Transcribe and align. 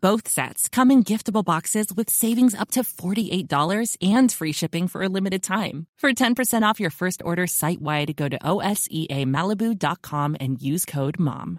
Both 0.00 0.28
sets 0.28 0.68
come 0.68 0.92
in 0.92 1.02
giftable 1.02 1.44
boxes 1.44 1.92
with 1.92 2.08
savings 2.08 2.54
up 2.54 2.70
to 2.72 2.82
$48 2.84 3.96
and 4.00 4.30
free 4.30 4.52
shipping 4.52 4.86
for 4.86 5.02
a 5.02 5.08
limited 5.08 5.42
time. 5.42 5.86
For 5.98 6.12
10% 6.12 6.62
off 6.62 6.78
your 6.78 6.90
first 6.90 7.20
order 7.24 7.48
site 7.48 7.82
wide, 7.82 8.14
go 8.14 8.28
to 8.28 8.38
OSEAMalibu.com 8.38 10.36
and 10.38 10.62
use 10.62 10.84
code 10.84 11.18
MOM. 11.18 11.58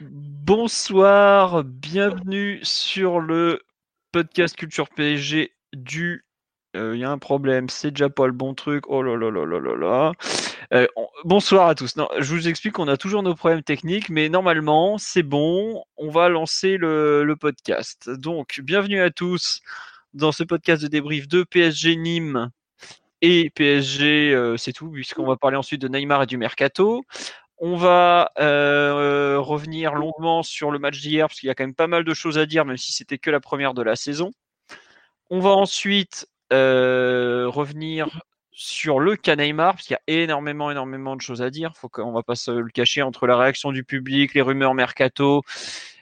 Bonsoir, 0.00 1.62
bienvenue 1.62 2.58
sur 2.64 3.20
le 3.20 3.60
podcast 4.12 4.56
Culture 4.56 4.88
PSG 4.88 5.52
du 5.72 6.24
il 6.74 6.96
y 6.96 7.04
a 7.04 7.10
un 7.10 7.18
problème, 7.18 7.68
c'est 7.68 7.92
déjà 7.92 8.08
pas 8.08 8.26
le 8.26 8.32
bon 8.32 8.52
truc. 8.52 8.84
Oh 8.88 9.00
là 9.00 9.16
là 9.16 9.30
là 9.30 9.46
là 9.46 9.60
là 9.60 9.76
là. 9.76 10.12
Euh, 10.72 10.86
bonsoir 11.24 11.68
à 11.68 11.74
tous. 11.74 11.94
Je 12.18 12.34
vous 12.34 12.48
explique 12.48 12.74
qu'on 12.74 12.88
a 12.88 12.96
toujours 12.96 13.22
nos 13.22 13.34
problèmes 13.34 13.62
techniques, 13.62 14.08
mais 14.08 14.28
normalement, 14.28 14.98
c'est 14.98 15.22
bon. 15.22 15.84
On 15.96 16.10
va 16.10 16.28
lancer 16.28 16.76
le, 16.76 17.34
podcast. 17.38 18.08
Donc, 18.10 18.60
bienvenue 18.62 19.00
à 19.00 19.10
tous 19.10 19.60
dans 20.14 20.32
ce 20.32 20.44
podcast 20.44 20.82
de 20.82 20.88
débrief 20.88 21.28
de 21.28 21.42
PSG 21.42 21.96
Nîmes 21.96 22.50
et 23.20 23.50
PSG, 23.50 24.32
euh, 24.32 24.56
c'est 24.56 24.72
tout, 24.72 24.90
puisqu'on 24.90 25.26
va 25.26 25.36
parler 25.36 25.56
ensuite 25.56 25.80
de 25.82 25.88
Neymar 25.88 26.22
et 26.22 26.26
du 26.26 26.38
Mercato. 26.38 27.04
On 27.58 27.76
va 27.76 28.30
euh, 28.38 29.38
revenir 29.38 29.94
longuement 29.94 30.42
sur 30.42 30.70
le 30.70 30.78
match 30.78 31.00
d'hier, 31.00 31.28
parce 31.28 31.40
qu'il 31.40 31.48
y 31.48 31.50
a 31.50 31.54
quand 31.54 31.64
même 31.64 31.74
pas 31.74 31.86
mal 31.86 32.04
de 32.04 32.14
choses 32.14 32.38
à 32.38 32.46
dire, 32.46 32.64
même 32.64 32.76
si 32.76 32.92
c'était 32.92 33.18
que 33.18 33.30
la 33.30 33.40
première 33.40 33.74
de 33.74 33.82
la 33.82 33.96
saison. 33.96 34.32
On 35.30 35.40
va 35.40 35.50
ensuite 35.50 36.26
revenir 36.50 38.08
sur 38.54 39.00
le 39.00 39.16
cas 39.16 39.34
Neymar, 39.34 39.74
parce 39.74 39.86
qu'il 39.86 39.98
y 40.08 40.12
a 40.12 40.22
énormément, 40.22 40.70
énormément 40.70 41.16
de 41.16 41.20
choses 41.20 41.42
à 41.42 41.50
dire. 41.50 41.72
Faut 41.76 41.88
qu'on 41.88 42.12
va 42.12 42.22
pas 42.22 42.36
se 42.36 42.52
le 42.52 42.70
cacher 42.70 43.02
entre 43.02 43.26
la 43.26 43.36
réaction 43.36 43.72
du 43.72 43.84
public, 43.84 44.32
les 44.32 44.42
rumeurs 44.42 44.74
mercato, 44.74 45.42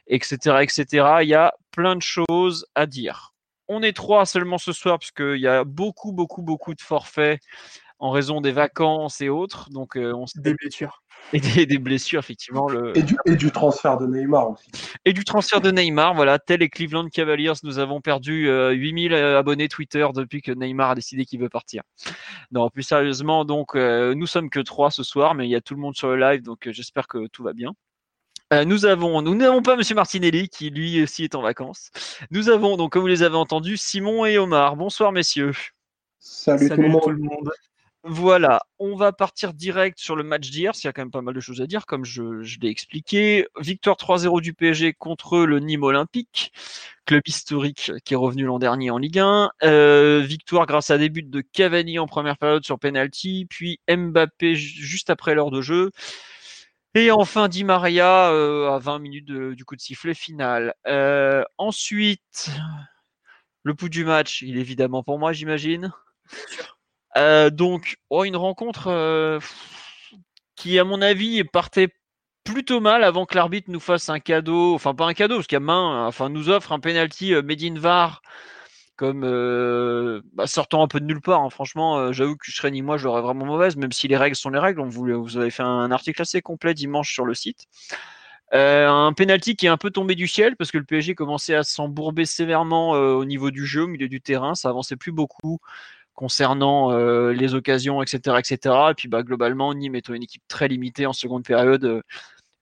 etc., 0.06 0.58
etc. 0.61 0.84
Il 1.23 1.28
y 1.28 1.34
a 1.34 1.55
plein 1.70 1.97
de 1.97 2.03
choses 2.03 2.67
à 2.75 2.86
dire. 2.86 3.33
On 3.69 3.83
est 3.83 3.95
trois 3.95 4.27
seulement 4.27 4.58
ce 4.58 4.73
soir, 4.73 4.98
parce 4.98 5.12
qu'il 5.12 5.39
y 5.39 5.47
a 5.47 5.64
beaucoup, 5.64 6.12
beaucoup, 6.12 6.42
beaucoup 6.42 6.75
de 6.75 6.83
forfaits 6.83 7.41
en 8.03 8.11
raison 8.11 8.41
des 8.41 8.50
vacances 8.50 9.20
et 9.20 9.28
autres. 9.28 9.70
Donc, 9.70 9.97
euh, 9.97 10.12
on 10.12 10.25
des 10.34 10.55
blessures. 10.55 11.03
Et 11.33 11.67
des, 11.67 11.78
blessures, 11.78 12.19
effectivement. 12.19 12.69
Le... 12.69 12.98
Et, 12.98 13.03
du, 13.03 13.17
et, 13.27 13.36
du, 13.36 13.53
transfert 13.53 13.97
de 13.97 14.06
Neymar 14.08 14.50
aussi. 14.50 14.69
Et 15.05 15.12
du 15.12 15.22
transfert 15.25 15.61
de 15.61 15.70
Neymar, 15.70 16.14
voilà. 16.14 16.41
Tel 16.41 16.61
les 16.61 16.69
Cleveland 16.69 17.08
Cavaliers, 17.08 17.53
nous 17.62 17.78
avons 17.78 18.00
perdu 18.00 18.48
8000 18.48 19.14
euh, 19.14 19.39
abonnés 19.39 19.69
Twitter 19.69 20.05
depuis 20.14 20.42
que 20.42 20.50
Neymar 20.50 20.91
a 20.91 20.95
décidé 20.97 21.25
qu'il 21.25 21.39
veut 21.39 21.48
partir. 21.48 21.84
Non, 22.50 22.69
plus 22.70 22.83
sérieusement, 22.83 23.45
donc, 23.45 23.77
euh, 23.77 24.17
nous 24.17 24.27
sommes 24.27 24.50
que 24.50 24.58
trois 24.58 24.91
ce 24.91 25.05
soir, 25.05 25.36
mais 25.36 25.47
il 25.47 25.50
y 25.50 25.55
a 25.55 25.61
tout 25.61 25.75
le 25.75 25.80
monde 25.80 25.95
sur 25.95 26.08
le 26.08 26.17
live, 26.17 26.42
donc 26.42 26.69
j'espère 26.73 27.06
que 27.06 27.28
tout 27.28 27.45
va 27.45 27.53
bien. 27.53 27.70
nous 28.67 28.84
avons, 28.84 29.23
nous 29.23 29.36
n'avons 29.36 29.62
pas 29.62 29.77
Monsieur 29.77 29.95
Martinelli 29.95 30.48
qui 30.48 30.70
lui 30.70 31.05
aussi 31.05 31.23
est 31.23 31.36
en 31.36 31.41
vacances. 31.41 31.92
Nous 32.33 32.50
avons 32.50 32.77
donc, 32.77 32.92
comme 32.92 33.03
vous 33.03 33.06
les 33.06 33.23
avez 33.23 33.36
entendus, 33.36 33.77
Simon 33.77 34.27
et 34.27 34.39
Omar. 34.39 34.75
Bonsoir 34.75 35.12
messieurs. 35.12 35.53
Salut, 36.19 36.69
Tout 36.69 37.11
le 37.11 37.19
monde. 37.19 37.53
Voilà, 38.05 38.61
on 38.81 38.97
va 38.97 39.12
partir 39.12 39.55
direct 39.55 39.97
sur 40.00 40.17
le 40.17 40.25
match 40.25 40.50
d'hier, 40.50 40.75
s'il 40.75 40.86
y 40.86 40.89
a 40.89 40.92
quand 40.92 41.03
même 41.03 41.12
pas 41.12 41.22
mal 41.22 41.34
de 41.34 41.41
choses 41.41 41.61
à 41.61 41.69
dire, 41.69 41.86
comme 41.86 42.05
je, 42.05 42.42
l'ai 42.61 42.69
expliqué. 42.69 43.47
Victoire 43.61 43.97
3-0 43.97 44.41
du 44.41 44.55
PSG 44.55 44.92
contre 44.92 45.39
le 45.39 45.61
Nîmes 45.61 45.84
Olympique, 45.84 46.53
club 47.06 47.23
historique 47.27 47.92
qui 48.05 48.14
est 48.14 48.17
revenu 48.17 48.45
l'an 48.45 48.58
dernier 48.58 48.91
en 48.91 48.98
Ligue 48.98 49.20
1. 49.20 49.51
Euh, 49.62 50.20
victoire 50.20 50.67
grâce 50.67 50.91
à 50.91 50.98
des 50.98 51.11
buts 51.11 51.23
de 51.23 51.41
Cavani 51.42 52.01
en 52.01 52.08
première 52.08 52.39
période 52.39 52.64
sur 52.64 52.77
penalty, 52.80 53.46
puis 53.48 53.79
Mbappé 53.89 54.57
juste 54.57 55.08
après 55.08 55.36
l'heure 55.36 55.52
de 55.52 55.61
jeu. 55.62 55.92
Et 56.95 57.12
enfin 57.12 57.48
Di 57.48 57.62
Maria 57.62 58.33
euh, 58.33 58.70
à 58.70 58.79
20 58.79 58.98
minutes 58.98 59.30
du 59.30 59.64
coup 59.64 59.77
de 59.77 59.80
sifflet 59.80 60.14
final. 60.14 60.74
Euh, 60.89 61.45
ensuite, 61.57 62.51
le 63.62 63.74
pouls 63.74 63.89
du 63.89 64.05
match, 64.05 64.42
il 64.42 64.58
est 64.58 64.61
évidemment 64.61 65.05
pour 65.05 65.20
moi, 65.20 65.33
j'imagine. 65.33 65.92
Euh, 67.17 67.50
donc, 67.50 67.96
oh, 68.11 68.24
une 68.24 68.36
rencontre 68.36 68.89
euh, 68.89 69.39
qui, 70.56 70.78
à 70.78 70.84
mon 70.84 71.02
avis, 71.02 71.45
partait 71.45 71.89
plutôt 72.45 72.80
mal 72.80 73.05
avant 73.05 73.27
que 73.27 73.34
l'arbitre 73.36 73.70
nous 73.70 73.80
fasse 73.80 74.08
un 74.08 74.18
cadeau, 74.18 74.74
enfin 74.74 74.95
pas 74.95 75.06
un 75.06 75.14
cadeau, 75.14 75.36
parce 75.36 75.46
qu'il 75.46 75.61
main, 75.61 76.06
enfin 76.06 76.28
nous 76.28 76.48
offre 76.48 76.73
un 76.73 76.80
penalty 76.80 77.34
euh, 77.34 77.42
made 77.42 77.62
in 77.62 77.78
VAR 77.78 78.23
comme 78.96 79.23
bah, 80.34 80.46
sortant 80.46 80.83
un 80.84 80.86
peu 80.86 81.00
de 81.00 81.06
nulle 81.06 81.20
part. 81.20 81.40
Hein. 81.40 81.50
Franchement, 81.50 82.12
j'avoue 82.12 82.36
que 82.36 82.45
je 82.46 82.55
serais 82.55 82.70
ni 82.70 82.83
moi, 82.83 82.98
je 82.98 83.05
l'aurais 83.05 83.23
vraiment 83.23 83.46
mauvaise, 83.46 83.74
même 83.77 83.90
si 83.90 84.06
les 84.06 84.17
règles 84.17 84.36
sont 84.36 84.50
les 84.50 84.61
règles. 84.61 84.80
Vous 84.83 85.36
avez 85.39 85.50
fait 85.50 85.64
un 85.64 85.90
article 85.90 86.23
assez 86.23 86.40
complet 86.40 86.73
dimanche 86.73 87.12
sur 87.12 87.24
le 87.24 87.34
site. 87.34 87.67
un 88.52 89.12
penalty 89.17 89.56
qui 89.56 89.67
est 89.67 89.70
un 89.70 89.77
peu 89.77 89.90
tombé 89.90 90.14
du 90.14 90.29
ciel 90.29 90.55
parce 90.56 90.70
que 90.70 90.79
le 90.79 90.84
PSG 90.84 91.17
commençait 91.17 91.56
à 91.56 91.64
s'embourber 91.64 92.27
sévèrement 92.27 92.90
au 92.90 93.24
niveau 93.24 93.50
du 93.50 93.67
jeu, 93.67 93.84
au 93.84 93.89
milieu 93.89 94.08
du 94.08 94.20
terrain, 94.20 94.55
ça 94.55 94.68
avançait 94.68 94.96
plus 94.96 95.12
beaucoup 95.12 95.58
concernant 96.14 96.92
euh, 96.92 97.33
les 97.33 97.55
occasions, 97.55 98.02
etc., 98.02 98.36
etc. 98.39 98.77
Et 98.90 98.95
puis 98.95 99.08
bah, 99.08 99.23
globalement, 99.23 99.74
Nîmes 99.74 99.96
étant 99.96 100.14
une 100.14 100.23
équipe 100.23 100.42
très 100.48 100.68
limitée 100.68 101.06
en 101.06 101.12
seconde 101.12 101.45
période, 101.45 101.84
euh, 101.84 102.02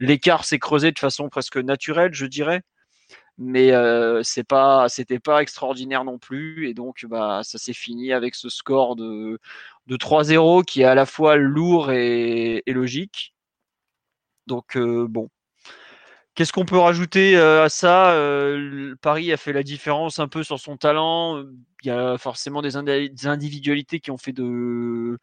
l'écart 0.00 0.44
s'est 0.44 0.58
creusé 0.58 0.92
de 0.92 0.98
façon 0.98 1.28
presque 1.28 1.56
naturelle, 1.56 2.14
je 2.14 2.26
dirais. 2.26 2.62
Mais 3.38 3.72
euh, 3.72 4.22
c'est 4.22 4.44
pas, 4.44 4.88
c'était 4.88 5.18
pas 5.20 5.42
extraordinaire 5.42 6.04
non 6.04 6.18
plus, 6.18 6.68
et 6.68 6.74
donc 6.74 7.06
bah 7.08 7.40
ça 7.44 7.58
s'est 7.58 7.72
fini 7.72 8.12
avec 8.12 8.34
ce 8.34 8.50
score 8.50 8.96
de, 8.96 9.40
de 9.86 9.96
3-0 9.96 10.64
qui 10.64 10.82
est 10.82 10.84
à 10.84 10.94
la 10.94 11.06
fois 11.06 11.36
lourd 11.36 11.90
et, 11.90 12.62
et 12.66 12.72
logique. 12.74 13.34
Donc 14.46 14.76
bon, 14.76 15.30
Qu'est-ce 16.34 16.52
qu'on 16.52 16.64
peut 16.64 16.78
rajouter 16.78 17.36
à 17.36 17.68
ça 17.68 18.16
Paris 19.02 19.32
a 19.32 19.36
fait 19.36 19.52
la 19.52 19.62
différence 19.62 20.18
un 20.18 20.28
peu 20.28 20.42
sur 20.42 20.58
son 20.58 20.76
talent. 20.76 21.42
Il 21.82 21.88
y 21.88 21.90
a 21.90 22.18
forcément 22.18 22.62
des, 22.62 22.76
individualités 23.26 24.00
qui 24.00 24.10
ont 24.10 24.16
fait 24.16 24.32
de, 24.32 25.18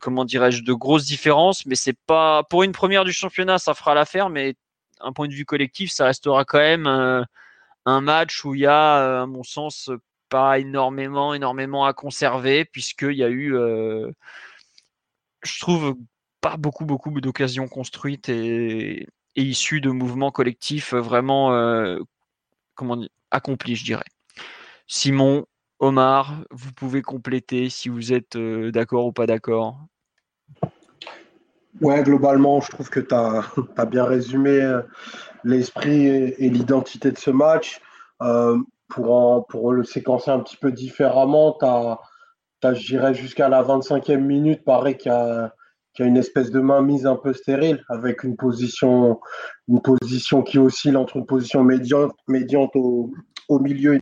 comment 0.00 0.24
dirais-je, 0.24 0.62
de 0.62 0.72
grosses 0.72 1.04
différences, 1.06 1.66
mais 1.66 1.76
c'est 1.76 1.96
pas 2.06 2.42
pour 2.44 2.62
une 2.62 2.72
première 2.72 3.04
du 3.04 3.12
championnat, 3.12 3.58
ça 3.58 3.74
fera 3.74 3.94
l'affaire, 3.94 4.28
mais 4.28 4.54
un 5.00 5.12
point 5.12 5.28
de 5.28 5.34
vue 5.34 5.44
collectif, 5.44 5.90
ça 5.92 6.06
restera 6.06 6.44
quand 6.44 6.58
même 6.58 6.86
un 7.86 8.00
match 8.00 8.44
où 8.44 8.54
il 8.54 8.62
y 8.62 8.66
a, 8.66 9.22
à 9.22 9.26
mon 9.26 9.44
sens, 9.44 9.90
pas 10.28 10.58
énormément, 10.58 11.34
énormément 11.34 11.84
à 11.84 11.92
conserver, 11.92 12.64
puisqu'il 12.64 13.16
y 13.16 13.24
a 13.24 13.30
eu, 13.30 13.54
je 15.42 15.60
trouve, 15.60 15.96
pas 16.40 16.56
beaucoup, 16.56 16.84
beaucoup 16.84 17.20
d'occasions 17.20 17.68
construites 17.68 18.28
et 18.28 19.06
et 19.36 19.42
issu 19.42 19.80
de 19.80 19.90
mouvements 19.90 20.30
collectifs 20.30 20.94
euh, 20.94 21.00
vraiment 21.00 21.54
euh, 21.54 21.98
accomplis, 23.30 23.76
je 23.76 23.84
dirais. 23.84 24.04
Simon, 24.86 25.46
Omar, 25.78 26.44
vous 26.50 26.72
pouvez 26.72 27.02
compléter 27.02 27.68
si 27.68 27.88
vous 27.88 28.12
êtes 28.12 28.36
euh, 28.36 28.70
d'accord 28.70 29.06
ou 29.06 29.12
pas 29.12 29.26
d'accord. 29.26 29.78
Ouais, 31.80 32.02
globalement, 32.04 32.60
je 32.60 32.70
trouve 32.70 32.88
que 32.88 33.00
tu 33.00 33.14
as, 33.14 33.44
bien 33.86 34.04
résumé 34.04 34.80
l'esprit 35.42 36.06
et, 36.06 36.48
l'identité 36.48 37.10
de 37.10 37.18
ce 37.18 37.30
match. 37.30 37.80
pour, 38.88 39.46
pour 39.48 39.72
le 39.72 39.82
séquencer 39.82 40.30
un 40.30 40.38
petit 40.38 40.56
peu 40.56 40.70
différemment, 40.70 41.56
tu 41.58 41.64
as, 41.66 41.98
as 42.62 42.74
je 42.74 42.86
dirais, 42.86 43.14
jusqu'à 43.14 43.48
la 43.48 43.64
25e 43.64 44.18
minute, 44.18 44.62
pareil 44.64 44.96
qu'il 44.96 45.10
y 45.10 45.14
a 45.14 45.52
qui 45.94 46.02
a 46.02 46.06
une 46.06 46.16
espèce 46.16 46.50
de 46.50 46.60
main 46.60 46.82
mise 46.82 47.06
un 47.06 47.16
peu 47.16 47.32
stérile, 47.32 47.84
avec 47.88 48.24
une 48.24 48.36
position, 48.36 49.20
une 49.68 49.80
position 49.80 50.42
qui 50.42 50.58
oscille 50.58 50.96
entre 50.96 51.16
une 51.16 51.26
position 51.26 51.62
médiante, 51.62 52.14
médiante 52.26 52.74
au, 52.74 53.12
au 53.48 53.58
milieu 53.60 53.94
et 53.94 54.00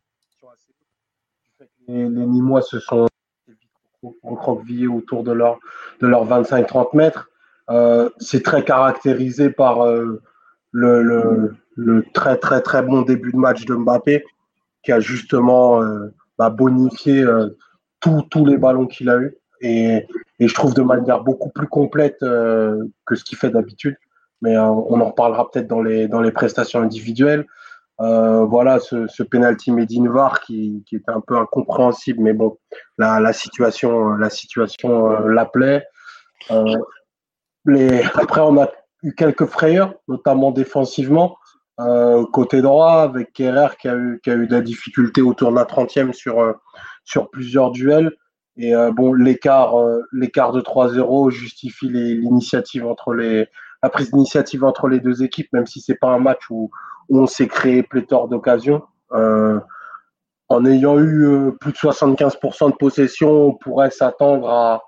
les, 1.88 2.08
les 2.08 2.26
Nîmois 2.26 2.62
se 2.62 2.80
sont 2.80 3.06
recroquevillés 4.22 4.86
autour 4.86 5.22
de 5.22 5.32
leur, 5.32 5.58
de 6.00 6.06
leurs 6.06 6.26
25-30 6.26 6.96
mètres. 6.96 7.28
Euh, 7.70 8.08
c'est 8.18 8.42
très 8.42 8.64
caractérisé 8.64 9.50
par 9.50 9.82
euh, 9.82 10.20
le, 10.70 11.02
le, 11.02 11.54
le, 11.76 12.04
très 12.12 12.36
très 12.36 12.60
très 12.60 12.82
bon 12.82 13.02
début 13.02 13.32
de 13.32 13.36
match 13.36 13.64
de 13.64 13.74
Mbappé, 13.74 14.24
qui 14.82 14.92
a 14.92 15.00
justement 15.00 15.82
euh, 15.82 16.08
bah, 16.38 16.50
bonifié 16.50 17.22
euh, 17.22 17.48
tous 18.00 18.46
les 18.46 18.58
ballons 18.58 18.86
qu'il 18.86 19.08
a 19.08 19.18
eu 19.18 19.36
et, 19.62 20.06
je 20.40 20.52
trouve 20.54 20.74
de 20.74 20.82
manière 20.82 21.22
beaucoup 21.22 21.50
plus 21.50 21.68
complète 21.68 22.22
euh, 22.22 22.84
que 23.06 23.14
ce 23.14 23.22
qu'il 23.22 23.38
fait 23.38 23.50
d'habitude. 23.50 23.96
Mais 24.40 24.56
euh, 24.56 24.64
on 24.64 25.00
en 25.00 25.06
reparlera 25.06 25.48
peut-être 25.48 25.68
dans 25.68 25.82
les, 25.82 26.08
dans 26.08 26.20
les 26.20 26.32
prestations 26.32 26.80
individuelles. 26.80 27.46
Euh, 28.00 28.44
voilà, 28.44 28.80
ce, 28.80 29.06
ce 29.06 29.22
penalty 29.22 29.70
Medinvar 29.70 30.40
qui, 30.40 30.82
qui 30.88 30.96
était 30.96 31.12
un 31.12 31.20
peu 31.20 31.36
incompréhensible, 31.36 32.20
mais 32.20 32.32
bon, 32.32 32.58
la, 32.98 33.32
situation, 33.32 34.16
la 34.16 34.30
situation 34.30 35.20
l'appelait. 35.20 35.86
Après, 36.48 38.40
on 38.40 38.60
a 38.60 38.68
eu 39.04 39.14
quelques 39.14 39.46
frayeurs, 39.46 39.94
notamment 40.08 40.50
défensivement. 40.50 41.36
Côté 42.32 42.62
droit, 42.62 43.02
avec 43.02 43.32
Kerrer 43.32 43.76
qui 43.80 43.88
a 43.88 43.94
eu, 43.94 44.20
qui 44.24 44.30
a 44.30 44.34
eu 44.34 44.48
de 44.48 44.54
la 44.54 44.60
difficulté 44.60 45.22
autour 45.22 45.52
de 45.52 45.56
la 45.56 45.64
30e 45.64 46.12
sur, 46.12 46.54
sur 47.04 47.30
plusieurs 47.30 47.70
duels. 47.70 48.10
Et 48.56 48.74
euh, 48.74 48.92
bon, 48.92 49.14
l'écart, 49.14 49.74
l'écart 50.12 50.52
de 50.52 50.60
3-0 50.60 51.30
justifie 51.30 51.88
l'initiative 51.88 52.86
entre 52.86 53.14
les, 53.14 53.46
la 53.82 53.88
prise 53.88 54.10
d'initiative 54.10 54.64
entre 54.64 54.88
les 54.88 55.00
deux 55.00 55.22
équipes, 55.22 55.52
même 55.52 55.66
si 55.66 55.80
c'est 55.80 55.94
pas 55.94 56.08
un 56.08 56.18
match 56.18 56.42
où, 56.50 56.70
on 57.08 57.26
s'est 57.26 57.48
créé 57.48 57.82
pléthore 57.82 58.28
d'occasions. 58.28 58.82
en 59.10 60.64
ayant 60.64 60.98
eu 60.98 61.52
plus 61.60 61.72
de 61.72 61.76
75% 61.76 62.70
de 62.70 62.76
possession, 62.76 63.48
on 63.48 63.54
pourrait 63.54 63.90
s'attendre 63.90 64.48
à, 64.48 64.82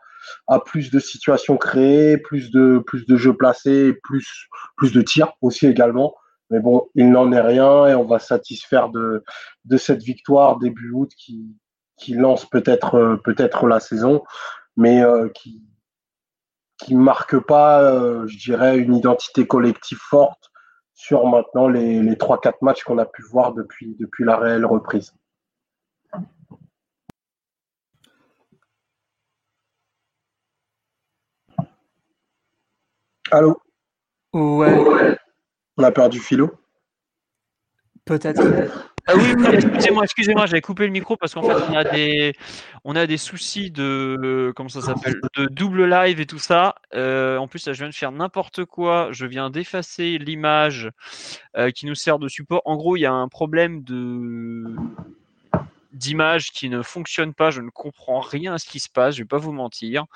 à 0.47 0.61
plus 0.61 0.91
de 0.91 0.99
situations 0.99 1.57
créées, 1.57 2.19
plus 2.19 2.51
de, 2.51 2.83
plus 2.87 3.07
de 3.07 3.17
jeux 3.17 3.35
placés, 3.35 3.95
plus, 4.03 4.49
plus 4.77 4.93
de 4.93 5.03
tirs 5.03 5.33
aussi 5.41 5.67
également. 5.67 6.15
Mais 6.51 6.61
bon, 6.61 6.89
il 6.95 7.11
n'en 7.11 7.33
est 7.33 7.41
rien 7.41 7.87
et 7.87 7.95
on 7.95 8.05
va 8.05 8.19
satisfaire 8.19 8.91
de, 8.91 9.25
de 9.65 9.77
cette 9.77 10.03
victoire 10.03 10.59
début 10.59 10.91
août 10.93 11.11
qui, 11.17 11.57
qui 11.97 12.15
lance 12.15 12.47
peut-être 12.47 12.97
euh, 12.97 13.17
peut-être 13.17 13.67
la 13.67 13.81
saison, 13.81 14.25
mais 14.77 15.03
euh, 15.03 15.29
qui 15.29 15.63
qui 16.79 16.95
marque 16.95 17.39
pas, 17.39 17.83
euh, 17.83 18.27
je 18.27 18.37
dirais, 18.37 18.79
une 18.79 18.97
identité 18.97 19.47
collective 19.47 19.99
forte 19.99 20.51
sur 20.93 21.27
maintenant 21.27 21.69
les, 21.69 22.01
les 22.03 22.17
3-4 22.17 22.55
matchs 22.63 22.85
qu'on 22.85 22.99
a 22.99 23.07
pu 23.07 23.23
voir 23.23 23.53
depuis, 23.53 23.97
depuis 23.99 24.25
la 24.25 24.37
réelle 24.37 24.67
reprise. 24.67 25.15
Allô? 33.31 33.61
Ouais. 34.33 35.17
On 35.77 35.83
a 35.83 35.91
perdu 35.91 36.21
Philo? 36.21 36.53
Peut-être. 38.05 38.94
Ah 39.07 39.13
oui, 39.17 39.35
oui 39.37 39.47
excusez-moi, 39.53 40.05
excusez-moi, 40.05 40.47
j'avais 40.47 40.63
coupé 40.63 40.87
le 40.87 40.93
micro 40.93 41.17
parce 41.17 41.35
qu'en 41.35 41.43
fait 41.43 41.63
on 41.71 41.75
a 41.75 41.85
des, 41.85 42.33
on 42.85 42.97
a 42.97 43.07
des 43.07 43.19
soucis 43.19 43.71
de, 43.71 44.53
comment 44.57 44.69
ça 44.69 44.81
s'appelle, 44.81 45.21
de 45.37 45.47
double 45.47 45.85
live 45.89 46.21
et 46.21 46.27
tout 46.27 46.39
ça. 46.39 46.77
Euh, 46.95 47.37
en 47.37 47.47
plus, 47.47 47.67
là, 47.67 47.73
je 47.73 47.79
viens 47.81 47.89
de 47.89 47.95
faire 47.95 48.13
n'importe 48.13 48.65
quoi. 48.65 49.09
Je 49.11 49.27
viens 49.27 49.51
d'effacer 49.51 50.19
l'image 50.19 50.91
euh, 51.57 51.71
qui 51.71 51.87
nous 51.87 51.95
sert 51.95 52.19
de 52.19 52.29
support. 52.29 52.63
En 52.65 52.77
gros, 52.77 52.97
il 52.97 53.01
y 53.01 53.07
a 53.07 53.13
un 53.13 53.29
problème 53.29 53.83
de 53.83 54.75
d'image 55.95 56.51
qui 56.51 56.69
ne 56.69 56.83
fonctionne 56.83 57.33
pas. 57.33 57.51
Je 57.51 57.61
ne 57.61 57.71
comprends 57.71 58.21
rien 58.21 58.55
à 58.55 58.59
ce 58.59 58.67
qui 58.67 58.81
se 58.81 58.89
passe. 58.89 59.15
Je 59.15 59.23
vais 59.23 59.29
pas 59.29 59.39
vous 59.39 59.53
mentir. 59.53 60.07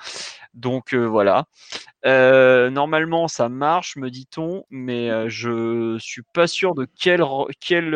Donc 0.53 0.93
euh, 0.93 1.05
voilà. 1.05 1.45
Euh, 2.05 2.69
normalement, 2.69 3.27
ça 3.27 3.49
marche, 3.49 3.95
me 3.95 4.09
dit-on, 4.09 4.63
mais 4.69 5.09
euh, 5.09 5.29
je 5.29 5.97
suis 5.99 6.23
pas 6.33 6.47
sûr 6.47 6.75
de 6.75 6.87
quel 6.99 7.23
quel 7.59 7.91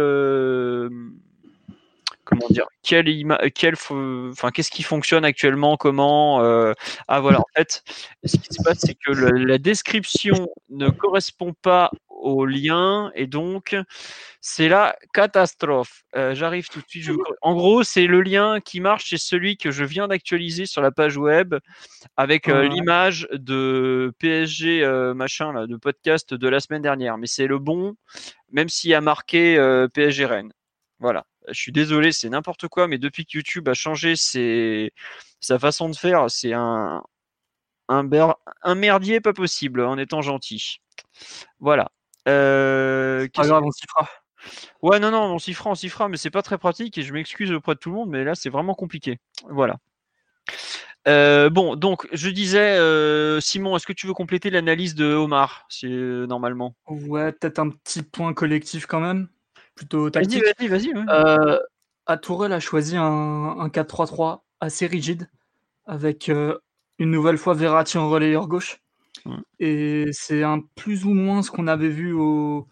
comment 2.25 2.47
dire 2.50 2.65
quel 2.83 3.06
quel 3.53 3.75
enfin 3.75 4.51
qu'est-ce 4.51 4.71
qui 4.71 4.83
fonctionne 4.83 5.25
actuellement 5.25 5.75
comment 5.75 6.39
ah 6.39 7.19
voilà 7.19 7.39
en 7.39 7.45
fait 7.56 7.83
ce 8.24 8.38
qui 8.38 8.53
se 8.53 8.63
passe 8.63 8.80
c'est 8.80 8.95
que 8.95 9.12
la 9.12 9.57
description 9.57 10.47
ne 10.69 10.89
correspond 10.89 11.53
pas 11.62 11.91
au 12.23 12.45
lien 12.45 13.11
et 13.15 13.27
donc 13.27 13.75
c'est 14.45 14.67
la 14.67 14.97
catastrophe. 15.13 16.03
Euh, 16.15 16.35
j'arrive 16.35 16.67
tout 16.67 16.81
de 16.81 16.85
suite. 16.87 17.09
En 17.41 17.53
gros, 17.53 17.83
c'est 17.83 18.07
le 18.07 18.21
lien 18.21 18.59
qui 18.59 18.81
marche, 18.81 19.09
c'est 19.09 19.17
celui 19.17 19.55
que 19.55 19.71
je 19.71 19.85
viens 19.85 20.09
d'actualiser 20.09 20.65
sur 20.65 20.81
la 20.81 20.91
page 20.91 21.17
web 21.17 21.55
avec 22.17 22.49
euh, 22.49 22.67
l'image 22.67 23.27
de 23.31 24.13
PSG 24.19 24.83
euh, 24.83 25.13
machin 25.13 25.53
là, 25.53 25.65
de 25.65 25.77
podcast 25.77 26.33
de 26.33 26.47
la 26.49 26.59
semaine 26.59 26.81
dernière. 26.81 27.17
Mais 27.17 27.27
c'est 27.27 27.47
le 27.47 27.57
bon, 27.57 27.95
même 28.51 28.67
s'il 28.67 28.89
y 28.89 28.93
a 28.93 29.01
marqué 29.01 29.55
PSG 29.93 30.25
Rennes. 30.25 30.53
Voilà. 30.99 31.25
Je 31.47 31.59
suis 31.59 31.71
désolé, 31.71 32.11
c'est 32.11 32.29
n'importe 32.29 32.67
quoi, 32.67 32.87
mais 32.87 32.97
depuis 32.97 33.25
que 33.25 33.37
YouTube 33.37 33.67
a 33.69 33.73
changé 33.73 34.15
sa 34.15 35.59
façon 35.59 35.89
de 35.89 35.95
faire, 35.95 36.29
c'est 36.29 36.53
un, 36.53 37.01
un, 37.87 38.09
un 38.61 38.75
merdier 38.75 39.21
pas 39.21 39.33
possible 39.33 39.81
en 39.81 39.97
étant 39.97 40.21
gentil. 40.21 40.79
Voilà. 41.59 41.91
Euh, 42.27 43.27
pas 43.33 43.47
grave, 43.47 43.63
on 43.63 43.71
s'y 43.71 43.85
fera. 43.87 44.09
Ouais, 44.81 44.99
non, 44.99 45.11
non, 45.11 45.23
on 45.33 45.39
s'y 45.39 45.53
fera, 45.53 45.69
on 45.69 45.75
s'y 45.75 45.89
fera, 45.89 46.09
mais 46.09 46.17
c'est 46.17 46.29
pas 46.29 46.41
très 46.41 46.57
pratique 46.57 46.97
et 46.97 47.03
je 47.03 47.13
m'excuse 47.13 47.51
auprès 47.51 47.75
de 47.75 47.79
tout 47.79 47.89
le 47.89 47.95
monde, 47.95 48.09
mais 48.09 48.23
là 48.23 48.35
c'est 48.35 48.49
vraiment 48.49 48.75
compliqué. 48.75 49.19
Voilà. 49.49 49.77
Euh, 51.07 51.49
bon, 51.49 51.75
donc 51.75 52.07
je 52.13 52.29
disais, 52.29 52.77
euh, 52.77 53.39
Simon, 53.41 53.75
est-ce 53.75 53.85
que 53.85 53.93
tu 53.93 54.07
veux 54.07 54.13
compléter 54.13 54.49
l'analyse 54.49 54.95
de 54.95 55.05
Omar, 55.05 55.65
c'est 55.69 55.87
euh, 55.87 56.25
normalement? 56.27 56.75
Ouais, 56.87 57.31
peut-être 57.33 57.59
un 57.59 57.69
petit 57.69 58.03
point 58.03 58.33
collectif 58.33 58.85
quand 58.85 59.01
même, 59.01 59.27
plutôt 59.75 60.09
tactique. 60.09 60.43
Vas-y, 60.59 60.67
vas-y, 60.67 60.93
vas-y. 60.93 61.05
Euh, 61.09 61.59
a 62.05 62.59
choisi 62.59 62.95
un, 62.95 63.03
un 63.03 63.69
4-3-3 63.69 64.45
assez 64.61 64.87
rigide, 64.87 65.29
avec 65.85 66.29
une 66.29 67.11
nouvelle 67.11 67.37
fois 67.37 67.53
Verratti 67.53 67.97
en 67.97 68.09
relayeur 68.09 68.47
gauche. 68.47 68.82
Et 69.60 70.10
c'est 70.12 70.44
un 70.44 70.62
plus 70.75 71.06
ou 71.06 71.13
moins 71.13 71.42
ce 71.42 71.51
qu'on 71.51 71.68
avait 71.68 71.89
vu 71.89 72.13
au, 72.13 72.68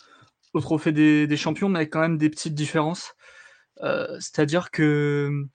Trophée 0.56 0.92
des, 0.92 1.38
Champions, 1.38 1.70
mais 1.70 1.80
avec 1.80 1.94
quand 1.94 2.02
même 2.02 2.18
des 2.18 2.30
petites 2.30 2.56
différences. 2.56 3.16
Euh, 3.82 4.18
c'est-à-dire 4.20 4.72
que 4.72 5.46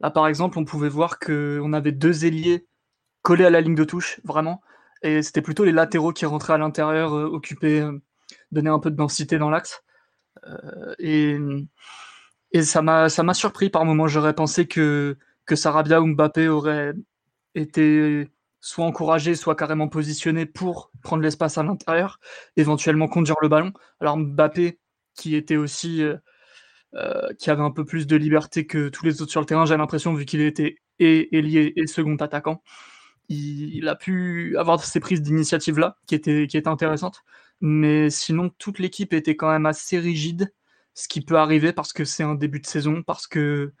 là, 0.00 0.10
par 0.10 0.26
exemple, 0.26 0.58
on 0.58 0.64
pouvait 0.64 0.88
voir 0.88 1.18
qu'on 1.18 1.72
avait 1.72 1.92
deux 1.92 2.24
ailiers 2.24 2.66
collés 3.22 3.44
à 3.44 3.50
la 3.50 3.60
ligne 3.60 3.74
de 3.74 3.84
touche, 3.84 4.20
vraiment. 4.24 4.62
Et 5.02 5.22
c'était 5.22 5.42
plutôt 5.42 5.64
les 5.64 5.72
latéraux 5.72 6.12
qui 6.12 6.26
rentraient 6.26 6.54
à 6.54 6.58
l'intérieur, 6.58 7.14
euh, 7.14 7.26
occupaient, 7.26 7.80
euh, 7.80 8.00
donnaient 8.52 8.70
un 8.70 8.78
peu 8.78 8.90
de 8.90 8.96
densité 8.96 9.38
dans 9.38 9.50
l'axe. 9.50 9.82
et, 10.98 11.36
et 12.52 12.62
ça 12.62 12.82
m'a 12.82 13.34
surpris 13.34 13.70
par 13.70 13.84
moments. 13.84 14.08
J'aurais 14.08 14.34
pensé 14.34 14.66
que, 14.66 15.18
que 15.46 15.56
Sarabia 15.56 16.00
ou 16.00 16.06
Mbappé 16.06 16.48
auraient 16.48 16.94
été 17.54 18.30
soit 18.60 18.84
encouragé, 18.84 19.34
soit 19.34 19.54
carrément 19.54 19.88
positionné 19.88 20.46
pour 20.46 20.90
prendre 21.02 21.22
l'espace 21.22 21.58
à 21.58 21.62
l'intérieur, 21.62 22.20
éventuellement 22.56 23.08
conduire 23.08 23.36
le 23.42 23.48
ballon. 23.48 23.72
Alors 24.00 24.16
Mbappé, 24.18 24.78
qui 25.14 25.34
était 25.34 25.56
aussi 25.56 26.02
euh, 26.02 26.16
euh, 26.94 27.32
qui 27.38 27.50
avait 27.50 27.62
un 27.62 27.70
peu 27.70 27.84
plus 27.84 28.06
de 28.06 28.16
liberté 28.16 28.66
que 28.66 28.88
tous 28.88 29.04
les 29.04 29.22
autres 29.22 29.30
sur 29.30 29.40
le 29.40 29.46
terrain, 29.46 29.64
j'ai 29.64 29.76
l'impression, 29.76 30.12
vu 30.14 30.24
qu'il 30.24 30.40
était 30.40 30.76
et 30.98 31.36
ailier 31.36 31.72
et 31.76 31.86
second 31.86 32.16
attaquant, 32.16 32.62
il, 33.28 33.88
a 33.88 33.94
pu 33.94 34.56
avoir 34.58 34.82
ces 34.84 35.00
prises 35.00 35.22
d'initiative 35.22 35.78
là, 35.78 35.96
qui 36.06 36.14
étaient, 36.16 36.46
qui 36.48 36.56
étaient 36.56 36.68
intéressantes. 36.68 37.22
Mais 37.60 38.10
sinon, 38.10 38.50
toute 38.58 38.78
l'équipe 38.80 39.12
était 39.12 39.36
quand 39.36 39.50
même 39.50 39.66
assez 39.66 39.98
rigide, 39.98 40.52
ce 40.94 41.08
qui 41.08 41.20
peut 41.20 41.36
arriver 41.36 41.72
parce 41.72 41.92
que 41.92 42.04
c'est 42.04 42.24
un 42.24 42.34
début 42.34 42.60
de 42.60 42.66
saison, 42.66 43.02
parce 43.04 43.26
que 43.28 43.72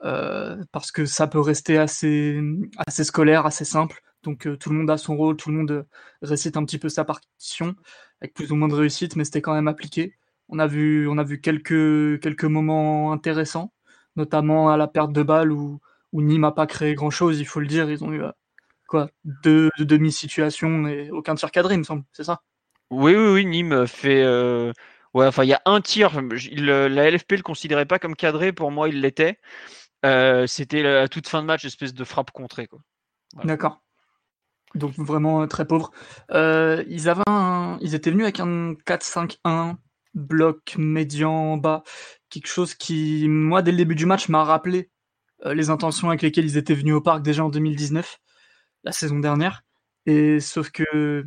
parce 0.00 0.92
que 0.92 1.04
ça 1.06 1.26
peut 1.26 1.40
rester 1.40 1.78
assez, 1.78 2.40
assez 2.86 3.04
scolaire, 3.04 3.46
assez 3.46 3.64
simple. 3.64 4.02
Donc 4.22 4.46
euh, 4.46 4.56
tout 4.56 4.70
le 4.70 4.76
monde 4.76 4.90
a 4.90 4.98
son 4.98 5.16
rôle, 5.16 5.36
tout 5.36 5.50
le 5.50 5.56
monde 5.56 5.70
euh, 5.70 5.82
récite 6.22 6.56
un 6.56 6.64
petit 6.64 6.78
peu 6.78 6.88
sa 6.88 7.04
partition, 7.04 7.74
avec 8.20 8.34
plus 8.34 8.52
ou 8.52 8.56
moins 8.56 8.68
de 8.68 8.74
réussite, 8.74 9.16
mais 9.16 9.24
c'était 9.24 9.40
quand 9.40 9.54
même 9.54 9.68
appliqué. 9.68 10.16
On 10.48 10.58
a 10.58 10.66
vu, 10.66 11.08
on 11.08 11.18
a 11.18 11.24
vu 11.24 11.40
quelques, 11.40 12.20
quelques 12.20 12.44
moments 12.44 13.12
intéressants, 13.12 13.72
notamment 14.16 14.70
à 14.70 14.76
la 14.76 14.88
perte 14.88 15.12
de 15.12 15.22
balle 15.22 15.52
où, 15.52 15.80
Nîmes 16.12 16.42
n'a 16.42 16.50
pas 16.50 16.66
créé 16.66 16.94
grand-chose, 16.94 17.38
il 17.38 17.46
faut 17.46 17.60
le 17.60 17.68
dire. 17.68 17.88
Ils 17.88 18.02
ont 18.04 18.12
eu 18.12 18.22
quoi 18.88 19.10
deux, 19.24 19.70
demi-situations 19.78 20.88
et 20.88 21.10
aucun 21.12 21.36
tir 21.36 21.52
cadré, 21.52 21.74
il 21.74 21.78
me 21.78 21.84
semble, 21.84 22.02
c'est 22.12 22.24
ça? 22.24 22.42
Oui, 22.90 23.14
oui, 23.14 23.32
oui, 23.32 23.46
Nîmes 23.46 23.86
fait... 23.86 24.24
Ouais, 25.12 25.26
enfin, 25.26 25.42
il 25.42 25.48
y 25.48 25.54
a 25.54 25.62
un 25.64 25.80
tir. 25.80 26.20
la 26.20 27.10
LFP 27.10 27.32
le 27.32 27.42
considérait 27.42 27.86
pas 27.86 27.98
comme 27.98 28.14
cadré. 28.14 28.52
Pour 28.52 28.70
moi, 28.70 28.88
il 28.88 29.00
l'était. 29.00 29.38
Euh, 30.04 30.46
c'était 30.46 30.86
à 30.86 31.08
toute 31.08 31.28
fin 31.28 31.42
de 31.42 31.46
match, 31.46 31.64
espèce 31.64 31.94
de 31.94 32.04
frappe 32.04 32.30
contrée. 32.30 32.68
D'accord. 33.44 33.82
Donc 34.74 34.94
vraiment 34.94 35.42
euh, 35.42 35.46
très 35.46 35.66
pauvre. 35.66 35.90
Euh, 36.30 36.84
ils, 36.88 37.08
avaient 37.08 37.22
ils 37.80 37.94
étaient 37.94 38.10
venus 38.10 38.24
avec 38.24 38.40
un 38.40 38.74
4-5-1, 38.86 39.76
bloc 40.14 40.74
médian 40.78 41.56
bas, 41.56 41.82
quelque 42.30 42.48
chose 42.48 42.74
qui, 42.74 43.28
moi, 43.28 43.62
dès 43.62 43.72
le 43.72 43.76
début 43.76 43.94
du 43.94 44.06
match, 44.06 44.28
m'a 44.28 44.44
rappelé 44.44 44.90
les 45.46 45.70
intentions 45.70 46.08
avec 46.08 46.20
lesquelles 46.20 46.44
ils 46.44 46.58
étaient 46.58 46.74
venus 46.74 46.94
au 46.94 47.00
parc 47.00 47.22
déjà 47.22 47.42
en 47.44 47.48
2019, 47.48 48.18
la 48.84 48.92
saison 48.92 49.18
dernière. 49.18 49.62
Et 50.04 50.38
sauf 50.38 50.70
que 50.70 51.26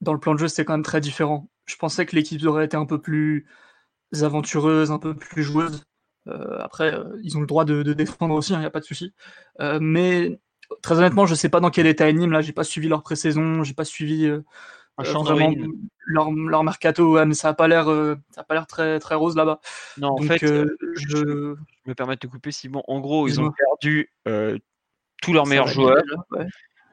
dans 0.00 0.14
le 0.14 0.20
plan 0.20 0.34
de 0.34 0.38
jeu, 0.38 0.48
c'était 0.48 0.64
quand 0.64 0.72
même 0.72 0.82
très 0.82 1.00
différent. 1.00 1.50
Je 1.66 1.76
pensais 1.76 2.06
que 2.06 2.16
l'équipe 2.16 2.42
aurait 2.46 2.64
été 2.64 2.76
un 2.76 2.86
peu 2.86 3.00
plus 3.00 3.46
aventureuse, 4.22 4.90
un 4.90 4.98
peu 4.98 5.14
plus 5.14 5.42
joueuse. 5.42 5.84
Euh, 6.30 6.58
après, 6.60 6.94
euh, 6.94 7.04
ils 7.22 7.36
ont 7.36 7.40
le 7.40 7.46
droit 7.46 7.64
de, 7.64 7.82
défendre 7.92 8.34
aussi, 8.34 8.52
il 8.52 8.56
hein, 8.56 8.60
n'y 8.60 8.66
a 8.66 8.70
pas 8.70 8.80
de 8.80 8.84
souci. 8.84 9.12
Euh, 9.60 9.78
mais 9.80 10.38
très 10.82 10.98
honnêtement, 10.98 11.26
je 11.26 11.32
ne 11.32 11.36
sais 11.36 11.48
pas 11.48 11.60
dans 11.60 11.70
quel 11.70 11.86
état 11.86 12.08
est 12.08 12.12
Nîmes. 12.12 12.32
Là, 12.32 12.40
j'ai 12.40 12.52
pas 12.52 12.64
suivi 12.64 12.88
leur 12.88 13.02
pré-saison, 13.02 13.62
j'ai 13.64 13.74
pas 13.74 13.84
suivi 13.84 14.30
vraiment 14.98 15.54
leur, 16.06 16.30
leur, 16.30 16.64
mercato. 16.64 17.24
mais 17.24 17.34
ça 17.34 17.48
n'a 17.48 17.54
pas 17.54 17.68
l'air, 17.68 17.86
ça 18.30 18.42
a 18.42 18.44
pas 18.44 18.54
l'air 18.54 18.66
très 18.66 18.98
très 19.00 19.14
rose 19.14 19.36
là-bas. 19.36 19.60
Non, 19.98 20.12
en 20.12 20.22
fait, 20.22 20.38
je... 20.40 21.54
me 21.86 21.94
permets 21.94 22.14
de 22.14 22.20
te 22.20 22.26
couper, 22.26 22.52
Simon. 22.52 22.82
En 22.86 23.00
gros, 23.00 23.26
ils 23.28 23.40
ont 23.40 23.50
perdu 23.50 24.10
tous 25.22 25.32
leurs 25.32 25.46
meilleurs 25.46 25.68
joueurs. 25.68 26.02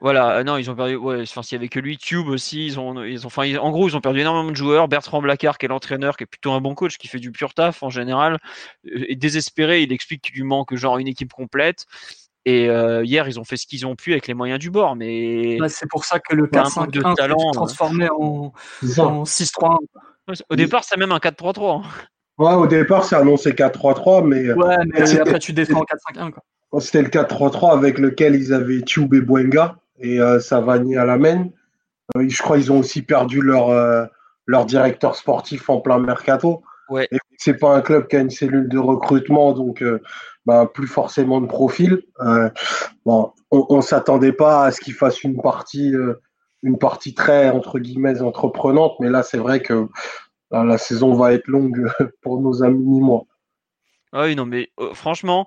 Voilà, 0.00 0.44
non, 0.44 0.56
ils 0.56 0.70
ont 0.70 0.76
perdu. 0.76 0.94
Ouais, 0.94 1.22
enfin, 1.22 1.42
s'il 1.42 1.56
y 1.56 1.58
avait 1.58 1.68
que 1.68 1.80
lui, 1.80 1.96
Tube 1.96 2.28
aussi, 2.28 2.66
ils 2.66 2.78
ont, 2.78 3.02
ils 3.02 3.24
ont, 3.24 3.26
enfin, 3.26 3.52
en 3.56 3.70
gros, 3.70 3.88
ils 3.88 3.96
ont 3.96 4.00
perdu 4.00 4.20
énormément 4.20 4.50
de 4.50 4.56
joueurs. 4.56 4.86
Bertrand 4.86 5.20
Blacard, 5.20 5.58
qui 5.58 5.66
est 5.66 5.68
l'entraîneur, 5.68 6.16
qui 6.16 6.22
est 6.22 6.26
plutôt 6.26 6.52
un 6.52 6.60
bon 6.60 6.74
coach, 6.74 6.98
qui 6.98 7.08
fait 7.08 7.18
du 7.18 7.32
pur 7.32 7.52
taf 7.52 7.82
en 7.82 7.90
général, 7.90 8.38
est 8.84 9.16
désespéré. 9.16 9.82
Il 9.82 9.92
explique 9.92 10.22
qu'il 10.22 10.36
lui 10.36 10.44
manque 10.44 10.74
genre 10.76 10.98
une 10.98 11.08
équipe 11.08 11.32
complète. 11.32 11.86
Et 12.44 12.70
euh, 12.70 13.04
hier, 13.04 13.28
ils 13.28 13.40
ont 13.40 13.44
fait 13.44 13.56
ce 13.56 13.66
qu'ils 13.66 13.86
ont 13.86 13.96
pu 13.96 14.12
avec 14.12 14.26
les 14.28 14.34
moyens 14.34 14.60
du 14.60 14.70
bord. 14.70 14.94
Mais 14.94 15.58
bah, 15.58 15.68
c'est 15.68 15.88
pour 15.88 16.04
ça 16.04 16.20
que 16.20 16.34
le 16.34 16.46
4-5 16.46 16.90
de 16.90 17.02
talent 17.14 17.50
transformé 17.52 18.08
en, 18.08 18.52
en 18.98 19.22
6-3. 19.24 19.76
Au 20.48 20.56
départ, 20.56 20.84
c'est 20.84 20.96
même 20.96 21.12
un 21.12 21.18
4-3-3. 21.18 21.82
Hein. 21.82 21.88
Ouais, 22.38 22.54
au 22.54 22.68
départ, 22.68 23.04
c'est 23.04 23.16
annoncé 23.16 23.50
4-3-3, 23.50 24.24
mais. 24.24 24.52
Ouais, 24.52 24.76
mais 24.86 25.18
après, 25.18 25.40
tu 25.40 25.52
défends 25.52 25.80
en 25.80 26.20
4-5-1. 26.30 26.32
C'était 26.80 27.02
le 27.02 27.08
4-3-3 27.08 27.72
avec 27.72 27.98
lequel 27.98 28.36
ils 28.36 28.52
avaient 28.52 28.82
Tube 28.82 29.12
et 29.14 29.20
Buenga 29.20 29.76
et 30.00 30.20
euh, 30.20 30.40
Savani 30.40 30.96
à 30.96 31.04
la 31.04 31.18
main. 31.18 31.48
Euh, 32.16 32.28
je 32.28 32.42
crois 32.42 32.56
qu'ils 32.56 32.72
ont 32.72 32.78
aussi 32.78 33.02
perdu 33.02 33.40
leur, 33.40 33.70
euh, 33.70 34.04
leur 34.46 34.64
directeur 34.66 35.14
sportif 35.14 35.68
en 35.68 35.80
plein 35.80 35.98
mercato. 35.98 36.62
Ouais. 36.88 37.06
Et 37.10 37.18
c'est 37.36 37.58
pas 37.58 37.76
un 37.76 37.82
club 37.82 38.08
qui 38.08 38.16
a 38.16 38.20
une 38.20 38.30
cellule 38.30 38.68
de 38.68 38.78
recrutement, 38.78 39.52
donc 39.52 39.84
bah, 40.46 40.70
plus 40.72 40.86
forcément 40.86 41.40
de 41.42 41.46
profil. 41.46 42.02
bon, 43.04 43.32
on, 43.50 43.76
ne 43.76 43.82
s'attendait 43.82 44.32
pas 44.32 44.64
à 44.64 44.72
ce 44.72 44.80
qu'ils 44.80 44.94
fassent 44.94 45.22
une 45.22 45.40
partie, 45.42 45.92
une 46.62 46.78
partie 46.78 47.12
très 47.12 47.50
entre 47.50 47.78
guillemets 47.78 48.22
entreprenante, 48.22 48.94
mais 49.00 49.10
là 49.10 49.22
c'est 49.22 49.36
vrai 49.36 49.60
que 49.60 49.86
la 50.50 50.78
saison 50.78 51.12
va 51.12 51.34
être 51.34 51.46
longue 51.46 51.86
pour 52.22 52.40
nos 52.40 52.62
amis 52.62 52.86
nîmois. 52.86 53.24
Ah 54.12 54.22
oui, 54.22 54.34
non, 54.34 54.46
mais 54.46 54.70
franchement, 54.94 55.46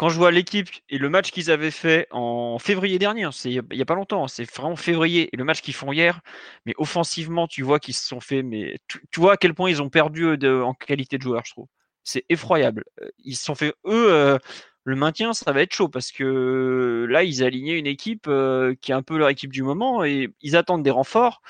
quand 0.00 0.08
je 0.08 0.16
vois 0.16 0.30
l'équipe 0.30 0.70
et 0.88 0.96
le 0.96 1.10
match 1.10 1.30
qu'ils 1.30 1.50
avaient 1.50 1.70
fait 1.70 2.06
en 2.10 2.58
février 2.58 2.98
dernier, 2.98 3.24
hein, 3.24 3.32
c'est 3.32 3.50
il 3.52 3.62
n'y 3.70 3.82
a 3.82 3.84
pas 3.84 3.94
longtemps, 3.94 4.24
hein, 4.24 4.28
c'est 4.28 4.50
vraiment 4.50 4.74
février, 4.74 5.28
et 5.30 5.36
le 5.36 5.44
match 5.44 5.60
qu'ils 5.60 5.74
font 5.74 5.92
hier, 5.92 6.22
mais 6.64 6.72
offensivement, 6.78 7.46
tu 7.46 7.62
vois 7.62 7.78
qu'ils 7.78 7.92
se 7.92 8.08
sont 8.08 8.18
fait, 8.20 8.42
mais 8.42 8.78
tu, 8.88 9.20
vois 9.20 9.34
à 9.34 9.36
quel 9.36 9.52
point 9.52 9.68
ils 9.68 9.82
ont 9.82 9.90
perdu 9.90 10.26
en 10.26 10.72
qualité 10.72 11.18
de 11.18 11.22
joueur, 11.22 11.42
je 11.44 11.52
trouve. 11.52 11.66
C'est 12.02 12.24
effroyable. 12.30 12.84
Euh, 13.02 13.10
ils 13.18 13.36
se 13.36 13.44
sont 13.44 13.54
fait, 13.54 13.74
eux, 13.84 14.10
euh, 14.10 14.38
le 14.84 14.96
maintien, 14.96 15.34
ça 15.34 15.52
va 15.52 15.60
être 15.60 15.74
chaud 15.74 15.90
parce 15.90 16.12
que 16.12 17.06
là, 17.10 17.22
ils 17.22 17.44
alignaient 17.44 17.78
une 17.78 17.86
équipe 17.86 18.24
euh, 18.26 18.74
qui 18.80 18.92
est 18.92 18.94
un 18.94 19.02
peu 19.02 19.18
leur 19.18 19.28
équipe 19.28 19.52
du 19.52 19.62
moment 19.62 20.02
et 20.02 20.30
ils 20.40 20.56
attendent 20.56 20.82
des 20.82 20.90
renforts 20.90 21.42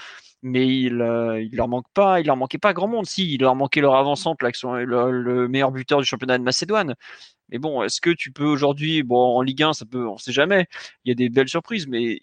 mais 0.42 0.66
il, 0.66 0.94
il 1.42 1.54
leur 1.54 1.68
manque 1.68 1.86
pas, 1.92 2.20
il 2.20 2.26
leur 2.26 2.36
manquait 2.36 2.58
pas 2.58 2.72
grand 2.72 2.88
monde. 2.88 3.06
Si, 3.06 3.34
il 3.34 3.42
leur 3.42 3.54
manquait 3.54 3.82
leur 3.82 3.94
avant-centre, 3.94 4.42
le, 4.42 5.10
le, 5.10 5.48
meilleur 5.48 5.70
buteur 5.70 6.00
du 6.00 6.06
championnat 6.06 6.38
de 6.38 6.42
Macédoine. 6.42 6.94
Mais 7.50 7.58
bon, 7.58 7.82
est-ce 7.82 8.00
que 8.00 8.10
tu 8.10 8.32
peux 8.32 8.44
aujourd'hui, 8.44 9.02
bon, 9.02 9.36
en 9.36 9.42
Ligue 9.42 9.62
1, 9.62 9.72
ça 9.74 9.86
peut, 9.86 10.06
on 10.08 10.18
sait 10.18 10.32
jamais. 10.32 10.66
Il 11.04 11.10
y 11.10 11.12
a 11.12 11.14
des 11.14 11.28
belles 11.28 11.48
surprises, 11.48 11.86
mais 11.86 12.20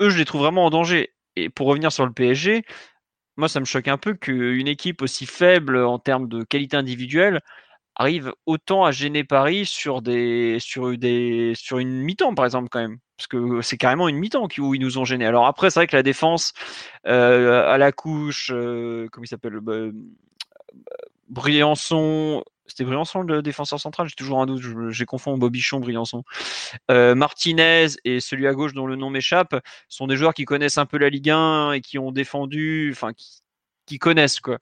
eux, 0.00 0.10
je 0.10 0.18
les 0.18 0.24
trouve 0.24 0.42
vraiment 0.42 0.66
en 0.66 0.70
danger. 0.70 1.12
Et 1.36 1.48
pour 1.50 1.66
revenir 1.68 1.92
sur 1.92 2.06
le 2.06 2.12
PSG, 2.12 2.64
moi, 3.36 3.48
ça 3.48 3.60
me 3.60 3.64
choque 3.66 3.88
un 3.88 3.98
peu 3.98 4.14
qu'une 4.14 4.68
équipe 4.68 5.02
aussi 5.02 5.26
faible 5.26 5.76
en 5.78 5.98
termes 5.98 6.28
de 6.28 6.44
qualité 6.44 6.76
individuelle 6.76 7.40
arrive 7.96 8.32
autant 8.44 8.84
à 8.84 8.92
gêner 8.92 9.24
Paris 9.24 9.66
sur 9.66 10.02
des 10.02 10.58
sur 10.60 10.96
des 10.98 11.54
sur 11.56 11.78
une 11.78 12.02
mi-temps 12.02 12.34
par 12.34 12.44
exemple 12.44 12.68
quand 12.70 12.80
même 12.80 12.98
parce 13.16 13.26
que 13.26 13.62
c'est 13.62 13.78
carrément 13.78 14.08
une 14.08 14.16
mi-temps 14.16 14.48
où 14.58 14.74
ils 14.74 14.80
nous 14.80 14.98
ont 14.98 15.04
gênés. 15.06 15.24
Alors 15.24 15.46
après 15.46 15.70
c'est 15.70 15.80
vrai 15.80 15.86
que 15.86 15.96
la 15.96 16.02
défense 16.02 16.52
euh, 17.06 17.66
à 17.66 17.78
la 17.78 17.92
couche 17.92 18.50
euh, 18.52 19.08
comment 19.10 19.24
il 19.24 19.28
s'appelle 19.28 19.60
bah, 19.60 19.86
Briançon 21.28 22.44
c'était 22.66 22.84
Briançon 22.84 23.22
le 23.22 23.42
défenseur 23.42 23.80
central, 23.80 24.08
j'ai 24.08 24.14
toujours 24.14 24.40
un 24.40 24.46
doute, 24.46 24.62
j'ai 24.90 25.04
confondu 25.04 25.40
Bobichon, 25.40 25.80
Briançon. 25.80 26.24
Euh, 26.90 27.14
Martinez 27.14 27.86
et 28.04 28.20
celui 28.20 28.46
à 28.46 28.52
gauche 28.54 28.74
dont 28.74 28.86
le 28.86 28.96
nom 28.96 29.10
m'échappe 29.10 29.56
sont 29.88 30.06
des 30.06 30.16
joueurs 30.16 30.34
qui 30.34 30.44
connaissent 30.44 30.78
un 30.78 30.86
peu 30.86 30.98
la 30.98 31.08
Ligue 31.08 31.30
1 31.30 31.72
et 31.72 31.80
qui 31.80 31.98
ont 31.98 32.12
défendu, 32.12 32.90
enfin 32.92 33.12
qui, 33.86 33.98
connaissent 33.98 34.40
quoi. 34.40 34.58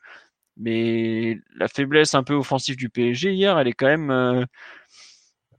Mais 0.56 1.38
la 1.56 1.68
faiblesse 1.68 2.14
un 2.14 2.22
peu 2.22 2.34
offensive 2.34 2.76
du 2.76 2.88
PSG 2.88 3.32
hier, 3.32 3.58
elle 3.58 3.68
est 3.68 3.72
quand 3.72 3.86
même. 3.86 4.10
Euh, 4.10 4.44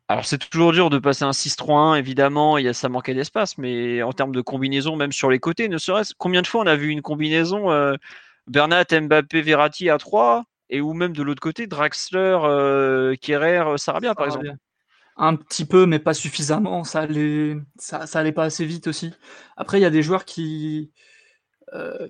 alors 0.07 0.25
c'est 0.25 0.37
toujours 0.37 0.71
dur 0.71 0.89
de 0.91 0.99
passer 0.99 1.23
un 1.23 1.31
6-3-1, 1.31 1.97
évidemment, 1.97 2.57
ça 2.73 2.89
manquait 2.89 3.15
d'espace, 3.15 3.57
mais 3.57 4.03
en 4.03 4.13
termes 4.13 4.35
de 4.35 4.41
combinaison, 4.41 4.95
même 4.95 5.11
sur 5.11 5.31
les 5.31 5.39
côtés, 5.39 5.67
ne 5.67 5.79
serait-ce 5.79 6.13
combien 6.15 6.43
de 6.43 6.47
fois 6.47 6.61
on 6.61 6.67
a 6.67 6.75
vu 6.75 6.89
une 6.89 7.01
combinaison 7.01 7.71
euh, 7.71 7.95
Bernat, 8.47 8.85
Mbappé, 8.91 9.41
Verratti 9.41 9.89
à 9.89 9.97
3 9.97 10.45
et 10.69 10.81
ou 10.81 10.93
même 10.93 11.13
de 11.13 11.23
l'autre 11.23 11.41
côté, 11.41 11.67
Draxler, 11.67 12.39
euh, 12.43 13.15
Kerrer, 13.21 13.59
euh, 13.59 13.77
Sarabia, 13.77 14.15
par 14.15 14.27
exemple. 14.27 14.53
Un 15.17 15.35
petit 15.35 15.65
peu, 15.65 15.85
mais 15.85 15.99
pas 15.99 16.13
suffisamment. 16.13 16.83
Ça 16.83 17.01
allait, 17.01 17.55
ça, 17.77 18.05
pas 18.33 18.43
assez 18.43 18.65
vite 18.65 18.87
aussi. 18.87 19.13
Après, 19.55 19.79
il 19.79 19.81
y 19.81 19.85
a 19.85 19.89
des 19.89 20.01
joueurs 20.01 20.25
qui, 20.25 20.91
euh, 21.73 22.09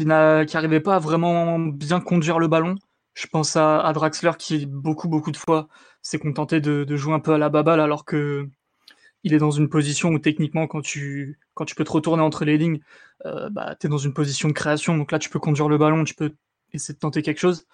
n'arrivaient 0.00 0.80
pas 0.80 0.96
à 0.96 0.98
vraiment 0.98 1.58
bien 1.58 2.00
conduire 2.00 2.38
le 2.38 2.48
ballon. 2.48 2.76
Je 3.14 3.26
pense 3.26 3.56
à, 3.56 3.90
Draxler 3.92 4.32
qui, 4.38 4.66
beaucoup, 4.66 5.08
beaucoup 5.08 5.32
de 5.32 5.36
fois, 5.36 5.68
s'est 6.02 6.18
contenté 6.18 6.60
de, 6.60 6.84
de, 6.84 6.96
jouer 6.96 7.14
un 7.14 7.20
peu 7.20 7.32
à 7.32 7.38
la 7.38 7.48
baballe 7.48 7.80
alors 7.80 8.04
que 8.04 8.48
il 9.24 9.34
est 9.34 9.38
dans 9.38 9.50
une 9.50 9.68
position 9.68 10.10
où 10.10 10.18
techniquement, 10.18 10.66
quand 10.66 10.80
tu, 10.80 11.38
quand 11.54 11.64
tu 11.64 11.74
peux 11.74 11.84
te 11.84 11.92
retourner 11.92 12.22
entre 12.22 12.44
les 12.44 12.56
lignes, 12.56 12.80
euh, 13.26 13.50
bah, 13.50 13.76
tu 13.78 13.86
es 13.86 13.90
dans 13.90 13.98
une 13.98 14.14
position 14.14 14.48
de 14.48 14.54
création. 14.54 14.96
Donc 14.96 15.12
là, 15.12 15.18
tu 15.18 15.28
peux 15.28 15.38
conduire 15.38 15.68
le 15.68 15.78
ballon, 15.78 16.04
tu 16.04 16.14
peux 16.14 16.34
essayer 16.72 16.94
de 16.94 16.98
tenter 16.98 17.22
quelque 17.22 17.38
chose. 17.38 17.66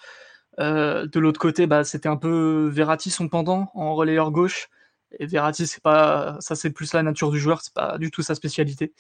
Euh, 0.59 1.07
de 1.07 1.21
l'autre 1.21 1.41
côté, 1.41 1.67
bah, 1.67 1.85
c'était 1.85 2.09
un 2.09 2.17
peu 2.17 2.69
Verratti 2.73 3.11
son 3.11 3.29
pendant 3.29 3.71
en 3.75 3.95
relayeur 3.95 4.31
gauche. 4.31 4.69
Et 5.19 5.27
Verratti, 5.27 5.67
c'est 5.67 5.83
pas 5.83 6.37
ça, 6.41 6.55
c'est 6.57 6.71
plus 6.71 6.93
la 6.95 7.03
nature 7.03 7.31
du 7.31 7.39
joueur, 7.39 7.63
c'est 7.63 7.75
pas 7.75 7.99
du 7.99 8.11
tout 8.11 8.23
sa 8.23 8.35
spécialité. 8.35 8.93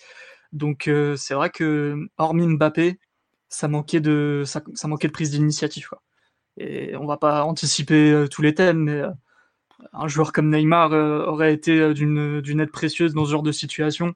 Donc 0.53 0.89
euh, 0.89 1.17
c'est 1.17 1.35
vrai 1.35 1.51
que 1.51 2.09
hormis 2.19 2.47
Mbappé, 2.47 2.99
ça 3.49 3.69
manquait 3.69 4.01
de 4.01 4.45
ça, 4.47 4.63
manquait 4.89 5.09
de 5.09 5.13
prise 5.13 5.31
d'initiative. 5.31 5.91
Et 6.59 6.97
on 6.97 7.07
va 7.07 7.17
pas 7.19 7.45
anticiper 7.45 8.11
euh, 8.13 8.29
tous 8.29 8.43
les 8.43 8.55
thèmes, 8.55 8.85
mais 8.85 9.03
un 9.93 10.09
joueur 10.09 10.33
comme 10.33 10.51
Neymar 10.51 10.93
aurait 10.93 11.53
été 11.55 11.95
d'une 11.95 12.61
aide 12.61 12.73
précieuse 12.73 13.15
dans 13.15 13.25
ce 13.25 13.31
genre 13.31 13.43
de 13.43 13.53
situation, 13.53 14.15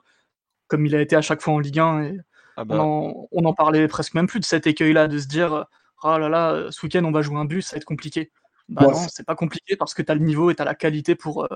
comme 0.68 0.86
il 0.86 0.94
a 0.96 1.02
été 1.02 1.16
à 1.16 1.22
chaque 1.22 1.42
fois 1.42 1.54
en 1.54 1.58
Ligue 1.58 1.80
1. 1.80 2.02
Et 2.04 2.18
ah 2.60 2.64
bah. 2.64 2.76
on, 2.82 3.44
en, 3.44 3.54
parlait 3.54 3.88
presque 3.88 4.14
même 4.14 4.26
plus 4.26 4.40
de 4.40 4.44
cet 4.44 4.66
écueil-là, 4.66 5.08
de 5.08 5.18
se 5.18 5.26
dire 5.26 5.66
oh 6.02 6.18
là 6.18 6.28
là, 6.28 6.66
ce 6.70 6.84
week-end 6.84 7.04
on 7.04 7.10
va 7.10 7.22
jouer 7.22 7.36
un 7.36 7.46
bus, 7.46 7.66
ça 7.66 7.76
va 7.76 7.78
être 7.78 7.84
compliqué. 7.84 8.30
Bah 8.68 8.82
non, 8.82 8.94
c'est 8.94 9.26
pas 9.26 9.34
compliqué 9.34 9.76
parce 9.76 9.94
que 9.94 10.02
tu 10.02 10.12
as 10.12 10.14
le 10.14 10.20
niveau 10.20 10.50
et 10.50 10.54
tu 10.54 10.62
as 10.62 10.64
la 10.64 10.76
qualité 10.76 11.16
pour, 11.16 11.44
euh, 11.44 11.48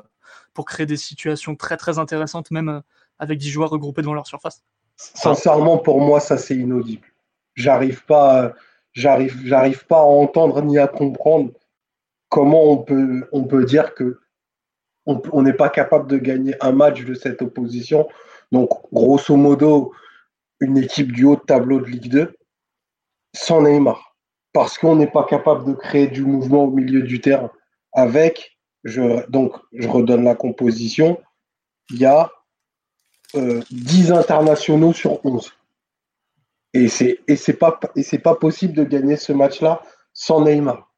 pour 0.52 0.64
créer 0.64 0.86
des 0.86 0.96
situations 0.96 1.54
très 1.54 1.76
très 1.76 1.98
intéressantes, 2.00 2.50
même 2.50 2.68
euh, 2.68 2.80
avec 3.20 3.38
10 3.38 3.50
joueurs 3.50 3.70
regroupés 3.70 4.02
devant 4.02 4.14
leur 4.14 4.26
surface. 4.26 4.64
Sincèrement, 4.96 5.78
pour 5.78 6.00
moi, 6.00 6.18
ça 6.18 6.38
c'est 6.38 6.56
inaudible. 6.56 7.06
J'arrive 7.54 8.04
pas, 8.04 8.54
j'arrive, 8.92 9.40
j'arrive 9.44 9.86
pas 9.86 9.98
à 9.98 10.04
entendre 10.04 10.60
ni 10.62 10.78
à 10.78 10.88
comprendre 10.88 11.52
comment 12.30 12.64
on 12.64 12.78
peut, 12.78 13.28
on 13.30 13.44
peut 13.44 13.64
dire 13.64 13.94
que 13.94 14.18
on 15.06 15.42
n'est 15.42 15.52
pas 15.52 15.68
capable 15.68 16.10
de 16.10 16.16
gagner 16.16 16.54
un 16.64 16.72
match 16.72 17.04
de 17.04 17.12
cette 17.12 17.42
opposition. 17.42 18.08
Donc, 18.52 18.70
grosso 18.90 19.36
modo, 19.36 19.92
une 20.64 20.78
équipe 20.78 21.12
du 21.12 21.24
haut 21.24 21.36
de 21.36 21.42
tableau 21.42 21.80
de 21.80 21.86
Ligue 21.86 22.10
2 22.10 22.36
sans 23.34 23.62
Neymar. 23.62 24.16
Parce 24.52 24.78
qu'on 24.78 24.96
n'est 24.96 25.10
pas 25.10 25.24
capable 25.24 25.66
de 25.66 25.72
créer 25.72 26.06
du 26.06 26.24
mouvement 26.24 26.64
au 26.64 26.70
milieu 26.70 27.02
du 27.02 27.20
terrain. 27.20 27.50
Avec, 27.92 28.56
je, 28.84 29.28
donc 29.28 29.56
je 29.72 29.88
redonne 29.88 30.24
la 30.24 30.34
composition, 30.34 31.20
il 31.90 31.98
y 31.98 32.06
a 32.06 32.30
10 33.34 34.12
euh, 34.12 34.16
internationaux 34.16 34.92
sur 34.92 35.24
11. 35.24 35.52
Et 36.72 36.88
c'est 36.88 37.20
et 37.28 37.36
c'est 37.36 37.54
pas 37.54 37.78
et 37.94 38.02
c'est 38.02 38.18
pas 38.18 38.34
possible 38.34 38.74
de 38.74 38.84
gagner 38.84 39.16
ce 39.16 39.32
match-là 39.32 39.82
sans 40.12 40.44
Neymar. 40.44 40.92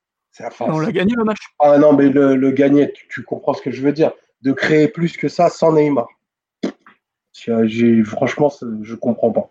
on 0.60 0.78
l'a 0.78 0.92
gagné 0.92 1.14
le 1.16 1.24
match? 1.24 1.38
Ah 1.58 1.78
non, 1.78 1.92
mais 1.92 2.08
le, 2.08 2.50
gagner, 2.50 2.92
tu, 3.10 3.22
comprends 3.22 3.54
ce 3.54 3.62
que 3.62 3.70
je 3.70 3.82
veux 3.82 3.92
dire. 3.92 4.12
De 4.42 4.52
créer 4.52 4.88
plus 4.88 5.16
que 5.16 5.28
ça 5.28 5.50
sans 5.50 5.72
Neymar. 5.72 6.08
J'ai 7.64 8.02
franchement, 8.04 8.50
je 8.82 8.94
comprends 8.94 9.32
pas. 9.32 9.50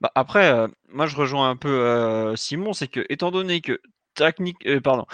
Bah, 0.00 0.10
après, 0.14 0.50
euh, 0.50 0.68
moi 0.88 1.06
je 1.06 1.16
rejoins 1.16 1.50
un 1.50 1.56
peu 1.56 1.68
euh, 1.68 2.36
Simon, 2.36 2.72
c'est 2.72 2.88
que 2.88 3.04
étant 3.08 3.30
donné 3.30 3.60
que 3.60 3.80
technique, 4.14 4.56
euh, 4.66 4.80
pardon, 4.80 5.06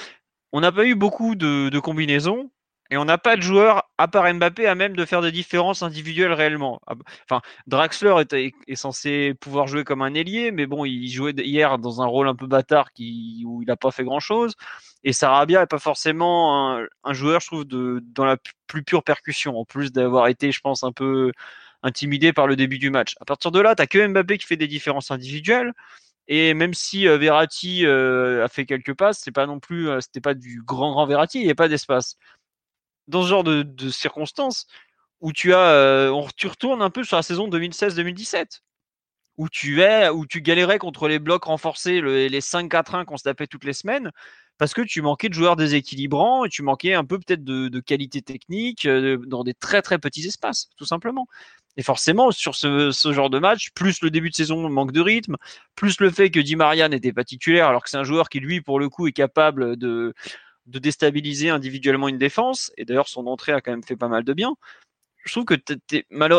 on 0.52 0.60
n'a 0.60 0.72
pas 0.72 0.86
eu 0.86 0.94
beaucoup 0.94 1.34
de, 1.34 1.78
combinaisons 1.80 2.50
et 2.90 2.96
on 2.96 3.04
n'a 3.04 3.18
pas 3.18 3.36
de 3.36 3.42
joueur 3.42 3.84
à 3.98 4.08
part 4.08 4.32
Mbappé 4.32 4.66
à 4.66 4.74
même 4.76 4.96
de 4.96 5.04
faire 5.04 5.22
des 5.22 5.32
différences 5.32 5.82
individuelles 5.82 6.32
réellement. 6.32 6.80
Ah, 6.86 6.94
enfin, 7.28 7.42
Draxler 7.66 8.14
est, 8.32 8.74
censé 8.76 9.34
pouvoir 9.40 9.66
jouer 9.66 9.84
comme 9.84 10.02
un 10.02 10.14
ailier, 10.14 10.52
mais 10.52 10.66
bon, 10.66 10.84
il 10.84 11.08
jouait 11.08 11.32
hier 11.36 11.78
dans 11.78 12.00
un 12.02 12.06
rôle 12.06 12.28
un 12.28 12.36
peu 12.36 12.46
bâtard 12.46 12.88
où 12.98 13.62
il 13.62 13.66
n'a 13.66 13.76
pas 13.76 13.90
fait 13.90 14.04
grand 14.04 14.20
chose. 14.20 14.54
Et 15.04 15.12
Sarabia 15.12 15.60
n'est 15.60 15.66
pas 15.66 15.78
forcément 15.78 16.78
un, 17.04 17.12
joueur, 17.12 17.40
je 17.40 17.46
trouve, 17.46 17.64
dans 17.64 18.24
la 18.24 18.36
plus 18.66 18.82
pure 18.84 19.04
percussion, 19.04 19.58
en 19.58 19.64
plus 19.64 19.92
d'avoir 19.92 20.28
été, 20.28 20.52
je 20.52 20.60
pense, 20.60 20.84
un 20.84 20.92
peu 20.92 21.32
intimidé 21.86 22.32
par 22.32 22.46
le 22.46 22.56
début 22.56 22.78
du 22.78 22.90
match. 22.90 23.14
À 23.20 23.24
partir 23.24 23.50
de 23.50 23.60
là, 23.60 23.74
tu 23.74 23.82
n'as 23.82 23.86
que 23.86 24.06
Mbappé 24.06 24.38
qui 24.38 24.46
fait 24.46 24.56
des 24.56 24.66
différences 24.68 25.10
individuelles. 25.10 25.72
Et 26.28 26.54
même 26.54 26.74
si 26.74 27.06
euh, 27.06 27.18
Verratti 27.18 27.86
euh, 27.86 28.44
a 28.44 28.48
fait 28.48 28.66
quelques 28.66 28.94
passes, 28.94 29.20
c'est 29.22 29.32
pas 29.32 29.46
non 29.46 29.60
plus, 29.60 29.88
euh, 29.88 30.00
c'était 30.00 30.20
pas 30.20 30.34
du 30.34 30.62
grand 30.62 30.90
grand 30.92 31.06
Verratti, 31.06 31.40
il 31.40 31.44
n'y 31.44 31.50
a 31.50 31.54
pas 31.54 31.68
d'espace. 31.68 32.16
Dans 33.08 33.22
ce 33.22 33.28
genre 33.28 33.44
de, 33.44 33.90
circonstances, 33.90 34.66
où 35.20 35.32
tu 35.32 35.54
as, 35.54 36.10
on, 36.12 36.26
tu 36.36 36.48
retournes 36.48 36.82
un 36.82 36.90
peu 36.90 37.04
sur 37.04 37.16
la 37.16 37.22
saison 37.22 37.48
2016-2017 37.48 38.60
où 39.38 39.48
tu 39.48 39.82
es, 39.82 40.08
où 40.08 40.26
tu 40.26 40.40
galérais 40.40 40.78
contre 40.78 41.08
les 41.08 41.18
blocs 41.18 41.44
renforcés, 41.44 42.00
les 42.00 42.40
5-4-1 42.40 43.04
qu'on 43.04 43.16
se 43.16 43.24
tapait 43.24 43.46
toutes 43.46 43.64
les 43.64 43.72
semaines, 43.72 44.10
parce 44.58 44.72
que 44.72 44.82
tu 44.82 45.02
manquais 45.02 45.28
de 45.28 45.34
joueurs 45.34 45.56
déséquilibrants 45.56 46.44
et 46.44 46.48
tu 46.48 46.62
manquais 46.62 46.94
un 46.94 47.04
peu 47.04 47.18
peut-être 47.18 47.44
de, 47.44 47.80
qualité 47.80 48.22
technique 48.22 48.88
dans 48.88 49.44
des 49.44 49.54
très 49.54 49.82
très 49.82 49.98
petits 49.98 50.26
espaces, 50.26 50.70
tout 50.76 50.86
simplement. 50.86 51.26
Et 51.76 51.82
forcément, 51.82 52.30
sur 52.30 52.54
ce, 52.54 52.90
genre 53.12 53.30
de 53.30 53.38
match, 53.38 53.70
plus 53.74 54.00
le 54.00 54.10
début 54.10 54.30
de 54.30 54.34
saison 54.34 54.68
manque 54.70 54.92
de 54.92 55.00
rythme, 55.00 55.36
plus 55.74 56.00
le 56.00 56.10
fait 56.10 56.30
que 56.30 56.40
Di 56.40 56.56
Maria 56.56 56.88
n'était 56.88 57.12
pas 57.12 57.24
titulaire, 57.24 57.68
alors 57.68 57.82
que 57.84 57.90
c'est 57.90 57.98
un 57.98 58.04
joueur 58.04 58.28
qui, 58.28 58.40
lui, 58.40 58.62
pour 58.62 58.80
le 58.80 58.88
coup, 58.88 59.06
est 59.06 59.12
capable 59.12 59.76
de, 59.76 60.14
déstabiliser 60.66 61.50
individuellement 61.50 62.08
une 62.08 62.18
défense. 62.18 62.72
Et 62.78 62.84
d'ailleurs, 62.84 63.08
son 63.08 63.26
entrée 63.26 63.52
a 63.52 63.60
quand 63.60 63.72
même 63.72 63.84
fait 63.84 63.96
pas 63.96 64.08
mal 64.08 64.24
de 64.24 64.32
bien. 64.32 64.54
Je 65.24 65.32
trouve 65.32 65.44
que 65.44 65.56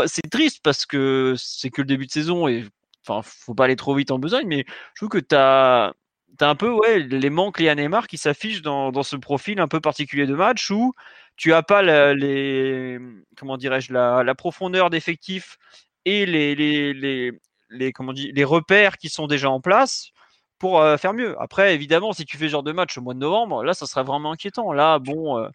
c'est 0.08 0.30
triste 0.30 0.62
parce 0.64 0.86
que 0.86 1.36
c'est 1.38 1.70
que 1.70 1.82
le 1.82 1.88
début 1.88 2.08
de 2.08 2.12
saison 2.12 2.48
et 2.48 2.66
enfin, 3.06 3.22
faut 3.24 3.54
pas 3.54 3.66
aller 3.66 3.76
trop 3.76 3.96
vite 3.96 4.12
en 4.12 4.20
besogne, 4.20 4.48
mais 4.48 4.66
je 4.94 5.00
trouve 5.00 5.10
que 5.10 5.18
tu 5.18 5.36
as, 5.36 5.94
un 6.40 6.56
peu 6.56 6.70
ouais, 6.70 7.00
les 7.00 7.30
manques 7.30 7.60
les 7.60 7.74
Neymar 7.74 8.08
qui 8.08 8.18
s'affichent 8.18 8.62
dans, 8.62 8.92
dans, 8.92 9.04
ce 9.04 9.16
profil 9.16 9.60
un 9.60 9.68
peu 9.68 9.80
particulier 9.80 10.28
de 10.28 10.36
match 10.36 10.70
où 10.70 10.94
tu 11.36 11.54
as 11.54 11.64
pas 11.64 11.82
les 12.14 13.00
comment 13.38 13.58
dirais-je 13.58 13.94
la, 13.94 14.24
la, 14.24 14.36
profondeur 14.36 14.90
d'effectifs 14.90 15.58
et 16.06 16.26
les, 16.26 16.56
les, 16.56 16.94
les, 16.94 17.32
les, 17.70 17.92
comment 17.92 18.14
dit, 18.14 18.32
les 18.34 18.44
repères 18.44 18.98
qui 18.98 19.10
sont 19.10 19.28
déjà 19.28 19.50
en 19.50 19.62
place 19.62 20.12
pour 20.60 20.82
euh, 20.82 20.98
faire 20.98 21.14
mieux. 21.14 21.36
Après, 21.40 21.76
évidemment, 21.76 22.14
si 22.14 22.26
tu 22.26 22.38
fais 22.38 22.46
ce 22.46 22.52
genre 22.52 22.64
de 22.64 22.72
match 22.72 22.98
au 22.98 23.02
mois 23.02 23.14
de 23.14 23.20
novembre, 23.20 23.64
là, 23.64 23.74
ça 23.74 23.86
serait 23.86 24.04
vraiment 24.04 24.32
inquiétant. 24.32 24.72
Là, 24.74 25.00
bon, 25.00 25.38
euh, 25.38 25.50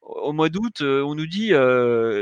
au 0.00 0.32
mois 0.32 0.48
d'août, 0.48 0.80
euh, 0.80 1.02
on 1.02 1.14
nous 1.14 1.26
dit 1.26 1.48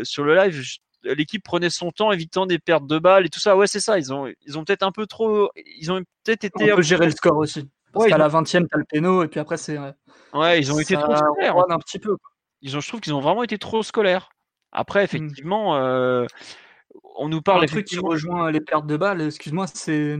sur 0.04 0.24
le 0.24 0.34
live, 0.34 0.62
l'équipe 1.04 1.42
prenait 1.44 1.70
son 1.70 1.90
temps, 1.90 2.12
évitant 2.12 2.46
des 2.46 2.58
pertes 2.58 2.86
de 2.86 2.98
balles 2.98 3.26
et 3.26 3.28
tout 3.28 3.40
ça. 3.40 3.56
Ouais, 3.56 3.66
c'est 3.66 3.80
ça. 3.80 3.98
Ils 3.98 4.12
ont, 4.12 4.32
ils 4.46 4.58
ont 4.58 4.64
peut-être 4.64 4.82
un 4.82 4.92
peu 4.92 5.06
trop, 5.06 5.50
ils 5.78 5.92
ont 5.92 6.02
peut-être 6.24 6.44
été. 6.44 6.72
On 6.72 6.76
peut 6.76 6.82
gérer 6.82 7.06
le 7.06 7.12
score 7.12 7.36
aussi. 7.36 7.68
Parce 7.94 8.06
qu'à 8.06 8.18
la 8.18 8.28
20e, 8.28 8.66
t'as 8.68 8.78
le 8.78 8.84
péno 8.84 9.22
et 9.22 9.28
puis 9.28 9.40
après, 9.40 9.56
c'est. 9.56 9.78
Ouais, 10.32 10.58
ils 10.58 10.72
ont 10.72 10.78
été 10.78 10.94
trop 10.94 11.16
scolaires. 11.16 11.56
Un 11.68 11.78
petit 11.78 11.98
peu. 11.98 12.16
Ils 12.60 12.76
ont, 12.76 12.80
je 12.80 12.88
trouve 12.88 13.00
qu'ils 13.00 13.14
ont 13.14 13.20
vraiment 13.20 13.42
été 13.42 13.58
trop 13.58 13.82
scolaires. 13.82 14.30
Après, 14.72 15.02
mmh. 15.02 15.04
effectivement, 15.04 15.76
euh, 15.76 16.26
on 17.16 17.28
nous 17.28 17.42
parle. 17.42 17.62
Un 17.62 17.66
truc 17.66 17.86
qui 17.86 17.98
rejoint 17.98 18.50
les 18.50 18.60
pertes 18.60 18.86
de 18.86 18.96
balles, 18.96 19.22
excuse-moi, 19.22 19.66
c'est 19.72 20.18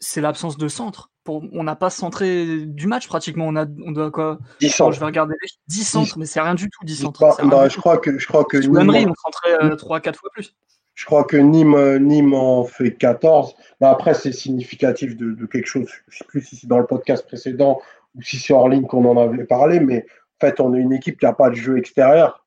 c'est 0.00 0.20
l'absence 0.20 0.56
de 0.56 0.68
centre. 0.68 1.10
Pour, 1.24 1.42
on 1.52 1.64
n'a 1.64 1.76
pas 1.76 1.90
centré 1.90 2.64
du 2.64 2.86
match 2.86 3.06
pratiquement. 3.06 3.46
On 3.46 3.56
a, 3.56 3.66
on 3.84 3.92
doit 3.92 4.10
quoi? 4.10 4.38
10 4.60 4.70
centres. 4.70 4.92
je 4.92 5.00
vais 5.00 5.06
regarder 5.06 5.34
10 5.66 5.84
centres, 5.84 6.18
mais 6.18 6.24
c'est 6.24 6.40
rien 6.40 6.54
du 6.54 6.70
tout 6.70 6.84
10 6.84 7.02
centres. 7.02 7.20
Bah, 7.44 7.68
je 7.68 7.76
crois 7.76 7.98
que 7.98 8.18
je 8.18 8.26
crois 8.26 8.44
que 8.44 8.56
Nîmes, 8.56 9.10
on 9.10 9.14
centrait 9.14 9.76
3 9.76 10.00
4 10.00 10.18
fois 10.18 10.30
plus. 10.32 10.54
Je 10.98 11.04
crois 11.04 11.22
que 11.22 11.36
Nîmes, 11.36 11.98
Nîmes 11.98 12.34
en 12.34 12.64
fait 12.64 12.90
14. 12.90 13.54
Mais 13.80 13.86
après, 13.86 14.14
c'est 14.14 14.32
significatif 14.32 15.16
de, 15.16 15.30
de, 15.30 15.46
quelque 15.46 15.68
chose. 15.68 15.88
Je 16.08 16.16
ne 16.16 16.18
sais 16.18 16.24
plus 16.24 16.40
si 16.40 16.56
c'est 16.56 16.66
dans 16.66 16.80
le 16.80 16.86
podcast 16.86 17.24
précédent 17.24 17.80
ou 18.16 18.22
si 18.22 18.36
c'est 18.36 18.52
hors 18.52 18.68
ligne 18.68 18.84
qu'on 18.84 19.04
en 19.04 19.16
avait 19.16 19.44
parlé, 19.44 19.78
mais 19.78 20.04
en 20.08 20.46
fait, 20.46 20.58
on 20.58 20.74
est 20.74 20.80
une 20.80 20.92
équipe 20.92 21.20
qui 21.20 21.24
n'a 21.24 21.34
pas 21.34 21.50
de 21.50 21.54
jeu 21.54 21.78
extérieur. 21.78 22.44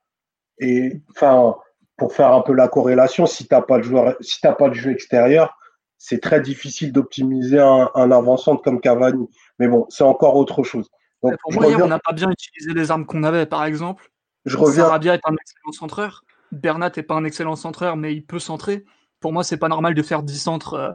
Et 0.59 1.01
enfin, 1.11 1.55
pour 1.95 2.13
faire 2.13 2.33
un 2.33 2.41
peu 2.41 2.51
la 2.51 2.67
corrélation, 2.67 3.25
si 3.25 3.47
tu 3.47 3.53
n'as 3.53 3.61
pas 3.61 3.77
de 3.77 3.83
joueur, 3.83 4.17
si 4.19 4.41
pas 4.41 4.67
de 4.67 4.73
jeu 4.73 4.91
extérieur, 4.91 5.57
c'est 5.97 6.19
très 6.19 6.41
difficile 6.41 6.91
d'optimiser 6.91 7.59
un, 7.59 7.89
un 7.95 8.11
avant 8.11 8.35
comme 8.35 8.81
Cavani. 8.81 9.29
Mais 9.59 9.69
bon, 9.69 9.85
c'est 9.87 10.03
encore 10.03 10.35
autre 10.35 10.63
chose. 10.63 10.89
Donc, 11.23 11.37
pour 11.41 11.53
moi, 11.53 11.67
on 11.81 11.87
n'a 11.87 11.99
pas 11.99 12.11
bien 12.11 12.29
utilisé 12.29 12.73
les 12.73 12.91
armes 12.91 13.05
qu'on 13.05 13.23
avait, 13.23 13.45
par 13.45 13.63
exemple. 13.63 14.09
Je 14.43 14.57
reviens. 14.57 14.83
Sarabia 14.83 15.13
est 15.13 15.21
un 15.23 15.35
excellent 15.35 15.71
centreur. 15.71 16.25
Bernat 16.51 16.91
n'est 16.95 17.03
pas 17.03 17.15
un 17.15 17.23
excellent 17.23 17.55
centreur, 17.55 17.97
mais 17.97 18.13
il 18.13 18.25
peut 18.25 18.39
centrer. 18.39 18.85
Pour 19.19 19.33
moi, 19.33 19.43
c'est 19.43 19.57
pas 19.57 19.69
normal 19.69 19.93
de 19.93 20.01
faire 20.01 20.23
10 20.23 20.39
centres 20.39 20.73
euh, 20.73 20.91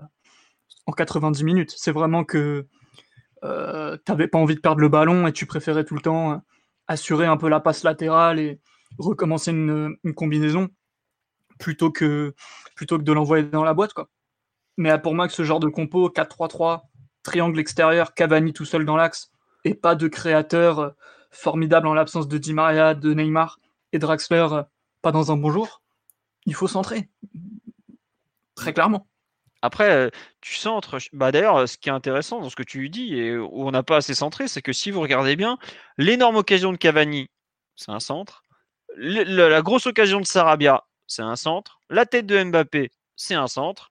en 0.86 0.92
90 0.92 1.44
minutes. 1.44 1.74
C'est 1.76 1.92
vraiment 1.92 2.24
que 2.24 2.66
euh, 3.44 3.96
tu 4.04 4.12
n'avais 4.12 4.28
pas 4.28 4.38
envie 4.38 4.54
de 4.54 4.60
perdre 4.60 4.80
le 4.80 4.88
ballon 4.88 5.26
et 5.26 5.32
tu 5.32 5.46
préférais 5.46 5.84
tout 5.84 5.94
le 5.94 6.00
temps 6.00 6.32
euh, 6.32 6.36
assurer 6.88 7.26
un 7.26 7.36
peu 7.36 7.48
la 7.48 7.60
passe 7.60 7.84
latérale 7.84 8.38
et 8.38 8.60
recommencer 8.98 9.50
une, 9.50 9.96
combinaison 10.14 10.68
plutôt 11.58 11.90
que, 11.90 12.34
de 12.80 13.12
l'envoyer 13.12 13.44
dans 13.44 13.64
la 13.64 13.74
boîte. 13.74 13.94
Quoi. 13.94 14.08
Mais 14.76 14.96
pour 15.00 15.14
moi, 15.14 15.26
que 15.26 15.34
ce 15.34 15.42
genre 15.42 15.60
de 15.60 15.68
compo, 15.68 16.10
4-3-3, 16.10 16.82
triangle 17.22 17.58
extérieur, 17.58 18.14
Cavani 18.14 18.52
tout 18.52 18.64
seul 18.64 18.84
dans 18.84 18.96
l'axe, 18.96 19.30
et 19.64 19.74
pas 19.74 19.94
de 19.94 20.06
créateur 20.06 20.94
formidable 21.30 21.86
en 21.86 21.94
l'absence 21.94 22.28
de 22.28 22.38
Di 22.38 22.52
Maria, 22.52 22.94
de 22.94 23.14
Neymar 23.14 23.58
et 23.92 23.98
Draxler 23.98 24.46
pas 25.06 25.12
dans 25.12 25.30
un 25.30 25.36
bon 25.36 25.52
jour, 25.52 25.82
il 26.46 26.54
faut 26.56 26.66
centrer. 26.66 27.08
Très 28.56 28.72
clairement. 28.72 29.06
Après, 29.62 29.88
euh, 29.88 30.10
tu 30.40 30.56
centres. 30.56 30.98
Bah 31.12 31.30
d'ailleurs, 31.30 31.68
ce 31.68 31.78
qui 31.78 31.90
est 31.90 31.92
intéressant 31.92 32.40
dans 32.40 32.50
ce 32.50 32.56
que 32.56 32.64
tu 32.64 32.88
dis 32.88 33.14
et 33.14 33.36
où 33.38 33.68
on 33.68 33.70
n'a 33.70 33.84
pas 33.84 33.98
assez 33.98 34.14
centré, 34.14 34.48
c'est 34.48 34.62
que 34.62 34.72
si 34.72 34.90
vous 34.90 35.00
regardez 35.00 35.36
bien, 35.36 35.58
l'énorme 35.96 36.34
occasion 36.34 36.72
de 36.72 36.76
Cavani, 36.76 37.28
c'est 37.76 37.92
un 37.92 38.00
centre. 38.00 38.42
la 38.96 39.62
grosse 39.62 39.86
occasion 39.86 40.18
de 40.18 40.26
Sarabia, 40.26 40.82
c'est 41.06 41.22
un 41.22 41.36
centre. 41.36 41.80
La 41.88 42.04
tête 42.04 42.26
de 42.26 42.42
Mbappé, 42.42 42.90
c'est 43.14 43.34
un 43.34 43.46
centre. 43.46 43.90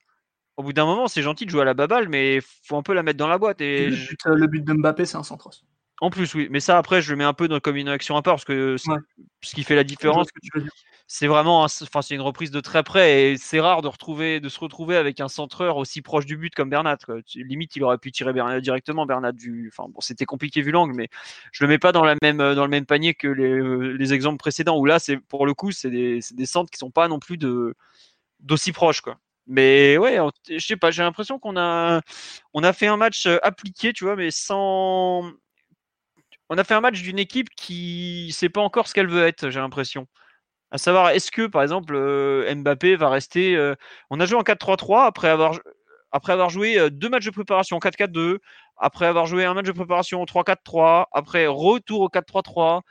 Au 0.57 0.63
bout 0.63 0.73
d'un 0.73 0.85
moment, 0.85 1.07
c'est 1.07 1.21
gentil 1.21 1.45
de 1.45 1.49
jouer 1.49 1.61
à 1.61 1.65
la 1.65 1.75
baballe, 1.75 2.09
mais 2.09 2.41
faut 2.63 2.75
un 2.75 2.83
peu 2.83 2.93
la 2.93 3.03
mettre 3.03 3.19
dans 3.19 3.29
la 3.29 3.37
boîte. 3.37 3.61
Et 3.61 3.87
le, 3.89 3.95
but, 3.95 4.19
le 4.25 4.47
but 4.47 4.65
de 4.65 4.73
Mbappé, 4.73 5.05
c'est 5.05 5.15
un 5.15 5.23
centre. 5.23 5.49
En 6.01 6.09
plus, 6.09 6.33
oui. 6.33 6.49
Mais 6.51 6.59
ça, 6.59 6.77
après, 6.77 7.01
je 7.01 7.09
le 7.11 7.15
mets 7.15 7.23
un 7.23 7.33
peu 7.33 7.47
dans, 7.47 7.61
comme 7.61 7.77
une 7.77 7.87
action 7.87 8.17
à 8.17 8.21
part, 8.21 8.35
parce 8.35 8.43
que 8.43 8.75
ce 8.77 9.55
qui 9.55 9.63
fait 9.63 9.75
la 9.75 9.85
différence, 9.85 10.27
c'est 11.07 11.27
vraiment, 11.27 11.61
enfin, 11.63 12.01
c'est 12.01 12.15
une 12.15 12.21
reprise 12.21 12.49
de 12.49 12.59
très 12.59 12.81
près, 12.83 13.31
et 13.33 13.37
c'est 13.37 13.59
rare 13.59 13.81
de 13.83 13.87
retrouver, 13.87 14.39
de 14.39 14.49
se 14.49 14.59
retrouver 14.59 14.95
avec 14.97 15.19
un 15.19 15.27
centreur 15.27 15.77
aussi 15.77 16.01
proche 16.01 16.25
du 16.25 16.35
but 16.35 16.53
comme 16.55 16.69
Bernat. 16.69 16.97
Limite, 17.35 17.75
il 17.75 17.83
aurait 17.83 17.99
pu 17.99 18.11
tirer 18.11 18.33
directement, 18.61 19.05
Bernat 19.05 19.31
du, 19.31 19.71
enfin, 19.71 19.87
bon, 19.89 20.01
c'était 20.01 20.25
compliqué 20.25 20.61
vu 20.61 20.71
l'angle, 20.71 20.93
mais 20.95 21.09
je 21.51 21.63
le 21.63 21.67
mets 21.69 21.77
pas 21.77 21.91
dans 21.91 22.03
la 22.03 22.15
même, 22.23 22.37
dans 22.37 22.63
le 22.63 22.69
même 22.69 22.85
panier 22.87 23.13
que 23.13 23.27
les, 23.27 23.97
les 23.97 24.13
exemples 24.13 24.37
précédents, 24.37 24.77
où 24.79 24.85
là, 24.85 24.97
c'est 24.99 25.17
pour 25.17 25.45
le 25.45 25.53
coup, 25.53 25.71
c'est 25.71 25.91
des, 25.91 26.19
des 26.31 26.45
centres 26.47 26.71
qui 26.71 26.79
sont 26.79 26.91
pas 26.91 27.07
non 27.07 27.19
plus 27.19 27.37
d'aussi 28.39 28.71
proches, 28.71 29.01
quoi. 29.01 29.17
Mais 29.47 29.97
ouais, 29.99 30.17
je 30.49 30.57
sais 30.57 30.75
pas, 30.75 30.89
j'ai 30.89 31.03
l'impression 31.03 31.37
qu'on 31.37 31.55
a, 31.55 32.01
on 32.55 32.63
a 32.63 32.73
fait 32.73 32.87
un 32.87 32.97
match 32.97 33.27
euh, 33.27 33.37
appliqué, 33.43 33.93
tu 33.93 34.03
vois, 34.03 34.15
mais 34.15 34.31
sans, 34.31 35.31
on 36.49 36.57
a 36.57 36.63
fait 36.63 36.73
un 36.73 36.81
match 36.81 37.01
d'une 37.01 37.19
équipe 37.19 37.49
qui 37.55 38.31
sait 38.31 38.49
pas 38.49 38.61
encore 38.61 38.87
ce 38.87 38.93
qu'elle 38.93 39.07
veut 39.07 39.25
être, 39.25 39.49
j'ai 39.49 39.59
l'impression. 39.59 40.07
À 40.71 40.77
savoir, 40.77 41.09
est-ce 41.11 41.31
que, 41.31 41.47
par 41.47 41.61
exemple, 41.63 41.95
euh, 41.95 42.53
Mbappé 42.53 42.95
va 42.95 43.09
rester. 43.09 43.55
Euh, 43.55 43.75
on 44.09 44.19
a 44.19 44.25
joué 44.25 44.37
en 44.37 44.43
4-3-3 44.43 45.05
après 45.05 45.29
avoir, 45.29 45.59
après 46.11 46.33
avoir 46.33 46.49
joué 46.49 46.77
euh, 46.79 46.89
deux 46.89 47.09
matchs 47.09 47.25
de 47.25 47.31
préparation 47.31 47.77
en 47.77 47.79
4-4-2, 47.79 48.39
après 48.77 49.05
avoir 49.05 49.25
joué 49.27 49.45
un 49.45 49.53
match 49.53 49.67
de 49.67 49.71
préparation 49.71 50.21
en 50.21 50.25
3-4-3, 50.25 51.05
après 51.11 51.47
retour 51.47 52.01
au 52.01 52.09
4-3-3. 52.09 52.81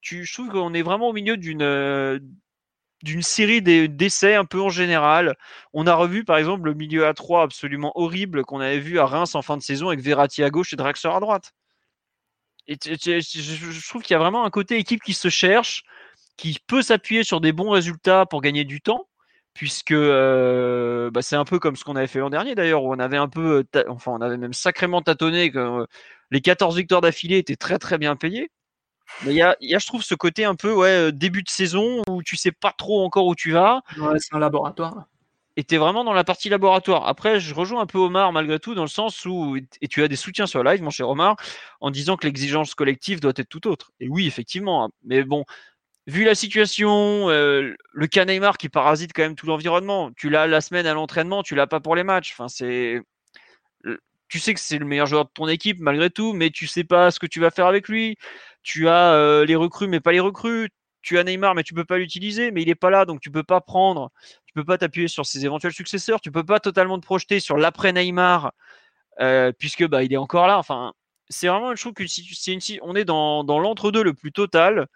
Tu, 0.00 0.24
je 0.24 0.32
trouve 0.32 0.50
qu'on 0.50 0.74
est 0.74 0.82
vraiment 0.82 1.08
au 1.08 1.12
milieu 1.12 1.36
d'une 1.36 2.20
d'une 3.02 3.22
série 3.22 3.62
d'essais 3.62 4.34
un 4.34 4.44
peu 4.44 4.60
en 4.60 4.68
général. 4.68 5.36
On 5.72 5.86
a 5.86 5.94
revu 5.94 6.24
par 6.24 6.36
exemple 6.36 6.66
le 6.66 6.74
milieu 6.74 7.06
à 7.06 7.14
3 7.14 7.42
absolument 7.42 7.92
horrible 7.94 8.44
qu'on 8.44 8.60
avait 8.60 8.78
vu 8.78 8.98
à 8.98 9.06
Reims 9.06 9.34
en 9.34 9.42
fin 9.42 9.56
de 9.56 9.62
saison 9.62 9.88
avec 9.88 10.00
Verratti 10.00 10.42
à 10.42 10.50
gauche 10.50 10.72
et 10.72 10.76
Draxler 10.76 11.10
à 11.10 11.20
droite. 11.20 11.52
Et 12.66 12.76
je 12.84 13.88
trouve 13.88 14.02
qu'il 14.02 14.14
y 14.14 14.16
a 14.16 14.20
vraiment 14.20 14.44
un 14.44 14.50
côté 14.50 14.76
équipe 14.76 15.02
qui 15.02 15.14
se 15.14 15.28
cherche, 15.28 15.82
qui 16.40 16.58
peut 16.66 16.80
s'appuyer 16.80 17.22
sur 17.22 17.42
des 17.42 17.52
bons 17.52 17.68
résultats 17.68 18.24
pour 18.24 18.40
gagner 18.40 18.64
du 18.64 18.80
temps, 18.80 19.08
puisque 19.52 19.92
euh, 19.92 21.10
bah, 21.10 21.20
c'est 21.20 21.36
un 21.36 21.44
peu 21.44 21.58
comme 21.58 21.76
ce 21.76 21.84
qu'on 21.84 21.96
avait 21.96 22.06
fait 22.06 22.20
l'an 22.20 22.30
dernier 22.30 22.54
d'ailleurs, 22.54 22.82
où 22.82 22.94
on 22.94 22.98
avait 22.98 23.18
un 23.18 23.28
peu, 23.28 23.62
enfin 23.88 24.12
on 24.12 24.22
avait 24.22 24.38
même 24.38 24.54
sacrément 24.54 25.02
tâtonné, 25.02 25.50
que 25.50 25.58
euh, 25.58 25.86
les 26.30 26.40
14 26.40 26.76
victoires 26.76 27.02
d'affilée 27.02 27.36
étaient 27.36 27.56
très 27.56 27.78
très 27.78 27.98
bien 27.98 28.16
payées. 28.16 28.50
Mais 29.24 29.32
il 29.32 29.36
y 29.36 29.42
a, 29.42 29.54
y 29.60 29.74
a, 29.74 29.78
je 29.78 29.86
trouve, 29.86 30.02
ce 30.02 30.14
côté 30.14 30.46
un 30.46 30.54
peu 30.54 30.72
ouais, 30.72 31.08
euh, 31.08 31.12
début 31.12 31.42
de 31.42 31.50
saison 31.50 32.02
où 32.08 32.22
tu 32.22 32.36
sais 32.36 32.52
pas 32.52 32.72
trop 32.72 33.04
encore 33.04 33.26
où 33.26 33.34
tu 33.34 33.52
vas. 33.52 33.82
Ouais, 33.98 34.18
c'est 34.18 34.34
un 34.34 34.38
laboratoire 34.38 35.08
était 35.56 35.76
vraiment 35.76 36.04
dans 36.04 36.12
la 36.12 36.24
partie 36.24 36.48
laboratoire. 36.48 37.06
Après, 37.06 37.40
je 37.40 37.54
rejoins 37.54 37.82
un 37.82 37.86
peu 37.86 37.98
Omar 37.98 38.32
malgré 38.32 38.58
tout, 38.58 38.74
dans 38.74 38.82
le 38.82 38.88
sens 38.88 39.24
où, 39.26 39.56
et 39.56 39.88
tu 39.88 40.02
as 40.02 40.08
des 40.08 40.16
soutiens 40.16 40.46
sur 40.46 40.62
live, 40.62 40.82
mon 40.82 40.90
cher 40.90 41.08
Omar, 41.08 41.36
en 41.80 41.90
disant 41.90 42.16
que 42.16 42.26
l'exigence 42.26 42.74
collective 42.74 43.20
doit 43.20 43.32
être 43.36 43.48
tout 43.48 43.68
autre. 43.68 43.92
Et 44.00 44.08
oui, 44.08 44.26
effectivement. 44.26 44.84
Hein. 44.84 44.90
Mais 45.04 45.22
bon, 45.22 45.44
vu 46.10 46.24
la 46.24 46.34
situation, 46.34 47.30
euh, 47.30 47.74
le 47.92 48.06
cas 48.06 48.24
Neymar 48.24 48.58
qui 48.58 48.68
parasite 48.68 49.12
quand 49.14 49.22
même 49.22 49.36
tout 49.36 49.46
l'environnement, 49.46 50.10
tu 50.16 50.30
l'as 50.30 50.46
la 50.46 50.60
semaine 50.60 50.86
à 50.86 50.94
l'entraînement, 50.94 51.42
tu 51.42 51.54
l'as 51.54 51.66
pas 51.66 51.80
pour 51.80 51.96
les 51.96 52.04
matchs. 52.04 52.32
Enfin, 52.32 52.48
c'est. 52.48 53.00
Tu 54.28 54.38
sais 54.38 54.54
que 54.54 54.60
c'est 54.60 54.78
le 54.78 54.86
meilleur 54.86 55.06
joueur 55.06 55.24
de 55.24 55.30
ton 55.34 55.48
équipe 55.48 55.80
malgré 55.80 56.08
tout, 56.10 56.32
mais 56.32 56.50
tu 56.50 56.66
sais 56.68 56.84
pas 56.84 57.10
ce 57.10 57.18
que 57.18 57.26
tu 57.26 57.40
vas 57.40 57.50
faire 57.50 57.66
avec 57.66 57.88
lui. 57.88 58.16
Tu 58.62 58.88
as 58.88 59.14
euh, 59.14 59.44
les 59.44 59.56
recrues, 59.56 59.88
mais 59.88 60.00
pas 60.00 60.12
les 60.12 60.20
recrues 60.20 60.68
tu 61.02 61.18
as 61.18 61.24
Neymar, 61.24 61.54
mais 61.54 61.62
tu 61.62 61.74
peux 61.74 61.84
pas 61.84 61.98
l'utiliser, 61.98 62.50
mais 62.50 62.62
il 62.62 62.68
est 62.68 62.74
pas 62.74 62.90
là, 62.90 63.04
donc 63.04 63.20
tu 63.20 63.30
peux 63.30 63.42
pas 63.42 63.60
prendre, 63.60 64.10
tu 64.46 64.52
peux 64.54 64.64
pas 64.64 64.78
t'appuyer 64.78 65.08
sur 65.08 65.26
ses 65.26 65.44
éventuels 65.44 65.72
successeurs, 65.72 66.20
tu 66.20 66.30
peux 66.30 66.44
pas 66.44 66.60
totalement 66.60 66.98
te 66.98 67.04
projeter 67.04 67.40
sur 67.40 67.56
l'après 67.56 67.92
Neymar, 67.92 68.52
euh, 69.20 69.52
puisque 69.58 69.86
bah 69.86 70.02
il 70.02 70.12
est 70.12 70.18
encore 70.18 70.46
là. 70.46 70.58
Enfin, 70.58 70.92
c'est 71.28 71.48
vraiment, 71.48 71.74
je 71.74 71.80
trouve 71.80 71.94
que 71.94 72.06
si, 72.06 72.78
on 72.82 72.94
est 72.96 73.04
dans, 73.04 73.44
dans 73.44 73.58
l'entre-deux 73.60 74.02
le 74.02 74.14
plus 74.14 74.32
total, 74.32 74.88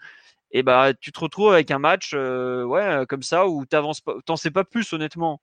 et 0.54 0.62
bah 0.62 0.92
tu 0.98 1.12
te 1.12 1.20
retrouves 1.20 1.52
avec 1.52 1.70
un 1.70 1.78
match 1.78 2.14
ouais, 2.14 3.04
comme 3.08 3.22
ça 3.22 3.46
où 3.46 3.66
tu 3.66 3.76
n'en 3.76 4.36
sais 4.36 4.50
pas 4.50 4.64
plus 4.64 4.90
honnêtement 4.92 5.40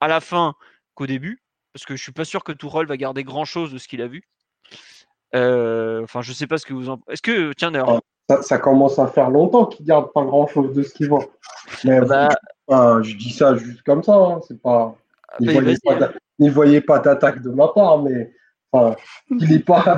à 0.00 0.08
la 0.08 0.20
fin 0.20 0.54
qu'au 0.94 1.06
début, 1.06 1.40
parce 1.72 1.86
que 1.86 1.96
je 1.96 2.02
suis 2.02 2.12
pas 2.12 2.24
sûr 2.24 2.44
que 2.44 2.52
Tourelle 2.52 2.86
va 2.86 2.96
garder 2.96 3.24
grand 3.24 3.44
chose 3.44 3.72
de 3.72 3.78
ce 3.78 3.88
qu'il 3.88 4.02
a 4.02 4.08
vu. 4.08 4.24
Enfin, 5.32 6.22
je 6.22 6.32
sais 6.32 6.46
pas 6.46 6.58
ce 6.58 6.66
que 6.66 6.74
vous 6.74 6.90
en. 6.90 7.00
Est-ce 7.08 7.22
que 7.22 7.52
tiens 7.54 7.70
d'ailleurs. 7.70 8.00
Ça, 8.42 8.58
commence 8.58 8.98
à 8.98 9.06
faire 9.06 9.30
longtemps 9.30 9.66
qu'il 9.66 9.86
garde 9.86 10.12
pas 10.12 10.24
grand 10.24 10.48
chose 10.48 10.74
de 10.74 10.82
ce 10.82 10.92
qu'il 10.92 11.08
voit. 11.08 11.26
Mais 11.84 12.00
bah 12.00 12.28
je 12.68 13.14
dis 13.14 13.30
ça 13.30 13.54
juste 13.54 13.82
comme 13.82 14.02
ça. 14.02 14.16
Hein, 14.16 14.40
c'est 14.46 14.60
pas. 14.60 14.96
N'y 15.38 16.48
voyez, 16.48 16.80
pas 16.80 16.98
d'attaque 16.98 17.40
de 17.42 17.50
ma 17.50 17.68
part, 17.68 18.02
mais 18.02 18.32
qu'il 19.38 19.50
n'est 19.50 19.60
pas, 19.60 19.96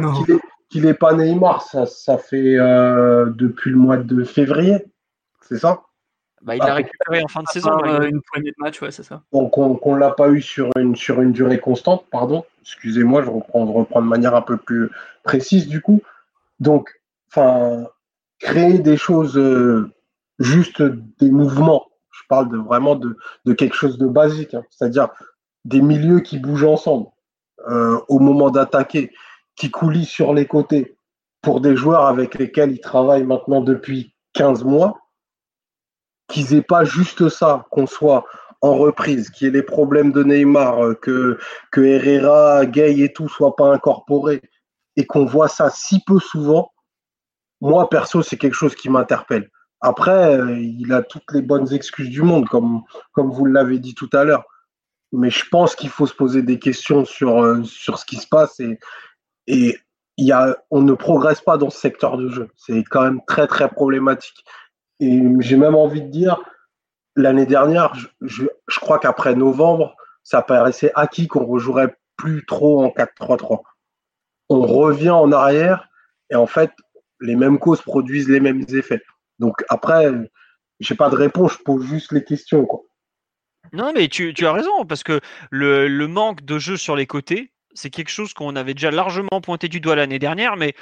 qu'il 0.70 0.87
est, 0.87 0.94
pas 0.94 1.14
Neymar, 1.14 1.62
ça, 1.62 1.87
ça 1.87 2.18
fait 2.18 2.57
euh, 2.57 3.26
depuis 3.31 3.70
le 3.70 3.76
mois 3.76 3.96
de 3.96 4.24
février, 4.24 4.85
c'est 5.40 5.59
ça? 5.59 5.83
Bah, 6.42 6.57
Il 6.57 6.62
a 6.62 6.74
récupéré 6.74 7.22
en 7.22 7.28
fin 7.28 7.42
de 7.42 7.48
saison. 7.48 7.70
Euh, 7.85 8.07
une 8.07 8.22
poignée 8.22 8.50
de 8.50 8.57
match, 8.59 8.81
ouais, 8.81 8.90
c'est 8.90 9.02
ça. 9.02 9.22
Donc 9.33 9.59
on 9.59 9.94
ne 9.94 9.98
l'a 9.98 10.11
pas 10.11 10.28
eu 10.31 10.40
sur 10.40 10.70
une, 10.76 10.94
sur 10.94 11.20
une 11.20 11.33
durée 11.33 11.59
constante, 11.59 12.04
pardon. 12.11 12.44
Excusez-moi, 12.62 13.22
je 13.22 13.31
reprends, 13.31 13.66
je 13.66 13.72
reprends 13.72 14.02
de 14.02 14.07
manière 14.07 14.35
un 14.35 14.42
peu 14.42 14.57
plus 14.57 14.90
précise 15.24 15.66
du 15.66 15.81
coup. 15.81 16.00
Donc, 16.61 17.00
enfin, 17.31 17.87
créer 18.38 18.78
des 18.78 18.96
choses, 18.96 19.37
euh, 19.37 19.90
juste 20.38 20.83
des 20.83 21.31
mouvements. 21.31 21.87
Je 22.12 22.22
parle 22.28 22.50
de, 22.50 22.57
vraiment 22.57 22.94
de, 22.94 23.16
de 23.44 23.52
quelque 23.52 23.74
chose 23.74 23.98
de 23.98 24.07
basique, 24.07 24.54
hein. 24.54 24.64
c'est-à-dire 24.70 25.09
des 25.64 25.81
milieux 25.81 26.20
qui 26.20 26.38
bougent 26.38 26.64
ensemble 26.64 27.07
euh, 27.68 27.98
au 28.09 28.18
moment 28.18 28.50
d'attaquer, 28.50 29.12
qui 29.59 29.71
coulissent 29.71 30.09
sur 30.09 30.33
les 30.33 30.47
côtés 30.47 30.97
pour 31.42 31.61
des 31.61 31.77
joueurs 31.77 32.07
avec 32.07 32.37
lesquels 32.37 32.71
ils 32.71 32.81
travaillent 32.81 33.25
maintenant 33.25 33.61
depuis 33.61 34.14
15 34.35 34.64
mois, 34.64 34.99
qu'ils 36.29 36.55
aient 36.55 36.62
pas 36.62 36.85
juste 36.85 37.29
ça, 37.29 37.66
qu'on 37.71 37.87
soit 37.87 38.25
en 38.61 38.77
reprise, 38.77 39.31
qu'il 39.31 39.47
y 39.47 39.49
ait 39.49 39.53
les 39.53 39.62
problèmes 39.62 40.12
de 40.12 40.23
Neymar, 40.23 40.85
euh, 40.85 40.94
que, 40.94 41.38
que 41.71 41.81
Herrera, 41.81 42.66
Gay 42.66 43.01
et 43.01 43.12
tout 43.12 43.29
soient 43.29 43.57
pas 43.57 43.73
incorporés, 43.73 44.42
et 44.97 45.07
qu'on 45.07 45.25
voit 45.25 45.49
ça 45.49 45.71
si 45.71 46.03
peu 46.05 46.18
souvent, 46.18 46.73
moi 47.61 47.88
perso, 47.88 48.23
c'est 48.23 48.37
quelque 48.37 48.55
chose 48.55 48.75
qui 48.75 48.88
m'interpelle. 48.88 49.51
Après, 49.81 50.37
euh, 50.37 50.59
il 50.59 50.92
a 50.92 51.03
toutes 51.03 51.33
les 51.33 51.42
bonnes 51.42 51.73
excuses 51.73 52.11
du 52.11 52.23
monde, 52.23 52.49
comme, 52.49 52.83
comme 53.12 53.31
vous 53.31 53.44
l'avez 53.44 53.79
dit 53.79 53.94
tout 53.94 54.11
à 54.12 54.25
l'heure 54.25 54.44
mais 55.12 55.31
je 55.31 55.44
pense 55.51 55.75
qu'il 55.75 55.88
faut 55.88 56.07
se 56.07 56.14
poser 56.14 56.42
des 56.42 56.59
questions 56.59 57.05
sur, 57.05 57.42
euh, 57.42 57.62
sur 57.64 57.99
ce 57.99 58.05
qui 58.05 58.16
se 58.16 58.27
passe 58.27 58.61
et, 58.61 58.79
et 59.49 59.79
y 60.17 60.33
a, 60.33 60.57
on 60.71 60.83
ne 60.83 60.93
progresse 60.93 61.41
pas 61.41 61.57
dans 61.57 61.71
ce 61.71 61.79
secteur 61.79 62.17
de 62.17 62.29
jeu. 62.29 62.49
C'est 62.57 62.85
quand 62.85 63.03
même 63.03 63.21
très 63.27 63.47
très 63.47 63.69
problématique. 63.69 64.45
Et 65.01 65.21
j'ai 65.41 65.57
même 65.57 65.75
envie 65.75 66.03
de 66.03 66.09
dire, 66.09 66.41
l'année 67.17 67.47
dernière, 67.47 67.95
je, 67.95 68.45
je, 68.67 68.81
crois 68.81 68.99
qu'après 68.99 69.35
novembre, 69.35 69.95
ça 70.23 70.43
paraissait 70.43 70.93
acquis 70.95 71.29
qu'on 71.29 71.47
rejouerait 71.47 71.97
plus 72.17 72.45
trop 72.47 72.85
en 72.85 72.89
4-3-3. 72.89 73.63
On 74.49 74.63
revient 74.63 75.11
en 75.11 75.31
arrière 75.33 75.89
et 76.31 76.35
en 76.35 76.47
fait, 76.47 76.73
les 77.21 77.37
mêmes 77.37 77.59
causes 77.59 77.83
produisent 77.83 78.29
les 78.29 78.41
mêmes 78.41 78.65
effets. 78.69 79.03
Donc 79.39 79.65
après, 79.69 80.13
j'ai 80.81 80.95
pas 80.95 81.11
de 81.11 81.17
réponse, 81.17 81.55
je 81.55 81.63
pose 81.63 81.85
juste 81.87 82.13
les 82.13 82.25
questions. 82.25 82.67
Quoi. 82.67 82.83
Non, 83.73 83.93
mais 83.95 84.09
tu, 84.09 84.35
as 84.43 84.53
raison, 84.53 84.85
parce 84.87 85.03
que 85.03 85.21
le, 85.51 86.07
manque 86.07 86.45
de 86.45 86.59
jeu 86.59 86.77
sur 86.77 86.97
les 86.97 87.07
côtés, 87.07 87.53
c'est 87.74 87.90
quelque 87.90 88.11
chose 88.11 88.35
qu'on 88.35 88.57
avait 88.57 88.74
déjà 88.74 88.90
largement 88.90 89.40
pointé 89.40 89.68
du 89.68 89.81
doigt 89.81 89.96
l'année 89.96 90.18
dernière, 90.18 90.57
mais 90.57 90.74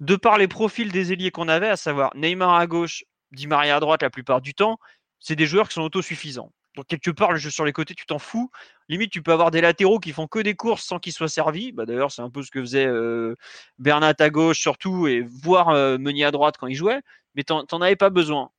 de 0.00 0.16
par 0.16 0.38
les 0.38 0.48
profils 0.48 0.90
des 0.90 1.12
ailiers 1.12 1.30
qu'on 1.30 1.48
avait, 1.48 1.68
à 1.68 1.76
savoir 1.76 2.10
Neymar 2.16 2.54
à 2.54 2.66
gauche, 2.66 3.04
Di 3.30 3.46
Maria 3.46 3.76
à 3.76 3.80
droite 3.80 4.02
la 4.02 4.10
plupart 4.10 4.40
du 4.40 4.54
temps, 4.54 4.78
c'est 5.20 5.36
des 5.36 5.46
joueurs 5.46 5.68
qui 5.68 5.74
sont 5.74 5.82
autosuffisants. 5.82 6.52
Donc 6.76 6.86
quelque 6.86 7.10
part, 7.10 7.32
le 7.32 7.38
jeu 7.38 7.50
sur 7.50 7.64
les 7.64 7.72
côtés, 7.72 7.94
tu 7.94 8.06
t'en 8.06 8.18
fous. 8.18 8.50
Limite, 8.88 9.12
tu 9.12 9.22
peux 9.22 9.32
avoir 9.32 9.50
des 9.50 9.60
latéraux 9.60 9.98
qui 9.98 10.12
font 10.12 10.26
que 10.26 10.38
des 10.38 10.54
courses 10.54 10.84
sans 10.84 10.98
qu'ils 10.98 11.12
soient 11.12 11.28
servis. 11.28 11.72
Bah, 11.72 11.86
D'ailleurs, 11.86 12.10
c'est 12.10 12.22
un 12.22 12.30
peu 12.30 12.42
ce 12.42 12.50
que 12.50 12.60
faisait 12.60 12.86
euh, 12.86 13.36
Bernat 13.78 14.14
à 14.18 14.30
gauche 14.30 14.58
surtout, 14.58 15.06
et 15.06 15.20
voire 15.20 15.68
euh, 15.68 15.98
Meunier 15.98 16.24
à 16.24 16.30
droite 16.30 16.56
quand 16.58 16.66
il 16.66 16.74
jouait, 16.74 17.00
mais 17.34 17.44
tu 17.44 17.52
n'en 17.52 17.80
avais 17.80 17.96
pas 17.96 18.10
besoin. 18.10 18.50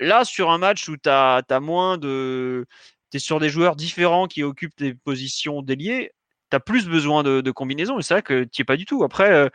Là, 0.00 0.24
sur 0.24 0.50
un 0.50 0.58
match 0.58 0.88
où 0.88 0.96
tu 0.96 1.08
as, 1.08 1.44
moins 1.60 1.98
de 1.98 2.66
tu 3.10 3.18
es 3.18 3.20
sur 3.20 3.40
des 3.40 3.50
joueurs 3.50 3.76
différents 3.76 4.26
qui 4.26 4.42
occupent 4.42 4.76
des 4.78 4.94
positions 4.94 5.62
déliées, 5.62 6.12
tu 6.52 6.56
as 6.56 6.60
plus 6.60 6.86
besoin 6.86 7.22
de, 7.22 7.50
combinaisons. 7.50 7.98
Et 7.98 8.02
c'est 8.02 8.14
vrai 8.14 8.22
que 8.22 8.44
tu 8.44 8.62
es 8.62 8.64
pas 8.64 8.76
du 8.76 8.84
tout. 8.84 9.04
Après, 9.04 9.32
euh, 9.32 9.48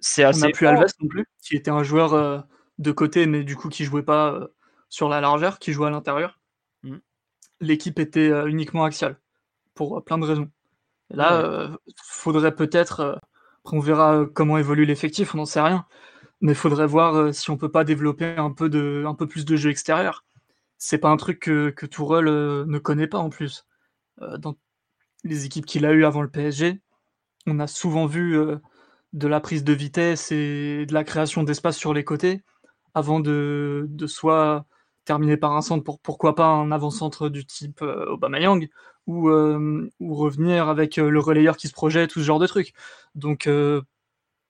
c'est 0.00 0.22
assez. 0.22 0.44
On 0.44 0.46
n'a 0.46 0.52
plus 0.52 0.66
Alves 0.66 0.84
non 1.00 1.08
plus, 1.08 1.26
qui 1.42 1.56
était 1.56 1.70
un 1.70 1.82
joueur 1.82 2.12
euh, 2.12 2.38
de 2.78 2.92
côté, 2.92 3.26
mais 3.26 3.42
du 3.42 3.56
coup 3.56 3.70
qui 3.70 3.84
jouait 3.84 4.02
pas 4.02 4.32
euh, 4.34 4.46
sur 4.90 5.08
la 5.08 5.20
largeur, 5.22 5.58
qui 5.58 5.72
jouait 5.72 5.86
à 5.86 5.90
l'intérieur. 5.90 6.38
Mm. 6.82 6.96
L'équipe 7.60 7.98
était 7.98 8.30
uniquement 8.46 8.84
axiale, 8.84 9.18
pour 9.74 10.04
plein 10.04 10.18
de 10.18 10.26
raisons. 10.26 10.50
là, 11.08 11.70
il 11.86 11.94
faudrait 12.04 12.54
peut-être. 12.54 13.18
après, 13.64 13.76
on 13.76 13.80
verra 13.80 14.26
comment 14.34 14.58
évolue 14.58 14.84
l'effectif, 14.84 15.34
on 15.34 15.38
n'en 15.38 15.46
sait 15.46 15.62
rien. 15.62 15.86
Mais 16.42 16.52
il 16.52 16.56
faudrait 16.56 16.86
voir 16.86 17.32
si 17.32 17.50
on 17.50 17.56
peut 17.56 17.70
pas 17.70 17.84
développer 17.84 18.36
un 18.36 18.50
peu, 18.50 18.68
de, 18.68 19.04
un 19.06 19.14
peu 19.14 19.26
plus 19.26 19.46
de 19.46 19.56
jeu 19.56 19.70
extérieur 19.70 20.22
c'est 20.78 20.98
pas 20.98 21.08
un 21.08 21.16
truc 21.16 21.40
que, 21.40 21.70
que 21.70 21.86
Tourelle 21.86 22.26
ne 22.26 22.78
connaît 22.78 23.06
pas 23.06 23.16
en 23.16 23.30
plus. 23.30 23.66
Dans 24.20 24.54
les 25.26 25.44
équipes 25.46 25.66
qu'il 25.66 25.86
a 25.86 25.92
eues 25.92 26.04
avant 26.04 26.22
le 26.22 26.30
PSG, 26.30 26.80
on 27.46 27.58
a 27.60 27.66
souvent 27.66 28.06
vu 28.06 28.38
euh, 28.38 28.56
de 29.12 29.28
la 29.28 29.40
prise 29.40 29.64
de 29.64 29.72
vitesse 29.72 30.32
et 30.32 30.86
de 30.86 30.94
la 30.94 31.04
création 31.04 31.42
d'espace 31.42 31.76
sur 31.76 31.94
les 31.94 32.04
côtés 32.04 32.42
avant 32.94 33.20
de, 33.20 33.86
de 33.88 34.06
soit 34.06 34.66
terminer 35.04 35.36
par 35.36 35.52
un 35.56 35.62
centre, 35.62 35.84
pour, 35.84 36.00
pourquoi 36.00 36.34
pas 36.34 36.46
un 36.46 36.72
avant-centre 36.72 37.28
du 37.28 37.46
type 37.46 37.82
Aubameyang, 37.82 38.68
ou, 39.06 39.30
ou 39.30 40.14
revenir 40.14 40.68
avec 40.68 40.96
le 40.96 41.20
relayeur 41.20 41.56
qui 41.56 41.68
se 41.68 41.72
projette, 41.72 42.10
tout 42.10 42.20
ce 42.20 42.24
genre 42.24 42.40
de 42.40 42.46
trucs. 42.46 42.72
Donc 43.14 43.48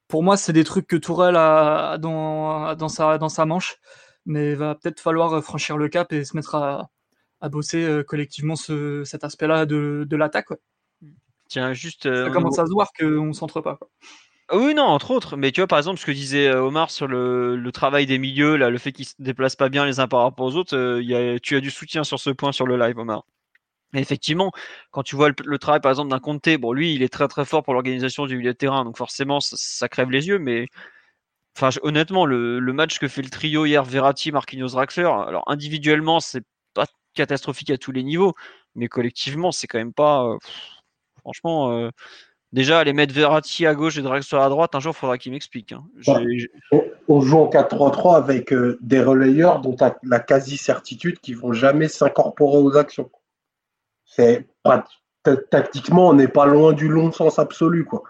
pour 0.08 0.22
moi, 0.22 0.36
c'est 0.36 0.52
des 0.52 0.64
trucs 0.64 0.86
que 0.86 0.96
Tourelle 0.96 1.36
a 1.36 1.98
dans, 1.98 2.74
dans, 2.76 2.88
sa, 2.88 3.18
dans 3.18 3.28
sa 3.28 3.44
manche 3.44 3.78
mais 4.26 4.50
il 4.50 4.56
va 4.56 4.74
peut-être 4.74 5.00
falloir 5.00 5.32
euh, 5.32 5.40
franchir 5.40 5.78
le 5.78 5.88
cap 5.88 6.12
et 6.12 6.24
se 6.24 6.36
mettre 6.36 6.56
à, 6.56 6.90
bosser 7.48 7.84
euh, 7.84 8.02
collectivement 8.02 8.56
cet 8.56 9.24
aspect-là 9.24 9.66
de, 9.66 10.16
l'attaque. 10.16 10.48
Tiens, 11.48 11.72
juste. 11.72 12.06
Euh, 12.06 12.26
ça 12.26 12.30
commence 12.30 12.58
à 12.58 12.66
se 12.66 12.72
voir 12.72 12.88
qu'on 12.98 13.26
ne 13.26 13.32
centre 13.32 13.60
pas. 13.60 13.78
Oui, 14.52 14.74
non, 14.74 14.84
entre 14.84 15.10
autres. 15.10 15.36
Mais 15.36 15.52
tu 15.52 15.60
vois, 15.60 15.66
par 15.66 15.78
exemple, 15.78 15.98
ce 15.98 16.06
que 16.06 16.12
disait 16.12 16.52
Omar 16.54 16.90
sur 16.90 17.08
le, 17.08 17.70
travail 17.72 18.06
des 18.06 18.18
milieux, 18.18 18.56
là, 18.56 18.70
le 18.70 18.78
fait 18.78 18.92
qu'ils 18.92 19.04
ne 19.04 19.08
se 19.08 19.14
déplacent 19.18 19.56
pas 19.56 19.68
bien 19.68 19.84
les 19.84 20.00
uns 20.00 20.08
par 20.08 20.22
rapport 20.22 20.46
aux 20.46 20.56
autres, 20.56 21.00
tu 21.40 21.56
as 21.56 21.60
du 21.60 21.70
soutien 21.70 22.04
sur 22.04 22.20
ce 22.20 22.30
point 22.30 22.52
sur 22.52 22.66
le 22.66 22.76
live, 22.76 22.98
Omar. 22.98 23.24
Mais 23.92 24.00
effectivement, 24.00 24.52
quand 24.90 25.02
tu 25.02 25.16
vois 25.16 25.30
le, 25.30 25.58
travail, 25.58 25.80
par 25.80 25.90
exemple, 25.90 26.10
d'un 26.10 26.18
Comté, 26.18 26.58
bon, 26.58 26.72
lui, 26.72 26.94
il 26.94 27.02
est 27.02 27.08
très 27.08 27.28
très 27.28 27.44
fort 27.44 27.62
pour 27.62 27.74
l'organisation 27.74 28.26
du 28.26 28.36
milieu 28.36 28.52
de 28.52 28.58
terrain, 28.58 28.84
donc 28.84 28.96
forcément, 28.96 29.38
ça 29.40 29.88
crève 29.88 30.10
les 30.10 30.28
yeux, 30.28 30.38
mais 30.38 30.66
Enfin, 31.56 31.70
honnêtement, 31.82 32.26
le, 32.26 32.60
match 32.72 32.98
que 32.98 33.08
fait 33.08 33.22
le 33.22 33.30
trio 33.30 33.64
hier, 33.64 33.82
Verratti, 33.82 34.30
Marquinhos, 34.30 34.68
Draxler, 34.68 35.04
alors 35.04 35.42
individuellement, 35.46 36.20
c'est 36.20 36.44
catastrophique 37.16 37.70
à 37.70 37.78
tous 37.78 37.92
les 37.92 38.02
niveaux, 38.02 38.34
mais 38.74 38.88
collectivement, 38.88 39.52
c'est 39.52 39.66
quand 39.66 39.78
même 39.78 39.92
pas. 39.92 40.24
Euh, 40.24 40.38
franchement, 41.20 41.72
euh, 41.72 41.90
déjà, 42.52 42.78
aller 42.78 42.92
mettre 42.92 43.12
Verratti 43.12 43.66
à 43.66 43.74
gauche 43.74 43.98
et 43.98 44.02
Draxler 44.02 44.38
à 44.38 44.48
droite, 44.48 44.74
un 44.74 44.80
jour, 44.80 44.94
il 44.96 44.98
faudra 44.98 45.18
qu'il 45.18 45.32
m'explique. 45.32 45.72
Hein. 45.72 45.84
On 47.08 47.20
joue 47.20 47.38
en 47.38 47.48
4-3-3 47.48 48.16
avec 48.16 48.52
euh, 48.52 48.78
des 48.80 49.02
relayeurs 49.02 49.60
dont 49.60 49.74
tu 49.74 49.84
as 49.84 49.96
la 50.04 50.20
quasi-certitude 50.20 51.18
qu'ils 51.20 51.36
vont 51.36 51.52
jamais 51.52 51.88
s'incorporer 51.88 52.58
aux 52.58 52.76
actions. 52.76 53.10
C'est 54.04 54.46
tactiquement, 55.50 56.10
on 56.10 56.14
n'est 56.14 56.28
pas 56.28 56.46
loin 56.46 56.72
du 56.72 56.88
long 56.88 57.10
sens 57.10 57.40
absolu. 57.40 57.84
Quoi. 57.84 58.04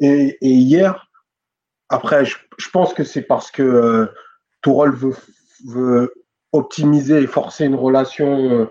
et 0.00 0.36
hier, 0.40 1.08
après, 1.88 2.24
je, 2.24 2.36
pense 2.72 2.94
que 2.94 3.04
c'est 3.04 3.22
parce 3.22 3.50
que 3.50 4.10
Tourelle 4.62 4.94
veut, 5.64 6.14
optimiser 6.54 7.22
et 7.22 7.26
forcer 7.26 7.64
une 7.64 7.74
relation 7.74 8.50
euh, 8.50 8.66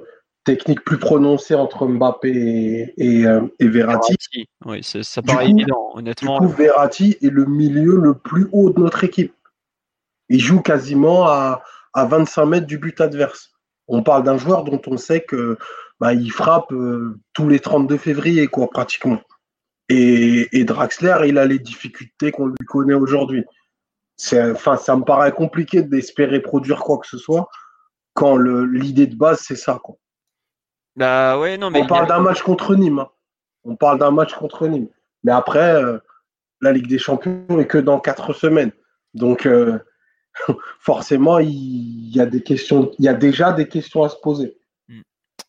technique 0.46 0.84
plus 0.86 0.98
prononcée 0.98 1.54
entre 1.54 1.86
Mbappé 1.86 2.93
et, 2.98 3.28
euh, 3.28 3.41
Verratti. 3.60 4.15
Oui, 4.65 4.84
ça 4.84 5.22
paraît 5.22 5.50
évident, 5.50 5.91
honnêtement. 5.93 6.39
Du 6.39 6.48
coup, 6.48 6.54
Verratti 6.54 7.17
est 7.22 7.30
le 7.30 7.46
milieu 7.46 7.98
le 7.98 8.13
plus 8.13 8.48
haut 8.54 8.69
de 8.69 8.80
notre 8.80 9.04
équipe. 9.04 9.34
Il 10.30 10.39
joue 10.39 10.62
quasiment 10.62 11.28
à, 11.28 11.62
25 11.96 12.46
mètres 12.46 12.67
du 12.67 12.78
but 12.78 13.00
adverse. 13.02 13.52
On 13.88 14.02
parle 14.02 14.24
d'un 14.24 14.38
joueur 14.38 14.63
dont 14.63 14.82
on 14.88 14.98
sait 14.98 15.22
que 15.22 15.58
bah, 16.00 16.13
il 16.13 16.32
frappe 16.32 16.74
tous 17.34 17.50
les 17.50 17.60
32 17.60 17.98
février, 17.98 18.48
quoi, 18.48 18.67
pratiquement. 18.69 19.19
Et, 19.89 20.63
Draxler, 20.63 21.17
il 21.28 21.38
a 21.38 21.46
les 21.46 21.60
difficultés 21.60 22.32
qu'on 22.32 22.48
lui 22.48 22.65
connaît 22.65 22.93
aujourd'hui. 22.93 23.43
Enfin, 24.34 24.78
ça 24.78 24.96
me 24.96 25.04
paraît 25.04 25.34
compliqué 25.34 25.84
d'espérer 25.84 26.39
produire 26.39 26.80
quoi 26.80 26.98
que 26.98 27.08
ce 27.08 27.17
soit 27.17 27.50
quand 28.13 28.38
l'idée 28.38 29.08
de 29.08 29.15
base, 29.15 29.39
c'est 29.41 29.56
ça. 29.56 29.80
Quoi. 29.84 29.95
Bah 30.95 31.39
ouais, 31.39 31.58
non, 31.58 31.69
mais 31.69 31.82
On 31.82 31.88
parle 31.88 32.08
d'un 32.08 32.19
match 32.19 32.41
contre 32.41 32.76
Nîmes. 32.76 32.99
Hein. 32.99 33.10
On 33.63 33.76
parle 33.76 33.99
d'un 33.99 34.12
match 34.12 34.34
contre 34.34 34.67
Nîmes. 34.67 34.89
Mais 35.23 35.32
après, 35.32 35.76
euh, 35.76 35.97
la 36.62 36.71
Ligue 36.71 36.88
des 36.88 36.99
Champions 36.99 37.60
est 37.60 37.67
que 37.67 37.78
dans 37.78 37.99
quatre 37.99 38.34
semaines. 38.34 38.71
Donc, 39.13 39.45
euh, 39.45 39.80
forcément, 40.80 41.39
il 41.39 42.15
y 42.15 42.19
a 42.19 42.26
des 42.26 42.41
questions, 42.41 42.91
il 42.99 43.06
y 43.06 43.08
a 43.08 43.13
déjà 43.13 43.52
des 43.52 43.67
questions 43.67 44.04
à 44.04 44.10
se 44.10 44.17
poser. 44.17 44.58
Mm. 44.88 45.02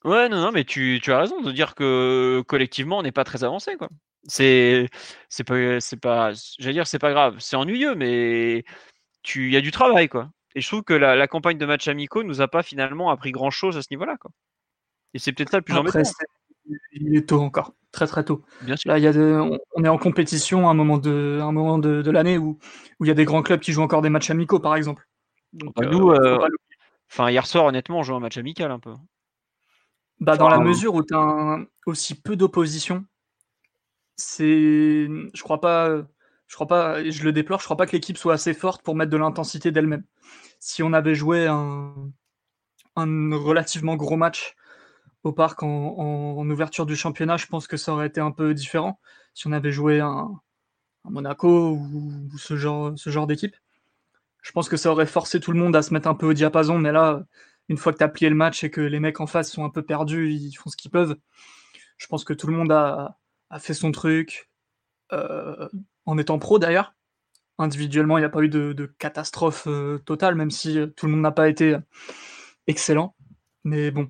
Ouais, 0.05 0.29
non, 0.29 0.40
non, 0.40 0.53
mais 0.53 0.64
tu, 0.64 1.00
tu 1.03 1.12
as 1.12 1.18
raison 1.18 1.40
de 1.40 1.53
dire 1.53 1.74
que 1.74 2.42
collectivement, 2.46 2.98
on 2.98 3.03
n'est 3.03 3.12
pas 3.12 3.24
très 3.24 3.44
avancé, 3.44 3.77
quoi. 3.77 3.88
C'est, 4.27 4.88
c'est 5.29 5.44
pas, 5.44 5.81
c'est 5.81 6.00
pas, 6.00 6.33
j'allais 6.59 6.72
dire, 6.72 6.87
c'est 6.87 6.98
pas 6.98 7.12
grave, 7.12 7.37
c'est 7.40 7.57
ennuyeux, 7.57 7.94
mais 7.94 8.64
tu, 9.22 9.48
il 9.48 9.53
y 9.53 9.57
a 9.57 9.61
du 9.61 9.70
travail, 9.70 10.09
quoi. 10.09 10.31
Et 10.55 10.61
je 10.61 10.69
trouve 10.69 10.83
que 10.83 10.95
la, 10.95 11.17
la 11.17 11.27
campagne 11.27 11.59
de 11.59 11.67
match 11.67 11.88
amicaux 11.88 12.23
nous 12.23 12.40
a 12.40 12.49
pas 12.49 12.62
finalement 12.62 13.11
appris 13.11 13.33
grand 13.33 13.51
chose 13.51 13.77
à 13.77 13.83
ce 13.83 13.88
niveau-là, 13.90 14.17
quoi. 14.19 14.31
Et 15.12 15.19
c'est 15.19 15.33
peut-être 15.33 15.51
ça 15.51 15.59
le 15.59 15.62
plus 15.62 15.75
Après, 15.75 16.01
embêtant. 16.01 16.11
il 16.93 17.17
est 17.17 17.29
tôt 17.29 17.40
encore, 17.40 17.73
très 17.93 18.07
très 18.07 18.25
tôt. 18.25 18.45
Bien 18.62 18.77
sûr. 18.77 18.90
Là, 18.90 18.99
il 18.99 19.05
y 19.05 19.07
a 19.07 19.12
de- 19.12 19.40
on- 19.77 19.85
est 19.85 19.88
en 19.88 19.99
compétition 19.99 20.69
à 20.69 20.71
un 20.71 20.75
moment 20.75 20.99
de, 20.99 21.38
à 21.40 21.45
un 21.45 21.53
moment 21.53 21.79
de, 21.79 22.03
de 22.03 22.11
l'année 22.11 22.38
où, 22.38 22.59
où 23.01 23.05
il 23.05 23.09
y 23.09 23.11
a 23.11 23.14
des 23.14 23.25
grands 23.25 23.43
clubs 23.43 23.61
qui 23.61 23.73
jouent 23.73 23.83
encore 23.83 24.03
des 24.03 24.11
matchs 24.11 24.31
amicaux, 24.31 24.61
par 24.61 24.75
exemple. 24.77 25.07
Donc, 25.53 25.75
Bah, 25.77 25.87
euh, 25.87 25.90
nous, 25.90 26.11
euh. 26.11 26.49
Enfin, 27.11 27.31
hier 27.31 27.47
soir, 27.47 27.64
honnêtement, 27.67 27.99
on 27.99 28.03
joue 28.03 28.14
un 28.14 28.21
match 28.21 28.37
amical 28.38 28.71
un 28.71 28.81
peu. 28.81 28.93
Bah, 30.21 30.37
dans 30.37 30.49
la 30.49 30.59
mesure 30.59 30.95
où 30.95 31.03
tu 31.03 31.14
as 31.14 31.59
aussi 31.87 32.21
peu 32.21 32.35
d'opposition, 32.37 33.05
c'est, 34.17 35.07
je 35.35 35.43
crois 35.43 35.61
pas, 35.61 36.03
je 36.55 36.57
crois 36.57 36.69
pas, 36.69 37.11
je 37.11 37.25
le 37.25 37.33
déplore, 37.33 37.59
je 37.59 37.64
crois 37.64 37.77
pas 37.77 37.85
que 37.85 37.90
l'équipe 37.90 38.17
soit 38.17 38.35
assez 38.35 38.55
forte 38.55 38.81
pour 38.83 38.95
mettre 38.95 39.11
de 39.11 39.17
l'intensité 39.17 39.73
d'elle-même. 39.73 40.05
Si 40.61 40.85
on 40.85 40.93
avait 40.93 41.17
joué 41.17 41.49
un, 41.49 42.12
relativement 42.95 43.97
gros 43.97 44.17
match 44.17 44.55
au 45.25 45.33
parc 45.33 45.64
en, 45.64 46.49
ouverture 46.49 46.87
du 46.87 46.95
championnat, 46.95 47.38
je 47.38 47.47
pense 47.47 47.67
que 47.67 47.77
ça 47.77 47.93
aurait 47.93 48.07
été 48.07 48.21
un 48.21 48.31
peu 48.31 48.55
différent. 48.55 49.01
Si 49.35 49.49
on 49.49 49.53
avait 49.53 49.73
joué 49.73 49.99
un, 49.99 50.31
Monaco 51.03 51.73
ou, 51.73 52.31
ce 52.38 52.55
genre, 52.57 53.27
d'équipe, 53.27 53.57
je 54.40 54.53
pense 54.53 54.69
que 54.69 54.77
ça 54.77 54.93
aurait 54.93 55.07
forcé 55.07 55.40
tout 55.40 55.51
le 55.51 55.59
monde 55.59 55.75
à 55.75 55.83
se 55.83 55.93
mettre 55.93 56.07
un 56.07 56.14
peu 56.14 56.27
au 56.27 56.35
diapason. 56.35 56.79
Mais 56.79 56.93
là, 56.93 57.25
une 57.69 57.79
fois 57.79 57.93
que 57.93 57.99
tu 57.99 58.05
as 58.05 58.09
plié 58.09 58.29
le 58.31 58.37
match 58.37 58.62
et 58.62 58.71
que 58.71 58.81
les 58.81 59.01
mecs 59.01 59.21
en 59.21 59.27
face 59.27 59.51
sont 59.51 59.64
un 59.64 59.71
peu 59.71 59.83
perdus, 59.83 60.31
ils 60.31 60.55
font 60.55 60.71
ce 60.71 60.77
qu'ils 60.77 60.93
peuvent. 60.93 61.17
Je 61.97 62.07
pense 62.07 62.23
que 62.23 62.33
tout 62.33 62.47
le 62.47 62.57
monde 62.57 62.71
a, 62.71 63.19
a 63.51 63.59
fait 63.59 63.75
son 63.75 63.90
truc, 63.90 64.49
euh, 65.12 65.69
en 66.07 66.19
étant 66.19 66.38
pro 66.38 66.59
d'ailleurs. 66.59 66.95
Individuellement, 67.59 68.19
il 68.19 68.23
n'y 68.23 68.27
a 68.27 68.31
pas 68.31 68.43
eu 68.43 68.49
de, 68.49 68.73
de 68.73 68.87
catastrophe 68.87 69.67
euh, 69.69 69.99
totale, 69.99 70.35
même 70.35 70.51
si 70.51 70.79
euh, 70.79 70.87
tout 70.88 71.07
le 71.07 71.12
monde 71.12 71.21
n'a 71.23 71.31
pas 71.31 71.49
été 71.49 71.77
excellent. 72.67 73.14
Mais 73.62 73.90
bon, 73.93 74.09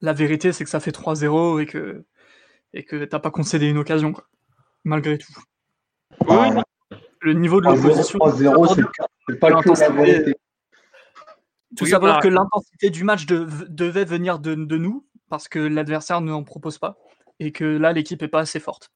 la 0.00 0.12
vérité, 0.14 0.52
c'est 0.52 0.64
que 0.64 0.70
ça 0.70 0.80
fait 0.80 0.92
3-0 0.96 1.60
et 1.60 1.66
que 1.66 2.04
et 2.72 2.84
que 2.84 3.04
t'as 3.04 3.18
pas 3.20 3.30
concédé 3.30 3.68
une 3.68 3.78
occasion, 3.78 4.12
quoi, 4.12 4.26
malgré 4.84 5.18
tout. 5.18 5.32
Oui, 6.28 6.36
Le 7.20 7.32
niveau 7.32 7.60
de 7.60 7.66
3-0, 7.68 7.82
l'opposition. 7.82 8.18
3-0, 8.18 8.74
c'est- 8.74 8.82
c'est 9.28 9.38
pas 9.38 9.50
que 9.62 9.68
la 9.80 9.88
vérité. 9.90 10.34
Tout 11.76 11.84
Oui, 11.84 11.90
ça 11.90 11.98
pour 11.98 12.06
dire 12.08 12.16
bah- 12.16 12.22
que 12.22 12.28
l'intensité 12.28 12.90
du 12.90 13.04
match 13.04 13.26
de- 13.26 13.46
devait 13.68 14.04
venir 14.04 14.38
de, 14.38 14.54
de 14.54 14.76
nous, 14.78 15.06
parce 15.28 15.48
que 15.48 15.58
l'adversaire 15.58 16.20
ne 16.20 16.32
en 16.32 16.44
propose 16.44 16.78
pas, 16.78 16.96
et 17.40 17.52
que 17.52 17.64
là, 17.64 17.92
l'équipe 17.92 18.22
est 18.22 18.28
pas 18.28 18.40
assez 18.40 18.60
forte. 18.60 18.90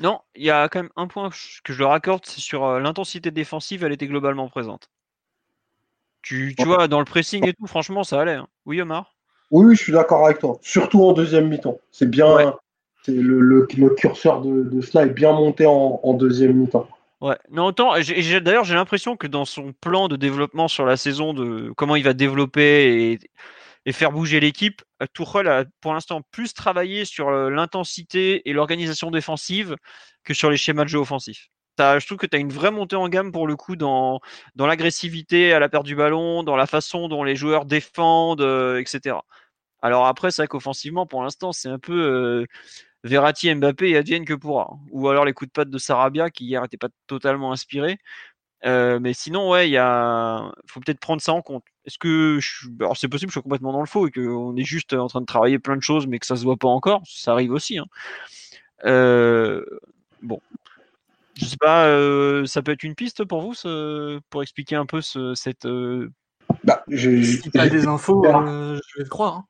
Non, 0.00 0.20
il 0.34 0.44
y 0.44 0.50
a 0.50 0.68
quand 0.68 0.80
même 0.80 0.90
un 0.96 1.06
point 1.06 1.30
que 1.64 1.72
je 1.72 1.78
leur 1.78 1.92
accorde, 1.92 2.24
c'est 2.26 2.40
sur 2.40 2.64
euh, 2.64 2.80
l'intensité 2.80 3.30
défensive, 3.30 3.84
elle 3.84 3.92
était 3.92 4.06
globalement 4.06 4.48
présente. 4.48 4.88
Tu, 6.22 6.54
tu 6.56 6.64
vois, 6.64 6.88
dans 6.88 6.98
le 7.00 7.04
pressing 7.04 7.46
et 7.46 7.52
tout, 7.52 7.66
franchement, 7.66 8.04
ça 8.04 8.20
allait. 8.20 8.34
hein. 8.34 8.48
Oui, 8.64 8.80
Omar? 8.80 9.14
Oui, 9.50 9.66
oui, 9.66 9.76
je 9.76 9.82
suis 9.82 9.92
d'accord 9.92 10.24
avec 10.24 10.38
toi. 10.38 10.58
Surtout 10.62 11.02
en 11.04 11.12
deuxième 11.12 11.48
mi-temps. 11.48 11.78
C'est 11.90 12.08
bien. 12.08 12.34
Ouais. 12.34 12.46
le, 13.08 13.40
le- 13.40 13.66
le 13.76 13.90
curseur 13.90 14.40
de, 14.40 14.62
de 14.62 14.80
cela 14.80 15.04
est 15.04 15.10
bien 15.10 15.32
monté 15.32 15.66
en, 15.66 16.00
en 16.02 16.14
deuxième 16.14 16.54
mi-temps. 16.54 16.88
Ouais. 17.20 17.36
Non, 17.50 17.66
autant, 17.66 17.92
d'ailleurs, 17.92 18.64
j'ai 18.64 18.74
l'impression 18.74 19.16
que 19.16 19.26
dans 19.26 19.44
son 19.44 19.72
plan 19.72 20.08
de 20.08 20.16
développement 20.16 20.68
sur 20.68 20.86
la 20.86 20.96
saison, 20.96 21.34
de 21.34 21.72
comment 21.76 21.96
il 21.96 22.04
va 22.04 22.14
développer 22.14 23.12
et, 23.12 23.18
et 23.86 23.92
faire 23.92 24.12
bouger 24.12 24.40
l'équipe, 24.40 24.82
euh, 25.02 25.06
Tuchel 25.14 25.48
a 25.48 25.64
pour 25.80 25.94
l'instant 25.94 26.22
plus 26.30 26.54
travaillé 26.54 27.04
sur 27.04 27.28
euh, 27.28 27.50
l'intensité 27.50 28.48
et 28.48 28.52
l'organisation 28.52 29.10
défensive 29.10 29.76
que 30.24 30.34
sur 30.34 30.50
les 30.50 30.56
schémas 30.56 30.84
de 30.84 30.88
jeu 30.88 30.98
offensifs. 30.98 31.48
T'as- 31.76 31.98
je 31.98 32.06
trouve 32.06 32.18
que 32.18 32.26
tu 32.26 32.36
as 32.36 32.40
une 32.40 32.52
vraie 32.52 32.70
montée 32.70 32.96
en 32.96 33.08
gamme 33.08 33.32
pour 33.32 33.46
le 33.46 33.56
coup 33.56 33.76
dans, 33.76 34.20
dans 34.54 34.66
l'agressivité 34.66 35.52
à 35.52 35.58
la 35.58 35.68
perte 35.68 35.86
du 35.86 35.96
ballon, 35.96 36.42
dans 36.42 36.56
la 36.56 36.66
façon 36.66 37.08
dont 37.08 37.24
les 37.24 37.34
joueurs 37.36 37.64
défendent, 37.66 38.40
euh, 38.42 38.78
etc. 38.80 39.24
Alors 39.82 40.06
après, 40.06 40.30
c'est 40.30 40.42
vrai 40.42 40.48
qu'offensivement, 40.48 41.06
pour 41.06 41.22
l'instant, 41.24 41.52
c'est 41.52 41.68
un 41.68 41.78
peu 41.78 42.46
Verratti, 43.04 43.52
Mbappé 43.54 43.90
et 43.90 43.96
advienne 43.96 44.24
que 44.24 44.34
pourra. 44.34 44.68
hein. 44.72 44.78
Ou 44.92 45.08
alors 45.08 45.24
les 45.24 45.32
coups 45.32 45.48
de 45.48 45.52
patte 45.52 45.70
de 45.70 45.78
Sarabia 45.78 46.30
qui 46.30 46.44
hier 46.46 46.62
n'étaient 46.62 46.76
pas 46.76 46.88
totalement 47.08 47.52
inspirés. 47.52 47.98
Euh, 48.64 49.00
mais 49.00 49.12
sinon, 49.12 49.50
ouais, 49.50 49.68
il 49.68 49.72
y 49.72 49.76
a, 49.76 50.52
faut 50.66 50.80
peut-être 50.80 51.00
prendre 51.00 51.20
ça 51.20 51.32
en 51.32 51.42
compte. 51.42 51.64
Est-ce 51.84 51.98
que, 51.98 52.38
je... 52.40 52.68
alors 52.80 52.96
c'est 52.96 53.08
possible, 53.08 53.30
je 53.30 53.34
suis 53.34 53.42
complètement 53.42 53.72
dans 53.72 53.80
le 53.80 53.86
faux 53.86 54.06
et 54.06 54.10
qu'on 54.12 54.56
est 54.56 54.64
juste 54.64 54.92
en 54.92 55.08
train 55.08 55.20
de 55.20 55.26
travailler 55.26 55.58
plein 55.58 55.76
de 55.76 55.82
choses, 55.82 56.06
mais 56.06 56.18
que 56.20 56.26
ça 56.26 56.36
se 56.36 56.44
voit 56.44 56.56
pas 56.56 56.68
encore. 56.68 57.02
Ça 57.04 57.32
arrive 57.32 57.52
aussi. 57.52 57.78
hein. 57.78 57.86
Euh, 58.84 59.64
Bon, 60.22 60.40
je 61.36 61.44
sais 61.46 61.56
pas, 61.56 61.86
euh, 61.86 62.46
ça 62.46 62.62
peut 62.62 62.70
être 62.70 62.84
une 62.84 62.94
piste 62.94 63.24
pour 63.24 63.40
vous, 63.42 63.54
ce... 63.54 64.20
pour 64.30 64.42
expliquer 64.42 64.76
un 64.76 64.86
peu 64.86 65.00
ce... 65.00 65.34
cette. 65.34 65.66
Bah, 66.62 66.84
j'ai- 66.88 67.22
Si 67.24 67.50
j'ai- 67.52 67.70
des 67.70 67.86
infos, 67.88 68.22
je 68.24 68.98
vais 68.98 69.04
le 69.04 69.08
croire. 69.08 69.38
hein. 69.38 69.44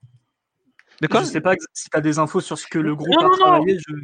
De 1.03 1.09
quoi 1.09 1.21
je 1.21 1.27
sais 1.27 1.41
pas 1.41 1.55
si 1.75 1.91
t'as 1.91 2.01
des 2.01 2.19
infos 2.21 2.41
sur 2.41 2.57
ce 2.57 2.67
que 2.67 2.79
le 2.79 2.95
groupe 2.95 3.11
Non, 3.13 3.19
a 3.19 3.23
non, 3.25 3.31
non. 3.31 3.37
travaillé. 3.37 3.77
je- 3.79 3.95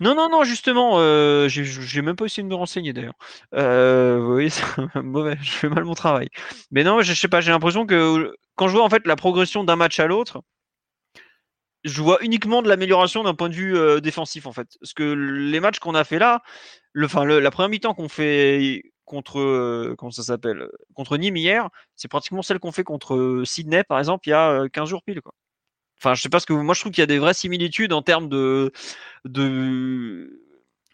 Non, 0.00 0.14
non, 0.14 0.28
non, 0.30 0.44
justement, 0.44 0.92
euh, 1.00 1.48
j'ai- 1.48 2.00
même 2.02 2.16
pas 2.16 2.26
essayé 2.26 2.44
de 2.44 2.48
me 2.48 2.54
renseigner 2.54 2.92
d'ailleurs. 2.92 3.16
Euh, 3.54 4.48
c'est 4.94 5.02
mauvais, 5.02 5.36
je 5.42 5.50
fais 5.50 5.68
mal 5.68 5.84
mon 5.84 5.94
travail. 5.94 6.28
Mais 6.70 6.84
non, 6.84 7.02
je 7.02 7.12
sais 7.12 7.28
pas, 7.28 7.40
j'ai 7.40 7.50
l'impression 7.50 7.86
que 7.86 8.32
quand 8.54 8.68
je 8.68 8.72
vois 8.74 8.84
en 8.84 8.88
fait 8.88 9.06
la 9.06 9.16
progression 9.16 9.64
d'un 9.64 9.76
match 9.76 9.98
à 10.00 10.06
l'autre, 10.06 10.40
je 11.84 12.02
vois 12.02 12.18
uniquement 12.22 12.62
de 12.62 12.68
l'amélioration 12.68 13.22
d'un 13.24 13.34
point 13.34 13.48
de 13.48 13.54
vue 13.54 13.76
euh, 13.76 14.00
défensif 14.00 14.46
en 14.46 14.52
fait. 14.52 14.68
Parce 14.80 14.92
que 14.94 15.02
les 15.12 15.60
matchs 15.60 15.78
qu'on 15.78 15.94
a 15.94 16.04
fait 16.04 16.18
là, 16.18 16.42
le, 16.92 17.06
enfin, 17.06 17.24
le- 17.24 17.40
la 17.40 17.50
première 17.50 17.68
mi-temps 17.70 17.94
qu'on 17.94 18.08
fait 18.08 18.82
contre, 19.04 19.38
euh, 19.40 19.94
comment 19.98 20.10
ça 20.10 20.22
s'appelle, 20.22 20.68
contre 20.94 21.16
Nîmes 21.16 21.36
hier, 21.36 21.68
c'est 21.96 22.08
pratiquement 22.08 22.42
celle 22.42 22.58
qu'on 22.60 22.72
fait 22.72 22.84
contre 22.84 23.14
euh, 23.16 23.44
Sydney 23.44 23.84
par 23.84 23.98
exemple 23.98 24.28
il 24.28 24.32
y 24.32 24.34
a 24.34 24.50
euh, 24.50 24.68
15 24.68 24.88
jours 24.88 25.02
pile 25.04 25.20
quoi. 25.22 25.32
Enfin, 26.00 26.14
je 26.14 26.22
sais 26.22 26.28
pas 26.28 26.40
ce 26.40 26.46
que 26.46 26.52
vous... 26.52 26.62
moi 26.62 26.74
je 26.74 26.80
trouve 26.80 26.92
qu'il 26.92 27.02
y 27.02 27.04
a 27.04 27.06
des 27.06 27.18
vraies 27.18 27.34
similitudes 27.34 27.92
en 27.92 28.02
termes 28.02 28.28
de 28.28 28.72
de 29.24 30.42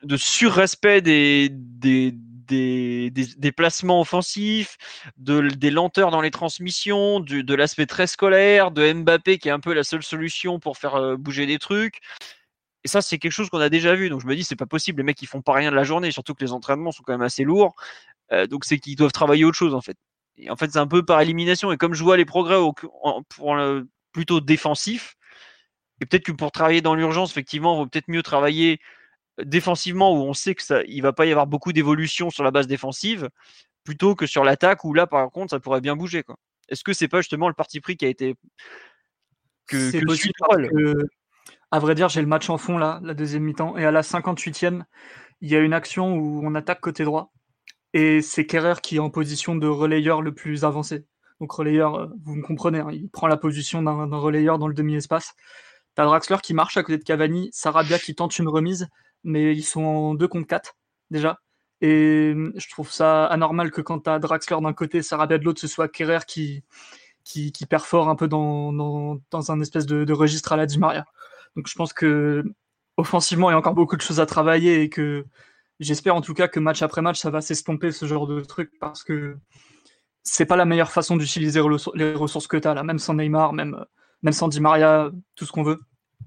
de 0.02 0.16
surrespect 0.16 1.02
des 1.02 1.48
des 1.50 2.14
des, 2.46 3.10
des, 3.10 3.26
des 3.36 3.52
placements 3.52 4.00
offensifs, 4.00 4.76
de, 5.16 5.48
des 5.48 5.70
lenteurs 5.70 6.10
dans 6.10 6.20
les 6.20 6.30
transmissions, 6.30 7.20
du, 7.20 7.42
de 7.44 7.54
l'aspect 7.54 7.86
très 7.86 8.06
scolaire, 8.06 8.70
de 8.70 8.92
Mbappé 8.92 9.38
qui 9.38 9.48
est 9.48 9.52
un 9.52 9.60
peu 9.60 9.72
la 9.72 9.84
seule 9.84 10.02
solution 10.02 10.58
pour 10.60 10.76
faire 10.76 10.96
euh, 10.96 11.16
bouger 11.16 11.46
des 11.46 11.58
trucs. 11.58 12.00
Et 12.84 12.88
ça, 12.88 13.00
c'est 13.00 13.18
quelque 13.18 13.32
chose 13.32 13.48
qu'on 13.48 13.60
a 13.60 13.70
déjà 13.70 13.94
vu. 13.94 14.10
Donc 14.10 14.20
je 14.20 14.26
me 14.26 14.36
dis, 14.36 14.44
c'est 14.44 14.56
pas 14.56 14.66
possible. 14.66 14.98
Les 14.98 15.04
mecs, 15.04 15.22
ils 15.22 15.26
font 15.26 15.40
pas 15.42 15.54
rien 15.54 15.70
de 15.70 15.76
la 15.76 15.84
journée, 15.84 16.10
surtout 16.10 16.34
que 16.34 16.44
les 16.44 16.52
entraînements 16.52 16.92
sont 16.92 17.02
quand 17.02 17.14
même 17.14 17.22
assez 17.22 17.44
lourds. 17.44 17.74
Euh, 18.32 18.46
donc 18.46 18.64
c'est 18.64 18.78
qu'ils 18.78 18.96
doivent 18.96 19.12
travailler 19.12 19.44
autre 19.44 19.56
chose 19.56 19.74
en 19.74 19.80
fait. 19.80 19.96
Et 20.36 20.50
en 20.50 20.56
fait, 20.56 20.70
c'est 20.72 20.78
un 20.78 20.86
peu 20.86 21.04
par 21.04 21.20
élimination. 21.20 21.72
Et 21.72 21.76
comme 21.78 21.94
je 21.94 22.02
vois 22.04 22.16
les 22.16 22.24
progrès 22.26 22.56
au, 22.56 22.74
en, 23.02 23.22
pour 23.22 23.54
le, 23.54 23.88
plutôt 24.14 24.40
défensif, 24.40 25.16
et 26.00 26.06
peut-être 26.06 26.24
que 26.24 26.32
pour 26.32 26.52
travailler 26.52 26.80
dans 26.80 26.94
l'urgence, 26.94 27.30
effectivement, 27.30 27.74
il 27.74 27.78
vaut 27.78 27.86
peut-être 27.86 28.08
mieux 28.08 28.22
travailler 28.22 28.80
défensivement 29.42 30.12
où 30.12 30.22
on 30.22 30.32
sait 30.32 30.54
que 30.54 30.62
ça, 30.62 30.82
il 30.86 31.02
va 31.02 31.12
pas 31.12 31.26
y 31.26 31.30
avoir 31.30 31.46
beaucoup 31.46 31.72
d'évolution 31.72 32.30
sur 32.30 32.44
la 32.44 32.50
base 32.50 32.66
défensive, 32.66 33.28
plutôt 33.84 34.14
que 34.14 34.26
sur 34.26 34.44
l'attaque 34.44 34.84
où 34.84 34.94
là, 34.94 35.06
par 35.06 35.30
contre, 35.30 35.50
ça 35.50 35.60
pourrait 35.60 35.80
bien 35.80 35.96
bouger. 35.96 36.22
Quoi. 36.22 36.36
Est-ce 36.68 36.84
que 36.84 36.92
c'est 36.92 37.08
pas 37.08 37.20
justement 37.20 37.48
le 37.48 37.54
parti 37.54 37.80
pris 37.80 37.96
qui 37.96 38.06
a 38.06 38.08
été 38.08 38.36
que, 39.66 39.90
C'est 39.90 40.00
que 40.00 40.06
possible 40.06 40.32
que, 40.40 40.94
à 41.70 41.78
vrai 41.78 41.94
dire, 41.94 42.08
j'ai 42.08 42.20
le 42.20 42.26
match 42.28 42.48
en 42.48 42.58
fond 42.58 42.78
là, 42.78 43.00
la 43.02 43.14
deuxième 43.14 43.42
mi-temps, 43.42 43.76
et 43.76 43.84
à 43.84 43.90
la 43.90 44.02
58e, 44.02 44.84
il 45.40 45.50
y 45.50 45.56
a 45.56 45.60
une 45.60 45.74
action 45.74 46.14
où 46.14 46.46
on 46.46 46.54
attaque 46.54 46.80
côté 46.80 47.04
droit, 47.04 47.32
et 47.92 48.22
c'est 48.22 48.46
Kerrer 48.46 48.80
qui 48.82 48.96
est 48.96 49.00
en 49.00 49.10
position 49.10 49.56
de 49.56 49.66
relayeur 49.66 50.22
le 50.22 50.32
plus 50.32 50.64
avancé. 50.64 51.04
Donc 51.40 51.52
relayeur, 51.52 51.94
euh, 51.96 52.06
vous 52.24 52.34
me 52.36 52.42
comprenez, 52.42 52.80
hein, 52.80 52.88
il 52.92 53.08
prend 53.08 53.26
la 53.26 53.36
position 53.36 53.82
d'un 53.82 54.06
relayeur 54.16 54.58
dans 54.58 54.68
le 54.68 54.74
demi-espace. 54.74 55.34
T'as 55.94 56.04
Draxler 56.04 56.38
qui 56.42 56.54
marche 56.54 56.76
à 56.76 56.82
côté 56.82 56.98
de 56.98 57.04
Cavani, 57.04 57.50
Sarabia 57.52 57.98
qui 57.98 58.14
tente 58.14 58.38
une 58.38 58.48
remise, 58.48 58.88
mais 59.22 59.54
ils 59.54 59.62
sont 59.64 59.82
en 59.82 60.14
2 60.14 60.28
contre 60.28 60.46
4 60.46 60.76
déjà. 61.10 61.40
Et 61.80 62.32
hum, 62.34 62.52
je 62.56 62.68
trouve 62.70 62.90
ça 62.90 63.26
anormal 63.26 63.70
que 63.70 63.80
quand 63.80 64.00
t'as 64.00 64.18
Draxler 64.18 64.60
d'un 64.60 64.72
côté, 64.72 65.02
Sarabia 65.02 65.38
de 65.38 65.44
l'autre, 65.44 65.60
ce 65.60 65.68
soit 65.68 65.88
Kerrer 65.88 66.20
qui, 66.26 66.64
qui, 67.24 67.52
perfore 67.68 68.08
un 68.08 68.16
peu 68.16 68.28
dans, 68.28 68.72
dans, 68.72 69.18
dans 69.30 69.52
un 69.52 69.60
espèce 69.60 69.86
de, 69.86 70.04
de 70.04 70.12
registre 70.12 70.52
à 70.52 70.56
la 70.56 70.66
Di 70.66 70.78
Maria. 70.78 71.04
Donc 71.56 71.68
je 71.68 71.74
pense 71.74 71.92
que 71.92 72.44
offensivement, 72.96 73.50
il 73.50 73.52
y 73.52 73.56
a 73.56 73.58
encore 73.58 73.74
beaucoup 73.74 73.96
de 73.96 74.02
choses 74.02 74.20
à 74.20 74.26
travailler 74.26 74.82
et 74.82 74.88
que 74.88 75.24
j'espère 75.80 76.14
en 76.14 76.20
tout 76.20 76.34
cas 76.34 76.48
que 76.48 76.60
match 76.60 76.82
après 76.82 77.02
match, 77.02 77.20
ça 77.20 77.30
va 77.30 77.40
s'estomper 77.40 77.92
ce 77.92 78.06
genre 78.06 78.26
de 78.26 78.40
truc 78.42 78.72
parce 78.80 79.02
que 79.02 79.36
c'est 80.24 80.46
pas 80.46 80.56
la 80.56 80.64
meilleure 80.64 80.90
façon 80.90 81.16
d'utiliser 81.16 81.60
les 81.94 82.14
ressources 82.14 82.46
que 82.46 82.56
tu 82.56 82.66
as 82.66 82.74
là, 82.74 82.82
même 82.82 82.98
sans 82.98 83.14
Neymar, 83.14 83.52
même, 83.52 83.84
même 84.22 84.32
sans 84.32 84.48
Di 84.48 84.60
Maria, 84.60 85.10
tout 85.36 85.44
ce 85.44 85.52
qu'on 85.52 85.62
veut. 85.62 85.80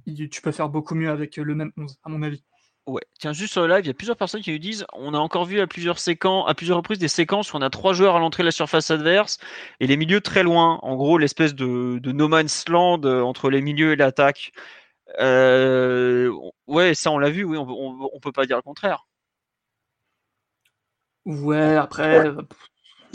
Tu 0.05 0.41
peux 0.41 0.51
faire 0.51 0.69
beaucoup 0.69 0.95
mieux 0.95 1.09
avec 1.09 1.35
le 1.37 1.55
même 1.55 1.71
11, 1.75 1.97
à 2.03 2.09
mon 2.09 2.21
avis. 2.21 2.43
Ouais, 2.85 3.01
tiens, 3.19 3.33
juste 3.33 3.51
sur 3.51 3.67
le 3.67 3.67
live, 3.67 3.83
il 3.83 3.87
y 3.87 3.91
a 3.91 3.93
plusieurs 3.93 4.15
personnes 4.15 4.41
qui 4.41 4.51
nous 4.53 4.59
disent 4.59 4.85
on 4.93 5.13
a 5.13 5.17
encore 5.17 5.43
vu 5.43 5.59
à 5.59 5.67
plusieurs 5.67 5.99
séquences, 5.99 6.49
à 6.49 6.53
plusieurs 6.53 6.77
reprises 6.77 6.99
des 6.99 7.09
séquences 7.09 7.51
où 7.51 7.57
on 7.57 7.61
a 7.61 7.69
trois 7.69 7.91
joueurs 7.91 8.15
à 8.15 8.19
l'entrée 8.19 8.43
de 8.43 8.47
la 8.47 8.51
surface 8.51 8.91
adverse 8.91 9.39
et 9.81 9.87
les 9.87 9.97
milieux 9.97 10.21
très 10.21 10.41
loin. 10.41 10.79
En 10.83 10.95
gros, 10.95 11.17
l'espèce 11.17 11.53
de, 11.53 11.99
no 12.05 12.27
man's 12.29 12.69
land 12.69 13.01
euh, 13.03 13.21
entre 13.21 13.49
les 13.49 13.61
milieux 13.61 13.91
et 13.91 13.95
l'attaque. 13.97 14.53
Euh, 15.19 16.31
ouais, 16.67 16.93
ça 16.93 17.11
on 17.11 17.17
l'a 17.17 17.29
vu, 17.29 17.43
oui, 17.43 17.57
on, 17.57 18.09
on, 18.13 18.19
peut 18.21 18.31
pas 18.31 18.45
dire 18.45 18.55
le 18.57 18.61
contraire. 18.61 19.05
Ouais, 21.25 21.75
après. 21.75 22.31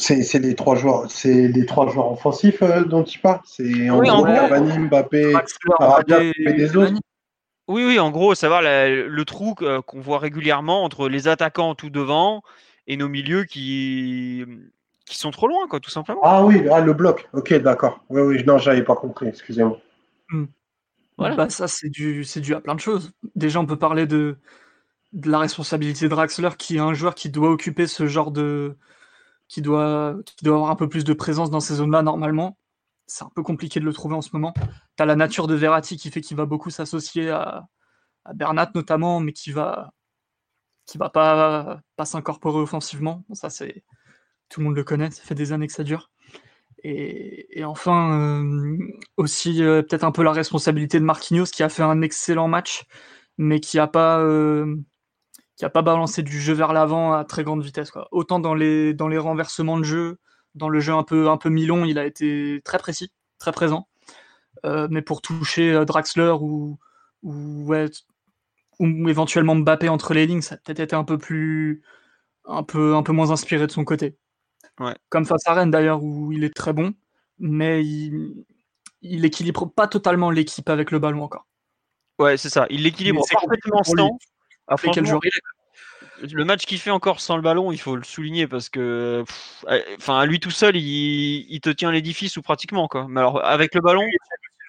C'est 0.02 0.38
les 0.40 0.54
trois 0.56 0.74
joueurs, 0.74 1.08
c'est 1.08 1.46
les 1.46 1.64
trois 1.64 1.88
joueurs 1.88 2.10
offensifs 2.10 2.62
dont 2.86 3.04
tu 3.04 3.20
parles. 3.20 3.40
C'est 3.44 3.88
en 3.88 4.02
gros 4.02 4.26
Mbappé, 4.26 5.34
et 6.36 6.52
des 6.52 6.76
autres. 6.76 6.94
Oui, 7.68 7.84
oui, 7.86 8.00
en 8.00 8.10
gros, 8.10 8.34
savoir 8.34 8.62
le 8.62 9.22
trou 9.22 9.54
qu'on 9.54 10.00
voit 10.00 10.18
régulièrement 10.18 10.82
entre 10.82 11.08
les 11.08 11.28
attaquants 11.28 11.76
tout 11.76 11.90
devant 11.90 12.42
et 12.88 12.96
nos 12.96 13.08
milieux 13.08 13.44
qui, 13.44 14.44
qui 15.06 15.16
sont 15.16 15.30
trop 15.30 15.46
loin, 15.46 15.68
quoi, 15.68 15.78
tout 15.78 15.90
simplement. 15.90 16.20
Ah 16.24 16.44
oui, 16.44 16.64
ah, 16.70 16.80
le 16.80 16.92
bloc. 16.94 17.28
Ok, 17.32 17.54
d'accord. 17.54 18.04
Oui, 18.08 18.22
oui, 18.22 18.44
non, 18.44 18.58
j'avais 18.58 18.82
pas 18.82 18.96
compris, 18.96 19.28
excusez-moi. 19.28 19.78
Hmm. 20.30 20.46
Voilà. 21.16 21.36
Bah, 21.36 21.48
ça, 21.48 21.68
c'est 21.68 21.90
dû, 21.90 22.24
dû 22.36 22.54
à 22.54 22.60
plein 22.60 22.74
de 22.74 22.80
choses. 22.80 23.12
Déjà, 23.36 23.60
on 23.60 23.66
peut 23.66 23.78
parler 23.78 24.06
de, 24.06 24.36
de 25.12 25.30
la 25.30 25.38
responsabilité 25.38 26.06
de 26.06 26.10
Draxler, 26.10 26.48
qui 26.58 26.76
est 26.76 26.80
un 26.80 26.94
joueur 26.94 27.14
qui 27.14 27.30
doit 27.30 27.50
occuper 27.50 27.86
ce 27.86 28.08
genre 28.08 28.32
de. 28.32 28.76
Qui 29.52 29.60
doit, 29.60 30.16
qui 30.24 30.44
doit 30.44 30.56
avoir 30.56 30.70
un 30.70 30.76
peu 30.76 30.88
plus 30.88 31.04
de 31.04 31.12
présence 31.12 31.50
dans 31.50 31.60
ces 31.60 31.74
zones-là, 31.74 32.02
normalement 32.02 32.56
c'est 33.06 33.24
un 33.24 33.30
peu 33.34 33.42
compliqué 33.42 33.80
de 33.80 33.84
le 33.84 33.92
trouver 33.92 34.14
en 34.14 34.22
ce 34.22 34.30
moment. 34.32 34.54
Tu 34.96 35.02
as 35.02 35.06
la 35.06 35.16
nature 35.16 35.46
de 35.46 35.54
Verratti 35.54 35.96
qui 35.96 36.10
fait 36.10 36.22
qu'il 36.22 36.36
va 36.36 36.46
beaucoup 36.46 36.70
s'associer 36.70 37.30
à, 37.30 37.68
Bernat 38.34 38.70
notamment, 38.74 39.20
mais 39.20 39.32
qui 39.32 39.50
va 39.52 39.92
qui 40.86 40.96
va 40.96 41.10
pas, 41.10 41.80
pas 41.96 42.04
s'incorporer 42.04 42.60
offensivement. 42.60 43.24
ça, 43.32 43.50
c'est 43.50 43.84
tout 44.48 44.60
le 44.60 44.66
monde 44.66 44.76
le 44.76 44.84
connaît, 44.84 45.10
ça 45.10 45.22
fait 45.22 45.34
des 45.34 45.52
années 45.52 45.66
que 45.66 45.72
ça 45.72 45.84
dure. 45.84 46.10
Et, 46.84 47.62
enfin, 47.64 48.18
euh, 48.18 48.78
aussi 49.16 49.62
euh, 49.62 49.82
peut-être 49.82 50.04
un 50.04 50.12
peu 50.12 50.22
la 50.22 50.32
responsabilité 50.32 50.98
de 50.98 51.04
Marquinhos 51.04 51.46
qui 51.46 51.62
a 51.62 51.68
fait 51.68 51.82
un 51.82 52.02
excellent 52.02 52.48
match, 52.48 52.84
mais 53.38 53.60
qui 53.60 53.78
a 53.78 53.86
pas 53.86 54.18
euh, 54.20 54.76
qui 55.56 55.64
a 55.64 55.70
pas 55.70 55.82
balancé 55.82 56.22
du 56.22 56.40
jeu 56.40 56.54
vers 56.54 56.72
l'avant 56.72 57.12
à 57.12 57.24
très 57.24 57.44
grande 57.44 57.62
vitesse. 57.62 57.90
Quoi. 57.90 58.08
Autant 58.10 58.40
dans 58.40 58.54
les, 58.54 58.94
dans 58.94 59.08
les 59.08 59.18
renversements 59.18 59.78
de 59.78 59.84
jeu, 59.84 60.18
dans 60.54 60.68
le 60.68 60.80
jeu 60.80 60.92
un 60.92 61.02
peu, 61.02 61.28
un 61.28 61.36
peu 61.36 61.48
mi-long, 61.48 61.84
il 61.84 61.98
a 61.98 62.06
été 62.06 62.60
très 62.64 62.78
précis, 62.78 63.12
très 63.38 63.52
présent. 63.52 63.88
Euh, 64.64 64.88
mais 64.90 65.02
pour 65.02 65.22
toucher 65.22 65.72
euh, 65.72 65.84
Draxler 65.84 66.34
ou, 66.40 66.78
ou, 67.22 67.74
ou, 68.78 69.08
éventuellement 69.08 69.54
Mbappé 69.56 69.88
entre 69.88 70.14
les 70.14 70.26
lignes, 70.26 70.42
ça 70.42 70.54
a 70.54 70.58
peut-être 70.58 70.80
été 70.80 70.96
un 70.96 71.04
peu 71.04 71.18
plus 71.18 71.82
un 72.44 72.62
peu, 72.62 72.94
un 72.96 73.02
peu 73.02 73.12
moins 73.12 73.30
inspiré 73.30 73.66
de 73.66 73.72
son 73.72 73.84
côté. 73.84 74.16
Comme 75.10 75.26
face 75.26 75.46
à 75.46 75.54
Rennes 75.54 75.70
d'ailleurs, 75.70 76.02
où 76.02 76.32
il 76.32 76.44
est 76.44 76.54
très 76.54 76.72
bon, 76.72 76.92
mais 77.38 77.84
il, 77.84 78.44
il 79.00 79.24
équilibre 79.24 79.66
pas 79.66 79.86
totalement 79.86 80.30
l'équipe 80.30 80.68
avec 80.68 80.90
le 80.90 80.98
ballon 80.98 81.22
encore. 81.22 81.46
Ouais, 82.18 82.36
c'est 82.36 82.50
ça. 82.50 82.66
Il 82.70 82.82
l'équilibre 82.82 83.22
parfaitement 83.30 83.82
sans. 83.82 84.18
Ah, 84.68 84.77
le 86.31 86.44
match 86.44 86.66
qu'il 86.66 86.79
fait 86.79 86.90
encore 86.90 87.20
sans 87.20 87.37
le 87.37 87.42
ballon, 87.42 87.72
il 87.72 87.79
faut 87.79 87.96
le 87.96 88.05
souligner 88.05 88.46
parce 88.46 88.68
que, 88.68 89.25
enfin, 89.98 90.20
à 90.20 90.27
lui 90.27 90.38
tout 90.38 90.51
seul, 90.51 90.77
il, 90.77 91.61
te 91.61 91.70
tient 91.70 91.90
l'édifice 91.90 92.37
ou 92.37 92.42
pratiquement 92.42 92.87
quoi. 92.88 93.07
Mais 93.09 93.20
alors 93.20 93.44
avec 93.44 93.75
le 93.75 93.81
ballon, 93.81 94.07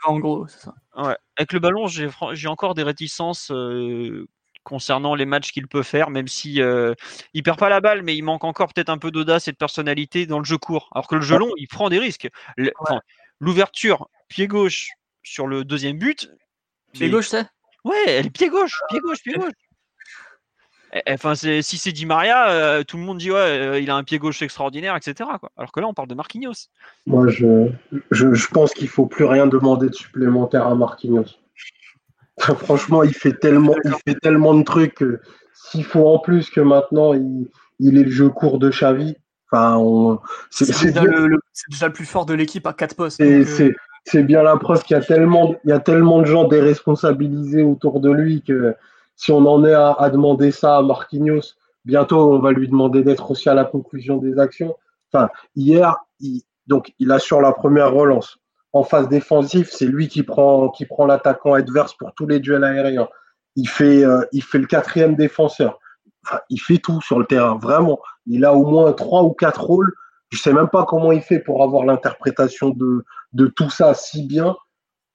en 0.05 0.19
gros, 0.19 0.47
c'est 0.47 0.59
ça. 0.59 0.73
Ouais, 0.95 1.15
avec 1.37 1.53
le 1.53 1.59
ballon, 1.59 1.87
j'ai 1.87 2.47
encore 2.47 2.73
des 2.73 2.83
réticences 2.83 3.51
euh, 3.51 4.27
concernant 4.63 5.15
les 5.15 5.25
matchs 5.25 5.51
qu'il 5.51 5.67
peut 5.67 5.83
faire, 5.83 6.09
même 6.09 6.27
si 6.27 6.61
euh, 6.61 6.93
il 7.33 7.43
perd 7.43 7.59
pas 7.59 7.69
la 7.69 7.81
balle, 7.81 8.03
mais 8.03 8.15
il 8.15 8.23
manque 8.23 8.43
encore 8.43 8.73
peut-être 8.73 8.89
un 8.89 8.97
peu 8.97 9.11
d'audace 9.11 9.47
et 9.47 9.51
de 9.51 9.57
personnalité 9.57 10.25
dans 10.25 10.39
le 10.39 10.45
jeu 10.45 10.57
court. 10.57 10.89
Alors 10.93 11.07
que 11.07 11.15
le 11.15 11.21
jeu 11.21 11.37
long, 11.37 11.51
il 11.57 11.67
prend 11.67 11.89
des 11.89 11.99
risques. 11.99 12.29
L'ouverture, 13.39 14.07
pied 14.27 14.47
gauche 14.47 14.89
sur 15.23 15.47
le 15.47 15.63
deuxième 15.63 15.97
but. 15.97 16.29
Pied 16.93 17.09
gauche, 17.09 17.27
c'est? 17.29 17.45
Ouais, 17.83 18.03
elle 18.07 18.27
est 18.27 18.29
pied 18.29 18.49
gauche, 18.49 18.79
pied 18.89 18.99
gauche, 18.99 19.21
pied 19.23 19.33
gauche. 19.33 19.51
Eh, 20.93 21.01
eh, 21.05 21.13
enfin, 21.13 21.35
si 21.35 21.63
c'est 21.63 21.91
Di 21.91 22.05
Maria, 22.05 22.49
euh, 22.51 22.83
tout 22.83 22.97
le 22.97 23.03
monde 23.03 23.17
dit 23.17 23.31
ouais, 23.31 23.37
euh, 23.37 23.79
il 23.79 23.89
a 23.89 23.95
un 23.95 24.03
pied 24.03 24.19
gauche 24.19 24.41
extraordinaire, 24.41 24.95
etc. 24.95 25.29
Alors 25.57 25.71
que 25.71 25.79
là, 25.79 25.87
on 25.87 25.93
parle 25.93 26.07
de 26.07 26.15
Marquinhos. 26.15 26.69
Moi, 27.07 27.27
je, 27.29 27.67
je, 28.11 28.47
pense 28.47 28.73
qu'il 28.73 28.87
faut 28.87 29.07
plus 29.07 29.25
rien 29.25 29.47
demander 29.47 29.89
de 29.89 29.95
supplémentaire 29.95 30.67
à 30.67 30.75
Marquinhos. 30.75 31.25
Franchement, 32.39 33.03
il 33.03 33.13
fait 33.13 33.33
tellement, 33.33 33.75
il 33.83 33.93
fait 34.07 34.19
tellement 34.19 34.53
de 34.53 34.63
trucs. 34.63 35.03
S'il 35.53 35.83
faut 35.83 36.07
en 36.07 36.19
plus 36.19 36.49
que 36.49 36.61
maintenant 36.61 37.13
il, 37.13 37.47
il 37.79 37.97
est 37.97 38.03
le 38.03 38.11
jeu 38.11 38.29
court 38.29 38.59
de 38.59 38.69
Xavi, 38.69 39.15
enfin, 39.51 40.19
c'est 40.49 40.65
déjà, 40.87 41.03
le, 41.03 41.93
plus 41.93 42.05
fort 42.05 42.25
de 42.25 42.33
l'équipe 42.33 42.65
à 42.67 42.73
quatre 42.73 42.95
postes. 42.95 43.21
Euh, 43.21 43.45
c'est 44.05 44.23
bien 44.23 44.43
la 44.43 44.57
preuve 44.57 44.83
qu'il 44.83 44.95
y 44.95 44.99
a 44.99 45.03
tellement, 45.03 45.55
il 45.63 45.69
y 45.69 45.73
a 45.73 45.79
tellement 45.79 46.19
de 46.19 46.25
gens 46.25 46.47
déresponsabilisés 46.47 47.63
autour 47.63 47.99
de 47.99 48.11
lui 48.11 48.41
que 48.41 48.75
si 49.15 49.31
on 49.31 49.45
en 49.45 49.63
est 49.65 49.73
à, 49.73 50.09
demander 50.09 50.51
ça 50.51 50.77
à 50.77 50.81
Marquinhos, 50.81 51.55
bientôt 51.85 52.33
on 52.33 52.39
va 52.39 52.51
lui 52.51 52.67
demander 52.67 53.03
d'être 53.03 53.31
aussi 53.31 53.49
à 53.49 53.53
la 53.53 53.65
conclusion 53.65 54.17
des 54.17 54.39
actions. 54.39 54.75
Enfin, 55.11 55.29
hier, 55.55 55.97
il, 56.19 56.41
donc 56.67 56.93
il 56.99 57.11
assure 57.11 57.41
la 57.41 57.51
première 57.51 57.91
relance. 57.91 58.37
En 58.73 58.83
phase 58.83 59.07
défensive, 59.07 59.69
c'est 59.71 59.85
lui 59.85 60.07
qui 60.07 60.23
prend, 60.23 60.71
l'attaquant 61.05 61.53
adverse 61.53 61.93
pour 61.93 62.13
tous 62.15 62.25
les 62.25 62.39
duels 62.39 62.63
aériens. 62.63 63.07
Il 63.55 63.69
fait, 63.69 64.03
euh, 64.03 64.25
le 64.31 64.65
quatrième 64.65 65.15
défenseur. 65.15 65.79
Il 66.49 66.59
fait 66.59 66.79
tout 66.79 66.99
sur 67.01 67.19
le 67.19 67.25
terrain, 67.25 67.57
vraiment. 67.57 67.99
Il 68.25 68.45
a 68.45 68.53
au 68.55 68.65
moins 68.65 68.91
trois 68.93 69.23
ou 69.23 69.31
quatre 69.31 69.63
rôles. 69.63 69.93
Je 70.31 70.39
sais 70.39 70.53
même 70.53 70.69
pas 70.69 70.85
comment 70.85 71.11
il 71.11 71.21
fait 71.21 71.39
pour 71.39 71.61
avoir 71.61 71.85
l'interprétation 71.85 72.69
de 72.69 73.47
tout 73.47 73.69
ça 73.69 73.93
si 73.93 74.25
bien 74.25 74.55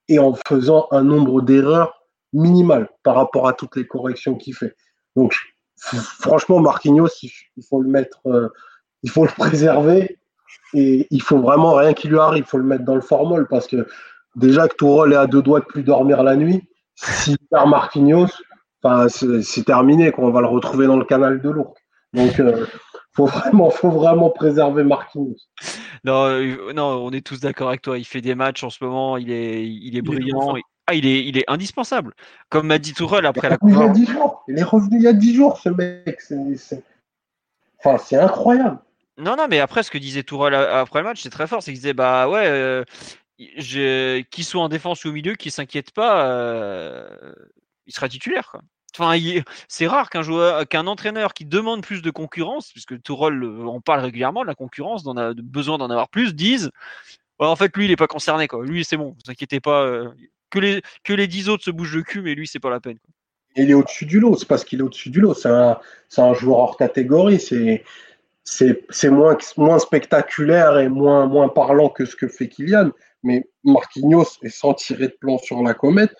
et 0.08 0.18
en 0.18 0.34
faisant 0.46 0.86
un 0.90 1.02
nombre 1.02 1.42
d'erreurs 1.42 1.97
minimal 2.32 2.88
par 3.02 3.14
rapport 3.16 3.48
à 3.48 3.52
toutes 3.52 3.76
les 3.76 3.86
corrections 3.86 4.36
qu'il 4.36 4.54
fait. 4.54 4.76
Donc, 5.16 5.34
franchement, 5.76 6.60
Marquinhos, 6.60 7.08
il 7.22 7.64
faut 7.68 7.80
le 7.80 7.88
mettre, 7.88 8.20
euh, 8.26 8.48
il 9.02 9.10
faut 9.10 9.24
le 9.24 9.30
préserver 9.30 10.18
et 10.74 11.06
il 11.10 11.22
faut 11.22 11.38
vraiment 11.38 11.74
rien 11.74 11.94
qui 11.94 12.08
lui 12.08 12.18
arrive, 12.18 12.44
il 12.46 12.48
faut 12.48 12.58
le 12.58 12.64
mettre 12.64 12.84
dans 12.84 12.94
le 12.94 13.00
formol 13.00 13.46
parce 13.48 13.66
que 13.66 13.86
déjà 14.36 14.68
que 14.68 14.76
Tourol 14.76 15.12
est 15.12 15.16
à 15.16 15.26
deux 15.26 15.42
doigts 15.42 15.60
de 15.60 15.64
plus 15.64 15.82
dormir 15.82 16.22
la 16.22 16.36
nuit, 16.36 16.68
s'il 16.94 17.38
perd 17.50 17.68
Marquinhos, 17.68 18.28
c'est 19.08 19.64
terminé, 19.64 20.12
qu'on 20.12 20.30
va 20.30 20.40
le 20.40 20.46
retrouver 20.46 20.86
dans 20.86 20.96
le 20.96 21.04
canal 21.04 21.40
de 21.40 21.50
l'Ourcq. 21.50 21.76
Donc, 22.14 22.40
euh, 22.40 22.66
faut 23.14 23.26
vraiment, 23.26 23.70
faut 23.70 23.90
vraiment 23.90 24.30
préserver 24.30 24.84
Marquinhos. 24.84 25.36
Non, 26.04 26.26
euh, 26.26 26.72
non, 26.72 27.04
on 27.04 27.10
est 27.10 27.26
tous 27.26 27.40
d'accord 27.40 27.68
avec 27.68 27.82
toi. 27.82 27.98
Il 27.98 28.04
fait 28.04 28.20
des 28.20 28.34
matchs 28.34 28.62
en 28.62 28.70
ce 28.70 28.82
moment, 28.82 29.16
il 29.16 29.30
est, 29.30 29.68
il 29.68 29.96
est 29.96 30.02
brillant. 30.02 30.54
Ah, 30.90 30.94
il 30.94 31.04
est, 31.04 31.22
il 31.26 31.36
est 31.36 31.44
indispensable. 31.48 32.14
Comme 32.48 32.68
m'a 32.68 32.78
dit 32.78 32.94
Tourelle 32.94 33.26
après 33.26 33.50
la 33.50 33.58
coupe. 33.58 33.70
Il 34.48 34.58
est 34.58 34.62
revenu 34.62 34.96
il 34.96 35.02
y 35.02 35.06
a 35.06 35.12
10 35.12 35.34
jours, 35.34 35.58
ce 35.58 35.68
mec. 35.68 36.18
C'est 36.22 36.82
enfin, 37.84 37.98
incroyable. 38.18 38.78
Non, 39.18 39.36
non, 39.36 39.48
mais 39.50 39.60
après, 39.60 39.82
ce 39.82 39.90
que 39.90 39.98
disait 39.98 40.22
Tourelle 40.22 40.54
après 40.54 41.00
le 41.00 41.04
match, 41.04 41.22
c'est 41.22 41.28
très 41.28 41.46
fort. 41.46 41.62
C'est 41.62 41.72
qu'il 41.72 41.80
disait 41.80 41.92
Bah 41.92 42.30
ouais, 42.30 42.46
euh, 42.46 42.84
qu'il 43.36 44.44
soit 44.44 44.62
en 44.62 44.70
défense 44.70 45.04
ou 45.04 45.10
au 45.10 45.12
milieu, 45.12 45.34
qu'il 45.34 45.52
s'inquiète 45.52 45.90
pas, 45.90 46.26
euh, 46.26 47.34
il 47.86 47.92
sera 47.92 48.08
titulaire. 48.08 48.56
Enfin, 48.98 49.14
c'est 49.68 49.86
rare 49.86 50.08
qu'un 50.08 50.22
joueur, 50.22 50.66
qu'un 50.66 50.86
entraîneur 50.86 51.34
qui 51.34 51.44
demande 51.44 51.82
plus 51.82 52.00
de 52.00 52.10
concurrence, 52.10 52.72
puisque 52.72 53.02
Tourelle 53.02 53.44
en 53.44 53.82
parle 53.82 54.00
régulièrement 54.00 54.40
de 54.40 54.46
la 54.46 54.54
concurrence, 54.54 55.04
d'en 55.04 55.18
a 55.18 55.34
besoin 55.34 55.76
d'en 55.76 55.90
avoir 55.90 56.08
plus, 56.08 56.34
dise 56.34 56.70
en 57.46 57.56
fait, 57.56 57.76
lui, 57.76 57.84
il 57.84 57.88
n'est 57.88 57.96
pas 57.96 58.06
concerné. 58.06 58.48
Quoi. 58.48 58.64
Lui, 58.64 58.84
c'est 58.84 58.96
bon, 58.96 59.10
vous 59.10 59.30
inquiétez 59.30 59.60
pas. 59.60 59.82
Euh, 59.82 60.08
que 60.50 60.58
les, 60.58 60.82
que 61.04 61.12
les 61.12 61.26
10 61.26 61.48
autres 61.48 61.64
se 61.64 61.70
bougent 61.70 61.96
le 61.96 62.02
cul, 62.02 62.22
mais 62.22 62.34
lui, 62.34 62.46
c'est 62.46 62.60
pas 62.60 62.70
la 62.70 62.80
peine. 62.80 62.98
Il 63.56 63.70
est 63.70 63.74
au-dessus 63.74 64.06
du 64.06 64.20
lot, 64.20 64.36
c'est 64.36 64.46
parce 64.46 64.64
qu'il 64.64 64.80
est 64.80 64.82
au-dessus 64.82 65.10
du 65.10 65.20
lot. 65.20 65.34
C'est 65.34 65.48
un, 65.48 65.78
un, 66.16 66.34
joueur 66.34 66.58
hors 66.58 66.76
catégorie. 66.76 67.40
C'est, 67.40 69.10
moins, 69.10 69.36
moins 69.56 69.78
spectaculaire 69.78 70.78
et 70.78 70.88
moins, 70.88 71.26
moins 71.26 71.48
parlant 71.48 71.88
que 71.88 72.04
ce 72.04 72.14
que 72.14 72.28
fait 72.28 72.48
Kylian. 72.48 72.90
Mais 73.24 73.48
Marquinhos 73.64 74.38
est 74.42 74.48
sans 74.48 74.74
tirer 74.74 75.08
de 75.08 75.16
plan 75.20 75.38
sur 75.38 75.62
la 75.62 75.74
comète. 75.74 76.14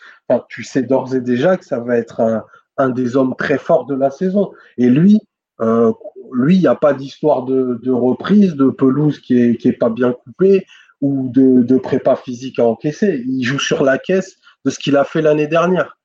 Tu 0.49 0.65
sais 0.65 0.83
d'ores 0.83 1.15
et 1.15 1.21
déjà 1.21 1.57
que 1.57 1.65
ça 1.65 1.79
va 1.79 1.97
être 1.97 2.21
un, 2.21 2.45
un 2.77 2.89
des 2.89 3.17
hommes 3.17 3.35
très 3.37 3.59
forts 3.59 3.87
de 3.87 3.95
la 3.95 4.11
saison. 4.11 4.53
Et 4.79 4.89
lui, 4.89 5.21
euh, 5.61 5.93
lui, 6.33 6.57
il 6.57 6.61
n'y 6.61 6.67
a 6.67 6.75
pas 6.75 6.95
d'histoire 6.95 7.45
de, 7.45 7.79
de, 7.83 7.93
reprise, 7.93 8.55
de 8.55 8.71
pelouse 8.71 9.21
qui 9.21 9.41
est, 9.41 9.57
qui 9.57 9.69
est 9.69 9.73
pas 9.73 9.91
bien 9.91 10.13
coupée 10.13 10.67
ou 11.01 11.29
de, 11.29 11.63
de, 11.63 11.77
prépa 11.79 12.17
physique 12.17 12.59
à 12.59 12.65
encaisser. 12.65 13.25
Il 13.27 13.43
joue 13.45 13.59
sur 13.59 13.85
la 13.85 13.99
caisse 13.99 14.37
de 14.65 14.71
ce 14.71 14.79
qu'il 14.79 14.97
a 14.97 15.05
fait 15.05 15.23
l'année 15.23 15.47
dernière. 15.47 15.99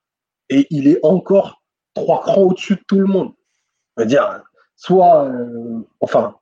Et 0.50 0.68
il 0.70 0.88
est 0.88 1.00
encore 1.04 1.64
trois 1.94 2.22
crans 2.22 2.44
au-dessus 2.44 2.76
de 2.76 2.84
tout 2.88 3.00
le 3.00 3.06
monde. 3.06 3.34
Dire, 3.98 4.42
soit, 4.76 5.26
euh, 5.26 5.80
enfin, 6.00 6.36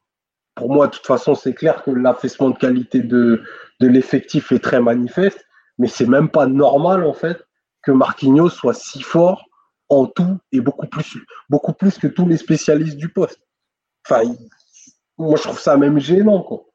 pour 0.55 0.71
moi, 0.71 0.87
de 0.87 0.91
toute 0.91 1.05
façon, 1.05 1.35
c'est 1.35 1.53
clair 1.53 1.83
que 1.83 1.91
l'affaissement 1.91 2.49
de 2.49 2.57
qualité 2.57 3.01
de, 3.01 3.41
de 3.79 3.87
l'effectif 3.87 4.51
est 4.51 4.59
très 4.59 4.81
manifeste, 4.81 5.45
mais 5.77 5.87
c'est 5.87 6.07
même 6.07 6.29
pas 6.29 6.47
normal, 6.47 7.05
en 7.05 7.13
fait, 7.13 7.43
que 7.81 7.91
Marquinhos 7.91 8.49
soit 8.49 8.73
si 8.73 9.01
fort 9.01 9.45
en 9.89 10.05
tout 10.05 10.37
et 10.51 10.61
beaucoup 10.61 10.87
plus, 10.87 11.17
beaucoup 11.49 11.73
plus 11.73 11.97
que 11.97 12.07
tous 12.07 12.27
les 12.27 12.37
spécialistes 12.37 12.97
du 12.97 13.09
poste. 13.09 13.41
Enfin, 14.05 14.23
moi, 15.17 15.35
je 15.37 15.43
trouve 15.43 15.59
ça 15.59 15.77
même 15.77 15.99
gênant, 15.99 16.41
quoi. 16.41 16.65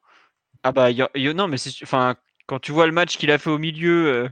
Ah 0.66 0.72
bah, 0.72 0.88
non, 0.92 1.46
mais 1.46 1.58
enfin, 1.84 2.16
quand 2.46 2.58
tu 2.58 2.72
vois 2.72 2.86
le 2.86 2.92
match 2.92 3.18
qu'il 3.18 3.30
a 3.30 3.38
fait 3.38 3.50
au 3.50 3.58
milieu, 3.58 4.24
euh, 4.24 4.28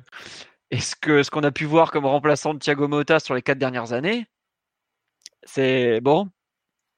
et 0.73 0.81
ce 0.81 0.97
que 0.97 1.23
ce 1.23 1.31
qu'on 1.31 1.45
a 1.45 1.53
pu 1.53 1.65
voir 1.65 1.93
comme 1.93 2.07
remplaçant 2.07 2.55
de 2.55 2.59
Thiago 2.59 2.89
Motta 2.89 3.21
sur 3.21 3.35
les 3.37 3.43
quatre 3.43 3.59
dernières 3.59 3.93
années, 3.93 4.27
c'est 5.45 6.01
bon. 6.01 6.31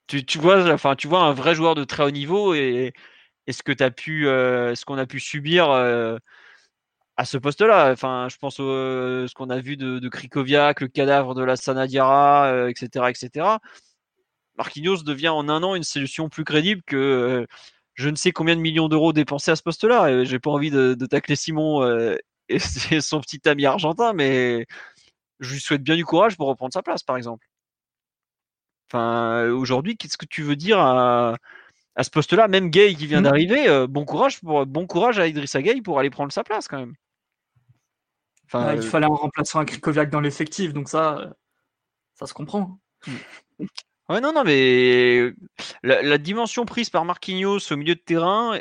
Tu, 0.08 0.24
tu, 0.26 0.38
vois, 0.38 0.72
enfin, 0.72 0.96
tu 0.96 1.08
vois 1.08 1.22
un 1.24 1.32
vrai 1.34 1.54
joueur 1.54 1.74
de 1.74 1.84
très 1.84 2.04
haut 2.04 2.10
niveau 2.10 2.54
et, 2.54 2.94
ce 3.50 3.62
que 3.62 3.72
pu, 3.90 4.28
euh, 4.28 4.74
ce 4.74 4.84
qu'on 4.86 4.98
a 4.98 5.06
pu 5.06 5.20
subir 5.20 5.70
euh, 5.70 6.18
à 7.16 7.24
ce 7.26 7.38
poste-là. 7.38 7.92
Enfin, 7.92 8.28
je 8.30 8.38
pense 8.38 8.60
au 8.60 9.26
ce 9.28 9.34
qu'on 9.34 9.50
a 9.50 9.60
vu 9.60 9.76
de, 9.76 9.98
de 9.98 10.08
Krikoviak, 10.08 10.80
le 10.82 10.88
cadavre 10.88 11.34
de 11.34 11.44
la 11.44 11.56
Sanadiara, 11.56 12.70
etc., 12.70 13.10
etc. 13.10 13.58
Marquinhos 14.58 15.02
devient 15.04 15.28
en 15.28 15.48
un 15.48 15.62
an 15.62 15.74
une 15.74 15.82
solution 15.84 16.28
plus 16.30 16.44
crédible 16.44 16.82
que 16.86 17.46
je 17.96 18.10
ne 18.10 18.14
sais 18.14 18.30
combien 18.30 18.54
de 18.54 18.60
millions 18.60 18.88
d'euros 18.88 19.12
dépensés 19.12 19.50
à 19.50 19.56
ce 19.56 19.62
poste-là. 19.62 20.24
J'ai 20.24 20.38
pas 20.38 20.50
envie 20.50 20.70
de, 20.70 20.94
tacler 21.06 21.34
Simon 21.34 21.82
euh, 21.82 22.16
et 22.48 23.00
son 23.00 23.20
petit 23.20 23.46
ami 23.48 23.66
argentin, 23.66 24.12
mais 24.12 24.66
je 25.40 25.54
lui 25.54 25.60
souhaite 25.60 25.82
bien 25.82 25.96
du 25.96 26.04
courage 26.04 26.36
pour 26.36 26.46
reprendre 26.48 26.72
sa 26.72 26.82
place, 26.82 27.02
par 27.02 27.16
exemple. 27.16 27.46
Enfin, 28.88 29.48
aujourd'hui, 29.48 29.96
qu'est-ce 29.96 30.18
que 30.18 30.26
tu 30.26 30.42
veux 30.42 30.56
dire 30.56 30.78
à, 30.78 31.36
ce 32.00 32.10
poste-là? 32.10 32.48
Même 32.48 32.70
Gay 32.70 32.94
qui 32.94 33.06
vient 33.06 33.20
mmh. 33.20 33.24
d'arriver, 33.24 33.68
euh, 33.68 33.86
bon 33.86 34.04
courage 34.04 34.40
pour 34.40 34.64
bon 34.66 34.86
courage 34.86 35.18
à 35.18 35.26
Idrissa 35.26 35.62
Gay 35.62 35.80
pour 35.80 35.98
aller 35.98 36.10
prendre 36.10 36.32
sa 36.32 36.44
place 36.44 36.68
quand 36.68 36.78
même. 36.78 36.94
Enfin, 38.44 38.74
il 38.74 38.78
euh, 38.78 38.82
fallait 38.82 39.06
un 39.06 39.08
remplaçant 39.08 39.58
à 39.58 39.64
Krikoviak 39.64 40.10
dans 40.10 40.20
l'effectif, 40.20 40.72
donc 40.72 40.88
ça, 40.88 41.34
ça 42.14 42.26
se 42.26 42.34
comprend. 42.34 42.78
Mmh. 43.06 43.12
Ouais, 44.08 44.20
non, 44.20 44.32
non, 44.32 44.44
mais 44.44 45.32
la, 45.82 46.18
dimension 46.18 46.64
prise 46.64 46.90
par 46.90 47.04
Marquinhos 47.04 47.72
au 47.72 47.76
milieu 47.76 47.96
de 47.96 48.00
terrain 48.00 48.58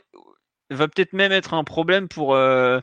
va 0.71 0.87
peut-être 0.87 1.13
même 1.13 1.31
être 1.31 1.53
un 1.53 1.63
problème 1.63 2.07
pour, 2.07 2.33
euh, 2.33 2.79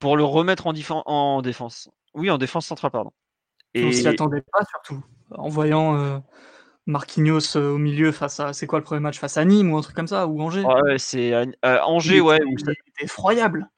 pour 0.00 0.16
le 0.16 0.24
remettre 0.24 0.66
en, 0.66 0.74
en 1.06 1.42
défense. 1.42 1.90
Oui, 2.14 2.28
en 2.28 2.38
défense 2.38 2.66
centrale, 2.66 2.90
pardon. 2.90 3.12
Et... 3.74 3.84
On 3.84 3.92
s'y 3.92 4.08
attendait 4.08 4.42
pas, 4.52 4.64
surtout. 4.70 5.02
En 5.30 5.48
voyant 5.48 5.96
euh, 5.96 6.18
Marquinhos 6.86 7.56
euh, 7.56 7.70
au 7.70 7.78
milieu 7.78 8.10
face 8.10 8.40
à. 8.40 8.52
C'est 8.52 8.66
quoi 8.66 8.80
le 8.80 8.84
premier 8.84 9.00
match 9.00 9.18
Face 9.18 9.36
à 9.36 9.44
Nîmes 9.44 9.72
ou 9.72 9.78
un 9.78 9.80
truc 9.80 9.94
comme 9.94 10.08
ça 10.08 10.26
Ou 10.26 10.42
Angers 10.42 10.64
Ouais, 10.64 10.98
c'est 10.98 11.32
Angers, 11.62 12.20
ouais. 12.20 12.40
C'était 12.58 12.74
effroyable. 13.00 13.70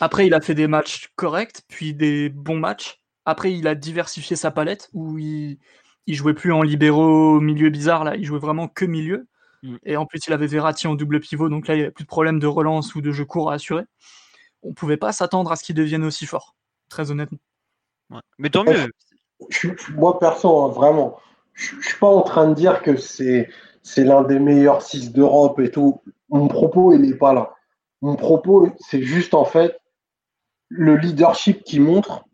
Après, 0.00 0.26
il 0.26 0.34
a 0.34 0.40
fait 0.40 0.54
des 0.54 0.68
matchs 0.68 1.08
corrects, 1.16 1.62
puis 1.68 1.94
des 1.94 2.28
bons 2.28 2.58
matchs. 2.58 3.00
Après, 3.24 3.52
il 3.52 3.66
a 3.66 3.74
diversifié 3.74 4.36
sa 4.36 4.50
palette, 4.50 4.88
où 4.92 5.18
il 5.18 5.58
il 6.06 6.14
jouait 6.14 6.34
plus 6.34 6.52
en 6.52 6.62
libéraux 6.62 7.40
milieu 7.40 7.70
bizarre, 7.70 8.04
là, 8.04 8.16
il 8.16 8.24
jouait 8.24 8.38
vraiment 8.38 8.68
que 8.68 8.84
milieu. 8.84 9.26
Mm. 9.62 9.76
Et 9.84 9.96
en 9.96 10.06
plus, 10.06 10.20
il 10.26 10.32
avait 10.32 10.46
Verratti 10.46 10.86
en 10.86 10.94
double 10.94 11.20
pivot, 11.20 11.48
donc 11.48 11.68
là, 11.68 11.74
il 11.74 11.78
n'y 11.78 11.82
avait 11.82 11.92
plus 11.92 12.04
de 12.04 12.08
problème 12.08 12.38
de 12.38 12.46
relance 12.46 12.94
ou 12.94 13.00
de 13.00 13.12
jeu 13.12 13.24
court 13.24 13.50
à 13.50 13.54
assurer. 13.54 13.84
On 14.62 14.70
ne 14.70 14.74
pouvait 14.74 14.96
pas 14.96 15.12
s'attendre 15.12 15.52
à 15.52 15.56
ce 15.56 15.64
qu'il 15.64 15.74
devienne 15.74 16.04
aussi 16.04 16.26
fort, 16.26 16.54
très 16.88 17.10
honnêtement. 17.10 17.38
Mais 18.38 18.50
tant 18.50 18.64
mieux. 18.64 18.90
moi, 19.94 20.18
perso, 20.18 20.64
hein, 20.64 20.68
vraiment, 20.68 21.18
je 21.54 21.76
ne 21.76 21.82
suis 21.82 21.98
pas 21.98 22.08
en 22.08 22.22
train 22.22 22.48
de 22.48 22.54
dire 22.54 22.82
que 22.82 22.96
c'est 22.96 23.48
l'un 23.96 24.22
des 24.22 24.38
meilleurs 24.38 24.82
6 24.82 25.12
d'Europe 25.12 25.58
et 25.60 25.70
tout. 25.70 26.00
Mon 26.28 26.48
propos, 26.48 26.92
il 26.92 27.00
n'est 27.00 27.16
pas 27.16 27.32
là. 27.32 27.54
Mon 28.02 28.16
propos, 28.16 28.68
c'est 28.78 29.02
juste 29.02 29.34
en 29.34 29.44
fait 29.44 29.78
le 30.68 30.96
leadership 30.96 31.62
qu'il 31.64 31.80
montre 31.80 32.24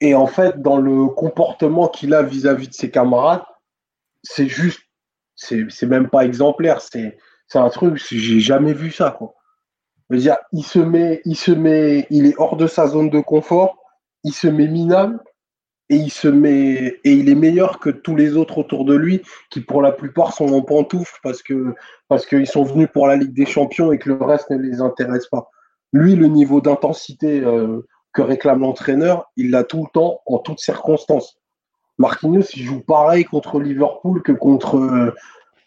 et 0.00 0.14
en 0.14 0.26
fait, 0.26 0.60
dans 0.60 0.78
le 0.78 1.06
comportement 1.06 1.88
qu'il 1.88 2.14
a 2.14 2.22
vis-à-vis 2.22 2.68
de 2.68 2.74
ses 2.74 2.90
camarades, 2.90 3.44
c'est 4.22 4.48
juste, 4.48 4.80
c'est 5.36 5.86
même 5.86 6.08
pas 6.08 6.24
exemplaire. 6.24 6.80
C'est 6.80 7.18
un 7.54 7.68
truc, 7.68 7.96
j'ai 7.96 8.40
jamais 8.40 8.72
vu 8.72 8.90
ça. 8.90 9.14
Quoi. 9.16 9.34
Veux 10.10 10.18
dire, 10.18 10.36
il 10.52 10.64
se 10.64 10.78
met, 10.78 11.22
il 11.24 11.36
se 11.36 11.52
met, 11.52 12.06
il 12.10 12.26
est 12.26 12.34
hors 12.38 12.56
de 12.56 12.66
sa 12.66 12.86
zone 12.86 13.10
de 13.10 13.20
confort, 13.20 13.78
il 14.24 14.32
se 14.32 14.46
met 14.46 14.68
minable 14.68 15.20
et 15.90 15.96
il 15.96 16.10
se 16.10 16.28
met 16.28 16.98
et 17.04 17.12
il 17.12 17.28
est 17.28 17.34
meilleur 17.34 17.78
que 17.78 17.90
tous 17.90 18.16
les 18.16 18.36
autres 18.36 18.58
autour 18.58 18.84
de 18.84 18.94
lui 18.94 19.22
qui 19.50 19.60
pour 19.60 19.82
la 19.82 19.92
plupart 19.92 20.32
sont 20.32 20.52
en 20.52 20.62
pantoufles 20.62 21.18
parce 21.22 21.42
que 21.42 21.74
parce 22.08 22.24
qu'ils 22.26 22.46
sont 22.46 22.64
venus 22.64 22.88
pour 22.92 23.06
la 23.06 23.16
Ligue 23.16 23.34
des 23.34 23.46
Champions 23.46 23.92
et 23.92 23.98
que 23.98 24.10
le 24.10 24.22
reste 24.22 24.50
ne 24.50 24.58
les 24.58 24.80
intéresse 24.80 25.26
pas. 25.26 25.50
Lui, 25.92 26.16
le 26.16 26.26
niveau 26.26 26.60
d'intensité 26.60 27.40
euh, 27.40 27.86
que 28.14 28.22
réclame 28.22 28.60
l'entraîneur, 28.60 29.30
il 29.36 29.50
l'a 29.50 29.64
tout 29.64 29.82
le 29.82 29.90
temps, 29.92 30.20
en 30.24 30.38
toutes 30.38 30.60
circonstances. 30.60 31.38
Marquinhos, 31.98 32.46
il 32.54 32.62
joue 32.62 32.80
pareil 32.80 33.24
contre 33.24 33.60
Liverpool 33.60 34.22
que 34.22 34.32
contre, 34.32 35.14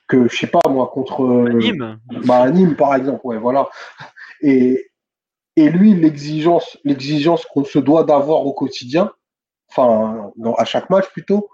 que 0.07 0.27
je 0.27 0.35
sais 0.35 0.47
pas 0.47 0.61
moi, 0.69 0.89
contre 0.93 1.49
Nîmes. 1.49 1.99
Bah, 2.25 2.49
Nîmes 2.49 2.75
par 2.75 2.95
exemple, 2.95 3.21
ouais, 3.25 3.37
voilà. 3.37 3.69
Et, 4.41 4.89
et 5.57 5.69
lui, 5.69 5.93
l'exigence, 5.93 6.77
l'exigence 6.83 7.45
qu'on 7.45 7.65
se 7.65 7.79
doit 7.79 8.03
d'avoir 8.03 8.45
au 8.45 8.53
quotidien, 8.53 9.11
enfin, 9.69 10.31
à 10.57 10.65
chaque 10.65 10.89
match 10.89 11.09
plutôt, 11.09 11.49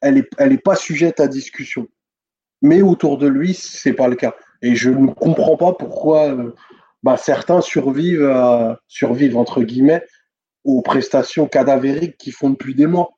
elle 0.00 0.18
est, 0.18 0.28
elle 0.38 0.52
est 0.52 0.62
pas 0.62 0.76
sujette 0.76 1.20
à 1.20 1.28
discussion. 1.28 1.88
Mais 2.62 2.82
autour 2.82 3.18
de 3.18 3.26
lui, 3.26 3.54
c'est 3.54 3.92
pas 3.92 4.08
le 4.08 4.16
cas. 4.16 4.34
Et 4.62 4.74
je 4.74 4.90
ne 4.90 5.12
comprends 5.12 5.56
pas 5.56 5.72
pourquoi 5.72 6.28
euh, 6.28 6.54
bah, 7.06 7.16
certains 7.16 7.60
survivent, 7.60 8.76
survivent, 8.88 9.36
entre 9.36 9.62
guillemets, 9.62 10.04
aux 10.64 10.82
prestations 10.82 11.46
cadavériques 11.46 12.18
qui 12.18 12.32
font 12.32 12.50
depuis 12.50 12.74
des 12.74 12.86
mois. 12.86 13.10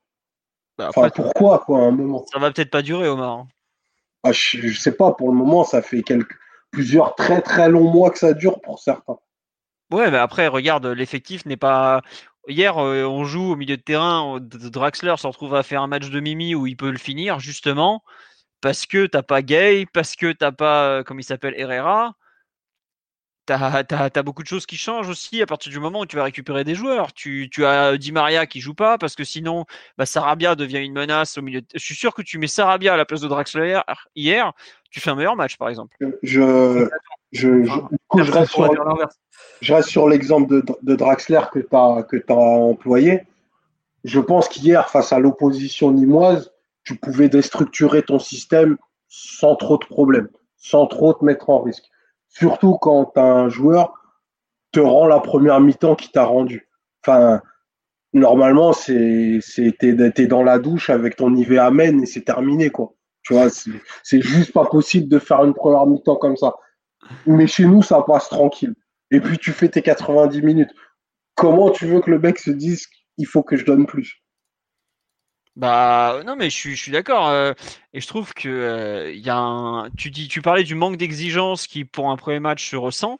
Bah, 0.76 0.90
enfin, 0.90 1.08
pourquoi, 1.08 1.60
quoi, 1.60 1.80
à 1.80 1.82
un 1.86 1.90
moment? 1.90 2.24
Ça 2.30 2.38
va 2.38 2.52
peut-être 2.52 2.70
pas 2.70 2.82
durer, 2.82 3.08
Omar. 3.08 3.38
Hein. 3.38 3.48
Ah, 4.22 4.32
je, 4.32 4.66
ne 4.66 4.72
sais 4.72 4.92
pas, 4.92 5.12
pour 5.12 5.30
le 5.30 5.34
moment, 5.34 5.64
ça 5.64 5.80
fait 5.80 6.02
quelques, 6.02 6.36
plusieurs 6.70 7.14
très 7.14 7.40
très 7.40 7.70
longs 7.70 7.90
mois 7.90 8.10
que 8.10 8.18
ça 8.18 8.34
dure 8.34 8.60
pour 8.60 8.78
certains. 8.78 9.16
Ouais, 9.90 10.10
mais 10.10 10.18
après, 10.18 10.48
regarde, 10.48 10.86
l'effectif 10.86 11.46
n'est 11.46 11.56
pas. 11.56 12.02
Hier, 12.46 12.76
euh, 12.76 13.04
on 13.04 13.24
joue 13.24 13.52
au 13.52 13.56
milieu 13.56 13.78
de 13.78 13.82
terrain. 13.82 14.38
Draxler 14.40 15.14
se 15.16 15.26
retrouve 15.26 15.54
à 15.54 15.62
faire 15.62 15.80
un 15.80 15.86
match 15.86 16.10
de 16.10 16.20
Mimi 16.20 16.54
où 16.54 16.66
il 16.66 16.76
peut 16.76 16.90
le 16.90 16.98
finir, 16.98 17.40
justement, 17.40 18.02
parce 18.60 18.84
que 18.84 19.06
t'as 19.06 19.22
pas 19.22 19.40
Gay, 19.40 19.86
parce 19.94 20.14
que 20.16 20.32
t'as 20.32 20.52
pas, 20.52 20.84
euh, 20.84 21.02
comme 21.02 21.18
il 21.18 21.24
s'appelle, 21.24 21.54
Herrera 21.56 22.17
tu 23.56 23.94
as, 23.94 24.22
beaucoup 24.22 24.42
de 24.42 24.48
choses 24.48 24.66
qui 24.66 24.76
changent 24.76 25.08
aussi 25.08 25.40
à 25.42 25.46
partir 25.46 25.72
du 25.72 25.78
moment 25.78 26.00
où 26.00 26.06
tu 26.06 26.16
vas 26.16 26.24
récupérer 26.24 26.64
des 26.64 26.74
joueurs. 26.74 27.12
Tu, 27.12 27.50
as 27.64 27.96
Di 27.96 28.12
Maria 28.12 28.46
qui 28.46 28.60
joue 28.60 28.74
pas 28.74 28.98
parce 28.98 29.16
que 29.16 29.24
sinon, 29.24 29.64
bah, 29.96 30.06
Sarabia 30.06 30.54
devient 30.54 30.78
une 30.78 30.92
menace 30.92 31.38
au 31.38 31.42
milieu. 31.42 31.62
Je 31.74 31.82
suis 31.82 31.94
sûr 31.94 32.14
que 32.14 32.22
tu 32.22 32.38
mets 32.38 32.46
Sarabia 32.46 32.94
à 32.94 32.96
la 32.96 33.04
place 33.04 33.20
de 33.20 33.28
Draxler 33.28 33.80
hier, 34.14 34.52
tu 34.90 35.00
fais 35.00 35.10
un 35.10 35.14
meilleur 35.14 35.36
match 35.36 35.56
par 35.56 35.68
exemple. 35.68 35.96
Je, 36.22 36.88
je, 37.32 37.64
je, 37.64 38.32
reste, 38.32 38.52
sur, 39.88 40.08
l'exemple 40.08 40.62
de, 40.82 40.94
Draxler 40.94 41.42
que 41.52 41.58
tu 41.58 41.76
as, 41.76 42.06
as 42.28 42.34
employé. 42.34 43.22
Je 44.04 44.20
pense 44.20 44.48
qu'hier, 44.48 44.88
face 44.88 45.12
à 45.12 45.18
l'opposition 45.18 45.90
nimoise, 45.90 46.52
tu 46.84 46.94
pouvais 46.96 47.28
déstructurer 47.28 48.02
ton 48.02 48.18
système 48.18 48.78
sans 49.08 49.56
trop 49.56 49.76
de 49.78 49.84
problèmes, 49.84 50.28
sans 50.56 50.86
trop 50.86 51.12
te 51.12 51.24
mettre 51.24 51.50
en 51.50 51.60
risque. 51.60 51.84
Surtout 52.38 52.78
quand 52.78 53.16
un 53.16 53.48
joueur 53.48 53.92
te 54.72 54.80
rend 54.80 55.06
la 55.06 55.20
première 55.20 55.60
mi-temps 55.60 55.96
qui 55.96 56.10
t'a 56.10 56.24
rendu. 56.24 56.68
Enfin, 57.02 57.40
normalement, 58.12 58.72
c'est 58.72 59.40
t'es 59.78 60.26
dans 60.26 60.42
la 60.42 60.58
douche 60.58 60.90
avec 60.90 61.16
ton 61.16 61.34
IV 61.34 61.58
Amen 61.58 62.02
et 62.02 62.06
c'est 62.06 62.22
terminé, 62.22 62.70
quoi. 62.70 62.94
Tu 63.22 63.34
vois, 63.34 63.48
c'est 63.50 64.20
juste 64.20 64.52
pas 64.52 64.64
possible 64.66 65.08
de 65.08 65.18
faire 65.18 65.44
une 65.44 65.54
première 65.54 65.86
mi-temps 65.86 66.16
comme 66.16 66.36
ça. 66.36 66.54
Mais 67.26 67.46
chez 67.46 67.64
nous, 67.64 67.82
ça 67.82 68.02
passe 68.02 68.28
tranquille. 68.28 68.74
Et 69.10 69.20
puis 69.20 69.38
tu 69.38 69.52
fais 69.52 69.68
tes 69.68 69.82
90 69.82 70.42
minutes. 70.42 70.70
Comment 71.34 71.70
tu 71.70 71.86
veux 71.86 72.00
que 72.00 72.10
le 72.10 72.18
mec 72.18 72.38
se 72.38 72.50
dise 72.50 72.86
il 73.16 73.26
faut 73.26 73.42
que 73.42 73.56
je 73.56 73.64
donne 73.64 73.86
plus? 73.86 74.22
Bah 75.58 76.22
non 76.24 76.36
mais 76.36 76.50
je 76.50 76.74
suis, 76.74 76.92
d'accord 76.92 77.28
euh, 77.28 77.52
et 77.92 78.00
je 78.00 78.06
trouve 78.06 78.32
que 78.32 78.48
euh, 78.48 79.12
y 79.12 79.28
a 79.28 79.36
un 79.36 79.90
tu 79.90 80.10
dis 80.12 80.28
tu 80.28 80.40
parlais 80.40 80.62
du 80.62 80.76
manque 80.76 80.96
d'exigence 80.96 81.66
qui 81.66 81.84
pour 81.84 82.10
un 82.10 82.16
premier 82.16 82.38
match 82.38 82.70
se 82.70 82.76
ressent 82.76 83.18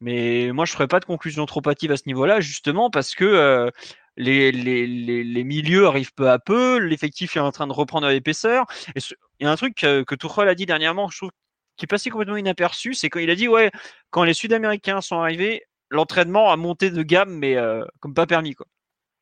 mais 0.00 0.50
moi 0.52 0.64
je 0.64 0.72
ferais 0.72 0.88
pas 0.88 0.98
de 0.98 1.04
conclusion 1.04 1.46
trop 1.46 1.62
hâtive 1.68 1.92
à 1.92 1.96
ce 1.96 2.02
niveau-là 2.06 2.40
justement 2.40 2.90
parce 2.90 3.14
que 3.14 3.24
euh, 3.24 3.70
les, 4.16 4.50
les, 4.50 4.88
les, 4.88 5.44
milieux 5.44 5.86
arrivent 5.86 6.12
peu 6.14 6.28
à 6.28 6.40
peu 6.40 6.78
l'effectif 6.78 7.36
est 7.36 7.40
en 7.40 7.52
train 7.52 7.68
de 7.68 7.72
reprendre 7.72 8.08
à 8.08 8.12
l'épaisseur 8.12 8.66
et 8.96 9.00
il 9.38 9.44
y 9.44 9.46
a 9.46 9.52
un 9.52 9.56
truc 9.56 9.76
que, 9.76 10.02
que 10.02 10.40
a 10.48 10.54
dit 10.56 10.66
dernièrement 10.66 11.08
je 11.10 11.18
trouve 11.18 11.30
qui 11.76 11.84
est 11.84 11.86
passé 11.86 12.10
complètement 12.10 12.36
inaperçu 12.36 12.94
c'est 12.94 13.08
quand 13.08 13.20
il 13.20 13.30
a 13.30 13.36
dit 13.36 13.46
ouais 13.46 13.70
quand 14.10 14.24
les 14.24 14.34
Sud-Américains 14.34 15.00
sont 15.00 15.20
arrivés 15.20 15.62
l'entraînement 15.90 16.50
a 16.50 16.56
monté 16.56 16.90
de 16.90 17.04
gamme 17.04 17.38
mais 17.38 17.56
comme 18.00 18.14
pas 18.14 18.26
permis 18.26 18.54
quoi 18.54 18.66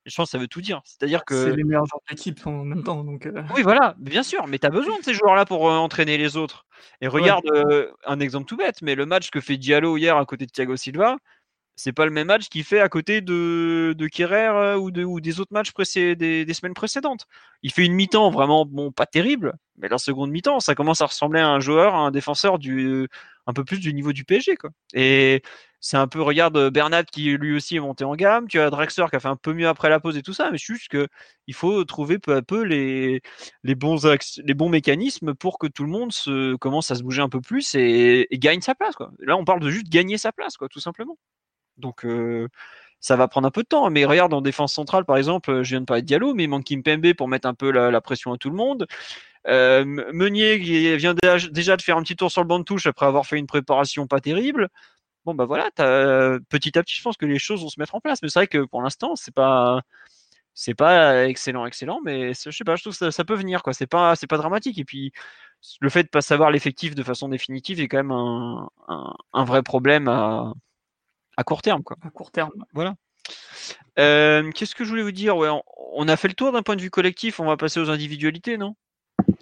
je 0.06 0.14
pense 0.14 0.28
que 0.28 0.30
ça 0.30 0.38
veut 0.38 0.48
tout 0.48 0.60
dire. 0.60 0.80
C'est-à-dire 0.84 1.24
que. 1.24 1.34
C'est 1.34 1.56
les 1.56 1.64
meilleurs 1.64 1.84
joueurs 1.86 2.00
de 2.08 2.14
l'équipe 2.14 2.46
en 2.46 2.64
même 2.64 2.84
temps. 2.84 3.02
Donc 3.02 3.26
euh. 3.26 3.42
Oui, 3.54 3.62
voilà, 3.62 3.94
bien 3.98 4.22
sûr, 4.22 4.46
mais 4.46 4.58
tu 4.58 4.66
as 4.66 4.70
besoin 4.70 4.98
de 4.98 5.04
ces 5.04 5.14
joueurs-là 5.14 5.44
pour 5.44 5.68
euh, 5.68 5.74
entraîner 5.74 6.16
les 6.16 6.36
autres. 6.36 6.64
Et 7.00 7.08
regarde 7.08 7.44
euh, 7.52 7.90
un 8.04 8.20
exemple 8.20 8.46
tout 8.46 8.56
bête, 8.56 8.82
mais 8.82 8.94
le 8.94 9.06
match 9.06 9.30
que 9.30 9.40
fait 9.40 9.56
Diallo 9.56 9.96
hier 9.96 10.16
à 10.16 10.24
côté 10.24 10.46
de 10.46 10.50
Thiago 10.50 10.76
Silva, 10.76 11.16
c'est 11.76 11.92
pas 11.92 12.06
le 12.06 12.10
même 12.10 12.28
match 12.28 12.48
qu'il 12.48 12.64
fait 12.64 12.80
à 12.80 12.88
côté 12.88 13.20
de, 13.20 13.94
de 13.96 14.06
Kerrer 14.08 14.76
ou, 14.76 14.90
de, 14.90 15.04
ou 15.04 15.20
des 15.20 15.40
autres 15.40 15.52
matchs 15.52 15.72
des, 15.94 16.54
semaines 16.54 16.74
précédentes. 16.74 17.26
Il 17.62 17.70
fait 17.70 17.84
une 17.84 17.92
mi-temps 17.92 18.30
vraiment 18.30 18.64
bon, 18.64 18.92
pas 18.92 19.06
terrible, 19.06 19.54
mais 19.76 19.88
la 19.88 19.98
seconde 19.98 20.30
mi-temps, 20.30 20.60
ça 20.60 20.74
commence 20.74 21.02
à 21.02 21.06
ressembler 21.06 21.40
à 21.40 21.48
un 21.48 21.60
joueur, 21.60 21.94
à 21.94 21.98
un 21.98 22.10
défenseur 22.10 22.58
un 23.48 23.52
peu 23.52 23.64
plus 23.64 23.78
du 23.78 23.92
niveau 23.94 24.12
du 24.12 24.24
PSG 24.24 24.56
quoi. 24.56 24.70
Et 24.94 25.42
c'est 25.80 25.96
un 25.98 26.08
peu 26.08 26.20
regarde 26.22 26.70
Bernat 26.70 27.04
qui 27.04 27.36
lui 27.36 27.54
aussi 27.54 27.76
est 27.76 27.80
monté 27.80 28.04
en 28.04 28.16
gamme, 28.16 28.48
tu 28.48 28.58
as 28.58 28.70
Drexler 28.70 29.06
qui 29.10 29.16
a 29.16 29.20
fait 29.20 29.28
un 29.28 29.36
peu 29.36 29.52
mieux 29.52 29.68
après 29.68 29.88
la 29.90 30.00
pause 30.00 30.16
et 30.16 30.22
tout 30.22 30.32
ça, 30.32 30.50
mais 30.50 30.58
juste 30.58 30.88
que 30.88 31.06
il 31.46 31.54
faut 31.54 31.84
trouver 31.84 32.18
peu 32.18 32.34
à 32.34 32.42
peu 32.42 32.62
les, 32.62 33.20
bons 33.62 33.98
les 34.38 34.54
bons 34.54 34.68
mécanismes 34.68 35.34
pour 35.34 35.58
que 35.58 35.66
tout 35.66 35.84
le 35.84 35.90
monde 35.90 36.12
commence 36.58 36.90
à 36.90 36.94
se 36.96 37.02
bouger 37.02 37.22
un 37.22 37.28
peu 37.28 37.40
plus 37.40 37.74
et, 37.74 38.26
gagne 38.32 38.60
sa 38.62 38.74
place 38.74 38.96
quoi. 38.96 39.12
Là, 39.20 39.36
on 39.36 39.44
parle 39.44 39.60
de 39.60 39.70
juste 39.70 39.88
gagner 39.88 40.18
sa 40.18 40.32
place 40.32 40.56
quoi, 40.56 40.68
tout 40.68 40.80
simplement. 40.80 41.18
Donc 41.78 42.04
euh, 42.04 42.48
ça 43.00 43.16
va 43.16 43.28
prendre 43.28 43.46
un 43.46 43.50
peu 43.50 43.62
de 43.62 43.68
temps. 43.68 43.90
Mais 43.90 44.04
regarde, 44.04 44.32
en 44.34 44.40
défense 44.40 44.74
centrale, 44.74 45.04
par 45.04 45.16
exemple, 45.16 45.62
je 45.62 45.70
viens 45.70 45.80
de 45.80 45.86
parler 45.86 46.02
de 46.02 46.06
Diallo, 46.06 46.34
mais 46.34 46.44
il 46.44 46.48
manque 46.48 46.64
Kimpembe 46.64 47.14
pour 47.14 47.28
mettre 47.28 47.48
un 47.48 47.54
peu 47.54 47.70
la, 47.70 48.00
pression 48.00 48.32
à 48.32 48.38
tout 48.38 48.50
le 48.50 48.56
monde. 48.56 48.86
Euh, 49.48 49.84
Meunier 49.84 50.56
vient 50.96 51.14
déjà 51.14 51.76
de 51.76 51.82
faire 51.82 51.96
un 51.96 52.02
petit 52.02 52.16
tour 52.16 52.30
sur 52.30 52.42
le 52.42 52.48
banc 52.48 52.58
de 52.58 52.64
touche 52.64 52.86
après 52.86 53.06
avoir 53.06 53.26
fait 53.26 53.38
une 53.38 53.46
préparation 53.46 54.06
pas 54.06 54.20
terrible. 54.20 54.68
Bon 55.24 55.34
bah 55.34 55.44
voilà, 55.44 55.70
petit 56.48 56.78
à 56.78 56.82
petit, 56.82 56.96
je 56.96 57.02
pense 57.02 57.16
que 57.16 57.26
les 57.26 57.38
choses 57.38 57.62
vont 57.62 57.68
se 57.68 57.80
mettre 57.80 57.94
en 57.96 58.00
place. 58.00 58.20
Mais 58.22 58.28
c'est 58.28 58.40
vrai 58.40 58.46
que 58.46 58.64
pour 58.64 58.82
l'instant, 58.82 59.16
c'est 59.16 59.34
pas 59.34 59.82
c'est 60.54 60.74
pas 60.74 61.26
excellent, 61.28 61.66
excellent, 61.66 62.00
mais 62.04 62.32
je 62.34 62.50
sais 62.50 62.64
pas, 62.64 62.76
je 62.76 62.82
trouve 62.82 62.98
que 62.98 63.10
ça, 63.10 63.24
peut 63.24 63.34
venir 63.34 63.62
quoi. 63.62 63.74
C'est 63.74 63.86
pas 63.86 64.16
c'est 64.16 64.26
pas 64.26 64.38
dramatique. 64.38 64.78
Et 64.78 64.84
puis 64.84 65.12
le 65.80 65.90
fait 65.90 66.04
de 66.04 66.08
pas 66.08 66.22
savoir 66.22 66.50
l'effectif 66.50 66.94
de 66.94 67.02
façon 67.02 67.28
définitive 67.28 67.80
est 67.80 67.88
quand 67.88 67.98
même 67.98 68.12
un, 68.12 68.70
un 69.32 69.44
vrai 69.44 69.62
problème 69.62 70.08
à, 70.08 70.52
à 71.36 71.44
court 71.44 71.62
terme, 71.62 71.82
quoi. 71.82 71.96
À 72.02 72.10
court 72.10 72.30
terme. 72.30 72.52
Voilà. 72.72 72.94
Euh, 73.98 74.50
qu'est-ce 74.52 74.74
que 74.74 74.84
je 74.84 74.90
voulais 74.90 75.02
vous 75.02 75.12
dire? 75.12 75.36
Ouais, 75.36 75.48
on, 75.94 76.08
a 76.08 76.16
fait 76.16 76.28
le 76.28 76.34
tour 76.34 76.52
d'un 76.52 76.62
point 76.62 76.76
de 76.76 76.82
vue 76.82 76.90
collectif, 76.90 77.40
on 77.40 77.46
va 77.46 77.56
passer 77.56 77.80
aux 77.80 77.90
individualités, 77.90 78.58
non? 78.58 78.74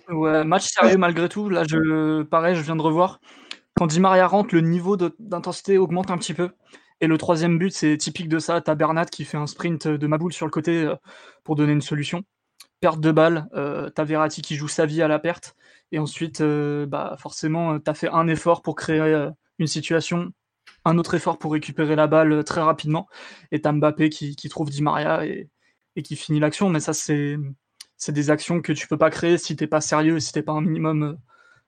Ouais, 0.09 0.45
match 0.45 0.67
sérieux 0.67 0.97
malgré 0.97 1.29
tout. 1.29 1.49
Là, 1.49 1.65
je, 1.69 2.23
pareil, 2.23 2.55
je 2.55 2.61
viens 2.61 2.77
de 2.77 2.83
revoir. 2.83 3.21
Quand 3.75 3.87
Di 3.87 4.01
Maria 4.01 4.27
rentre, 4.27 4.55
le 4.55 4.61
niveau 4.61 4.97
d'intensité 4.97 5.79
augmente 5.79 6.11
un 6.11 6.19
petit 6.19 6.35
peu. 6.35 6.51
Et 7.01 7.07
le 7.09 7.19
troisième 7.19 7.59
but, 7.59 7.73
c'est 7.73 7.97
typique 7.97 8.29
de 8.29 8.39
ça. 8.39 8.61
T'as 8.61 8.77
Bernat 8.77 9.07
qui 9.07 9.25
fait 9.25 9.37
un 9.37 9.49
sprint 9.49 9.89
de 9.89 10.07
Maboul 10.07 10.33
sur 10.33 10.47
le 10.47 10.51
côté 10.51 10.85
euh, 10.85 10.95
pour 11.43 11.57
donner 11.57 11.73
une 11.73 11.81
solution. 11.81 12.23
Perte 12.81 13.01
de 13.01 13.11
balle, 13.11 13.49
euh, 13.55 13.91
t'as 13.91 14.05
Verratti 14.05 14.43
qui 14.43 14.57
joue 14.57 14.69
sa 14.69 14.87
vie 14.87 15.03
à 15.03 15.09
la 15.09 15.19
perte. 15.19 15.57
Et 15.91 15.99
ensuite, 15.99 16.43
bah, 16.43 17.17
forcément, 17.19 17.79
t'as 17.79 17.95
fait 17.95 18.09
un 18.09 18.27
effort 18.27 18.63
pour 18.63 18.75
créer 18.75 19.29
une 19.59 19.67
situation 19.67 20.33
un 20.85 20.99
autre 20.99 21.15
effort 21.15 21.39
pour 21.39 21.53
récupérer 21.53 21.97
la 21.97 22.07
balle 22.07 22.33
euh, 22.33 22.43
très 22.43 22.61
rapidement. 22.61 23.09
Et 23.53 23.61
t'as 23.61 23.73
Mbappé 23.73 24.11
qui, 24.11 24.49
trouve 24.49 24.71
Di 24.71 24.83
Maria 24.83 25.25
et, 25.27 25.49
qui 26.03 26.17
finit 26.17 26.41
l'action. 26.41 26.69
Mais 26.71 26.81
ça, 26.81 26.93
c'est, 26.93 27.37
des 28.09 28.31
actions 28.31 28.61
que 28.61 28.73
tu 28.73 28.87
peux 28.87 28.99
pas 28.99 29.11
créer 29.11 29.39
si 29.39 29.57
t'es 29.57 29.67
pas 29.67 29.81
sérieux, 29.81 30.21
si 30.21 30.33
t'es 30.33 30.43
pas 30.43 30.53
un 30.53 30.61
minimum, 30.61 31.03
euh, 31.03 31.15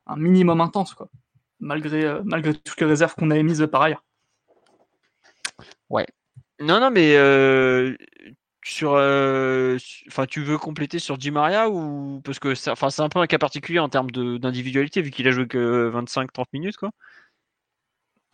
un 0.07 0.17
minimum 0.17 0.61
intense, 0.61 0.95
quoi. 0.95 1.09
Malgré, 1.59 2.05
euh, 2.05 2.21
malgré 2.25 2.53
toutes 2.55 2.79
les 2.81 2.87
réserves 2.87 3.15
qu'on 3.15 3.31
a 3.31 3.39
émises 3.39 3.67
par 3.73 3.83
ailleurs. 3.83 4.05
Ouais. 5.89 6.07
Non, 6.61 6.81
non, 6.81 6.91
mais 6.91 7.17
sur, 8.63 8.91
enfin, 8.93 10.27
tu 10.29 10.43
veux 10.43 10.59
compléter 10.59 10.99
sur 10.99 11.17
Di 11.17 11.31
Maria 11.31 11.71
ou 11.71 12.21
parce 12.25 12.39
que 12.39 12.55
c'est, 12.55 12.71
enfin, 12.71 12.91
c'est 12.91 13.03
un 13.03 13.09
peu 13.09 13.21
un 13.21 13.27
cas 13.27 13.39
particulier 13.39 13.79
en 13.79 13.89
termes 13.89 14.11
d'individualité 14.11 15.01
vu 15.01 15.11
qu'il 15.11 15.29
a 15.29 15.31
joué 15.31 15.47
que 15.47 15.91
25-30 15.95 16.47
minutes, 16.53 16.77
quoi. 16.77 16.91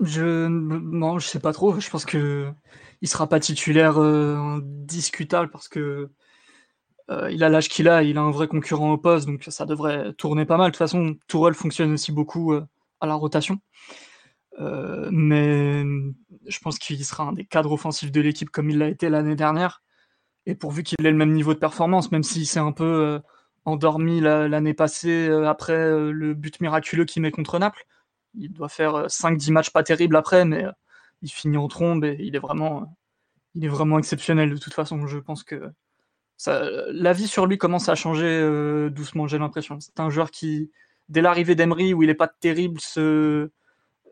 Je 0.00 0.46
non, 0.48 1.18
je 1.18 1.26
sais 1.28 1.40
pas 1.40 1.52
trop. 1.52 1.78
Je 1.78 1.90
pense 1.90 2.04
que 2.04 2.52
il 3.02 3.08
sera 3.08 3.28
pas 3.28 3.40
titulaire 3.40 3.98
euh, 4.00 4.60
discutable 4.62 5.50
parce 5.50 5.68
que 5.68 6.10
euh, 7.10 7.30
il 7.30 7.44
a 7.44 7.48
l'âge 7.48 7.68
qu'il 7.68 7.88
a, 7.88 8.02
il 8.04 8.16
a 8.16 8.22
un 8.22 8.30
vrai 8.30 8.48
concurrent 8.48 8.92
au 8.92 8.98
poste, 8.98 9.26
donc 9.26 9.44
ça 9.48 9.66
devrait 9.66 10.12
tourner 10.14 10.46
pas 10.46 10.56
mal. 10.56 10.68
De 10.68 10.72
toute 10.72 10.78
façon, 10.78 11.16
Tourelle 11.28 11.54
fonctionne 11.54 11.92
aussi 11.92 12.12
beaucoup 12.12 12.52
euh, 12.52 12.64
à 13.00 13.06
la 13.06 13.14
rotation. 13.14 13.58
mais 15.10 15.84
je 16.46 16.58
pense 16.60 16.78
qu'il 16.78 17.04
sera 17.04 17.24
un 17.24 17.32
des 17.32 17.44
cadres 17.44 17.72
offensifs 17.72 18.12
de 18.12 18.20
l'équipe 18.20 18.50
comme 18.50 18.70
il 18.70 18.78
l'a 18.78 18.88
été 18.88 19.08
l'année 19.08 19.36
dernière. 19.36 19.82
Et 20.46 20.54
pourvu 20.54 20.82
qu'il 20.82 21.04
ait 21.06 21.10
le 21.10 21.16
même 21.16 21.32
niveau 21.32 21.54
de 21.54 21.58
performance, 21.58 22.12
même 22.12 22.22
s'il 22.24 22.46
s'est 22.46 22.60
un 22.60 22.72
peu 22.72 23.20
endormi 23.64 24.20
l'année 24.20 24.74
passée 24.74 25.28
après 25.46 25.76
le 26.12 26.34
but 26.34 26.60
miraculeux 26.60 27.04
qu'il 27.04 27.22
met 27.22 27.30
contre 27.30 27.58
Naples, 27.58 27.84
il 28.34 28.52
doit 28.52 28.68
faire 28.68 29.06
5-10 29.06 29.50
euh, 29.50 29.52
matchs 29.52 29.70
pas 29.70 29.82
terribles 29.82 30.16
après, 30.16 30.44
mais 30.44 30.64
euh, 30.64 30.72
il 31.22 31.30
finit 31.30 31.56
en 31.56 31.68
trombe 31.68 32.04
et 32.04 32.16
il 32.20 32.34
est 32.36 32.40
vraiment, 32.40 32.82
euh, 32.82 32.86
il 33.54 33.64
est 33.64 33.68
vraiment 33.68 33.98
exceptionnel 33.98 34.50
de 34.50 34.56
toute 34.56 34.74
façon. 34.74 35.06
Je 35.06 35.18
pense 35.18 35.44
que 35.44 35.70
la 36.46 37.12
vie 37.12 37.28
sur 37.28 37.46
lui 37.46 37.56
commence 37.56 37.88
à 37.88 37.94
changer 37.94 38.90
doucement, 38.90 39.28
j'ai 39.28 39.38
l'impression. 39.38 39.78
C'est 39.78 40.00
un 40.00 40.10
joueur 40.10 40.32
qui, 40.32 40.72
dès 41.08 41.20
l'arrivée 41.20 41.54
d'Emery, 41.54 41.94
où 41.94 42.02
il 42.02 42.08
n'est 42.08 42.14
pas 42.14 42.26
terrible, 42.26 42.80
se, 42.80 43.50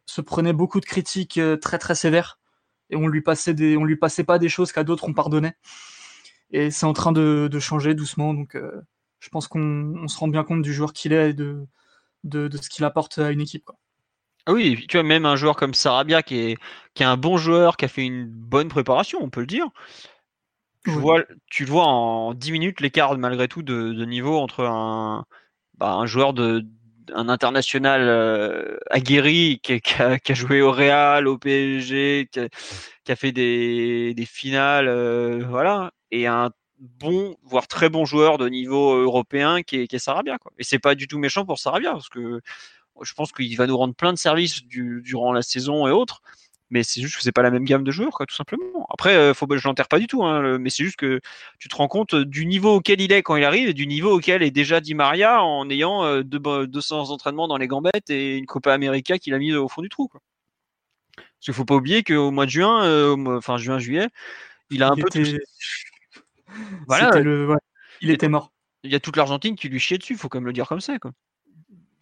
se 0.06 0.20
prenait 0.20 0.52
beaucoup 0.52 0.78
de 0.78 0.84
critiques 0.84 1.40
très 1.60 1.78
très 1.78 1.96
sévères 1.96 2.38
et 2.90 2.94
on 2.94 3.08
lui 3.08 3.20
passait 3.20 3.54
des, 3.54 3.76
on 3.76 3.84
lui 3.84 3.96
passait 3.96 4.22
pas 4.22 4.38
des 4.38 4.48
choses 4.48 4.70
qu'à 4.70 4.84
d'autres 4.84 5.08
on 5.08 5.12
pardonnait. 5.12 5.56
Et 6.52 6.70
c'est 6.70 6.86
en 6.86 6.92
train 6.92 7.10
de, 7.10 7.48
de, 7.50 7.58
changer 7.58 7.94
doucement, 7.94 8.32
donc 8.32 8.56
je 9.20 9.28
pense 9.28 9.48
qu'on 9.48 10.06
se 10.06 10.18
rend 10.18 10.28
bien 10.28 10.44
compte 10.44 10.62
du 10.62 10.72
joueur 10.72 10.92
qu'il 10.92 11.12
est 11.12 11.30
et 11.30 11.34
de, 11.34 11.66
de, 12.24 12.50
ce 12.56 12.68
qu'il 12.68 12.84
apporte 12.84 13.18
à 13.18 13.30
une 13.30 13.40
équipe. 13.40 13.70
Ah 14.46 14.52
oui, 14.52 14.86
tu 14.88 14.96
vois, 14.96 15.04
même 15.04 15.26
un 15.26 15.36
joueur 15.36 15.56
comme 15.56 15.74
Sarabia 15.74 16.22
qui 16.22 16.38
est, 16.38 16.56
qui 16.94 17.02
est 17.02 17.06
un 17.06 17.16
bon 17.16 17.36
joueur, 17.36 17.76
qui 17.76 17.84
a 17.84 17.88
fait 17.88 18.04
une 18.04 18.26
bonne 18.26 18.68
préparation, 18.68 19.18
on 19.22 19.30
peut 19.30 19.40
le 19.40 19.46
dire. 19.46 19.68
Tu, 20.84 20.90
vois, 20.90 21.24
tu 21.50 21.64
vois 21.66 21.86
en 21.86 22.32
10 22.32 22.52
minutes 22.52 22.80
l'écart 22.80 23.16
malgré 23.18 23.48
tout 23.48 23.62
de, 23.62 24.04
niveau 24.04 24.38
entre 24.38 24.64
un, 24.64 25.26
bah, 25.76 25.92
un 25.92 26.06
joueur 26.06 26.32
de 26.32 26.64
un 27.12 27.28
international 27.28 28.02
euh, 28.02 28.78
aguerri 28.88 29.60
qui, 29.62 29.80
a, 29.98 30.18
joué 30.34 30.62
au 30.62 30.70
Real, 30.70 31.26
au 31.26 31.38
PSG, 31.38 32.28
qui 32.30 32.40
a, 33.12 33.16
fait 33.16 33.32
des, 33.32 34.14
des 34.14 34.26
finales, 34.26 34.88
euh, 34.88 35.44
voilà, 35.48 35.90
et 36.10 36.26
un 36.26 36.50
bon, 36.78 37.36
voire 37.42 37.68
très 37.68 37.88
bon 37.88 38.04
joueur 38.04 38.38
de 38.38 38.48
niveau 38.48 38.94
européen 38.94 39.62
qui 39.62 39.80
est, 39.80 39.86
qui 39.86 39.96
est 39.96 39.98
Sarabia. 40.00 40.38
Quoi. 40.38 40.52
Et 40.58 40.64
c'est 40.64 40.78
pas 40.78 40.94
du 40.94 41.06
tout 41.08 41.18
méchant 41.18 41.44
pour 41.44 41.58
Sarabia 41.58 41.92
parce 41.92 42.08
que 42.08 42.40
je 43.02 43.14
pense 43.14 43.32
qu'il 43.32 43.56
va 43.56 43.66
nous 43.66 43.76
rendre 43.76 43.94
plein 43.94 44.12
de 44.12 44.18
services 44.18 44.62
durant 44.64 45.32
la 45.32 45.42
saison 45.42 45.86
et 45.86 45.90
autres. 45.90 46.22
Mais 46.70 46.84
c'est 46.84 47.00
juste 47.00 47.16
que 47.16 47.22
c'est 47.22 47.32
pas 47.32 47.42
la 47.42 47.50
même 47.50 47.64
gamme 47.64 47.82
de 47.82 47.90
joueurs, 47.90 48.12
quoi, 48.12 48.26
tout 48.26 48.34
simplement. 48.34 48.86
Après, 48.90 49.16
euh, 49.16 49.34
faut, 49.34 49.46
je 49.50 49.66
l'enterre 49.66 49.88
pas 49.88 49.98
du 49.98 50.06
tout, 50.06 50.22
hein, 50.22 50.56
mais 50.58 50.70
c'est 50.70 50.84
juste 50.84 50.96
que 50.96 51.20
tu 51.58 51.68
te 51.68 51.74
rends 51.74 51.88
compte 51.88 52.14
du 52.14 52.46
niveau 52.46 52.76
auquel 52.76 53.00
il 53.00 53.10
est 53.10 53.22
quand 53.22 53.34
il 53.34 53.42
arrive 53.42 53.68
et 53.68 53.74
du 53.74 53.88
niveau 53.88 54.16
auquel 54.16 54.40
est 54.44 54.52
déjà 54.52 54.80
Di 54.80 54.94
Maria 54.94 55.42
en 55.42 55.68
ayant 55.68 56.04
euh, 56.04 56.22
200 56.22 57.10
entraînements 57.10 57.48
dans 57.48 57.56
les 57.56 57.66
gambettes 57.66 58.08
et 58.08 58.36
une 58.38 58.46
Copa 58.46 58.72
América 58.72 59.18
qu'il 59.18 59.34
a 59.34 59.38
mis 59.38 59.52
au 59.52 59.66
fond 59.66 59.82
du 59.82 59.88
trou. 59.88 60.06
Quoi. 60.06 60.20
Parce 61.16 61.26
qu'il 61.40 61.54
faut 61.54 61.64
pas 61.64 61.74
oublier 61.74 62.04
qu'au 62.04 62.30
mois 62.30 62.46
de 62.46 62.50
juin, 62.50 62.84
euh, 62.84 63.16
enfin 63.36 63.56
juin-juillet, 63.56 64.06
il 64.70 64.84
a 64.84 64.90
un 64.90 64.96
peu. 64.96 65.08
Voilà. 66.88 67.12
Il 68.00 68.10
était 68.10 68.28
mort. 68.28 68.52
Il 68.82 68.90
y 68.90 68.96
a 68.96 69.00
toute 69.00 69.16
l'Argentine 69.16 69.54
qui 69.54 69.68
lui 69.68 69.78
chiait 69.78 69.98
dessus, 69.98 70.16
faut 70.16 70.28
quand 70.28 70.38
même 70.38 70.46
le 70.46 70.52
dire 70.52 70.66
comme 70.66 70.80
ça. 70.80 70.98
Quoi 70.98 71.12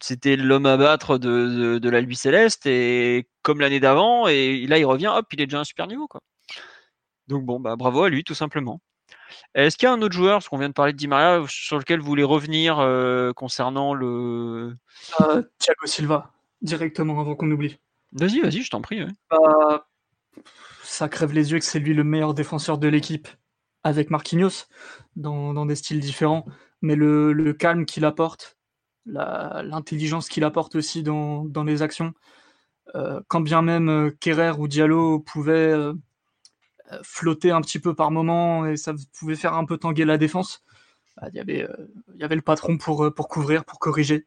c'était 0.01 0.35
l'homme 0.35 0.65
à 0.65 0.77
battre 0.77 1.17
de, 1.17 1.77
de, 1.79 1.89
la 1.89 2.01
Lui 2.01 2.15
Céleste 2.15 2.65
et 2.65 3.27
comme 3.41 3.59
l'année 3.59 3.79
d'avant 3.79 4.27
et 4.27 4.65
là 4.67 4.77
il 4.77 4.85
revient 4.85 5.11
hop 5.13 5.25
il 5.33 5.41
est 5.41 5.47
déjà 5.47 5.59
un 5.59 5.63
super 5.63 5.87
niveau 5.87 6.07
quoi. 6.07 6.21
Donc 7.27 7.45
bon 7.45 7.59
bah 7.59 7.75
bravo 7.75 8.03
à 8.03 8.09
lui 8.09 8.23
tout 8.23 8.35
simplement. 8.35 8.81
Est-ce 9.55 9.77
qu'il 9.77 9.87
y 9.87 9.89
a 9.89 9.93
un 9.93 10.01
autre 10.01 10.15
joueur, 10.15 10.37
parce 10.37 10.49
qu'on 10.49 10.57
vient 10.57 10.69
de 10.69 10.73
parler 10.73 10.93
de 10.93 10.97
Di 10.97 11.07
Maria, 11.07 11.43
sur 11.47 11.77
lequel 11.77 11.99
vous 11.99 12.07
voulez 12.07 12.23
revenir 12.23 12.79
euh, 12.79 13.31
concernant 13.33 13.93
le 13.93 14.75
euh, 15.21 15.43
Thiago 15.59 15.85
Silva 15.85 16.31
directement 16.61 17.19
avant 17.19 17.35
qu'on 17.35 17.49
oublie. 17.51 17.79
Vas-y 18.13 18.41
vas-y 18.41 18.61
je 18.61 18.69
t'en 18.69 18.81
prie. 18.81 19.05
Bah, 19.29 19.87
ça 20.83 21.09
crève 21.09 21.33
les 21.33 21.51
yeux 21.51 21.59
que 21.59 21.65
c'est 21.65 21.79
lui 21.79 21.93
le 21.93 22.03
meilleur 22.03 22.33
défenseur 22.33 22.77
de 22.77 22.87
l'équipe 22.87 23.27
avec 23.83 24.09
Marquinhos 24.09 24.65
dans, 25.15 25.53
dans, 25.53 25.65
des 25.65 25.75
styles 25.75 25.99
différents, 25.99 26.45
mais 26.81 26.95
le, 26.95 27.31
le 27.31 27.53
calme 27.53 27.85
qu'il 27.85 28.05
apporte, 28.05 28.57
l'intelligence 29.11 30.29
qu'il 30.29 30.43
apporte 30.43 30.75
aussi 30.75 31.03
dans, 31.03 31.63
les 31.65 31.81
actions. 31.81 32.13
Euh, 32.95 33.21
quand 33.27 33.41
bien 33.41 33.61
même 33.61 33.89
euh, 33.89 34.09
Kerrer 34.19 34.53
ou 34.57 34.67
Diallo 34.67 35.19
pouvaient 35.19 35.53
euh, 35.53 35.93
flotter 37.03 37.51
un 37.51 37.61
petit 37.61 37.77
peu 37.77 37.93
par 37.93 38.09
moment 38.09 38.65
et 38.65 38.77
ça 38.77 38.93
pouvait 39.19 39.35
faire 39.35 39.53
un 39.53 39.65
peu 39.65 39.77
tanguer 39.77 40.05
la 40.05 40.17
défense, 40.17 40.63
bah, 41.17 41.27
il 41.31 41.37
y, 41.37 41.39
avait, 41.39 42.35
le 42.35 42.41
patron 42.41 42.77
pour, 42.77 43.13
pour 43.13 43.27
couvrir, 43.27 43.63
pour 43.65 43.79
corriger. 43.79 44.25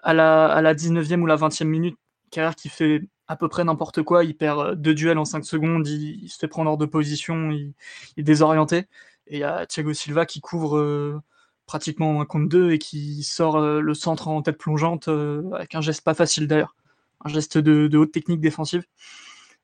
À 0.00 0.14
la, 0.14 0.46
à 0.46 0.62
la 0.62 0.74
19e 0.74 1.20
ou 1.20 1.26
la 1.26 1.36
20e 1.36 1.64
minute, 1.64 1.96
Kerrer 2.32 2.54
qui 2.56 2.68
fait 2.68 3.02
à 3.28 3.36
peu 3.36 3.48
près 3.48 3.62
n'importe 3.62 4.02
quoi, 4.02 4.24
il 4.24 4.36
perd 4.36 4.74
deux 4.74 4.94
duels 4.94 5.18
en 5.18 5.24
5 5.24 5.44
secondes, 5.44 5.86
il, 5.86 6.28
se 6.28 6.38
fait 6.38 6.48
prendre 6.48 6.70
hors 6.70 6.78
de 6.78 6.86
position, 6.86 7.50
il, 7.52 7.74
est 8.16 8.22
désorienté. 8.22 8.88
Et 9.28 9.36
il 9.36 9.38
y 9.38 9.44
a 9.44 9.64
Thiago 9.66 9.92
Silva 9.94 10.26
qui 10.26 10.40
couvre 10.40 11.22
pratiquement 11.72 12.20
un 12.20 12.26
contre 12.26 12.50
deux 12.50 12.72
et 12.72 12.78
qui 12.78 13.22
sort 13.22 13.56
euh, 13.56 13.80
le 13.80 13.94
centre 13.94 14.28
en 14.28 14.42
tête 14.42 14.58
plongeante 14.58 15.08
euh, 15.08 15.50
avec 15.52 15.74
un 15.74 15.80
geste 15.80 16.04
pas 16.04 16.12
facile 16.12 16.46
d'ailleurs, 16.46 16.76
un 17.24 17.30
geste 17.30 17.56
de, 17.56 17.96
haute 17.96 18.12
technique 18.12 18.42
défensive. 18.42 18.84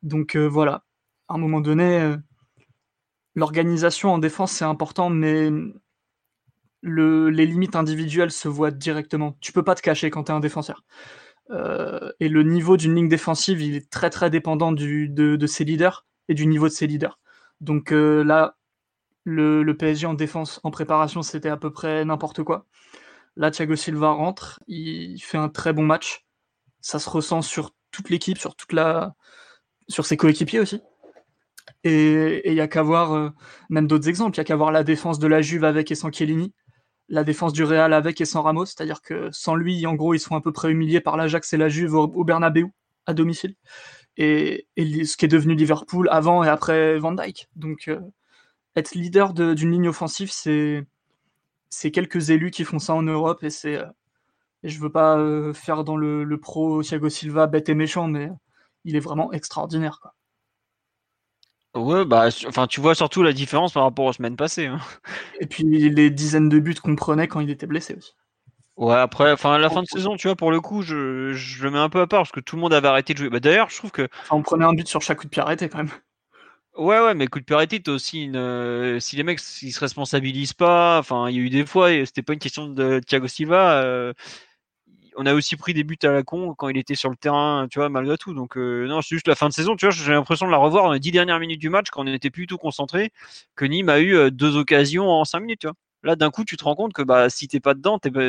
Donc 0.03 0.35
euh, 0.35 0.47
voilà, 0.47 0.85
à 1.29 1.35
un 1.35 1.39
moment 1.39 1.61
donné, 1.61 2.15
l'organisation 3.35 4.11
en 4.11 4.17
défense, 4.17 4.53
c'est 4.53 4.65
important, 4.65 5.11
mais 5.11 5.51
le, 6.81 7.29
les 7.29 7.45
limites 7.45 7.77
individuelles 7.77 8.31
se 8.31 8.49
voient 8.49 8.71
directement. 8.71 9.37
Tu 9.43 9.53
peux 9.53 9.63
pas 9.63 9.75
te 9.75 9.83
cacher 9.83 10.09
quand 10.09 10.25
tu 10.25 10.33
es 10.33 10.35
un 10.35 10.41
défenseur. 10.41 10.85
Et 12.21 12.29
le 12.31 12.43
niveau 12.43 12.79
d'une 12.79 12.95
ligne 12.95 13.09
défensive, 13.09 13.61
il 13.61 13.77
est 13.77 13.91
très 13.91 14.09
très 14.09 14.31
dépendant 14.31 14.73
du, 14.73 15.11
de, 15.11 15.47
ses 15.47 15.65
leaders 15.65 16.07
et 16.31 16.35
du 16.35 16.47
niveau 16.47 16.69
de 16.69 16.73
ses 16.73 16.87
leaders. 16.87 17.19
Donc 17.61 17.93
euh, 17.93 18.25
là, 18.25 18.58
le, 19.29 19.73
PSG 19.75 20.07
en 20.07 20.15
défense, 20.15 20.61
en 20.65 20.71
préparation, 20.71 21.23
c'était 21.23 21.49
à 21.49 21.57
peu 21.57 21.71
près 21.71 22.05
n'importe 22.05 22.43
quoi. 22.43 22.67
Là, 23.37 23.51
Thiago 23.51 23.77
Silva 23.77 24.11
rentre, 24.11 24.61
il 24.67 25.19
fait 25.21 25.39
un 25.39 25.49
très 25.49 25.73
bon 25.73 25.85
match. 25.85 26.27
Ça 26.81 26.99
se 26.99 27.09
ressent 27.09 27.43
sur 27.43 27.71
toute 27.91 28.11
l'équipe, 28.11 28.39
sur 28.39 28.57
toute 28.57 28.73
la, 28.73 29.15
sur 29.89 30.07
ses 30.07 30.17
coéquipiers 30.17 30.61
aussi. 30.61 30.81
Et 31.85 32.51
il 32.51 32.55
y 32.55 32.61
a 32.61 32.69
qu'à 32.69 32.83
voir 32.83 33.13
euh, 33.13 33.31
même 33.71 33.87
d'autres 33.87 34.09
exemples. 34.09 34.37
Il 34.37 34.39
y 34.39 34.41
a 34.41 34.45
qu'à 34.45 34.57
voir 34.57 34.73
la 34.73 34.85
défense 34.85 35.19
de 35.19 35.27
la 35.29 35.43
Juve 35.43 35.65
avec 35.65 35.91
et 35.91 35.95
sans 35.95 36.11
Chiellini 36.11 36.53
la 37.09 37.25
défense 37.25 37.53
du 37.53 37.65
Real 37.65 37.93
avec 37.93 38.21
et 38.21 38.25
sans 38.25 38.43
Ramos, 38.43 38.67
c'est-à-dire 38.67 39.01
que 39.01 39.31
sans 39.33 39.55
lui, 39.55 39.87
en 39.87 39.95
gros, 39.95 40.15
ils 40.15 40.21
sont 40.21 40.37
à 40.37 40.41
peu 40.41 40.53
près 40.53 40.71
humiliés 40.71 41.01
par 41.01 41.17
l'Ajax 41.17 41.53
et 41.53 41.57
la 41.57 41.69
Juve 41.69 41.95
au, 41.95 42.25
Bernabeu 42.25 42.67
à 43.07 43.15
domicile, 43.15 43.55
et, 44.17 44.67
ce 44.77 45.17
qui 45.17 45.25
est 45.25 45.29
devenu 45.29 45.55
Liverpool 45.55 46.09
avant 46.11 46.45
et 46.45 46.49
après 46.49 46.99
Van 46.99 47.13
Dyke. 47.13 47.49
Donc, 47.57 47.89
euh, 47.89 47.99
être 48.79 48.95
leader 48.95 49.35
d'une 49.35 49.73
ligne 49.73 49.89
offensive, 49.89 50.31
c'est 50.33 50.87
c'est 51.71 51.91
quelques 51.91 52.31
élus 52.31 52.51
qui 52.51 52.65
font 52.65 52.79
ça 52.79 52.95
en 52.95 53.03
Europe, 53.03 53.45
et 53.45 53.51
c'est 53.51 53.77
euh, 53.77 53.87
et 54.63 54.69
je 54.69 54.81
veux 54.81 54.91
pas 54.91 55.19
euh, 55.19 55.53
faire 55.53 55.85
dans 55.85 55.97
le, 55.97 56.25
le, 56.25 56.41
pro 56.41 56.83
Thiago 56.83 57.09
Silva 57.09 57.47
bête 57.47 57.69
et 57.69 57.75
méchant, 57.75 58.09
mais 58.09 58.31
il 58.85 58.97
est 58.97 59.01
vraiment 59.01 59.33
extraordinaire. 59.33 60.01
Quoi. 60.03 60.15
Ouais, 61.81 62.05
bah, 62.05 62.29
enfin, 62.47 62.67
tu 62.67 62.81
vois 62.81 62.95
surtout 62.95 63.23
la 63.23 63.33
différence 63.33 63.73
par 63.73 63.85
rapport 63.85 64.07
aux 64.07 64.13
semaines 64.13 64.37
passées. 64.37 64.67
Hein. 64.67 64.81
Et 65.41 65.47
puis 65.47 65.63
les 65.65 66.11
dizaines 66.11 66.49
de 66.49 66.59
buts 66.59 66.75
qu'on 66.75 66.97
prenait 66.97 67.29
quand 67.29 67.41
il 67.41 67.51
était 67.51 67.67
blessé 67.67 67.95
aussi. 67.95 68.15
Ouais, 68.79 68.95
après, 68.95 69.33
enfin, 69.33 69.59
la 69.59 69.71
fin 69.71 69.83
de 69.83 69.89
saison, 69.89 70.17
tu 70.17 70.29
vois, 70.29 70.37
pour 70.37 70.53
le 70.53 70.61
coup, 70.61 70.83
je, 70.83 71.33
je, 71.33 71.65
le 71.65 71.73
mets 71.73 71.81
un 71.81 71.89
peu 71.89 72.01
à 72.01 72.07
part 72.07 72.21
parce 72.21 72.31
que 72.31 72.39
tout 72.39 72.55
le 72.55 72.63
monde 72.63 72.73
avait 72.73 72.87
arrêté 72.87 73.13
de 73.13 73.19
jouer. 73.19 73.29
Bah, 73.29 73.41
d'ailleurs, 73.41 73.71
je 73.71 73.77
trouve 73.77 73.91
que. 73.91 74.09
Enfin, 74.23 74.37
on 74.37 74.43
prenait 74.43 74.65
un 74.65 74.73
but 74.73 74.87
sur 74.87 75.03
chaque 75.03 75.19
coup 75.19 75.25
de 75.25 75.31
pied 75.31 75.43
arrêté 75.43 75.69
quand 75.69 75.79
même. 75.79 75.91
Ouais, 76.79 77.01
ouais, 77.01 77.15
mais 77.15 77.27
coup 77.27 77.41
de 77.41 77.45
pied 77.45 77.57
arrêté, 77.57 77.81
t'as 77.83 77.91
aussi 77.93 78.23
une. 78.23 78.37
Euh, 78.37 79.01
si 79.01 79.17
les 79.17 79.25
mecs 79.25 79.41
ils 79.63 79.73
se 79.73 79.81
responsabilisent 79.81 80.53
pas, 80.53 80.99
enfin, 81.01 81.29
il 81.29 81.35
y 81.37 81.39
a 81.41 81.43
eu 81.43 81.51
des 81.51 81.67
fois, 81.67 81.91
c'était 82.07 82.23
pas 82.23 82.35
une 82.35 82.39
question 82.39 82.69
de 82.69 83.01
Thiago 83.05 83.27
Silva. 83.27 83.83
Euh, 83.83 84.13
on 85.17 85.27
a 85.27 85.35
aussi 85.35 85.57
pris 85.57 85.75
des 85.75 85.83
buts 85.85 85.99
à 86.05 86.09
la 86.13 86.23
con 86.23 86.55
quand 86.55 86.69
il 86.69 86.77
était 86.79 86.95
sur 86.95 87.11
le 87.11 87.17
terrain, 87.17 87.67
tu 87.71 87.79
vois, 87.81 87.89
malgré 87.89 88.17
tout. 88.17 88.35
Donc, 88.35 88.57
euh, 88.57 88.87
non, 88.87 89.03
c'est 89.03 89.17
juste 89.17 89.27
la 89.29 89.35
fin 89.35 89.49
de 89.49 89.53
saison, 89.53 89.75
tu 89.77 89.87
vois, 89.87 89.91
j'ai 89.95 90.13
l'impression 90.13 90.47
de 90.47 90.53
la 90.53 90.59
revoir 90.59 90.85
dans 90.85 90.93
les 90.93 91.01
dix 91.01 91.11
dernières 91.11 91.41
minutes 91.41 91.61
du 91.61 91.71
match 91.71 91.89
quand 91.91 92.03
on 92.05 92.13
était 92.13 92.31
tout 92.31 92.59
concentré, 92.59 93.11
que 93.57 93.65
Nîmes 93.65 93.89
a 93.89 94.01
eu 94.01 94.31
deux 94.31 94.57
occasions 94.57 95.09
en 95.09 95.25
cinq 95.25 95.41
minutes, 95.41 95.61
tu 95.61 95.67
vois. 95.67 95.75
Là, 96.05 96.15
d'un 96.17 96.31
coup, 96.31 96.45
tu 96.45 96.57
te 96.57 96.63
rends 96.65 96.77
compte 96.77 96.93
que 96.93 97.03
bah, 97.03 97.29
si 97.31 97.49
t'es 97.49 97.59
pas 97.61 97.75
dedans, 97.75 97.99
bah, 98.13 98.21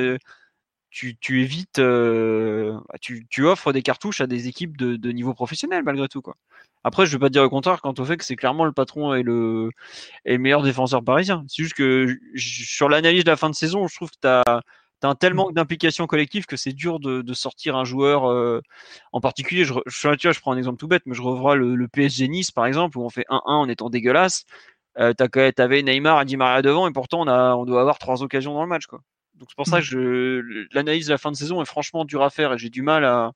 tu, 0.89 1.41
évites, 1.41 1.79
euh, 1.79 2.73
bah, 2.89 2.95
tu, 2.99 3.45
offres 3.45 3.71
des 3.73 3.81
cartouches 3.81 4.21
à 4.21 4.27
des 4.27 4.47
équipes 4.47 4.77
de, 4.77 5.11
niveau 5.11 5.33
professionnel, 5.33 5.83
malgré 5.83 6.07
tout, 6.07 6.21
quoi. 6.21 6.35
Après, 6.83 7.05
je 7.05 7.11
vais 7.11 7.19
pas 7.19 7.29
dire 7.29 7.43
le 7.43 7.49
contraire 7.49 7.81
quant 7.81 7.93
au 7.97 8.05
fait 8.05 8.15
que 8.15 8.23
c'est 8.23 8.37
clairement 8.37 8.63
le 8.63 8.71
patron 8.71 9.13
et 9.13 9.21
le, 9.21 9.69
et 10.23 10.33
le 10.33 10.39
meilleur 10.39 10.63
défenseur 10.63 11.03
parisien. 11.03 11.43
C'est 11.47 11.63
juste 11.63 11.75
que 11.75 12.17
sur 12.35 12.87
l'analyse 12.87 13.25
de 13.25 13.29
la 13.29 13.35
fin 13.35 13.49
de 13.49 13.55
saison, 13.55 13.87
je 13.87 13.95
trouve 13.95 14.09
que 14.09 14.17
tu 14.21 14.27
as 14.27 14.61
T'as 14.99 15.07
un 15.09 15.15
tel 15.15 15.33
manque 15.33 15.53
d'implication 15.53 16.07
collective 16.07 16.45
que 16.45 16.57
c'est 16.57 16.73
dur 16.73 16.99
de, 16.99 17.33
sortir 17.33 17.77
un 17.77 17.85
joueur 17.85 18.29
euh, 18.29 18.61
en 19.13 19.21
particulier. 19.21 19.63
Je, 19.63 19.73
je, 19.85 20.15
tu 20.15 20.27
vois, 20.27 20.33
je 20.33 20.39
prends 20.41 20.51
un 20.51 20.57
exemple 20.57 20.77
tout 20.77 20.87
bête, 20.87 21.03
mais 21.05 21.15
je 21.15 21.21
revois 21.21 21.55
le, 21.55 21.87
PSG 21.87 22.27
Nice 22.27 22.51
par 22.51 22.65
exemple 22.65 22.97
où 22.97 23.03
on 23.03 23.09
fait 23.09 23.25
1-1 23.29 23.41
en 23.45 23.69
étant 23.69 23.89
dégueulasse. 23.89 24.45
Euh, 24.97 25.13
T'avais 25.13 25.83
Neymar 25.83 26.21
et 26.21 26.25
Di 26.25 26.35
Maria 26.35 26.61
devant 26.61 26.87
et 26.87 26.91
pourtant 26.91 27.21
on, 27.21 27.27
a, 27.27 27.55
on 27.55 27.65
doit 27.65 27.79
avoir 27.81 27.99
trois 27.99 28.23
occasions 28.23 28.53
dans 28.53 28.63
le 28.63 28.67
match. 28.67 28.87
Quoi. 28.87 29.01
Donc 29.39 29.49
c'est 29.49 29.55
pour 29.55 29.67
ça 29.67 29.79
que 29.79 29.85
je, 29.85 30.67
l'analyse 30.73 31.07
de 31.07 31.11
la 31.11 31.17
fin 31.17 31.31
de 31.31 31.35
saison 31.35 31.61
est 31.61 31.65
franchement 31.65 32.05
dure 32.05 32.23
à 32.23 32.29
faire 32.29 32.53
et 32.53 32.57
j'ai 32.57 32.69
du 32.69 32.81
mal 32.81 33.05
à, 33.05 33.31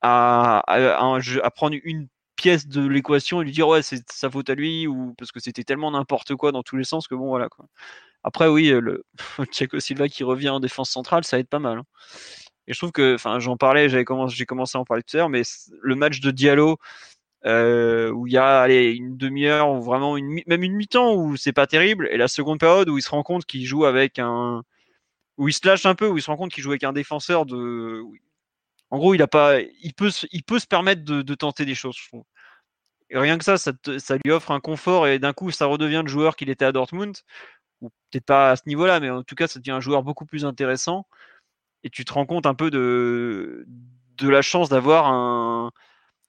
à, 0.00 0.62
à, 0.66 1.50
prendre 1.50 1.76
une 1.82 2.08
pièce 2.36 2.68
de 2.68 2.86
l'équation 2.86 3.42
et 3.42 3.44
lui 3.44 3.52
dire 3.52 3.66
ouais 3.66 3.82
c'est 3.82 4.08
sa 4.10 4.30
faute 4.30 4.48
à 4.48 4.54
lui 4.54 4.86
ou 4.86 5.14
parce 5.18 5.32
que 5.32 5.40
c'était 5.40 5.64
tellement 5.64 5.90
n'importe 5.90 6.36
quoi 6.36 6.52
dans 6.52 6.62
tous 6.62 6.76
les 6.76 6.84
sens 6.84 7.08
que 7.08 7.14
bon 7.14 7.28
voilà 7.28 7.48
quoi. 7.48 7.66
Après, 8.24 8.48
oui, 8.48 8.68
le 8.68 9.04
Thiago 9.52 9.80
Silva 9.80 10.08
qui 10.08 10.24
revient 10.24 10.50
en 10.50 10.60
défense 10.60 10.90
centrale, 10.90 11.24
ça 11.24 11.38
aide 11.38 11.48
pas 11.48 11.58
mal. 11.60 11.78
Hein. 11.78 11.84
Et 12.66 12.74
je 12.74 12.78
trouve 12.78 12.92
que, 12.92 13.14
enfin, 13.14 13.38
j'en 13.38 13.56
parlais, 13.56 13.88
j'avais 13.88 14.04
commencé, 14.04 14.36
j'ai 14.36 14.44
commencé 14.44 14.76
à 14.76 14.80
en 14.80 14.84
parler 14.84 15.02
tout 15.02 15.16
à 15.16 15.20
l'heure, 15.20 15.28
mais 15.30 15.42
le 15.80 15.94
match 15.94 16.20
de 16.20 16.30
Diallo, 16.30 16.76
euh, 17.46 18.10
où 18.10 18.26
il 18.26 18.34
y 18.34 18.36
a 18.36 18.60
allez, 18.60 18.92
une 18.92 19.16
demi-heure, 19.16 19.70
ou 19.70 19.80
vraiment 19.82 20.16
une, 20.16 20.42
même 20.46 20.62
une 20.62 20.74
mi-temps 20.74 21.14
où 21.14 21.36
c'est 21.36 21.52
pas 21.52 21.66
terrible, 21.66 22.08
et 22.10 22.18
la 22.18 22.28
seconde 22.28 22.60
période 22.60 22.88
où 22.90 22.98
il 22.98 23.02
se 23.02 23.10
rend 23.10 23.22
compte 23.22 23.46
qu'il 23.46 23.64
joue 23.64 23.86
avec 23.86 24.18
un, 24.18 24.64
où 25.38 25.48
il 25.48 25.52
se 25.52 25.66
lâche 25.66 25.86
un 25.86 25.94
peu, 25.94 26.08
où 26.08 26.18
il 26.18 26.22
se 26.22 26.30
rend 26.30 26.36
compte 26.36 26.52
qu'il 26.52 26.62
joue 26.62 26.70
avec 26.70 26.84
un 26.84 26.92
défenseur 26.92 27.46
de, 27.46 28.02
en 28.90 28.98
gros, 28.98 29.14
il 29.14 29.22
a 29.22 29.26
pas, 29.26 29.60
il 29.60 29.94
peut, 29.94 30.10
se 30.10 30.66
permettre 30.66 31.04
de, 31.04 31.34
tenter 31.34 31.64
des 31.64 31.74
choses, 31.74 31.96
je 31.96 32.18
rien 33.16 33.38
que 33.38 33.44
ça, 33.44 33.56
ça, 33.56 33.72
ça, 33.98 34.16
lui 34.22 34.30
offre 34.30 34.50
un 34.50 34.60
confort 34.60 35.06
et 35.06 35.18
d'un 35.18 35.32
coup, 35.32 35.50
ça 35.50 35.66
redevient 35.66 36.02
le 36.04 36.10
joueur 36.10 36.36
qu'il 36.36 36.50
était 36.50 36.66
à 36.66 36.72
Dortmund 36.72 37.16
ou 37.80 37.90
peut-être 38.10 38.24
pas 38.26 38.50
à 38.50 38.56
ce 38.56 38.62
niveau-là, 38.66 39.00
mais 39.00 39.10
en 39.10 39.22
tout 39.22 39.34
cas, 39.34 39.46
ça 39.46 39.60
devient 39.60 39.72
un 39.72 39.80
joueur 39.80 40.02
beaucoup 40.02 40.26
plus 40.26 40.44
intéressant. 40.44 41.06
Et 41.84 41.90
tu 41.90 42.04
te 42.04 42.12
rends 42.12 42.26
compte 42.26 42.46
un 42.46 42.54
peu 42.54 42.70
de, 42.70 43.64
de 44.16 44.28
la 44.28 44.42
chance 44.42 44.68
d'avoir 44.68 45.06
un, 45.06 45.72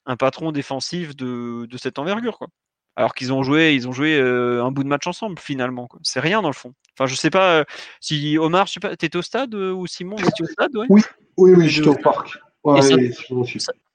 un, 0.05 0.17
patron 0.17 0.51
défensif 0.51 1.15
de, 1.15 1.65
de 1.65 1.77
cette 1.77 1.99
envergure. 1.99 2.37
Quoi. 2.37 2.49
Alors 2.95 3.13
qu'ils 3.13 3.31
ont 3.31 3.43
joué, 3.43 3.73
ils 3.75 3.87
ont 3.87 3.91
joué 3.91 4.19
euh, 4.19 4.63
un 4.63 4.71
bout 4.71 4.83
de 4.83 4.89
match 4.89 5.07
ensemble 5.07 5.39
finalement. 5.39 5.87
C'est 6.03 6.19
rien 6.19 6.41
dans 6.41 6.49
le 6.49 6.53
fond. 6.53 6.73
Enfin, 6.93 7.05
je 7.05 7.15
sais 7.15 7.29
pas 7.29 7.59
euh, 7.59 7.63
si 8.01 8.37
Omar, 8.37 8.67
je 8.67 8.73
sais 8.73 8.79
pas, 8.79 8.95
t'étais 8.95 9.17
au 9.17 9.21
stade 9.21 9.55
euh, 9.55 9.71
ou 9.71 9.87
Simon, 9.87 10.17
au 10.17 10.45
stade 10.45 10.71
Oui, 10.89 11.01
oui, 11.37 11.53
oui, 11.55 11.69
j'étais 11.69 11.87
au 11.87 11.95
parc. 11.95 12.37
et, 12.75 12.81
ça, 12.81 12.95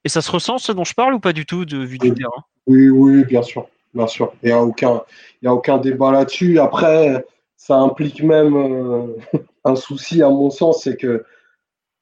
et, 0.05 0.09
ça, 0.09 0.23
se 0.23 0.31
ressent 0.31 0.59
ce 0.59 0.73
dont 0.73 0.85
je 0.85 0.95
parle 0.95 1.15
ou 1.15 1.21
pas 1.21 1.35
du 1.35 1.45
tout 1.45 1.67
de 1.67 1.79
vue 1.79 1.99
du 1.99 2.15
terrain? 2.15 2.45
Oui, 2.67 2.89
oui, 2.89 3.25
bien 3.25 3.43
sûr, 3.43 3.69
bien 3.93 4.07
sûr. 4.07 4.33
Il 4.43 4.47
n'y 4.47 4.53
a 4.53 4.63
aucun, 4.63 5.03
il 5.43 5.47
y 5.47 5.49
a 5.49 5.55
aucun 5.55 5.77
débat 5.77 6.11
là-dessus. 6.13 6.59
Après, 6.59 7.23
ça 7.59 7.77
implique 7.77 8.23
même 8.23 9.15
un 9.65 9.77
souci, 9.77 10.23
à 10.23 10.31
mon 10.31 10.49
sens, 10.49 10.85
c'est 10.85 10.97
que 10.97 11.25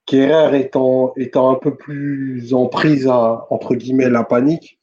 Kerrer 0.06 0.60
étant, 0.60 1.12
étant 1.16 1.50
un 1.50 1.54
peu 1.54 1.74
plus 1.74 2.54
en 2.54 2.66
prise 2.66 3.06
à, 3.06 3.46
entre 3.50 3.74
guillemets, 3.74 4.10
la 4.10 4.24
panique, 4.24 4.78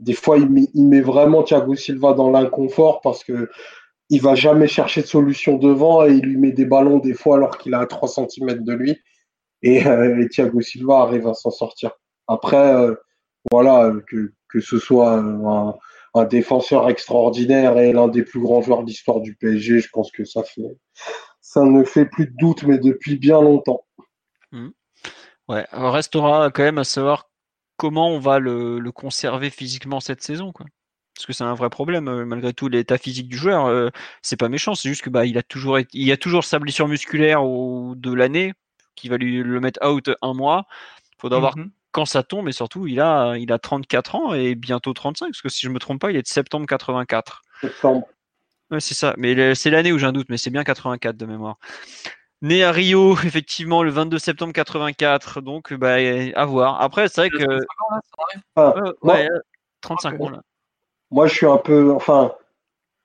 des 0.00 0.14
fois, 0.14 0.38
il 0.38 0.50
met, 0.88 1.00
vraiment 1.00 1.42
Thiago 1.42 1.74
Silva 1.74 2.14
dans 2.14 2.30
l'inconfort 2.30 3.00
parce 3.00 3.24
que 3.24 3.48
il 4.10 4.20
va 4.20 4.34
jamais 4.34 4.66
chercher 4.66 5.00
de 5.00 5.06
solution 5.06 5.56
devant 5.56 6.04
et 6.04 6.12
il 6.12 6.24
lui 6.24 6.36
met 6.36 6.52
des 6.52 6.66
ballons 6.66 6.98
des 6.98 7.14
fois 7.14 7.36
alors 7.36 7.56
qu'il 7.56 7.72
est 7.72 7.76
à 7.76 7.86
3 7.86 8.08
cm 8.08 8.62
de 8.62 8.72
lui. 8.74 9.00
Et, 9.62 9.86
euh, 9.86 10.28
Thiago 10.28 10.60
Silva 10.60 11.00
arrive 11.00 11.26
à 11.26 11.34
s'en 11.34 11.50
sortir. 11.50 11.92
Après, 12.28 12.74
euh, 12.74 12.94
voilà, 13.50 13.92
que, 14.08 14.32
que 14.48 14.60
ce 14.60 14.78
soit 14.78 15.14
un, 15.14 15.74
défenseur 16.26 16.88
extraordinaire 16.88 17.76
et 17.78 17.92
l'un 17.92 18.06
des 18.06 18.22
plus 18.22 18.40
grands 18.40 18.62
joueurs 18.62 18.82
de 18.82 18.86
l'histoire 18.86 19.20
du 19.20 19.34
PSG. 19.34 19.80
Je 19.80 19.88
pense 19.92 20.12
que 20.12 20.24
ça 20.24 20.44
fait, 20.44 20.62
ne 21.56 21.82
fait 21.82 22.06
plus 22.06 22.26
de 22.26 22.36
doute, 22.36 22.62
mais 22.62 22.78
depuis 22.78 23.16
bien 23.16 23.40
longtemps. 23.40 23.84
Mmh. 24.52 24.68
Ouais, 25.48 25.66
restera 25.72 26.50
quand 26.52 26.62
même 26.62 26.78
à 26.78 26.84
savoir 26.84 27.28
comment 27.76 28.08
on 28.08 28.18
va 28.18 28.38
le, 28.38 28.80
conserver 28.92 29.50
physiquement 29.50 30.00
cette 30.00 30.22
saison, 30.22 30.52
quoi. 30.52 30.66
Parce 31.14 31.26
que 31.26 31.32
c'est 31.32 31.44
un 31.44 31.54
vrai 31.54 31.70
problème, 31.70 32.08
euh, 32.08 32.24
malgré 32.24 32.52
tout, 32.52 32.68
l'état 32.68 32.98
physique 32.98 33.28
du 33.28 33.36
joueur. 33.36 33.66
Euh, 33.66 33.90
c'est 34.20 34.36
pas 34.36 34.48
méchant, 34.48 34.74
c'est 34.74 34.88
juste 34.88 35.02
que 35.02 35.10
bah 35.10 35.26
il 35.26 35.38
a 35.38 35.44
toujours 35.44 35.78
il 35.78 35.88
y 35.92 36.10
a 36.10 36.16
toujours 36.16 36.42
sa 36.42 36.58
blessure 36.58 36.88
musculaire 36.88 37.40
de 37.44 38.12
l'année 38.12 38.52
qui 38.96 39.08
va 39.08 39.16
lui 39.16 39.40
le 39.40 39.60
mettre 39.60 39.78
out 39.86 40.10
un 40.22 40.34
mois. 40.34 40.66
Il 41.12 41.20
faudra 41.20 41.38
voir 41.38 41.56
mmh 41.56 41.70
quand 41.94 42.06
ça 42.06 42.24
tombe, 42.24 42.48
et 42.48 42.52
surtout, 42.52 42.88
il 42.88 43.00
a, 43.00 43.36
il 43.36 43.52
a 43.52 43.58
34 43.60 44.16
ans 44.16 44.34
et 44.34 44.56
bientôt 44.56 44.92
35, 44.92 45.26
parce 45.26 45.42
que 45.42 45.48
si 45.48 45.64
je 45.64 45.70
me 45.70 45.78
trompe 45.78 46.00
pas, 46.00 46.10
il 46.10 46.16
est 46.16 46.22
de 46.22 46.26
septembre 46.26 46.66
84. 46.66 47.42
Septembre. 47.60 48.08
Ouais, 48.72 48.80
c'est 48.80 48.94
ça, 48.94 49.14
mais 49.16 49.54
c'est 49.54 49.70
l'année 49.70 49.92
où 49.92 49.98
j'ai 49.98 50.06
un 50.06 50.12
doute, 50.12 50.26
mais 50.28 50.36
c'est 50.36 50.50
bien 50.50 50.64
84 50.64 51.16
de 51.16 51.24
mémoire. 51.24 51.58
Né 52.44 52.62
à 52.62 52.72
Rio, 52.72 53.16
effectivement, 53.24 53.82
le 53.82 53.90
22 53.90 54.18
septembre 54.18 54.52
84, 54.52 55.40
donc 55.40 55.72
bah, 55.72 55.94
à 56.34 56.44
voir. 56.44 56.80
Après, 56.82 57.08
c'est 57.08 57.22
vrai 57.22 57.30
que. 57.30 57.60
Ah, 58.54 58.74
ouais, 59.02 59.28
35 59.80 60.20
ans 60.20 60.28
là. 60.28 60.42
Moi, 61.10 61.26
je 61.26 61.34
suis 61.34 61.46
un 61.46 61.56
peu. 61.56 61.92
Enfin, 61.92 62.34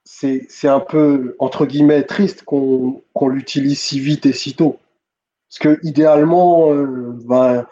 c'est 0.04 0.68
un 0.68 0.82
peu, 0.82 1.38
entre 1.40 1.66
guillemets, 1.66 2.04
triste 2.04 2.44
qu'on 2.44 3.02
l'utilise 3.30 3.80
si 3.80 4.02
vite 4.02 4.26
et 4.26 4.34
si 4.34 4.56
tôt. 4.56 4.78
Parce 5.48 5.60
que 5.60 5.80
idéalement, 5.88 6.74
euh, 6.74 7.14
ben, 7.24 7.66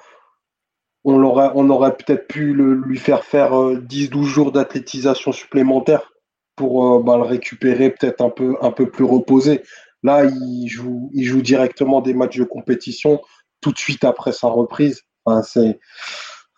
on 1.04 1.22
aurait, 1.22 1.52
on 1.54 1.70
aurait 1.70 1.98
peut-être 1.98 2.30
pu 2.30 2.54
lui 2.54 2.98
faire 2.98 3.26
faire 3.26 3.52
10-12 3.52 4.20
euh, 4.20 4.24
jours 4.24 4.52
d'athlétisation 4.54 5.34
supplémentaire 5.34 6.14
pour 6.56 6.96
euh, 6.96 7.04
bah, 7.04 7.18
le 7.18 7.24
récupérer 7.24 7.90
peut-être 7.90 8.22
un 8.22 8.30
peu, 8.30 8.56
un 8.62 8.72
peu 8.72 8.90
plus 8.90 9.04
reposé. 9.04 9.64
Là, 10.04 10.26
il 10.26 10.68
joue, 10.68 11.10
il 11.14 11.26
joue 11.26 11.42
directement 11.42 12.02
des 12.02 12.14
matchs 12.14 12.38
de 12.38 12.44
compétition 12.44 13.22
tout 13.62 13.72
de 13.72 13.78
suite 13.78 14.04
après 14.04 14.32
sa 14.32 14.48
reprise. 14.48 15.02
Enfin, 15.26 15.42
c'est, 15.42 15.80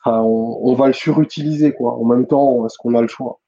on, 0.06 0.74
va 0.76 0.88
le 0.88 0.94
surutiliser 0.94 1.74
quoi. 1.74 1.94
En 1.94 2.06
même 2.06 2.28
temps, 2.28 2.66
est-ce 2.66 2.78
qu'on 2.78 2.96
a 2.96 3.02
le 3.02 3.08
choix? 3.08 3.40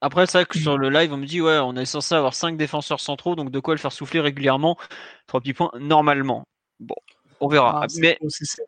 Après, 0.00 0.26
c'est 0.26 0.38
vrai 0.38 0.46
que 0.46 0.58
sur 0.58 0.78
le 0.78 0.88
live, 0.88 1.12
on 1.12 1.18
me 1.18 1.26
dit, 1.26 1.42
ouais, 1.42 1.58
on 1.58 1.76
est 1.76 1.84
censé 1.84 2.14
avoir 2.14 2.34
5 2.34 2.56
défenseurs 2.56 3.00
centraux, 3.00 3.36
donc 3.36 3.50
de 3.50 3.60
quoi 3.60 3.74
le 3.74 3.78
faire 3.78 3.92
souffler 3.92 4.20
régulièrement? 4.20 4.78
3 5.26 5.40
petits 5.40 5.52
points, 5.52 5.70
normalement. 5.78 6.46
Bon, 6.80 6.94
on 7.40 7.48
verra. 7.48 7.80
Ah, 7.82 7.86
Mais 7.98 8.18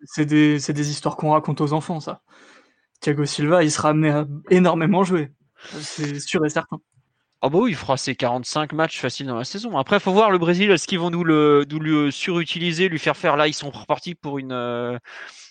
c'est 0.05 0.27
des, 0.27 0.59
des, 0.59 0.91
histoires 0.91 1.17
qu'on 1.17 1.33
raconte 1.33 1.63
aux 1.63 1.73
enfants, 1.73 2.01
ça. 2.01 2.21
Thiago 3.01 3.25
Silva, 3.25 3.63
il 3.63 3.71
sera 3.71 3.91
amené 3.91 4.11
à 4.11 4.27
énormément 4.51 5.03
jouer. 5.03 5.33
C'est 5.81 6.21
sûr 6.21 6.45
et 6.45 6.51
certain. 6.51 6.79
Ah 7.41 7.51
bah 7.51 7.59
oui, 7.59 7.71
il 7.71 7.77
fera 7.77 7.97
ses 7.97 8.17
45 8.17 8.73
matchs 8.73 8.99
faciles 8.99 9.27
dans 9.27 9.37
la 9.37 9.45
saison. 9.45 9.79
Après, 9.79 9.97
il 9.97 10.01
faut 10.01 10.13
voir 10.13 10.33
le 10.33 10.39
Brésil, 10.39 10.73
est-ce 10.73 10.89
qu'ils 10.89 10.99
vont 10.99 11.11
nous 11.11 11.23
le, 11.23 11.65
nous 11.71 12.11
surutiliser, 12.11 12.89
lui 12.89 12.99
faire 12.99 13.17
faire 13.17 13.37
là, 13.37 13.47
ils 13.47 13.55
sont 13.55 13.71
repartis 13.71 14.17
pour 14.17 14.39
une. 14.39 14.51
Euh, 14.51 14.99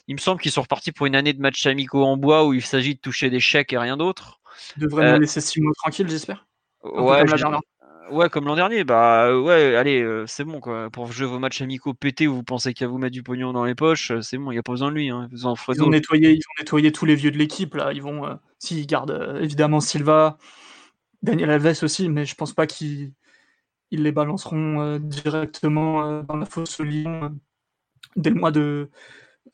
il 0.09 0.15
me 0.15 0.19
semble 0.19 0.41
qu'ils 0.41 0.51
sont 0.51 0.63
repartis 0.63 0.91
pour 0.91 1.05
une 1.05 1.15
année 1.15 1.31
de 1.31 1.39
matchs 1.39 1.65
amicaux 1.65 2.03
en 2.03 2.17
bois 2.17 2.45
où 2.45 2.53
il 2.53 2.61
s'agit 2.61 2.95
de 2.95 2.99
toucher 2.99 3.29
des 3.29 3.39
chèques 3.39 3.71
et 3.71 3.77
rien 3.77 3.95
d'autre. 3.95 4.41
Devrait 4.75 5.11
nous 5.11 5.15
euh, 5.15 5.19
laisser 5.19 5.39
six 5.39 5.61
mois 5.61 5.71
tranquilles, 5.75 6.09
j'espère. 6.09 6.45
Ouais, 6.83 7.23
comme 7.25 7.59
ouais, 8.11 8.29
comme 8.29 8.47
l'an 8.47 8.55
dernier. 8.55 8.83
Bah 8.83 9.39
ouais, 9.39 9.75
allez, 9.77 10.01
euh, 10.01 10.25
c'est 10.27 10.43
bon 10.43 10.59
quoi. 10.59 10.89
Pour 10.89 11.09
jouer 11.13 11.27
vos 11.27 11.39
matchs 11.39 11.61
amicaux 11.61 11.93
pétés 11.93 12.27
où 12.27 12.35
vous 12.35 12.43
pensez 12.43 12.73
qu'il 12.73 12.85
va 12.85 12.91
vous 12.91 12.97
mettre 12.97 13.13
du 13.13 13.23
pognon 13.23 13.53
dans 13.53 13.63
les 13.63 13.75
poches, 13.75 14.11
c'est 14.19 14.37
bon, 14.37 14.51
il 14.51 14.55
n'y 14.55 14.59
a 14.59 14.63
pas 14.63 14.73
besoin 14.73 14.89
de 14.89 14.95
lui. 14.95 15.09
Hein. 15.09 15.29
Ils, 15.31 15.47
ont 15.47 15.55
nettoyé, 15.89 16.31
ils 16.31 16.41
ont 16.41 16.59
nettoyé 16.59 16.91
tous 16.91 17.05
les 17.05 17.15
vieux 17.15 17.31
de 17.31 17.37
l'équipe 17.37 17.75
là. 17.75 17.93
Ils 17.93 18.01
vont, 18.01 18.37
s'ils 18.59 18.85
gardent 18.87 19.39
évidemment 19.41 19.79
Silva, 19.79 20.37
Daniel 21.23 21.49
Alves 21.51 21.83
aussi, 21.83 22.09
mais 22.09 22.25
je 22.25 22.35
pense 22.35 22.53
pas 22.53 22.67
qu'ils 22.67 23.13
les 23.91 24.11
balanceront 24.11 24.81
euh, 24.81 24.99
directement 24.99 26.05
euh, 26.05 26.21
dans 26.23 26.37
la 26.37 26.45
fosse 26.45 26.79
Lyon 26.79 27.23
euh, 27.23 27.29
dès 28.15 28.29
le 28.29 28.39
mois 28.39 28.51
de. 28.51 28.89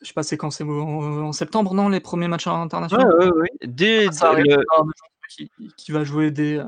Je 0.01 0.07
sais 0.07 0.14
pas, 0.14 0.24
c'est 0.24 0.38
quand 0.38 0.51
c'est 0.51 0.64
en, 0.64 1.32
septembre, 1.32 1.74
non, 1.74 1.88
les 1.88 1.99
premiers 1.99 2.28
matchs 2.28 2.47
internationaux? 2.47 3.05
Oui, 3.20 3.26
oui, 3.26 3.47
oui. 3.61 3.68
Dès, 3.68 4.05
le... 4.07 4.64
qui, 5.78 5.91
va 5.91 6.03
jouer 6.03 6.32
des. 6.32 6.61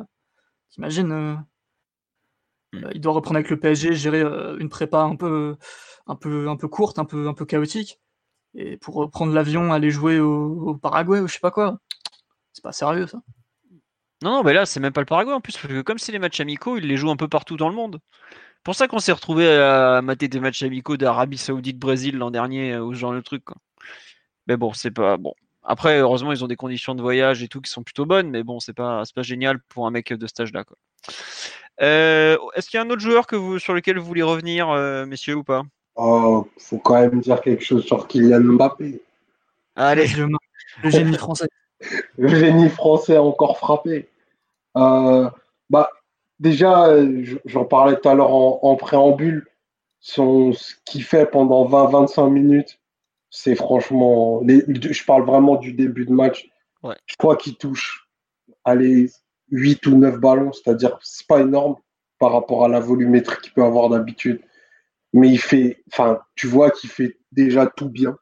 T'imagines 0.70 1.38
hmm. 2.72 2.90
Il 2.94 3.02
doit 3.02 3.14
reprendre 3.14 3.38
avec 3.38 3.50
le 3.50 3.60
PSG, 3.60 3.94
gérer 3.94 4.22
une 4.60 4.70
prépa 4.70 5.02
un 5.02 5.16
peu, 5.16 5.56
un 6.08 6.16
peu, 6.16 6.50
un 6.50 6.56
peu 6.56 6.68
courte, 6.68 7.00
un 7.00 7.06
peu, 7.06 7.28
un 7.28 7.34
peu 7.34 7.46
chaotique. 7.46 8.00
Et 8.54 8.78
pour 8.78 9.10
prendre 9.10 9.34
l'avion, 9.34 9.74
aller 9.74 9.92
jouer 9.92 10.20
au, 10.20 10.70
au 10.70 10.76
Paraguay 10.76 11.20
ou 11.20 11.28
je 11.28 11.34
sais 11.34 11.40
pas 11.40 11.52
quoi. 11.52 11.80
C'est 12.54 12.64
pas 12.64 12.72
sérieux 12.72 13.08
ça. 13.08 13.20
Non, 14.26 14.32
non, 14.32 14.44
mais 14.44 14.54
là, 14.54 14.66
c'est 14.66 14.80
même 14.80 14.92
pas 14.92 15.02
le 15.02 15.06
Paraguay 15.06 15.34
en 15.34 15.40
plus, 15.40 15.54
parce 15.54 15.68
que 15.68 15.82
comme 15.82 16.00
c'est 16.00 16.12
les 16.12 16.18
matchs 16.18 16.40
amicaux, 16.40 16.78
ils 16.78 16.88
les 16.88 16.98
jouent 16.98 17.12
un 17.12 17.16
peu 17.16 17.28
partout 17.28 17.58
dans 17.58 17.70
le 17.70 17.76
monde. 17.76 18.00
pour 18.64 18.74
ça 18.74 18.88
qu'on 18.88 18.98
s'est 18.98 19.12
retrouvé 19.12 19.48
à 19.48 20.02
mater 20.02 20.28
des 20.28 20.40
matchs 20.40 20.64
amicaux 20.64 20.98
d'Arabie 20.98 21.38
Saoudite, 21.38 21.78
Brésil 21.78 22.18
l'an 22.18 22.32
dernier, 22.32 22.74
euh, 22.74 22.82
ou 22.82 22.96
ce 22.96 23.00
genre 23.00 23.14
de 23.14 23.22
truc. 23.22 23.44
Mais 24.48 24.58
bon, 24.58 24.74
c'est 24.74 24.90
pas 24.90 25.18
bon. 25.18 25.36
Après, 25.64 26.00
heureusement, 26.00 26.32
ils 26.32 26.44
ont 26.44 26.48
des 26.48 26.56
conditions 26.56 26.96
de 26.96 27.04
voyage 27.04 27.44
et 27.44 27.48
tout 27.48 27.62
qui 27.62 27.70
sont 27.70 27.84
plutôt 27.84 28.08
bonnes, 28.08 28.32
mais 28.32 28.42
bon, 28.42 28.60
c'est 28.60 28.74
pas, 28.74 29.04
pas 29.14 29.22
génial 29.22 29.60
pour 29.70 29.86
un 29.86 29.92
mec 29.92 30.12
de 30.12 30.26
stage 30.26 30.52
là. 30.54 30.64
Euh, 31.84 32.36
est-ce 32.56 32.68
qu'il 32.68 32.80
y 32.80 32.82
a 32.82 32.84
un 32.84 32.90
autre 32.90 33.02
joueur 33.02 33.28
que 33.28 33.36
vous, 33.36 33.60
sur 33.60 33.76
lequel 33.76 34.00
vous 34.00 34.06
voulez 34.08 34.24
revenir, 34.24 34.70
euh, 34.70 35.06
messieurs, 35.06 35.36
ou 35.36 35.44
pas? 35.44 35.62
Oh, 35.98 36.48
faut 36.58 36.80
quand 36.80 37.00
même 37.00 37.20
dire 37.22 37.42
quelque 37.42 37.64
chose 37.64 37.86
sur 37.86 38.08
Kylian 38.08 38.42
Mbappé. 38.42 39.02
Allez, 39.76 40.08
le 40.84 40.90
génie 40.90 41.16
français. 41.16 41.48
le 42.18 42.28
génie 42.30 42.70
français 42.70 43.18
a 43.18 43.22
encore 43.22 43.60
frappé. 43.60 44.10
Euh, 44.78 45.30
bah, 45.70 45.90
déjà, 46.40 46.90
j'en 47.46 47.66
parlais 47.66 47.98
tout 47.98 48.10
à 48.10 48.14
l'heure 48.14 48.34
en, 48.34 48.76
préambule, 48.76 49.48
son, 50.00 50.54
ce 50.54 50.76
qu'il 50.86 51.04
fait 51.04 51.26
pendant 51.26 51.68
20-25 51.68 52.30
minutes, 52.30 52.80
c'est 53.30 53.56
franchement. 53.56 54.42
je 54.46 55.06
parle 55.06 55.26
vraiment 55.26 55.56
du 55.56 55.74
début 55.74 56.06
de 56.06 56.14
match. 56.14 56.50
Je 56.84 57.16
crois 57.18 57.36
qu'il 57.36 57.58
touche 57.58 58.06
allez, 58.66 59.12
8 59.52 59.86
ou 59.88 59.98
9 59.98 60.20
ballons, 60.20 60.52
c'est-à-dire 60.52 60.98
c'est 61.02 61.28
pas 61.28 61.40
énorme 61.40 61.76
par 62.20 62.34
rapport 62.34 62.66
à 62.66 62.68
la 62.68 62.80
volumétrie 62.80 63.40
qu'il 63.42 63.54
peut 63.54 63.64
avoir 63.64 63.90
d'habitude. 63.90 64.42
Mais 65.14 65.30
il 65.30 65.40
fait, 65.40 65.84
enfin, 65.92 66.20
tu 66.36 66.48
vois 66.48 66.72
qu'il 66.72 66.90
fait 66.90 67.18
déjà 67.32 67.68
tout 67.68 67.90
bien. 67.90 68.18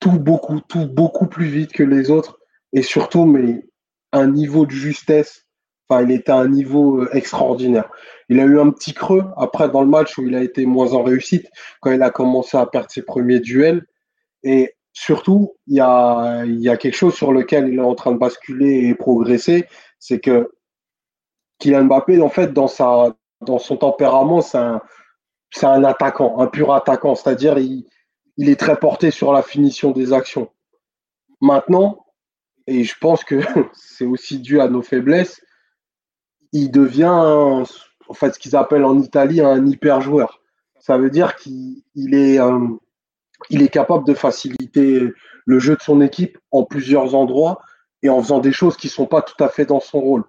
Tout 0.00 0.18
beaucoup, 0.18 0.60
tout 0.60 0.86
beaucoup 0.86 1.26
plus 1.26 1.46
vite 1.46 1.72
que 1.72 1.82
les 1.82 2.10
autres 2.10 2.38
et 2.72 2.82
surtout, 2.82 3.26
mais 3.26 3.66
un 4.12 4.28
niveau 4.28 4.64
de 4.64 4.70
justesse. 4.70 5.41
Il 6.00 6.10
était 6.10 6.32
à 6.32 6.36
un 6.36 6.48
niveau 6.48 7.02
euh, 7.02 7.08
extraordinaire. 7.12 7.90
Il 8.28 8.40
a 8.40 8.44
eu 8.44 8.58
un 8.58 8.70
petit 8.70 8.94
creux 8.94 9.24
après 9.36 9.68
dans 9.68 9.82
le 9.82 9.88
match 9.88 10.16
où 10.16 10.26
il 10.26 10.34
a 10.34 10.42
été 10.42 10.64
moins 10.64 10.94
en 10.94 11.02
réussite 11.02 11.50
quand 11.80 11.92
il 11.92 12.02
a 12.02 12.10
commencé 12.10 12.56
à 12.56 12.64
perdre 12.66 12.90
ses 12.90 13.02
premiers 13.02 13.40
duels. 13.40 13.84
Et 14.42 14.74
surtout, 14.92 15.56
il 15.66 15.76
y 15.76 15.80
a, 15.80 16.44
y 16.46 16.68
a 16.68 16.76
quelque 16.76 16.96
chose 16.96 17.14
sur 17.14 17.32
lequel 17.32 17.68
il 17.68 17.78
est 17.78 17.82
en 17.82 17.94
train 17.94 18.12
de 18.12 18.18
basculer 18.18 18.88
et 18.88 18.94
progresser, 18.94 19.66
c'est 19.98 20.20
que 20.20 20.50
Kylian 21.58 21.84
Mbappé, 21.84 22.20
en 22.20 22.28
fait, 22.28 22.52
dans, 22.52 22.68
sa, 22.68 23.14
dans 23.40 23.58
son 23.58 23.76
tempérament, 23.76 24.40
c'est 24.40 24.58
un, 24.58 24.80
un 25.62 25.84
attaquant, 25.84 26.40
un 26.40 26.46
pur 26.46 26.72
attaquant. 26.72 27.14
C'est-à-dire, 27.14 27.58
il, 27.58 27.86
il 28.36 28.48
est 28.48 28.58
très 28.58 28.76
porté 28.76 29.10
sur 29.10 29.32
la 29.32 29.42
finition 29.42 29.90
des 29.90 30.12
actions. 30.12 30.50
Maintenant, 31.40 32.06
et 32.66 32.84
je 32.84 32.94
pense 33.00 33.24
que 33.24 33.40
c'est 33.72 34.06
aussi 34.06 34.38
dû 34.38 34.60
à 34.60 34.68
nos 34.68 34.82
faiblesses, 34.82 35.40
il 36.52 36.70
devient 36.70 37.04
en 37.06 38.14
fait 38.14 38.34
ce 38.34 38.38
qu'ils 38.38 38.56
appellent 38.56 38.84
en 38.84 38.98
Italie 38.98 39.40
un 39.40 39.64
hyper 39.66 40.00
joueur. 40.00 40.40
Ça 40.78 40.98
veut 40.98 41.10
dire 41.10 41.36
qu'il 41.36 41.82
est, 41.96 42.40
euh, 42.40 42.68
il 43.50 43.62
est 43.62 43.68
capable 43.68 44.06
de 44.06 44.14
faciliter 44.14 45.12
le 45.46 45.58
jeu 45.58 45.76
de 45.76 45.82
son 45.82 46.00
équipe 46.00 46.38
en 46.50 46.64
plusieurs 46.64 47.14
endroits 47.14 47.60
et 48.02 48.08
en 48.08 48.20
faisant 48.20 48.40
des 48.40 48.52
choses 48.52 48.76
qui 48.76 48.88
ne 48.88 48.92
sont 48.92 49.06
pas 49.06 49.22
tout 49.22 49.42
à 49.42 49.48
fait 49.48 49.64
dans 49.64 49.80
son 49.80 50.00
rôle, 50.00 50.24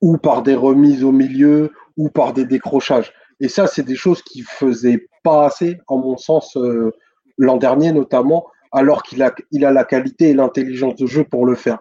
ou 0.00 0.18
par 0.18 0.42
des 0.42 0.54
remises 0.54 1.04
au 1.04 1.12
milieu, 1.12 1.72
ou 1.96 2.10
par 2.10 2.32
des 2.32 2.44
décrochages. 2.44 3.12
Et 3.40 3.48
ça, 3.48 3.66
c'est 3.66 3.82
des 3.82 3.96
choses 3.96 4.22
qu'il 4.22 4.44
faisait 4.44 5.08
pas 5.24 5.46
assez, 5.46 5.78
en 5.86 5.98
mon 5.98 6.16
sens, 6.16 6.56
euh, 6.56 6.92
l'an 7.38 7.56
dernier 7.56 7.92
notamment, 7.92 8.46
alors 8.72 9.02
qu'il 9.02 9.22
a, 9.22 9.34
il 9.52 9.64
a 9.64 9.72
la 9.72 9.84
qualité 9.84 10.30
et 10.30 10.34
l'intelligence 10.34 10.96
de 10.96 11.06
jeu 11.06 11.24
pour 11.24 11.46
le 11.46 11.54
faire. 11.54 11.78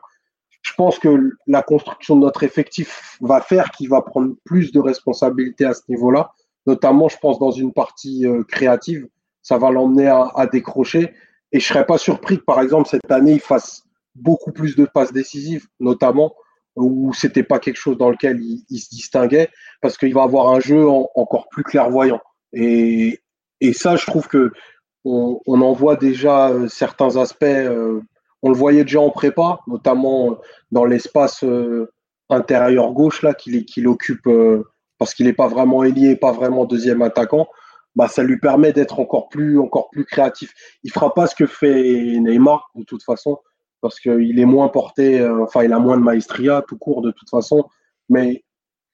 Je 0.68 0.74
pense 0.74 1.00
que 1.00 1.32
la 1.48 1.62
construction 1.62 2.18
de 2.18 2.22
notre 2.22 2.44
effectif 2.44 3.18
va 3.22 3.40
faire 3.40 3.72
qu'il 3.72 3.88
va 3.88 4.02
prendre 4.02 4.36
plus 4.44 4.74
de 4.74 4.82
responsabilités 4.82 5.64
à 5.64 5.74
ce 5.74 5.84
niveau-là, 5.88 6.34
notamment, 6.66 7.08
je 7.08 7.18
pense, 7.20 7.40
dans 7.40 7.52
une 7.52 7.72
partie 7.72 8.28
euh, 8.28 8.44
créative. 8.44 9.08
Ça 9.42 9.58
va 9.58 9.72
l'emmener 9.72 10.08
à, 10.08 10.46
décrocher. 10.52 11.14
Et 11.54 11.62
je 11.62 11.66
serais 11.66 11.86
pas 11.86 11.98
surpris 11.98 12.38
que, 12.40 12.44
par 12.44 12.60
exemple, 12.60 12.90
cette 12.90 13.10
année, 13.10 13.36
il 13.36 13.40
fasse 13.40 13.84
beaucoup 14.14 14.52
plus 14.52 14.76
de 14.76 14.84
passes 14.84 15.14
décisives, 15.14 15.68
notamment, 15.80 16.36
où 16.76 17.14
c'était 17.14 17.44
pas 17.44 17.60
quelque 17.60 17.78
chose 17.78 17.98
dans 17.98 18.10
lequel 18.10 18.42
il, 18.42 18.80
se 18.80 18.90
distinguait, 18.90 19.48
parce 19.82 19.98
qu'il 19.98 20.14
va 20.14 20.24
avoir 20.24 20.50
un 20.50 20.60
jeu 20.60 20.86
encore 20.86 21.48
plus 21.48 21.64
clairvoyant. 21.64 22.20
Et, 22.52 23.22
et 23.62 23.72
ça, 23.72 23.96
je 23.96 24.06
trouve 24.06 24.28
que 24.28 24.52
on, 25.06 25.62
en 25.62 25.72
voit 25.72 25.96
déjà 25.96 26.50
euh, 26.50 26.68
certains 26.68 27.16
aspects. 27.16 27.46
Euh, 27.46 28.02
on 28.44 28.50
le 28.50 28.56
voyait 28.56 28.84
déjà 28.84 29.00
en 29.00 29.10
prépa, 29.10 29.60
notamment 29.68 30.32
euh, 30.32 30.36
dans 30.72 30.86
l'espace 30.86 31.44
intérieur 32.30 32.92
gauche 32.92 33.22
là 33.22 33.34
qu'il 33.34 33.88
occupe 33.88 34.28
parce 34.98 35.14
qu'il 35.14 35.26
n'est 35.26 35.34
pas 35.34 35.48
vraiment 35.48 35.84
ailier, 35.84 36.16
pas 36.16 36.32
vraiment 36.32 36.66
deuxième 36.66 37.02
attaquant. 37.02 37.48
Bah, 37.96 38.08
ça 38.08 38.22
lui 38.22 38.38
permet 38.38 38.74
d'être 38.74 39.00
encore 39.00 39.28
plus, 39.30 39.58
encore 39.58 39.90
plus 39.90 40.06
créatif. 40.06 40.54
Il 40.84 40.92
fera 40.92 41.14
pas 41.14 41.26
ce 41.26 41.36
que 41.36 41.48
fait 41.48 42.20
Neymar 42.20 42.70
de 42.76 42.84
toute 42.84 43.04
façon, 43.04 43.40
parce 43.82 44.00
qu'il 44.00 44.40
est 44.40 44.46
moins 44.46 44.68
porté, 44.68 45.26
enfin 45.26 45.64
il 45.64 45.74
a 45.74 45.80
moins 45.80 45.98
de 45.98 46.04
maestria 46.04 46.64
tout 46.68 46.78
court 46.78 47.02
de 47.02 47.12
toute 47.12 47.30
façon, 47.30 47.66
mais 48.10 48.44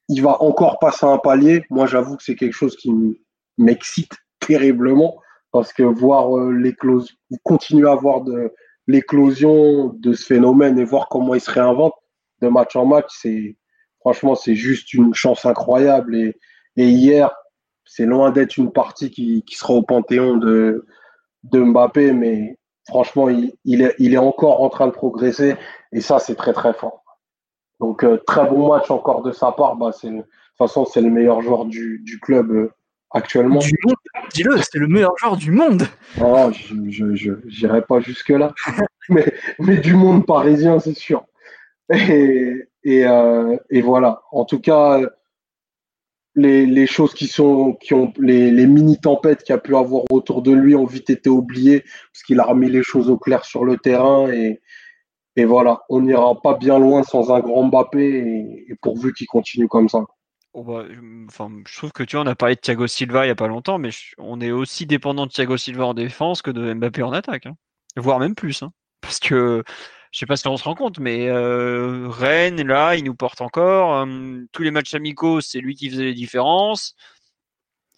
il 0.10 0.22
va 0.22 0.42
encore 0.42 0.80
passer 0.80 1.06
un 1.06 1.18
palier. 1.18 1.66
Moi 1.70 1.86
j'avoue 1.86 2.16
que 2.16 2.24
c'est 2.24 2.36
quelque 2.36 2.54
chose 2.54 2.76
qui 2.76 2.94
m'excite 3.58 4.14
terriblement 4.40 5.18
parce 5.52 5.72
que 5.72 5.84
voir 5.84 6.38
euh, 6.38 6.52
l'éclosion, 6.52 7.16
continuer 7.44 7.90
à 7.90 7.96
voir 7.96 8.22
de 8.22 8.52
l'éclosion 8.88 9.94
de 9.94 10.14
ce 10.14 10.26
phénomène 10.26 10.78
et 10.78 10.84
voir 10.84 11.08
comment 11.10 11.36
il 11.36 11.42
se 11.42 11.52
réinvente 11.52 11.94
de 12.42 12.48
match 12.48 12.76
en 12.76 12.86
match, 12.86 13.08
c'est 13.10 13.58
franchement 14.00 14.36
c'est 14.36 14.56
juste 14.56 14.94
une 14.94 15.14
chance 15.14 15.46
incroyable. 15.46 16.16
Et, 16.16 16.36
hier, 16.76 17.34
c'est 17.86 18.06
loin 18.06 18.32
d'être 18.32 18.58
une 18.58 18.72
partie 18.72 19.12
qui, 19.12 19.44
sera 19.52 19.74
au 19.74 19.84
panthéon 19.84 20.38
de, 20.38 20.86
Mbappé, 21.52 22.14
mais 22.14 22.58
franchement, 22.88 23.30
il, 23.30 23.82
est, 23.82 24.18
encore 24.18 24.62
en 24.62 24.70
train 24.70 24.88
de 24.88 24.92
progresser 24.92 25.56
et 25.92 26.02
ça, 26.02 26.20
c'est 26.20 26.36
très 26.36 26.54
très 26.54 26.74
fort. 26.74 27.04
Donc, 27.80 28.04
euh, 28.04 28.18
très 28.26 28.48
bon 28.48 28.70
match 28.70 28.90
encore 28.92 29.22
de 29.24 29.32
sa 29.32 29.52
part. 29.52 29.76
Bah, 29.76 29.92
de 29.92 30.10
toute 30.10 30.26
façon, 30.58 30.86
c'est 30.86 31.02
le 31.02 31.10
meilleur 31.10 31.42
joueur 31.42 31.66
du, 31.66 32.00
du 32.04 32.20
club 32.20 32.52
euh, 32.52 32.72
actuellement. 33.14 33.60
Dis-le, 34.34 34.58
c'est 34.58 34.80
le 34.80 34.88
meilleur 34.88 35.18
joueur 35.18 35.38
du 35.38 35.52
monde. 35.52 35.84
Oh, 36.22 36.50
je 36.52 36.74
n'irai 36.76 37.82
pas 37.84 38.00
jusque-là. 38.00 38.54
mais, 39.10 39.34
mais 39.60 39.78
du 39.78 39.94
monde 39.94 40.26
parisien, 40.26 40.80
c'est 40.80 40.96
sûr. 40.96 41.26
Et, 41.94 42.68
et, 42.84 43.06
euh, 43.06 43.58
et, 43.70 43.82
voilà. 43.82 44.24
En 44.32 44.46
tout 44.46 44.60
cas, 44.60 45.00
les, 46.36 46.66
les, 46.66 46.88
choses 46.88 47.14
qui 47.14 47.28
sont, 47.28 47.74
qui 47.74 47.94
ont, 47.94 48.12
les, 48.18 48.50
les 48.52 48.66
mini-tempêtes 48.66 49.44
qu'il 49.44 49.54
a 49.54 49.60
pu 49.60 49.76
avoir 49.76 50.04
autour 50.12 50.42
de 50.42 50.52
lui 50.52 50.76
ont 50.76 50.86
vite 50.86 51.10
été 51.10 51.30
oubliées 51.30 51.82
parce 51.82 52.24
qu'il 52.26 52.40
a 52.40 52.44
remis 52.44 52.70
les 52.70 52.84
choses 52.84 53.10
au 53.10 53.18
clair 53.18 53.46
sur 53.46 53.66
le 53.66 53.78
terrain 53.78 54.32
et, 54.32 54.62
Et 55.36 55.46
voilà, 55.46 55.82
on 55.90 56.02
n'ira 56.02 56.40
pas 56.42 56.56
bien 56.56 56.78
loin 56.80 57.04
sans 57.04 57.32
un 57.32 57.40
grand 57.40 57.66
Mbappé 57.66 58.66
et, 58.70 58.76
pourvu 58.82 59.14
qu'il 59.14 59.28
continue 59.28 59.68
comme 59.68 59.90
ça. 59.90 60.06
Oh, 60.54 60.64
bah, 60.64 60.86
enfin, 61.28 61.52
je 61.68 61.78
trouve 61.78 61.92
que 61.92 62.04
tu 62.04 62.16
vois, 62.16 62.24
on 62.26 62.28
a 62.28 62.36
parlé 62.36 62.56
de 62.56 62.60
Thiago 62.60 62.86
Silva 62.86 63.24
il 63.26 63.28
n'y 63.28 63.32
a 63.32 63.36
pas 63.36 63.48
longtemps, 63.48 63.80
mais 63.80 63.90
on 64.20 64.40
est 64.40 64.52
aussi 64.52 64.86
dépendant 64.86 65.26
de 65.26 65.32
Thiago 65.32 65.58
Silva 65.58 65.88
en 65.88 65.94
défense 65.96 66.44
que 66.44 66.52
de 66.52 66.74
Mbappé 66.74 67.02
en 67.02 67.12
attaque, 67.12 67.48
hein. 67.48 67.58
voire 67.98 68.20
même 68.20 68.36
plus. 68.36 68.62
Hein. 68.62 68.72
Parce 69.02 69.20
que 69.20 69.64
je 70.14 70.20
sais 70.20 70.26
pas 70.28 70.38
si 70.38 70.48
on 70.48 70.58
se 70.58 70.64
rend 70.64 70.76
compte, 70.76 71.00
mais 71.00 71.28
euh, 71.28 72.08
Rennes, 72.08 72.62
là, 72.68 72.96
il 72.96 73.04
nous 73.04 73.16
porte 73.16 73.42
encore. 73.42 74.06
Euh, 74.06 74.46
tous 74.52 74.62
les 74.64 74.70
matchs 74.72 74.94
amicaux, 74.94 75.42
c'est 75.42 75.60
lui 75.60 75.76
qui 75.76 75.90
faisait 75.90 76.04
les 76.06 76.14
différences. 76.14 76.96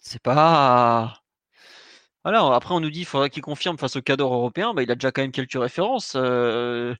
C'est 0.00 0.22
pas. 0.22 1.22
Voilà, 2.24 2.54
après, 2.54 2.74
on 2.74 2.80
nous 2.80 2.90
dit 2.90 3.00
qu'il 3.00 3.06
faudrait 3.06 3.30
qu'il 3.30 3.42
confirme 3.42 3.78
face 3.78 3.96
au 3.96 4.02
cadre 4.02 4.24
européen. 4.32 4.74
Bah, 4.74 4.82
il 4.82 4.90
a 4.90 4.94
déjà 4.94 5.12
quand 5.12 5.22
même 5.22 5.32
quelques 5.32 5.60
références. 5.60 6.14
Euh, 6.16 6.94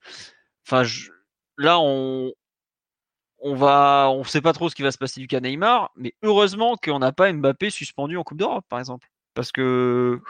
enfin, 0.67 0.83
là, 1.59 1.81
on, 1.81 2.33
on 3.39 3.55
va, 3.55 4.09
on 4.11 4.25
sait 4.25 4.41
pas 4.41 4.53
trop 4.53 4.69
ce 4.69 4.75
qui 4.75 4.83
va 4.83 4.91
se 4.91 4.99
passer 4.99 5.21
du 5.21 5.27
cas 5.27 5.41
Neymar, 5.41 5.91
mais 5.97 6.15
heureusement 6.23 6.77
qu'on 6.77 6.99
n'a 6.99 7.13
pas 7.13 7.33
Mbappé 7.33 7.71
suspendu 7.71 8.17
en 8.17 8.25
Coupe 8.25 8.39
d'Europe, 8.39 8.65
par 8.69 8.79
exemple, 8.79 9.09
parce 9.35 9.53
que 9.53 10.21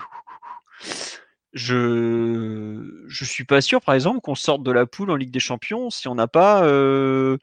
je 1.53 3.05
je 3.09 3.25
suis 3.25 3.45
pas 3.45 3.61
sûr, 3.61 3.81
par 3.81 3.95
exemple, 3.95 4.21
qu'on 4.21 4.35
sorte 4.35 4.63
de 4.63 4.73
la 4.73 4.87
poule 4.87 5.11
en 5.11 5.17
Ligue 5.17 5.31
des 5.31 5.41
Champions 5.41 5.91
si 5.91 6.09
on 6.09 6.15
n'a 6.15 6.29
pas 6.29 6.65
euh, 6.65 7.39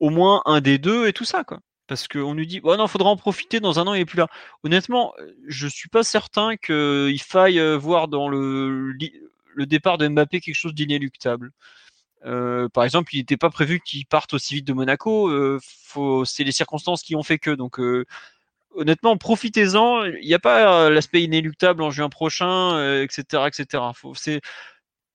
au 0.00 0.10
moins 0.10 0.42
un 0.46 0.60
des 0.60 0.78
deux 0.78 1.06
et 1.08 1.12
tout 1.12 1.24
ça, 1.24 1.44
quoi. 1.44 1.60
Parce 1.86 2.08
qu'on 2.08 2.34
nous 2.34 2.44
dit, 2.46 2.60
oh 2.64 2.76
non, 2.76 2.86
faudra 2.88 3.10
en 3.10 3.16
profiter 3.16 3.60
dans 3.60 3.78
un 3.78 3.86
an, 3.86 3.94
il 3.94 4.00
est 4.00 4.04
plus 4.06 4.18
là. 4.18 4.28
Honnêtement, 4.64 5.12
je 5.46 5.66
suis 5.68 5.88
pas 5.88 6.04
certain 6.04 6.56
qu'il 6.56 7.20
faille 7.22 7.60
euh, 7.60 7.76
voir 7.76 8.08
dans 8.08 8.28
le, 8.28 8.92
le 9.54 9.66
départ 9.66 9.98
de 9.98 10.08
Mbappé 10.08 10.40
quelque 10.40 10.54
chose 10.54 10.74
d'inéluctable. 10.74 11.52
Euh, 12.24 12.68
par 12.68 12.84
exemple, 12.84 13.14
il 13.14 13.18
n'était 13.18 13.36
pas 13.36 13.50
prévu 13.50 13.80
qu'il 13.80 14.06
parte 14.06 14.34
aussi 14.34 14.56
vite 14.56 14.66
de 14.66 14.72
Monaco. 14.72 15.28
Euh, 15.28 15.58
c'est 16.24 16.44
les 16.44 16.52
circonstances 16.52 17.02
qui 17.02 17.16
ont 17.16 17.22
fait 17.22 17.38
que. 17.38 17.50
Donc, 17.50 17.78
euh, 17.80 18.04
honnêtement, 18.74 19.16
profitez-en. 19.16 20.04
Il 20.04 20.26
n'y 20.26 20.34
a 20.34 20.38
pas 20.38 20.90
l'aspect 20.90 21.22
inéluctable 21.22 21.82
en 21.82 21.90
juin 21.90 22.08
prochain, 22.08 23.02
etc., 23.02 23.44
etc. 23.46 23.84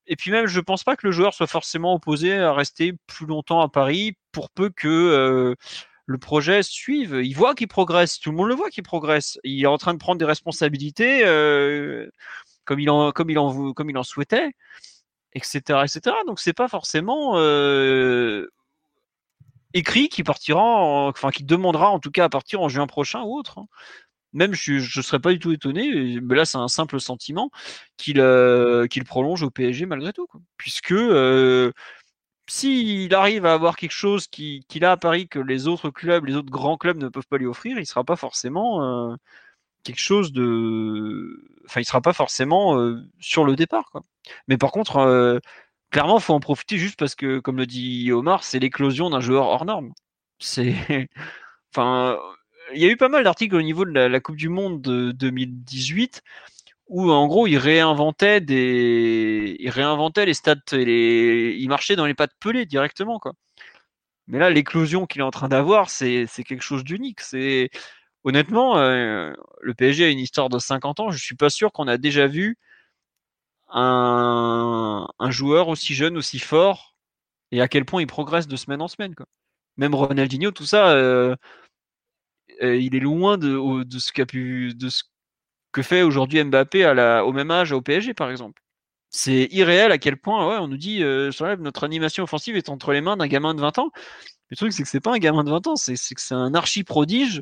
Et 0.09 0.15
puis 0.15 0.31
même, 0.31 0.47
je 0.47 0.59
pense 0.61 0.83
pas 0.83 0.95
que 0.95 1.05
le 1.05 1.11
joueur 1.11 1.33
soit 1.33 1.47
forcément 1.47 1.93
opposé 1.93 2.37
à 2.37 2.53
rester 2.53 2.93
plus 3.07 3.25
longtemps 3.25 3.61
à 3.61 3.69
Paris, 3.69 4.15
pour 4.31 4.49
peu 4.49 4.69
que 4.69 5.55
le 6.05 6.17
projet 6.17 6.63
suive. 6.63 7.19
Il 7.23 7.33
voit 7.33 7.55
qu'il 7.55 7.67
progresse. 7.67 8.19
Tout 8.19 8.31
le 8.31 8.37
monde 8.37 8.47
le 8.49 8.55
voit 8.55 8.69
qu'il 8.69 8.83
progresse. 8.83 9.39
Il 9.43 9.61
est 9.61 9.67
en 9.67 9.77
train 9.77 9.93
de 9.93 9.99
prendre 9.99 10.19
des 10.19 10.25
responsabilités 10.25 11.23
comme 12.65 12.79
il 12.79 12.89
en, 12.89 13.11
comme 13.11 13.29
il 13.29 13.39
en, 13.39 13.73
comme 13.73 13.89
il 13.89 13.97
en 13.97 14.03
souhaitait 14.03 14.51
etc., 15.33 15.81
etc. 15.83 16.15
Donc 16.27 16.39
c'est 16.39 16.53
pas 16.53 16.67
forcément 16.67 17.33
euh, 17.37 18.47
écrit 19.73 20.09
qui 20.09 20.23
partira, 20.23 20.61
enfin 20.61 21.31
qui 21.31 21.43
demandera 21.43 21.89
en 21.89 21.99
tout 21.99 22.11
cas 22.11 22.25
à 22.25 22.29
partir 22.29 22.61
en 22.61 22.69
juin 22.69 22.87
prochain 22.87 23.21
ou 23.23 23.37
autre. 23.37 23.59
Hein. 23.59 23.67
Même 24.33 24.53
je 24.53 24.73
ne 24.75 25.03
serais 25.03 25.19
pas 25.19 25.31
du 25.31 25.39
tout 25.39 25.51
étonné, 25.51 26.19
mais 26.21 26.35
là 26.35 26.45
c'est 26.45 26.57
un 26.57 26.67
simple 26.67 26.99
sentiment 26.99 27.51
qu'il 27.97 28.19
euh, 28.19 28.87
qu'il 28.87 29.05
prolonge 29.05 29.43
au 29.43 29.49
PSG 29.51 29.85
malgré 29.85 30.13
tout, 30.13 30.27
puisque 30.57 30.91
euh, 30.91 31.71
s'il 32.47 33.13
arrive 33.15 33.45
à 33.45 33.53
avoir 33.53 33.77
quelque 33.77 33.91
chose 33.91 34.27
qu'il 34.27 34.85
a 34.85 34.91
à 34.91 34.97
Paris 34.97 35.27
que 35.27 35.39
les 35.39 35.67
autres 35.67 35.89
clubs, 35.89 36.25
les 36.25 36.35
autres 36.35 36.51
grands 36.51 36.77
clubs 36.77 36.97
ne 36.97 37.09
peuvent 37.09 37.27
pas 37.27 37.37
lui 37.37 37.47
offrir, 37.47 37.79
il 37.79 37.85
sera 37.85 38.03
pas 38.03 38.15
forcément 38.15 39.17
quelque 39.87 39.99
chose 39.99 40.33
de, 40.33 41.43
enfin 41.65 41.81
il 41.81 41.85
sera 41.85 42.01
pas 42.01 42.13
forcément 42.13 42.77
sur 43.19 43.45
le 43.45 43.55
départ. 43.55 43.89
Quoi. 43.91 44.01
Mais 44.47 44.57
par 44.57 44.71
contre, 44.71 44.97
euh, 44.97 45.39
clairement, 45.91 46.19
faut 46.19 46.33
en 46.33 46.39
profiter 46.39 46.77
juste 46.77 46.97
parce 46.99 47.15
que, 47.15 47.39
comme 47.39 47.57
le 47.57 47.65
dit 47.65 48.11
Omar, 48.11 48.43
c'est 48.43 48.59
l'éclosion 48.59 49.09
d'un 49.09 49.21
joueur 49.21 49.47
hors 49.47 49.65
norme. 49.65 49.93
C'est, 50.39 50.75
enfin, 51.73 52.19
il 52.73 52.81
y 52.81 52.85
a 52.85 52.89
eu 52.89 52.97
pas 52.97 53.09
mal 53.09 53.23
d'articles 53.23 53.55
au 53.55 53.61
niveau 53.61 53.85
de 53.85 53.91
la, 53.91 54.19
Coupe 54.19 54.37
du 54.37 54.49
Monde 54.49 54.81
de 54.81 55.11
2018 55.11 56.21
où 56.89 57.11
en 57.11 57.27
gros 57.27 57.47
il 57.47 57.57
réinventait 57.57 58.41
des, 58.41 59.57
il 59.59 59.69
réinventait 59.69 60.25
les 60.25 60.33
stats, 60.33 60.55
les... 60.71 61.55
il 61.59 61.67
marchait 61.69 61.95
dans 61.97 62.05
les 62.05 62.13
pattes 62.13 62.33
pelées 62.39 62.65
directement 62.65 63.19
quoi. 63.19 63.33
Mais 64.27 64.39
là, 64.39 64.49
l'éclosion 64.49 65.05
qu'il 65.05 65.21
est 65.21 65.23
en 65.23 65.31
train 65.31 65.47
d'avoir, 65.47 65.89
c'est 65.89 66.27
quelque 66.45 66.61
chose 66.61 66.83
d'unique. 66.83 67.21
C'est 67.21 67.69
honnêtement, 68.23 68.77
euh, 68.77 69.33
le 69.61 69.73
PSG 69.73 70.05
a 70.05 70.09
une 70.09 70.19
histoire 70.19 70.49
de 70.49 70.59
50 70.59 70.99
ans. 70.99 71.11
Je 71.11 71.23
suis 71.23 71.35
pas 71.35 71.49
sûr 71.49 71.71
qu'on 71.71 71.87
a 71.87 71.97
déjà 71.97 72.27
vu 72.27 72.57
un, 73.69 75.07
joueur 75.29 75.67
aussi 75.67 75.93
jeune, 75.93 76.17
aussi 76.17 76.39
fort, 76.39 76.95
et 77.51 77.61
à 77.61 77.67
quel 77.67 77.85
point 77.85 78.01
il 78.01 78.07
progresse 78.07 78.47
de 78.47 78.55
semaine 78.55 78.81
en 78.81 78.87
semaine. 78.87 79.13
Même 79.77 79.95
Ronaldinho, 79.95 80.51
tout 80.51 80.65
ça, 80.65 80.89
euh, 80.91 81.35
euh, 82.63 82.75
il 82.77 82.95
est 82.95 82.99
loin 82.99 83.37
de, 83.37 83.85
ce 83.99 84.11
que 85.71 85.81
fait 85.81 86.01
aujourd'hui 86.01 86.43
Mbappé 86.43 86.85
au 87.23 87.33
même 87.33 87.51
âge 87.51 87.71
au 87.71 87.81
PSG, 87.81 88.13
par 88.13 88.31
exemple. 88.31 88.61
C'est 89.09 89.47
irréel 89.51 89.91
à 89.91 89.97
quel 89.97 90.17
point, 90.17 90.47
ouais, 90.49 90.57
on 90.57 90.67
nous 90.67 90.77
dit, 90.77 90.99
notre 90.99 91.83
animation 91.83 92.23
offensive 92.23 92.57
est 92.57 92.69
entre 92.69 92.91
les 92.93 93.01
mains 93.01 93.17
d'un 93.17 93.27
gamin 93.27 93.53
de 93.53 93.61
20 93.61 93.79
ans. 93.79 93.91
Le 94.49 94.55
truc, 94.55 94.73
c'est 94.73 94.83
que 94.83 94.89
c'est 94.89 94.99
pas 95.01 95.13
un 95.13 95.17
gamin 95.19 95.43
de 95.43 95.49
20 95.49 95.67
ans, 95.67 95.75
c'est 95.75 95.95
que 95.95 96.21
c'est 96.21 96.33
un 96.33 96.53
archi 96.53 96.83
prodige 96.83 97.41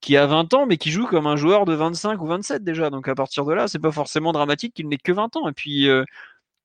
qui 0.00 0.16
a 0.16 0.26
20 0.26 0.54
ans, 0.54 0.66
mais 0.66 0.76
qui 0.76 0.90
joue 0.90 1.06
comme 1.06 1.26
un 1.26 1.36
joueur 1.36 1.64
de 1.64 1.74
25 1.74 2.20
ou 2.20 2.26
27 2.26 2.64
déjà. 2.64 2.90
Donc 2.90 3.08
à 3.08 3.14
partir 3.14 3.44
de 3.44 3.52
là, 3.54 3.68
c'est 3.68 3.78
pas 3.78 3.92
forcément 3.92 4.32
dramatique 4.32 4.74
qu'il 4.74 4.88
n'ait 4.88 4.98
que 4.98 5.12
20 5.12 5.36
ans. 5.36 5.48
Et 5.48 5.52
puis, 5.52 5.88
euh, 5.88 6.04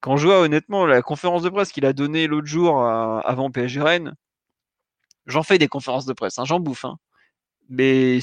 quand 0.02 0.18
je 0.18 0.28
vois 0.28 0.42
honnêtement 0.42 0.86
la 0.86 1.02
conférence 1.02 1.44
de 1.44 1.50
presse 1.50 1.72
qu'il 1.72 1.86
a 1.86 1.94
donnée 1.94 2.28
l'autre 2.28 2.48
jour 2.48 2.84
avant 2.84 3.52
PSG 3.52 3.82
Rennes, 3.82 4.16
j'en 5.28 5.44
fais 5.44 5.58
des 5.58 5.68
conférences 5.68 6.06
de 6.06 6.14
presse, 6.14 6.40
hein, 6.40 6.46
j'en 6.46 6.60
bouffe. 6.60 6.86
Hein. 6.86 6.98
Mais 7.70 8.20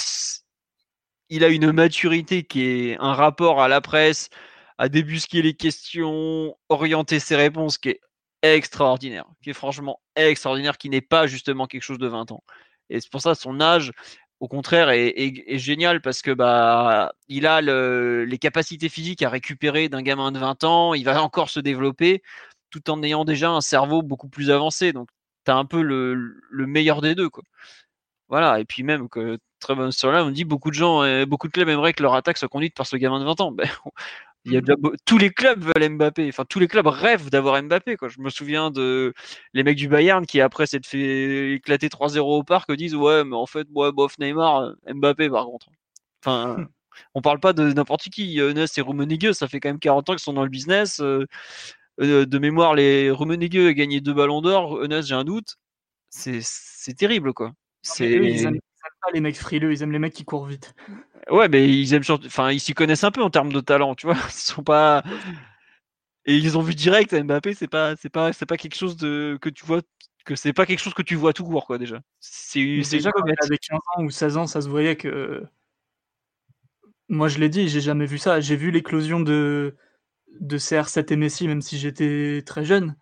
il 1.31 1.45
a 1.45 1.49
une 1.49 1.73
maturité 1.73 2.45
qui 2.45 2.63
est 2.63 2.99
un 3.01 3.15
rapport 3.15 3.61
à 3.63 3.69
la 3.69 3.81
presse, 3.81 4.31
à 4.79 4.89
débusquer 4.89 5.43
les 5.43 5.55
questions, 5.55 6.57
orienter 6.69 7.21
ses 7.21 7.37
réponses 7.37 7.79
qui 7.79 7.91
est 7.91 8.01
extraordinaire, 8.43 9.27
qui 9.43 9.51
est 9.51 9.55
franchement 9.55 10.01
extraordinaire, 10.17 10.79
qui 10.79 10.91
n'est 10.91 11.01
pas 11.01 11.27
justement 11.27 11.67
quelque 11.67 11.83
chose 11.83 11.99
de 11.99 12.09
20 12.09 12.33
ans. 12.33 12.43
Et 12.91 13.01
c'est 13.01 13.11
pour 13.11 13.21
ça 13.21 13.35
son 13.35 13.61
âge, 13.61 13.93
au 14.41 14.49
contraire, 14.49 14.91
est, 14.91 15.59
génial 15.59 16.01
parce 16.01 16.23
que 16.23 16.31
bah 16.31 17.13
il 17.29 17.47
a 17.47 17.61
les 17.61 18.39
capacités 18.39 18.89
physiques 18.89 19.23
à 19.23 19.29
récupérer 19.29 19.89
d'un 19.89 20.03
gamin 20.03 20.33
de 20.33 20.39
20 20.39 20.65
ans. 20.65 20.95
Il 20.95 21.05
va 21.05 21.23
encore 21.23 21.51
se 21.51 21.61
développer 21.61 22.23
tout 22.71 22.91
en 22.91 23.03
ayant 23.03 23.25
déjà 23.25 23.51
un 23.51 23.61
cerveau 23.61 24.03
beaucoup 24.03 24.29
plus 24.29 24.51
avancé. 24.51 24.93
Donc, 24.93 25.09
tu 25.47 25.51
un 25.53 25.65
peu 25.65 25.83
le, 25.83 26.67
meilleur 26.67 27.01
des 27.01 27.15
deux. 27.15 27.29
Voilà. 28.29 28.61
Et 28.61 28.65
puis, 28.65 28.83
même 28.83 29.09
que 29.09 29.39
très 29.61 29.75
bonne 29.75 29.93
sur 29.93 30.13
là, 30.13 30.25
on 30.25 30.31
dit 30.31 30.45
beaucoup 30.45 30.71
de 30.71 30.75
gens, 30.75 31.03
euh, 31.03 31.27
beaucoup 31.27 31.49
de 31.49 31.53
clubs 31.53 31.69
aimeraient 31.69 31.93
que 31.93 32.03
leur 32.03 32.15
attaque 32.15 32.39
soit 32.39 32.49
conduite 32.49 32.75
par 32.77 32.87
ce 32.87 32.97
gamin 32.97 33.19
de 33.21 33.25
20 33.25 33.41
ans. 33.41 33.53
Ben, 33.53 33.69
il 34.45 34.53
y 34.53 34.57
a 34.57 34.63
tous 35.05 35.19
les 35.19 35.31
clubs 35.31 35.63
veulent 35.63 35.91
Mbappé. 35.91 36.29
Enfin, 36.29 36.45
tous 36.49 36.59
les 36.59 36.69
clubs 36.69 36.87
rêvent 36.87 37.31
d'avoir 37.31 37.63
Mbappé. 37.63 37.97
Quoi. 37.97 38.09
Je 38.09 38.21
me 38.21 38.31
souviens 38.31 38.71
de 38.71 39.13
les 39.53 39.63
mecs 39.63 39.77
du 39.77 39.89
Bayern 39.89 40.25
qui, 40.27 40.41
après 40.41 40.67
s'être 40.67 40.87
fait 40.87 41.55
éclater 41.55 41.89
3-0 41.89 42.21
au 42.21 42.43
parc, 42.45 42.73
disent 42.73 42.95
Ouais, 42.95 43.25
mais 43.25 43.37
en 43.37 43.47
fait, 43.47 43.67
ouais, 43.75 43.93
bof, 43.93 44.19
Neymar, 44.19 44.61
euh, 44.61 44.73
Mbappé 44.95 45.29
par 45.29 45.47
contre. 45.47 45.69
Enfin, 46.25 46.57
on 47.15 47.21
parle 47.21 47.41
pas 47.41 47.53
de 47.53 47.73
n'importe 47.73 48.09
qui. 48.11 48.41
Enes 48.41 48.67
et 48.77 48.81
Rummenigge, 48.81 49.33
ça 49.33 49.49
fait 49.49 49.61
quand 49.61 49.69
même 49.69 49.79
40 49.81 50.11
ans 50.11 50.13
qu'ils 50.15 50.21
sont 50.21 50.33
dans 50.33 50.45
le 50.45 50.51
business. 50.51 51.01
Euh, 51.01 51.27
euh, 52.01 52.27
de 52.27 52.39
mémoire, 52.39 52.75
les 52.75 53.11
Rummenigge 53.11 53.57
a 53.57 53.73
gagné 53.73 54.01
deux 54.01 54.15
ballons 54.15 54.41
d'or. 54.41 54.83
Enes, 54.83 55.03
j'ai 55.03 55.15
un 55.15 55.25
doute. 55.25 55.57
C'est 56.11 56.95
terrible, 56.97 57.35
quoi. 57.35 57.53
C'est 57.83 58.19
pas 59.09 59.15
les 59.15 59.21
mecs 59.21 59.37
frileux, 59.37 59.73
ils 59.73 59.83
aiment 59.83 59.93
les 59.93 59.99
mecs 59.99 60.13
qui 60.13 60.25
courent 60.25 60.47
vite. 60.47 60.75
Ouais, 61.31 61.49
mais 61.49 61.69
ils 61.69 61.95
aiment 61.95 62.03
enfin 62.27 62.51
ils 62.51 62.61
s'y 62.61 62.75
connaissent 62.75 63.05
un 63.05 63.11
peu 63.11 63.23
en 63.23 63.31
termes 63.31 63.53
de 63.53 63.61
talent, 63.61 63.95
tu 63.95 64.07
vois. 64.07 64.17
Ils 64.29 64.33
sont 64.33 64.63
pas 64.63 65.03
et 66.29 66.37
ils 66.37 66.59
ont 66.59 66.63
vu 66.63 66.75
direct 66.75 67.15
Mbappé, 67.15 67.55
c'est 67.55 67.69
pas 67.69 67.97
c'est 67.97 68.11
pas 68.11 68.33
c'est 68.35 68.45
pas 68.45 68.59
quelque 68.59 68.77
chose 68.77 68.97
de 68.97 69.39
que 69.41 69.49
tu 69.49 69.65
vois 69.65 69.81
que 70.27 70.37
c'est 70.37 70.53
pas 70.53 70.67
quelque 70.67 70.81
chose 70.81 70.93
que 70.93 71.03
tu 71.03 71.15
vois 71.15 71.33
tout 71.33 71.45
court 71.45 71.67
quoi 71.67 71.79
déjà. 71.79 72.03
C'est 72.21 72.61
déjà 72.91 73.11
quand 73.13 73.23
avait 73.23 73.59
15 73.59 73.81
ans 73.97 74.03
ou 74.05 74.11
16 74.11 74.37
ans, 74.37 74.47
ça 74.47 74.61
se 74.61 74.69
voyait 74.69 74.97
que 74.97 75.43
moi 77.09 77.29
je 77.29 77.39
l'ai 77.39 77.49
dit, 77.49 77.69
j'ai 77.69 77.81
jamais 77.81 78.05
vu 78.05 78.19
ça, 78.19 78.41
j'ai 78.41 78.57
vu 78.57 78.71
l'éclosion 78.71 79.21
de 79.21 79.75
de 80.41 80.59
CR7 80.59 81.13
et 81.13 81.17
Messi 81.17 81.49
même 81.49 81.63
si 81.63 81.79
j'étais 81.79 82.43
très 82.45 82.65
jeune. 82.65 82.95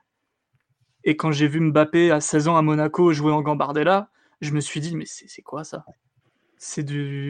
Et 1.03 1.17
quand 1.17 1.33
j'ai 1.33 1.49
vu 1.49 1.61
Mbappé 1.61 2.11
à 2.13 2.21
16 2.21 2.49
ans 2.49 2.57
à 2.57 2.63
Monaco 2.63 3.13
jouer 3.13 3.33
en 3.33 3.43
Gambardella, 3.43 4.11
je 4.41 4.53
me 4.53 4.61
suis 4.61 4.81
dit, 4.81 4.95
mais 4.97 5.05
c'est 5.07 5.43
quoi 5.43 5.65
ça? 5.65 5.85
C'est 6.59 6.83
du. 6.83 7.29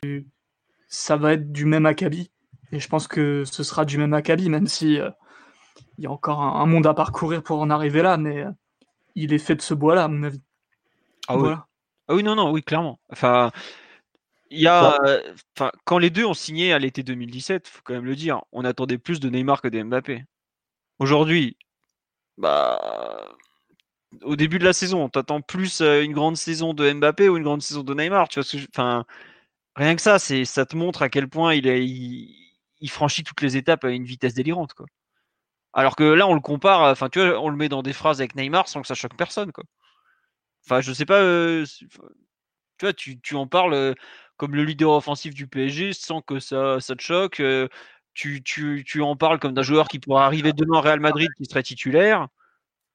Ça 0.88 1.16
va 1.16 1.34
être 1.34 1.52
du 1.52 1.64
même 1.64 1.86
acabit. 1.86 2.30
Et 2.72 2.80
je 2.80 2.88
pense 2.88 3.07
que 3.07 3.44
ce 3.44 3.62
sera 3.62 3.84
du 3.84 3.98
même 3.98 4.14
acabit, 4.14 4.50
même 4.50 4.66
si 4.66 5.00
euh, 5.00 5.11
il 5.98 6.04
y 6.04 6.07
a 6.07 6.11
encore 6.11 6.40
un, 6.40 6.66
monde 6.66 6.86
à 6.86 6.94
parcourir 6.94 7.42
pour 7.42 7.61
en 7.61 7.70
arriver 7.70 8.02
là, 8.02 8.16
mais 8.16 8.44
euh, 8.44 8.50
il 9.14 9.32
est 9.32 9.38
fait 9.38 9.54
de 9.54 9.62
ce 9.62 9.74
bois-là, 9.74 10.04
à 10.04 10.09
mon 10.09 10.22
avis. 10.24 10.42
Ah, 11.28 11.38
oui. 11.38 11.50
ah 12.09 12.14
oui, 12.14 12.22
non, 12.22 12.34
non, 12.34 12.50
oui, 12.50 12.62
clairement. 12.62 12.98
Enfin, 13.11 13.50
il 14.50 14.61
y 14.61 14.68
a, 14.68 14.98
enfin, 15.57 15.72
quand 15.84 15.98
les 15.98 16.11
deux 16.11 16.24
ont 16.24 16.34
signé 16.34 16.72
à 16.72 16.78
l'été 16.78 17.02
2017, 17.02 17.68
faut 17.68 17.80
quand 17.84 17.94
même 17.94 18.04
le 18.04 18.16
dire, 18.16 18.42
on 18.52 18.64
attendait 18.64 18.98
plus 18.98 19.20
de 19.20 19.28
Neymar 19.28 19.61
que 19.61 19.68
de 19.68 19.82
Mbappé. 19.82 20.24
Aujourd'hui, 20.98 21.57
bah, 22.38 23.28
au 24.22 24.36
début 24.36 24.59
de 24.59 24.64
la 24.64 24.72
saison, 24.72 25.09
t'attends 25.09 25.40
plus 25.40 25.80
une 25.80 26.12
grande 26.12 26.36
saison 26.36 26.74
de 26.74 26.90
Mbappé 26.92 27.28
ou 27.28 27.36
une 27.36 27.42
grande 27.44 27.62
saison 27.62 27.82
de 27.82 27.94
Neymar. 27.94 28.28
Tu 28.28 28.40
vois, 28.40 28.61
enfin, 28.72 29.04
rien 29.76 29.96
que 29.96 30.02
ça, 30.02 30.18
c'est, 30.18 30.44
ça 30.44 30.66
te 30.66 30.76
montre 30.76 31.02
à 31.02 31.09
quel 31.09 31.28
point 31.28 31.54
il, 31.54 32.88
franchit 32.88 33.24
toutes 33.24 33.42
les 33.42 33.57
étapes 33.57 33.84
à 33.84 33.90
une 33.90 34.04
vitesse 34.04 34.34
délirante. 34.34 34.74
Alors 35.72 35.96
que 35.96 36.04
là, 36.04 36.26
on 36.26 36.34
le 36.34 36.40
compare, 36.40 36.90
enfin, 36.90 37.09
tu 37.09 37.20
vois, 37.20 37.40
on 37.40 37.48
le 37.50 37.57
met 37.57 37.68
dans 37.68 37.82
des 37.82 37.92
phrases 37.92 38.20
avec 38.20 38.34
Neymar 38.36 38.68
sans 38.68 38.80
que 38.82 38.88
ça 38.88 38.94
choque 38.94 39.16
personne. 39.16 39.52
Enfin, 40.64 40.80
je 40.80 40.92
sais 40.92 41.07
pas, 41.07 41.20
tu 42.78 42.86
vois, 42.86 42.92
tu, 42.92 43.34
en 43.34 43.46
parles 43.46 43.94
comme 44.36 44.54
le 44.54 44.64
leader 44.64 44.90
offensif 44.90 45.34
du 45.34 45.46
PSG 45.46 45.92
sans 45.92 46.20
que 46.22 46.40
ça, 46.40 46.80
ça 46.80 46.96
te 46.96 47.02
choque. 47.02 47.42
Tu, 48.14 48.42
tu, 48.42 48.84
tu, 48.86 49.02
en 49.02 49.16
parles 49.16 49.38
comme 49.38 49.52
d'un 49.54 49.62
joueur 49.62 49.88
qui 49.88 49.98
pourrait 49.98 50.22
arriver 50.24 50.52
demain 50.52 50.78
au 50.78 50.80
Real 50.80 51.00
Madrid 51.00 51.28
qui 51.36 51.44
serait 51.44 51.62
titulaire. 51.62 52.28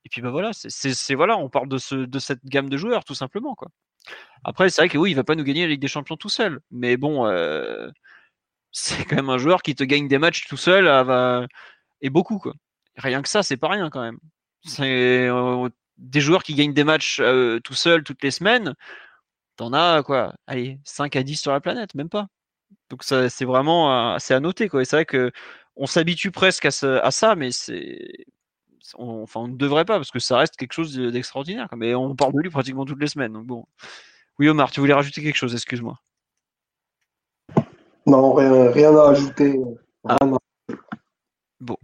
Et 0.06 0.10
puis 0.10 0.22
bah 0.22 0.32
voilà, 0.32 0.52
c'est 0.54 1.16
voilà, 1.16 1.38
on 1.38 1.49
parle 1.49 1.70
de, 1.70 1.78
ce, 1.78 1.95
de 1.95 2.20
cette 2.20 2.43
gamme 2.45 2.70
de 2.70 2.78
joueurs 2.78 3.04
tout 3.04 3.14
simplement 3.16 3.56
quoi. 3.56 3.70
Après 4.43 4.70
c'est 4.70 4.82
vrai 4.82 4.89
que 4.89 4.97
oui, 4.97 5.12
il 5.12 5.16
va 5.16 5.24
pas 5.24 5.36
nous 5.36 5.43
gagner 5.43 5.62
la 5.64 5.68
Ligue 5.70 5.82
des 5.82 5.88
Champions 5.88 6.18
tout 6.18 6.30
seul, 6.30 6.62
mais 6.72 6.97
bon, 6.97 7.28
euh, 7.28 7.89
c'est 8.72 9.06
quand 9.06 9.18
même 9.18 9.30
un 9.30 9.38
joueur 9.38 9.62
qui 9.64 9.76
te 9.76 9.84
gagne 9.84 10.08
des 10.08 10.18
matchs 10.18 10.47
tout 10.47 10.58
seul 10.58 10.86
va, 10.86 11.47
et 12.02 12.10
beaucoup 12.10 12.39
quoi. 12.39 12.54
Rien 12.97 13.22
que 13.22 13.30
ça, 13.30 13.43
c'est 13.43 13.58
pas 13.58 13.70
rien 13.70 13.89
quand 13.89 14.02
même. 14.02 14.20
C'est 14.66 15.28
euh, 15.28 15.70
des 15.97 16.22
joueurs 16.22 16.43
qui 16.43 16.56
gagnent 16.56 16.74
des 16.74 16.84
matchs 16.84 17.20
euh, 17.22 17.60
tout 17.62 17.74
seul 17.74 18.04
toutes 18.04 18.24
les 18.24 18.32
semaines. 18.32 18.76
T'en 19.58 19.74
as 19.74 20.04
quoi 20.04 20.34
Allez, 20.47 20.80
5 20.86 21.16
à 21.16 21.24
10 21.24 21.38
sur 21.38 21.52
la 21.52 21.62
planète, 21.62 21.95
même 21.95 22.10
pas. 22.10 22.28
Donc 22.89 23.04
c'est 23.04 23.45
vraiment 23.45 24.18
c'est 24.20 24.34
à 24.34 24.39
noter 24.39 24.70
quoi. 24.70 24.84
c'est 24.86 24.95
vrai 24.97 25.06
que 25.06 25.32
on 25.76 25.86
s'habitue 25.88 26.32
presque 26.32 26.66
à 26.66 26.72
ça, 27.12 27.36
mais 27.36 27.52
c'est 27.52 28.26
on, 28.98 29.24
enfin, 29.24 29.42
on 29.42 29.48
ne 29.48 29.56
devrait 29.56 29.86
pas 29.86 29.98
parce 29.98 30.12
que 30.12 30.20
ça 30.20 30.38
reste 30.38 30.56
quelque 30.58 30.74
chose 30.74 30.96
d'extraordinaire. 30.96 31.68
Mais 31.76 31.96
on 31.96 32.16
parle 32.16 32.34
de 32.34 32.39
lui 32.39 32.50
pratiquement 32.50 32.86
toutes 32.86 33.02
les 33.02 33.08
semaines. 33.08 33.34
Donc 33.34 33.46
bon. 33.46 33.66
Oui, 34.39 34.50
Omar, 34.50 34.72
tu 34.72 34.80
voulais 34.80 34.94
rajouter 34.94 35.22
quelque 35.22 35.36
chose 35.36 35.54
Excuse-moi. 35.54 36.00
Non, 38.08 38.34
rien, 38.34 38.96
à 38.98 39.10
ajouter. 39.10 39.60
Ah. 40.08 40.18
Bon. 41.60 41.78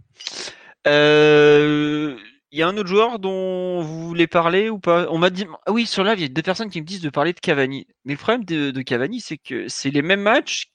Euh, 0.86 2.16
il 2.50 2.58
y 2.58 2.62
a 2.62 2.68
un 2.68 2.76
autre 2.76 2.88
joueur 2.88 3.18
dont 3.18 3.80
vous 3.82 4.08
voulez 4.08 4.26
parler 4.26 4.70
ou 4.70 4.78
pas? 4.78 5.06
On 5.10 5.18
m'a 5.18 5.30
dit. 5.30 5.46
Ah 5.66 5.72
oui, 5.72 5.86
sur 5.86 6.02
live, 6.02 6.18
il 6.18 6.22
y 6.22 6.24
a 6.24 6.28
deux 6.28 6.42
personnes 6.42 6.70
qui 6.70 6.80
me 6.80 6.86
disent 6.86 7.02
de 7.02 7.10
parler 7.10 7.32
de 7.32 7.40
Cavani. 7.40 7.86
Mais 8.04 8.14
le 8.14 8.18
problème 8.18 8.44
de, 8.44 8.82
Cavani, 8.82 9.20
c'est 9.20 9.38
que 9.38 9.68
c'est 9.68 9.90
les 9.90 10.02
mêmes 10.02 10.22
matchs. 10.22 10.72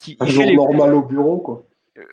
Qui, 0.00 0.16
un 0.18 0.26
jour 0.26 0.44
normal 0.52 0.94
au 0.94 1.02
bureau, 1.02 1.38
quoi. 1.38 1.66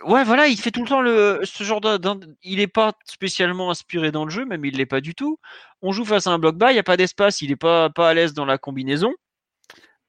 Ouais, 0.05 0.25
voilà, 0.25 0.47
il 0.47 0.59
fait 0.59 0.71
tout 0.71 0.83
le 0.83 0.89
temps 0.89 1.01
le, 1.01 1.39
ce 1.43 1.63
genre 1.63 1.79
de. 1.79 1.97
Il 2.43 2.57
n'est 2.57 2.67
pas 2.67 2.93
spécialement 3.05 3.71
inspiré 3.71 4.11
dans 4.11 4.25
le 4.25 4.29
jeu, 4.29 4.43
même 4.45 4.65
il 4.65 4.75
l'est 4.75 4.85
pas 4.85 4.99
du 4.99 5.15
tout. 5.15 5.39
On 5.81 5.93
joue 5.93 6.03
face 6.03 6.27
à 6.27 6.31
un 6.31 6.39
bloc 6.39 6.57
bas, 6.57 6.71
il 6.71 6.73
n'y 6.73 6.79
a 6.79 6.83
pas 6.83 6.97
d'espace, 6.97 7.41
il 7.41 7.49
n'est 7.49 7.55
pas, 7.55 7.89
pas 7.89 8.09
à 8.09 8.13
l'aise 8.13 8.33
dans 8.33 8.45
la 8.45 8.57
combinaison. 8.57 9.13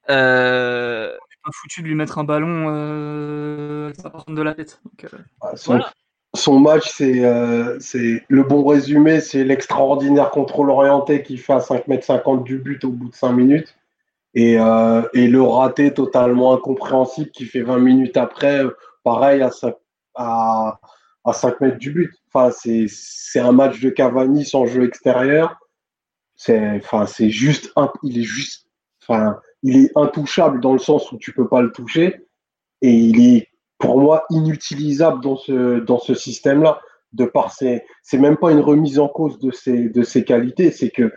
Euh... 0.09 1.15
On 1.43 1.49
pas 1.49 1.51
foutu 1.53 1.81
de 1.81 1.87
lui 1.87 1.95
mettre 1.95 2.19
un 2.19 2.23
ballon 2.23 2.67
euh, 2.69 3.91
de 4.27 4.41
la 4.41 4.53
tête. 4.53 4.79
Euh, 5.05 5.07
ah, 5.41 5.53
son, 6.35 6.59
match, 6.59 6.87
c'est 6.91 7.23
c'est 7.79 8.23
le 8.27 8.43
bon 8.43 8.63
résumé, 8.63 9.21
c'est 9.21 9.43
l'extraordinaire 9.43 10.29
contrôle 10.29 10.69
orienté 10.69 11.23
qui 11.23 11.37
fait 11.37 11.53
à 11.53 11.59
5,50 11.59 12.37
m 12.37 12.43
du 12.43 12.57
but 12.59 12.83
au 12.83 12.89
bout 12.89 13.09
de 13.09 13.15
5 13.15 13.31
minutes. 13.31 13.75
Et, 14.35 14.53
et 14.53 15.27
le 15.27 15.41
raté 15.41 15.93
totalement 15.93 16.53
incompréhensible 16.53 17.31
qui 17.31 17.45
fait 17.45 17.61
20 17.61 17.79
minutes 17.79 18.17
après 18.17 18.63
pareil 19.03 19.41
à 19.41 19.51
5, 19.51 19.75
à, 20.15 20.79
à 21.23 21.33
5 21.33 21.61
mètres 21.61 21.77
du 21.77 21.91
but. 21.91 22.11
Enfin, 22.33 22.51
c'est 22.51 23.39
un 23.39 23.51
match 23.51 23.79
de 23.81 23.89
Cavani 23.89 24.45
sans 24.45 24.65
jeu 24.65 24.83
extérieur. 24.85 25.57
C'est 26.35 26.77
enfin, 26.77 27.05
juste, 27.05 27.71
il 28.03 28.19
est 28.19 28.23
juste, 28.23 28.67
enfin, 29.01 29.39
il 29.63 29.77
est 29.77 29.91
intouchable 29.95 30.59
dans 30.59 30.73
le 30.73 30.79
sens 30.79 31.11
où 31.11 31.17
tu 31.17 31.33
peux 31.33 31.47
pas 31.47 31.61
le 31.61 31.71
toucher 31.71 32.27
et 32.81 32.91
il 32.91 33.35
est 33.35 33.49
pour 33.77 33.99
moi 33.99 34.25
inutilisable 34.29 35.21
dans 35.21 35.37
ce, 35.37 35.79
dans 35.79 35.99
ce 35.99 36.13
système-là. 36.15 36.81
De 37.13 37.25
par 37.25 37.51
c'est 37.51 37.83
même 38.13 38.37
pas 38.37 38.53
une 38.53 38.61
remise 38.61 38.97
en 38.97 39.09
cause 39.09 39.37
de 39.39 39.51
ses, 39.51 39.89
de 39.89 40.01
ses 40.01 40.23
qualités, 40.23 40.71
c'est 40.71 40.89
que 40.89 41.11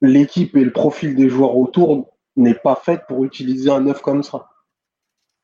l'équipe 0.00 0.56
et 0.56 0.64
le 0.64 0.72
profil 0.72 1.14
des 1.14 1.28
joueurs 1.28 1.58
autour 1.58 2.08
n'est 2.36 2.54
pas 2.54 2.74
fait 2.74 3.02
pour 3.06 3.22
utiliser 3.22 3.70
un 3.70 3.80
neuf 3.80 4.00
comme 4.00 4.22
ça 4.22 4.48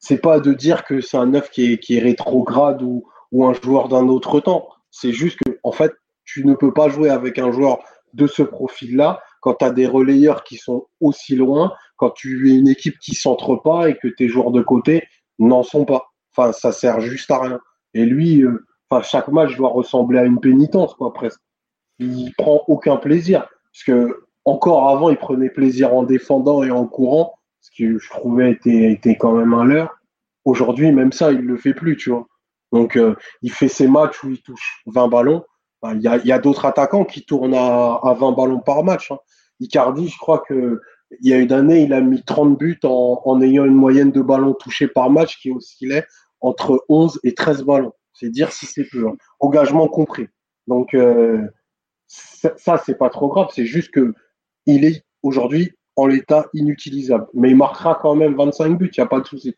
c'est 0.02 0.18
pas 0.20 0.40
de 0.40 0.52
dire 0.52 0.84
que 0.84 1.00
c'est 1.00 1.16
un 1.16 1.26
neuf 1.26 1.48
qui 1.48 1.78
est, 1.88 1.98
rétrograde 2.00 2.82
ou, 2.82 3.04
un 3.44 3.54
joueur 3.54 3.88
d'un 3.88 4.08
autre 4.08 4.40
temps. 4.40 4.68
C'est 4.90 5.12
juste 5.12 5.38
que, 5.42 5.58
en 5.62 5.72
fait, 5.72 5.92
tu 6.24 6.44
ne 6.44 6.54
peux 6.54 6.74
pas 6.74 6.88
jouer 6.88 7.08
avec 7.08 7.38
un 7.38 7.50
joueur 7.50 7.78
de 8.12 8.26
ce 8.26 8.42
profil-là 8.42 9.22
quand 9.40 9.54
tu 9.54 9.64
as 9.64 9.70
des 9.70 9.86
relayeurs 9.86 10.44
qui 10.44 10.56
sont 10.56 10.86
aussi 11.00 11.34
loin, 11.34 11.72
quand 11.96 12.10
tu 12.10 12.50
es 12.50 12.58
une 12.58 12.68
équipe 12.68 12.98
qui 12.98 13.14
centre 13.14 13.56
pas 13.56 13.88
et 13.88 13.96
que 13.96 14.08
tes 14.08 14.28
joueurs 14.28 14.50
de 14.50 14.60
côté 14.60 15.04
n'en 15.38 15.62
sont 15.62 15.84
pas. 15.84 16.10
Enfin, 16.36 16.52
ça 16.52 16.72
sert 16.72 17.00
juste 17.00 17.30
à 17.30 17.40
rien. 17.40 17.60
Et 17.94 18.04
lui, 18.04 18.42
euh, 18.42 18.66
enfin, 18.90 19.02
chaque 19.02 19.28
match 19.28 19.56
doit 19.56 19.70
ressembler 19.70 20.18
à 20.18 20.24
une 20.24 20.40
pénitence, 20.40 20.94
quoi, 20.94 21.12
presque. 21.12 21.40
Il 22.00 22.32
prend 22.36 22.64
aucun 22.66 22.96
plaisir. 22.96 23.46
Parce 23.72 23.84
que, 23.84 24.24
encore 24.44 24.88
avant, 24.88 25.10
il 25.10 25.16
prenait 25.16 25.50
plaisir 25.50 25.94
en 25.94 26.02
défendant 26.02 26.64
et 26.64 26.70
en 26.70 26.86
courant 26.86 27.34
ce 27.62 27.70
que 27.78 27.98
je 27.98 28.10
trouvais 28.10 28.50
était, 28.50 28.92
était 28.92 29.16
quand 29.16 29.32
même 29.32 29.54
un 29.54 29.64
leurre. 29.64 29.98
Aujourd'hui, 30.44 30.92
même 30.92 31.12
ça, 31.12 31.32
il 31.32 31.40
le 31.40 31.56
fait 31.56 31.72
plus, 31.72 31.96
tu 31.96 32.10
vois. 32.10 32.26
Donc, 32.72 32.96
euh, 32.96 33.14
il 33.42 33.52
fait 33.52 33.68
ses 33.68 33.86
matchs 33.86 34.22
où 34.24 34.30
il 34.30 34.42
touche 34.42 34.82
20 34.86 35.08
ballons. 35.08 35.44
Il 35.94 36.00
y 36.00 36.08
a, 36.08 36.34
a 36.34 36.38
d'autres 36.38 36.64
attaquants 36.64 37.04
qui 37.04 37.24
tournent 37.24 37.54
à, 37.54 38.00
à 38.02 38.14
20 38.14 38.32
ballons 38.32 38.60
par 38.60 38.84
match. 38.84 39.10
Hein. 39.10 39.18
Icardi, 39.60 40.08
je 40.08 40.18
crois 40.18 40.42
que 40.46 40.80
il 41.20 41.30
y 41.30 41.34
a 41.34 41.38
une 41.38 41.52
année, 41.52 41.82
il 41.82 41.92
a 41.92 42.00
mis 42.00 42.22
30 42.22 42.58
buts 42.58 42.78
en, 42.84 43.20
en 43.24 43.40
ayant 43.42 43.64
une 43.64 43.74
moyenne 43.74 44.10
de 44.10 44.22
ballons 44.22 44.54
touchés 44.54 44.88
par 44.88 45.10
match 45.10 45.38
qui 45.38 45.50
oscillait 45.50 46.06
entre 46.40 46.84
11 46.88 47.20
et 47.22 47.34
13 47.34 47.62
ballons. 47.64 47.92
C'est 48.14 48.30
dire 48.30 48.50
si 48.50 48.66
c'est 48.66 48.84
peu. 48.84 49.08
Hein. 49.08 49.14
Engagement 49.40 49.88
compris. 49.88 50.28
Donc, 50.66 50.94
euh, 50.94 51.46
ça, 52.06 52.82
c'est 52.84 52.98
pas 52.98 53.10
trop 53.10 53.28
grave. 53.28 53.48
C'est 53.52 53.66
juste 53.66 53.90
que 53.90 54.14
il 54.66 54.84
est 54.84 55.04
aujourd'hui 55.22 55.72
en 55.96 56.06
l'état 56.06 56.46
inutilisable. 56.54 57.26
Mais 57.34 57.50
il 57.50 57.56
marquera 57.56 57.98
quand 58.00 58.14
même 58.14 58.34
25 58.34 58.78
buts, 58.78 58.90
il 58.96 59.00
n'y 59.00 59.04
a 59.04 59.08
pas 59.08 59.20
de 59.20 59.26
souci. 59.26 59.54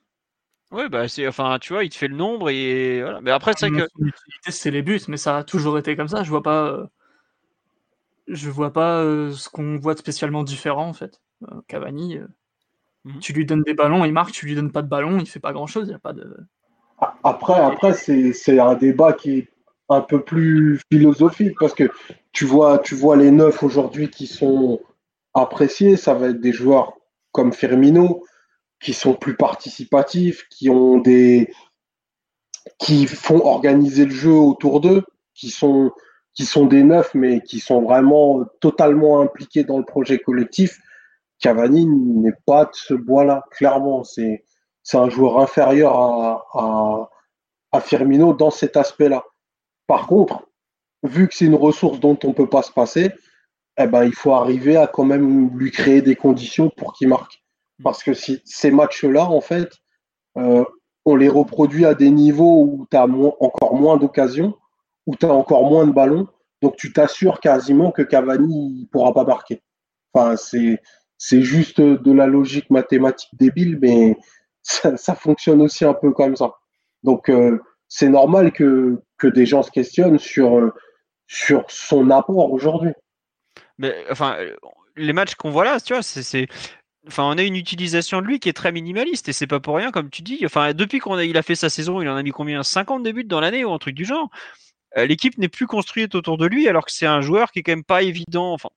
Oui, 0.73 0.89
bah 0.91 1.07
c'est 1.07 1.29
enfin 1.29 1.59
tu 1.61 1.73
vois, 1.73 1.85
il 1.85 1.91
te 1.91 1.95
fait 1.95 2.09
le 2.09 2.17
nombre 2.17 2.51
et 2.51 3.01
voilà. 3.01 3.21
Mais 3.21 3.31
après 3.31 3.53
c'est 3.57 3.71
que 3.71 3.87
c'est 4.49 4.71
les 4.73 4.83
buts, 4.83 5.01
mais 5.09 5.17
ça 5.17 5.39
a 5.39 5.45
toujours 5.45 5.79
été 5.79 5.95
comme 5.95 6.09
ça. 6.09 6.25
Je 6.25 6.31
vois 6.31 6.43
pas, 6.43 6.67
euh, 6.67 6.87
je 8.27 8.51
vois 8.51 8.73
pas 8.73 9.01
euh, 9.01 9.31
ce 9.33 9.49
qu'on 9.49 9.77
voit 9.77 9.95
de 9.95 10.01
spécialement 10.01 10.43
différent 10.43 10.89
en 10.89 10.93
fait. 10.93 11.21
Euh, 11.45 11.61
Cavani, 11.69 12.19
mhm. 13.05 13.21
tu 13.21 13.33
lui 13.33 13.47
donnes 13.47 13.63
des 13.63 13.75
ballons, 13.75 14.05
il 14.05 14.13
marque. 14.13 14.33
Tu 14.33 14.47
lui 14.47 14.57
donnes 14.57 14.73
pas 14.73 14.83
de 14.83 14.89
ballon, 14.89 15.19
il 15.21 15.27
fait 15.27 15.39
pas 15.39 15.53
grand 15.53 15.69
chose. 15.69 15.87
Il 15.87 15.93
y 15.93 15.95
a 15.95 16.01
pas 16.01 16.13
de. 16.13 16.37
Après, 17.23 17.61
après 17.61 17.93
c'est 17.93 18.59
un 18.59 18.75
débat 18.75 19.13
qui 19.13 19.39
est 19.39 19.49
un 19.89 20.01
peu 20.01 20.23
plus 20.23 20.81
philosophique 20.91 21.57
parce 21.61 21.75
que 21.75 21.91
tu 22.33 22.47
vois, 22.47 22.79
tu 22.79 22.97
vois 22.97 23.17
les 23.17 23.31
neufs 23.31 23.63
aujourd'hui 23.63 24.11
qui 24.11 24.27
sont 24.27 24.81
apprécier, 25.35 25.97
ça 25.97 26.15
va 26.15 26.29
être 26.29 26.41
des 26.41 26.53
joueurs 26.53 26.95
comme 27.33 27.53
Firmino, 27.53 28.25
qui 28.81 28.93
sont 28.93 29.15
plus 29.15 29.37
participatifs, 29.37 30.47
qui 30.49 30.71
ont 30.71 30.99
des 30.99 31.53
qui 32.79 33.07
font 33.07 33.45
organiser 33.45 34.05
le 34.07 34.11
jeu 34.11 34.33
autour 34.33 34.81
d'eux, 34.81 35.05
qui 35.35 35.51
sont 35.51 35.93
qui 36.35 36.47
sont 36.47 36.67
des 36.67 36.83
neufs, 36.83 37.15
mais 37.15 37.41
qui 37.43 37.61
sont 37.61 37.83
vraiment 37.83 38.45
totalement 38.61 39.21
impliqués 39.21 39.65
dans 39.65 39.79
le 39.79 39.85
projet 39.85 40.19
collectif. 40.19 40.81
Cavani 41.41 41.87
n'est 41.87 42.35
pas 42.47 42.65
de 42.67 42.71
ce 42.73 42.95
bois-là, 42.95 43.45
clairement. 43.51 44.05
C'est 44.05 44.45
c'est 44.83 44.99
un 44.99 45.09
joueur 45.09 45.41
inférieur 45.41 45.99
à, 45.99 46.47
à, 46.53 47.11
à 47.73 47.81
Firmino 47.81 48.35
dans 48.35 48.51
cet 48.51 48.77
aspect-là. 48.77 49.25
Par 49.87 50.07
contre, 50.07 50.47
vu 51.03 51.29
que 51.29 51.35
c'est 51.35 51.47
une 51.47 51.55
ressource 51.55 52.01
dont 52.01 52.19
on 52.25 52.29
ne 52.29 52.35
peut 52.35 52.49
pas 52.49 52.63
se 52.63 52.73
passer, 52.73 53.13
eh 53.79 53.87
ben, 53.87 54.05
il 54.05 54.15
faut 54.15 54.33
arriver 54.33 54.77
à 54.77 54.87
quand 54.87 55.05
même 55.05 55.57
lui 55.59 55.71
créer 55.71 56.03
des 56.03 56.17
conditions 56.17 56.71
pour 56.71 56.93
qu'il 56.93 57.09
marque. 57.09 57.43
Parce 57.83 58.03
que 58.03 58.15
si 58.15 58.41
ces 58.45 58.71
matchs-là, 58.71 59.25
en 59.25 59.41
fait, 59.41 59.69
euh, 60.37 60.65
on 61.05 61.17
les 61.17 61.29
reproduit 61.29 61.85
à 61.85 61.95
des 61.95 62.11
niveaux 62.11 62.63
où 62.65 62.87
tu 62.91 62.97
as 62.97 63.05
encore 63.05 63.75
moins 63.75 63.97
d'occasions, 63.97 64.55
où 65.07 65.17
tu 65.17 65.27
as 65.27 65.33
encore 65.33 65.69
moins 65.69 65.87
de 65.87 65.93
ballons, 65.93 66.29
donc 66.63 66.77
tu 66.77 66.93
t'assures 66.93 67.41
quasiment 67.41 67.91
que 67.91 68.03
Cavani 68.03 68.83
ne 68.83 68.87
pourra 68.87 69.13
pas 69.13 69.25
marquer. 69.25 69.63
Enfin, 70.13 70.37
c'est, 70.37 70.81
c'est 71.19 71.43
juste 71.43 71.81
de 71.81 72.13
la 72.13 72.27
logique 72.27 72.71
mathématique 72.71 73.31
débile, 73.35 73.79
mais 73.81 74.17
ça, 74.63 74.97
ça 74.97 75.15
fonctionne 75.15 75.61
aussi 75.63 75.85
un 75.85 75.95
peu 75.95 76.13
comme 76.13 76.37
ça. 76.37 76.55
Donc, 77.03 77.29
euh, 77.29 77.61
c'est 77.89 78.09
normal 78.09 78.53
que, 78.53 79.03
que 79.19 79.27
des 79.27 79.47
gens 79.47 79.63
se 79.63 79.71
questionnent 79.71 80.19
sur, 80.19 80.59
euh, 80.59 80.73
sur 81.27 81.65
son 81.69 82.11
apport 82.11 82.53
aujourd'hui. 82.53 82.93
Mais 83.79 84.05
enfin, 84.11 84.37
les 84.97 85.13
matchs 85.13 85.35
qu'on 85.35 85.51
voit 85.51 85.65
là, 85.65 85.81
tu 85.81 85.93
vois, 85.93 86.03
c'est 86.03 86.47
enfin 87.07 87.25
on 87.25 87.37
a 87.37 87.43
une 87.43 87.57
utilisation 87.57 88.23
de 88.23 88.27
lui 88.27 88.39
qui 88.39 88.49
est 88.49 88.55
très 88.55 88.73
minimaliste 88.73 89.29
et 89.29 89.33
c'est 89.33 89.47
pas 89.47 89.61
pour 89.61 89.77
rien 89.77 89.91
comme 89.91 90.11
tu 90.11 90.23
dis. 90.23 90.47
Depuis 90.75 91.01
qu'on 91.01 91.17
a 91.17 91.43
fait 91.43 91.55
sa 91.55 91.69
saison 91.69 92.01
il 92.01 92.09
en 92.09 92.17
a 92.17 92.23
mis 92.23 92.31
combien? 92.31 92.63
50 92.63 93.03
buts 93.03 93.25
dans 93.25 93.41
l'année 93.41 93.65
ou 93.65 93.73
un 93.73 93.79
truc 93.79 93.95
du 93.95 94.05
genre. 94.05 94.31
L'équipe 94.97 95.37
n'est 95.39 95.49
plus 95.49 95.67
construite 95.67 96.15
autour 96.15 96.39
de 96.39 96.47
lui, 96.47 96.69
alors 96.69 96.85
que 96.85 96.93
c'est 96.93 97.07
un 97.07 97.21
joueur 97.21 97.51
qui 97.51 97.59
est 97.59 97.63
quand 97.65 97.73
même 97.73 97.83
pas 97.83 98.03
évident. 98.03 98.53
Enfin, 98.53 98.69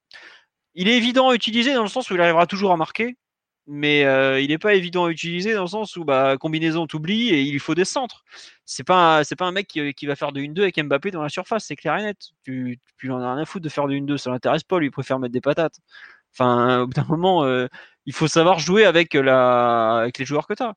il 0.73 0.87
est 0.87 0.97
évident 0.97 1.29
à 1.29 1.35
utiliser 1.35 1.73
dans 1.75 1.83
le 1.83 1.89
sens 1.89 2.09
où 2.09 2.15
il 2.15 2.21
arrivera 2.21 2.47
toujours 2.47 2.71
à 2.71 2.77
marquer, 2.77 3.15
mais 3.67 4.05
euh, 4.05 4.39
il 4.39 4.47
n'est 4.49 4.57
pas 4.57 4.75
évident 4.75 5.05
à 5.05 5.11
utiliser 5.11 5.53
dans 5.53 5.63
le 5.63 5.67
sens 5.67 5.97
où 5.97 6.05
bah, 6.05 6.37
combinaison 6.39 6.87
t'oublie 6.87 7.29
et 7.29 7.41
il 7.41 7.59
faut 7.59 7.75
des 7.75 7.85
centres. 7.85 8.23
C'est 8.65 8.85
pas 8.85 9.23
c'est 9.25 9.35
pas 9.35 9.45
un 9.45 9.51
mec 9.51 9.67
qui, 9.67 10.05
va 10.05 10.15
faire 10.15 10.31
de 10.31 10.41
1-2 10.41 10.61
avec 10.61 10.81
Mbappé 10.81 11.11
dans 11.11 11.21
la 11.21 11.29
surface, 11.29 11.65
c'est 11.65 11.75
clair 11.75 11.97
et 11.97 12.03
net. 12.03 12.17
Tu, 12.43 12.79
tu 12.97 13.11
en 13.11 13.21
as 13.21 13.33
rien 13.33 13.43
à 13.43 13.45
foutre 13.45 13.63
de 13.63 13.69
faire 13.69 13.87
de 13.87 13.93
1-2, 13.95 14.17
ça 14.17 14.31
l'intéresse 14.31 14.63
pas, 14.63 14.79
lui 14.79 14.87
il 14.87 14.91
préfère 14.91 15.19
mettre 15.19 15.33
des 15.33 15.41
patates. 15.41 15.79
Enfin, 16.33 16.81
au 16.81 16.87
bout 16.87 16.93
d'un 16.93 17.05
moment, 17.05 17.43
euh, 17.45 17.67
il 18.05 18.13
faut 18.13 18.27
savoir 18.27 18.59
jouer 18.59 18.85
avec 18.85 19.13
la 19.13 19.97
avec 19.99 20.17
les 20.19 20.25
joueurs 20.25 20.47
que 20.47 20.53
tu 20.53 20.63
as. 20.63 20.75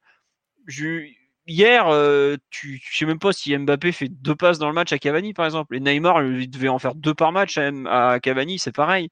hier, 1.47 1.89
euh, 1.89 2.37
tu, 2.51 2.81
sais 2.93 3.07
même 3.07 3.19
pas 3.19 3.33
si 3.33 3.57
Mbappé 3.57 3.93
fait 3.93 4.09
deux 4.09 4.35
passes 4.37 4.59
dans 4.59 4.69
le 4.69 4.75
match 4.75 4.93
à 4.93 4.99
Cavani 4.99 5.35
par 5.35 5.47
exemple. 5.47 5.77
Et 5.77 5.81
Neymar, 5.81 6.23
il 6.25 6.51
devait 6.51 6.69
en 6.69 6.79
faire 6.79 6.95
deux 6.95 7.15
par 7.15 7.33
match 7.33 7.59
à, 7.59 8.19
Cavani, 8.21 8.59
c'est 8.59 8.73
pareil. 8.73 9.11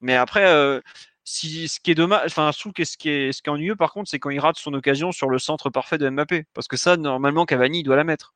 Mais 0.00 0.16
après, 0.16 0.46
euh, 0.46 0.80
si, 1.24 1.68
ce 1.68 1.80
qui 1.80 1.90
est 1.92 1.94
dommage, 1.94 2.26
enfin, 2.26 2.50
ce 2.52 2.96
qui 2.96 3.08
est 3.08 3.48
ennuyeux 3.48 3.76
par 3.76 3.92
contre, 3.92 4.10
c'est 4.10 4.18
quand 4.18 4.30
il 4.30 4.40
rate 4.40 4.58
son 4.58 4.74
occasion 4.74 5.12
sur 5.12 5.28
le 5.28 5.38
centre 5.38 5.70
parfait 5.70 5.98
de 5.98 6.08
Mbappé. 6.08 6.46
Parce 6.54 6.68
que 6.68 6.76
ça, 6.76 6.96
normalement, 6.96 7.46
Cavani, 7.46 7.80
il 7.80 7.82
doit 7.84 7.96
la 7.96 8.04
mettre. 8.04 8.34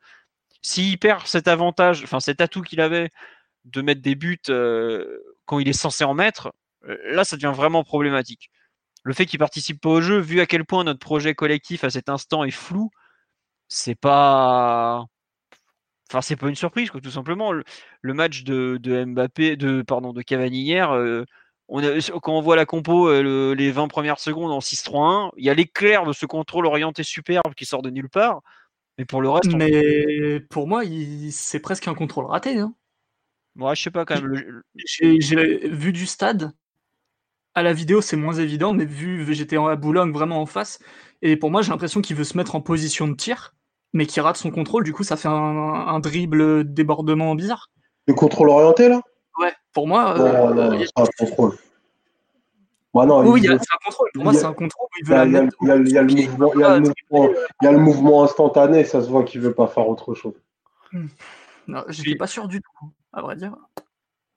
S'il 0.63 0.99
perd 0.99 1.27
cet 1.27 1.49
avantage, 1.49 2.03
enfin, 2.05 2.21
cet 2.21 2.41
atout 2.41 2.63
qu'il 2.63 2.81
avait 2.81 3.11
de 3.65 3.83
mettre 3.83 4.03
des 4.03 4.15
buts 4.15 4.39
euh, 4.51 5.19
quand 5.47 5.59
il 5.61 5.69
est 5.69 5.73
censé 5.73 6.05
en 6.05 6.15
mettre, 6.15 6.53
euh, 6.89 6.97
là, 7.15 7.25
ça 7.25 7.37
devient 7.37 7.53
vraiment 7.55 7.85
problématique. 7.85 8.51
Le 9.05 9.15
fait 9.15 9.27
qu'il 9.27 9.39
participe 9.39 9.81
pas 9.81 9.91
au 9.91 10.01
jeu, 10.01 10.19
vu 10.19 10.41
à 10.41 10.47
quel 10.47 10.65
point 10.65 10.85
notre 10.85 11.01
projet 11.01 11.35
collectif 11.35 11.85
à 11.85 11.91
cet 11.91 12.09
instant 12.09 12.45
est 12.45 12.51
flou, 12.51 12.91
c'est 13.69 13.95
pas. 13.97 15.07
Enfin, 16.11 16.23
c'est 16.23 16.37
pas 16.37 16.49
une 16.49 16.55
surprise, 16.57 16.91
quoi, 16.91 17.01
tout 17.01 17.11
simplement. 17.11 17.53
Le, 17.53 17.65
match 18.15 18.45
de, 18.45 18.79
de, 18.81 19.05
Mbappé, 19.05 19.57
de, 19.57 19.83
pardon, 19.83 20.13
de 20.13 20.23
Cavani 20.23 20.63
hier, 20.63 20.93
euh, 20.93 21.25
quand 21.69 22.33
on 22.33 22.41
voit 22.41 22.57
la 22.57 22.67
compo, 22.67 23.09
euh, 23.09 23.55
les 23.55 23.71
20 23.71 23.89
premières 23.89 24.21
secondes 24.21 24.53
en 24.53 24.61
6-3-1, 24.61 25.31
il 25.37 25.45
y 25.45 25.51
a 25.51 25.55
l'éclair 25.55 26.05
de 26.05 26.13
ce 26.13 26.27
contrôle 26.27 26.67
orienté 26.67 27.03
superbe 27.03 27.55
qui 27.55 27.67
sort 27.67 27.83
de 27.83 27.91
nulle 27.91 28.09
part. 28.09 28.43
Mais 28.99 29.05
pour 29.05 29.21
le 29.21 29.29
reste. 29.29 29.53
Mais 29.55 30.41
pour 30.41 30.67
moi, 30.69 30.83
c'est 31.31 31.61
presque 31.61 31.89
un 31.89 31.95
contrôle 31.95 32.27
raté. 32.27 32.59
Hein. 32.59 32.75
Moi, 33.55 33.75
je 33.75 33.83
sais 33.83 33.91
pas 33.91 34.05
quand 34.05 34.21
même. 34.21 34.63
J'ai 34.75 35.69
vu 35.69 35.93
du 35.93 36.07
stade. 36.07 36.53
À 37.55 37.63
la 37.63 37.73
vidéo, 37.73 38.03
c'est 38.03 38.17
moins 38.17 38.35
évident, 38.35 38.75
mais 38.75 38.85
vu 38.85 39.33
j'étais 39.35 39.57
à 39.57 39.77
Boulogne 39.77 40.13
vraiment 40.13 40.41
en 40.43 40.47
face. 40.47 40.79
Et 41.23 41.37
pour 41.37 41.51
moi, 41.51 41.63
j'ai 41.63 41.71
l'impression 41.71 42.03
qu'il 42.03 42.15
veut 42.15 42.25
se 42.25 42.37
mettre 42.37 42.55
en 42.55 42.61
position 42.61 43.09
de 43.09 43.15
tir, 43.15 43.55
mais 43.95 44.05
qu'il 44.05 44.23
rate 44.23 44.37
son 44.37 44.51
contrôle. 44.51 44.85
Du 44.85 44.93
coup, 44.93 45.05
ça 45.05 45.17
fait 45.17 45.29
un, 45.29 45.33
un 45.33 45.99
dribble 46.01 46.71
débordement 46.73 47.35
bizarre. 47.35 47.71
Le 48.07 48.15
contrôle 48.15 48.51
orienté, 48.51 48.89
là? 48.89 49.01
Ouais, 49.39 49.53
pour 49.73 49.87
moi. 49.87 50.19
Euh, 50.19 50.55
non, 50.55 50.71
non, 50.71 50.79
c'est 50.79 50.91
un 50.97 51.07
contrôle. 51.19 51.53
oui, 52.95 53.43
c'est 53.43 53.51
un 53.51 53.59
contrôle. 53.85 54.11
Pour 54.15 54.25
moi, 54.25 54.35
c'est 54.35 54.45
un 54.45 54.55
contrôle. 54.55 54.89
Il 55.03 55.11
y 55.11 55.15
a 57.67 57.73
le 57.73 57.79
mouvement 57.79 58.25
instantané, 58.25 58.85
ça 58.85 59.03
se 59.03 59.09
voit 59.09 59.25
qu'il 59.25 59.41
veut 59.41 59.55
pas 59.55 59.67
faire 59.67 59.89
autre 59.89 60.15
chose. 60.15 60.35
Hmm. 60.93 61.07
Je 61.89 62.03
n'étais 62.03 62.17
pas 62.17 62.27
sûr 62.27 62.49
du 62.49 62.61
tout, 62.61 62.91
à 63.13 63.23
vrai 63.23 63.37
dire. 63.37 63.55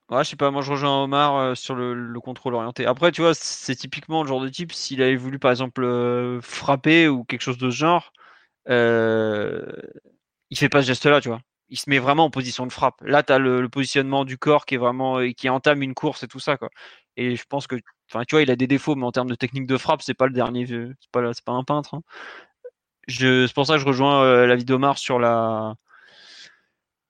Ouais, 0.09 0.23
je 0.23 0.29
sais 0.31 0.35
pas, 0.35 0.49
moi 0.49 0.63
je 0.63 0.71
rejoins 0.71 1.03
Omar 1.03 1.35
euh, 1.35 1.55
sur 1.55 1.75
le, 1.75 2.19
contrôle 2.19 2.55
orienté. 2.55 2.87
Après, 2.87 3.11
tu 3.11 3.21
vois, 3.21 3.35
c'est 3.35 3.75
typiquement 3.75 4.23
le 4.23 4.27
genre 4.27 4.41
de 4.41 4.49
type, 4.49 4.73
s'il 4.73 5.03
avait 5.03 5.15
voulu 5.15 5.37
par 5.37 5.51
exemple 5.51 5.83
euh, 5.83 6.41
frapper 6.41 7.07
ou 7.07 7.23
quelque 7.23 7.41
chose 7.41 7.59
de 7.59 7.69
ce 7.69 7.75
genre, 7.75 8.11
euh, 8.69 9.71
il 10.49 10.57
fait 10.57 10.69
pas 10.69 10.81
ce 10.81 10.87
geste-là, 10.87 11.21
tu 11.21 11.29
vois 11.29 11.41
il 11.69 11.77
se 11.79 11.89
met 11.89 11.99
vraiment 11.99 12.25
en 12.25 12.29
position 12.29 12.65
de 12.65 12.71
frappe. 12.71 13.01
Là, 13.01 13.23
tu 13.23 13.33
as 13.33 13.39
le, 13.39 13.67
positionnement 13.69 14.25
du 14.25 14.37
corps 14.37 14.65
qui 14.65 14.75
est 14.75 14.77
vraiment 14.77 15.19
qui 15.35 15.49
entame 15.49 15.81
une 15.83 15.93
course 15.93 16.23
et 16.23 16.27
tout 16.27 16.39
ça 16.39 16.57
quoi. 16.57 16.69
Et 17.17 17.35
je 17.35 17.43
pense 17.47 17.67
que 17.67 17.75
enfin 18.09 18.23
tu 18.25 18.35
vois, 18.35 18.41
il 18.43 18.51
a 18.51 18.55
des 18.55 18.67
défauts 18.67 18.95
mais 18.95 19.05
en 19.05 19.11
termes 19.11 19.29
de 19.29 19.35
technique 19.35 19.67
de 19.67 19.77
frappe, 19.77 20.01
c'est 20.01 20.13
pas 20.13 20.27
le 20.27 20.33
dernier 20.33 20.65
c'est 20.67 21.11
pas 21.11 21.21
pas 21.45 21.51
un 21.53 21.63
peintre. 21.63 21.95
Hein. 21.95 22.01
C'est 23.07 23.53
pour 23.53 23.65
ça 23.65 23.75
que 23.75 23.79
je 23.79 23.85
rejoins 23.85 24.23
euh, 24.23 24.47
la 24.47 24.55
vie 24.55 24.65
d'Omar 24.65 24.97
sur 24.97 25.19
la, 25.19 25.75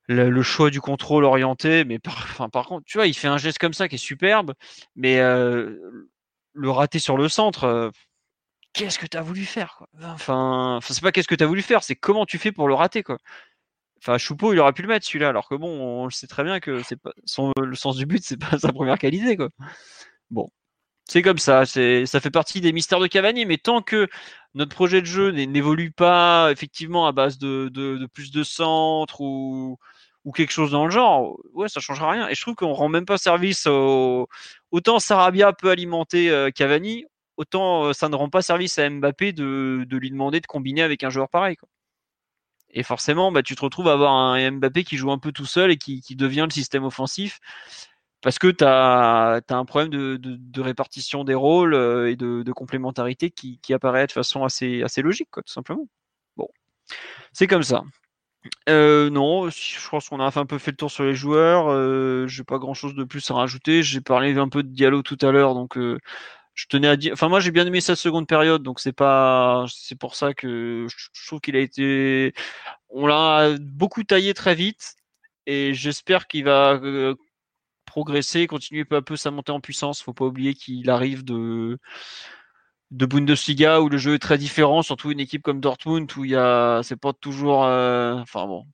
le 0.08 0.42
choix 0.42 0.70
du 0.70 0.82
contrôle 0.82 1.24
orienté 1.24 1.86
mais 1.86 2.00
par, 2.00 2.18
enfin, 2.30 2.50
par 2.50 2.66
contre, 2.68 2.86
tu 2.86 2.98
vois, 2.98 3.08
il 3.08 3.14
fait 3.14 3.28
un 3.28 3.38
geste 3.38 3.60
comme 3.60 3.74
ça 3.74 3.88
qui 3.88 3.96
est 3.96 3.98
superbe 3.98 4.54
mais 4.96 5.20
euh, 5.20 5.78
le 6.54 6.70
rater 6.70 7.00
sur 7.00 7.18
le 7.18 7.30
centre 7.30 7.66
euh, 7.66 7.90
qu'est-ce 8.74 9.00
que 9.00 9.06
tu 9.08 9.18
as 9.18 9.22
voulu 9.22 9.46
faire 9.46 9.76
quoi? 9.78 9.88
Enfin 10.04 10.80
c'est 10.82 11.02
pas 11.02 11.12
qu'est-ce 11.12 11.28
que 11.28 11.36
tu 11.36 11.44
as 11.44 11.48
voulu 11.48 11.62
faire, 11.62 11.84
c'est 11.84 11.96
comment 11.96 12.26
tu 12.26 12.38
fais 12.38 12.52
pour 12.52 12.68
le 12.68 12.74
rater 12.74 13.04
quoi. 13.04 13.18
Enfin, 14.02 14.18
Choupeau, 14.18 14.54
il 14.54 14.60
aurait 14.60 14.74
pu 14.74 14.82
le 14.82 14.88
mettre 14.88 15.06
celui-là, 15.06 15.30
alors 15.30 15.50
que 15.50 15.56
bon, 15.56 15.70
on 15.70 16.06
le 16.06 16.12
sait 16.12 16.28
très 16.28 16.44
bien 16.44 16.60
que 16.60 16.82
c'est 16.84 16.96
pas 16.96 17.12
son, 17.26 17.54
le 17.62 17.76
sens 17.76 17.98
du 17.98 18.06
but, 18.06 18.24
c'est 18.24 18.40
pas 18.40 18.58
sa 18.58 18.72
première 18.74 18.98
qualité, 18.98 19.38
quoi. 19.38 19.50
Bon, 20.32 20.50
c'est 21.10 21.22
comme 21.24 21.40
ça, 21.40 21.66
c'est 21.66 22.06
ça 22.06 22.20
fait 22.22 22.32
partie 22.32 22.62
des 22.62 22.72
mystères 22.74 23.00
de 23.00 23.08
Cavani, 23.08 23.46
mais 23.46 23.58
tant 23.58 23.82
que 23.82 24.08
notre 24.56 24.76
projet 24.76 25.02
de 25.02 25.08
jeu 25.08 25.32
n'évolue 25.32 25.92
pas 25.92 26.50
effectivement 26.52 27.08
à 27.08 27.12
base 27.12 27.38
de, 27.40 28.08
plus 28.14 28.32
de 28.32 28.44
centres 28.44 29.22
ou, 29.22 29.78
ou 30.26 30.32
quelque 30.32 30.52
chose 30.52 30.72
dans 30.72 30.86
le 30.86 30.92
genre, 30.92 31.38
ouais, 31.54 31.70
ça 31.70 31.80
changera 31.80 32.12
rien. 32.12 32.30
Et 32.30 32.36
je 32.36 32.42
trouve 32.42 32.56
qu'on 32.56 32.74
rend 32.74 32.90
même 32.90 33.06
pas 33.06 33.18
service 33.18 33.68
au... 33.68 34.28
autant 34.72 35.00
Sarabia 35.00 35.54
peut 35.54 35.70
alimenter 35.72 36.30
euh, 36.30 36.52
Cavani, 36.52 37.06
autant 37.38 37.86
euh, 37.86 37.94
ça 37.94 38.10
ne 38.10 38.16
rend 38.16 38.30
pas 38.30 38.42
service 38.42 38.78
à 38.80 38.90
Mbappé 38.90 39.34
de, 39.34 39.86
de 39.88 39.98
lui 39.98 40.12
demander 40.12 40.42
de 40.42 40.48
combiner 40.48 40.84
avec 40.84 41.04
un 41.04 41.10
joueur 41.10 41.30
pareil. 41.30 41.56
Quoi. 41.58 41.70
Et 42.72 42.84
forcément, 42.84 43.32
bah, 43.32 43.44
tu 43.44 43.56
te 43.56 43.62
retrouves 43.62 43.88
à 43.88 43.94
avoir 43.94 44.14
un 44.14 44.52
Mbappé 44.52 44.84
qui 44.84 44.98
joue 44.98 45.12
un 45.12 45.18
peu 45.18 45.32
tout 45.32 45.46
seul 45.46 45.72
et 45.72 45.78
qui, 45.78 46.02
devient 46.16 46.46
le 46.48 46.54
système 46.54 46.84
offensif 46.84 47.40
parce 48.22 48.38
que 48.38 48.48
tu 48.48 48.64
as, 48.66 49.42
un 49.50 49.66
problème 49.66 49.90
de, 49.90 50.62
répartition 50.62 51.24
des 51.24 51.36
rôles 51.36 51.74
euh, 51.74 52.12
et 52.12 52.16
de, 52.16 52.52
complémentarité 52.52 53.32
qui, 53.32 53.74
apparaît 53.74 54.08
de 54.08 54.12
façon 54.12 54.44
assez, 54.44 54.84
assez 54.84 55.02
logique, 55.02 55.30
quoi, 55.32 55.44
tout 55.44 55.54
simplement. 55.54 55.88
Bon, 56.38 56.50
c'est 57.34 57.48
comme 57.48 57.64
ça. 57.64 57.84
Euh, 58.70 59.10
non, 59.10 59.50
je 59.50 59.90
pense 59.90 60.10
qu'on 60.10 60.20
a 60.20 60.40
un 60.40 60.46
peu 60.46 60.58
fait 60.58 60.72
le 60.72 60.78
tour 60.78 60.92
sur 60.92 61.04
les 61.04 61.16
joueurs. 61.16 61.70
Euh, 61.70 62.28
j'ai 62.28 62.44
pas 62.44 62.58
grand 62.58 62.74
chose 62.74 62.96
de 62.96 63.04
plus 63.04 63.30
à 63.32 63.34
rajouter. 63.34 63.84
J'ai 63.84 64.02
parlé 64.02 64.38
un 64.38 64.50
peu 64.50 64.64
de 64.64 64.70
dialogue 64.70 65.04
tout 65.04 65.18
à 65.22 65.32
l'heure, 65.32 65.54
donc 65.56 65.78
euh, 65.78 66.00
je 66.54 66.66
tenais 66.68 66.88
à 66.88 66.98
dire. 66.98 67.14
Enfin, 67.14 67.30
moi, 67.30 67.40
j'ai 67.40 67.52
bien 67.52 67.66
aimé 67.66 67.82
sa 67.82 67.96
seconde 67.96 68.28
période, 68.28 68.64
donc 68.64 68.80
c'est 68.80 68.94
pas. 68.94 69.66
C'est 69.70 69.98
pour 69.98 70.16
ça 70.16 70.34
que 70.34 70.88
je 70.90 71.28
trouve 71.28 71.40
qu'il 71.42 71.56
a 71.56 71.60
été. 71.60 72.34
On 72.90 73.08
l'a 73.08 73.56
beaucoup 73.60 74.04
taillé 74.04 74.34
très 74.34 74.56
vite, 74.56 74.96
et 75.46 75.74
j'espère 75.74 76.28
qu'il 76.28 76.46
va 76.46 76.74
euh, 76.74 77.16
progresser, 77.86 78.48
continuer 78.48 78.86
peu 78.86 78.98
à 78.98 79.02
peu 79.02 79.16
sa 79.16 79.32
montée 79.32 79.52
en 79.52 79.62
puissance. 79.62 80.02
Faut 80.02 80.14
pas 80.14 80.26
oublier 80.26 80.54
qu'il 80.54 80.90
arrive 80.90 81.24
de 81.24 81.80
de 82.92 83.06
Bundesliga 83.06 83.82
où 83.82 83.90
le 83.90 83.98
jeu 83.98 84.16
est 84.16 84.20
très 84.20 84.38
différent, 84.38 84.82
surtout 84.82 85.12
une 85.12 85.20
équipe 85.20 85.44
comme 85.44 85.62
Dortmund 85.62 86.12
où 86.18 86.26
il 86.26 86.32
y 86.32 86.36
a, 86.36 86.82
c'est 86.84 86.96
pas 86.96 87.14
toujours, 87.14 87.66
euh, 87.66 88.16
enfin 88.16 88.48
bon, 88.48 88.66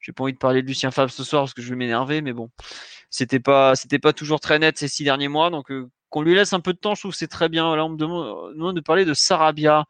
j'ai 0.00 0.12
pas 0.12 0.24
envie 0.24 0.32
de 0.34 0.38
parler 0.38 0.62
de 0.62 0.66
Lucien 0.66 0.90
Favre 0.90 1.10
ce 1.10 1.24
soir 1.24 1.42
parce 1.42 1.54
que 1.54 1.62
je 1.62 1.70
vais 1.70 1.76
m'énerver, 1.76 2.20
mais 2.20 2.32
bon, 2.32 2.50
c'était 3.10 3.40
pas, 3.40 3.74
c'était 3.76 3.98
pas 3.98 4.12
toujours 4.12 4.40
très 4.40 4.58
net 4.58 4.78
ces 4.78 4.88
six 4.88 5.04
derniers 5.04 5.28
mois, 5.28 5.50
donc 5.50 5.70
euh, 5.70 5.90
qu'on 6.12 6.22
lui 6.22 6.34
laisse 6.34 6.52
un 6.52 6.60
peu 6.60 6.74
de 6.74 6.78
temps, 6.78 6.94
je 6.94 7.00
trouve 7.00 7.12
que 7.12 7.16
c'est 7.16 7.26
très 7.26 7.48
bien. 7.48 7.74
Là, 7.74 7.86
on 7.86 7.88
me 7.88 7.96
demande, 7.96 8.76
de 8.76 8.80
parler 8.80 9.06
de 9.06 9.14
Sarabia. 9.14 9.86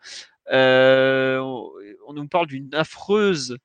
Euh, 0.52 1.38
on 1.38 2.12
nous 2.14 2.28
parle 2.28 2.46
d'une 2.46 2.72
affreuse 2.74 3.58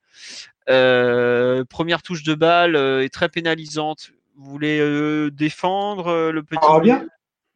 euh, 0.70 1.64
première 1.66 2.02
touche 2.02 2.24
de 2.24 2.34
balle 2.34 2.76
euh, 2.76 3.04
et 3.04 3.10
très 3.10 3.30
pénalisante. 3.30 4.12
Vous 4.36 4.50
voulez 4.50 5.30
défendre 5.32 6.32
le 6.32 6.44
petit 6.44 6.60
Sarabia? 6.62 7.04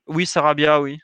Oui, 0.08 0.26
Sarabia, 0.26 0.80
oui. 0.82 1.00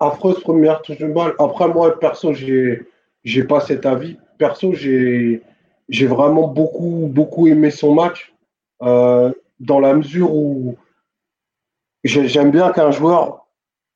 Affreuse 0.00 0.40
première 0.40 0.82
touche 0.82 0.98
de 0.98 1.06
balle. 1.06 1.34
Après, 1.38 1.68
moi, 1.68 1.98
perso, 1.98 2.32
j'ai 2.32 2.86
j'ai 3.22 3.44
pas 3.44 3.60
cet 3.60 3.86
avis. 3.86 4.16
Perso, 4.38 4.72
j'ai 4.72 5.42
j'ai 5.88 6.06
vraiment 6.06 6.48
beaucoup 6.48 7.08
beaucoup 7.08 7.46
aimé 7.46 7.70
son 7.70 7.94
match 7.94 8.32
dans 8.80 9.80
la 9.80 9.94
mesure 9.94 10.32
où 10.32 10.76
j'aime 12.04 12.50
bien 12.50 12.72
qu'un 12.72 12.90
joueur 12.90 13.46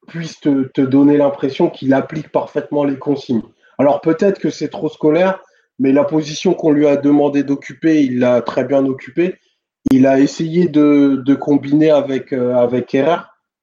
puisse 0.06 0.40
te, 0.40 0.80
donner 0.80 1.16
l'impression 1.16 1.70
qu'il 1.70 1.94
applique 1.94 2.30
parfaitement 2.30 2.84
les 2.84 2.98
consignes. 2.98 3.42
Alors 3.78 4.00
peut-être 4.00 4.38
que 4.38 4.50
c'est 4.50 4.68
trop 4.68 4.88
scolaire, 4.88 5.40
mais 5.78 5.92
la 5.92 6.04
position 6.04 6.54
qu'on 6.54 6.70
lui 6.70 6.86
a 6.86 6.96
demandé 6.96 7.42
d'occuper, 7.42 8.02
il 8.02 8.18
l'a 8.20 8.42
très 8.42 8.64
bien 8.64 8.84
occupée. 8.84 9.36
Il 9.90 10.06
a 10.06 10.18
essayé 10.20 10.68
de, 10.68 11.34
combiner 11.34 11.90
avec, 11.90 12.32
euh, 12.32 12.54
avec 12.54 12.96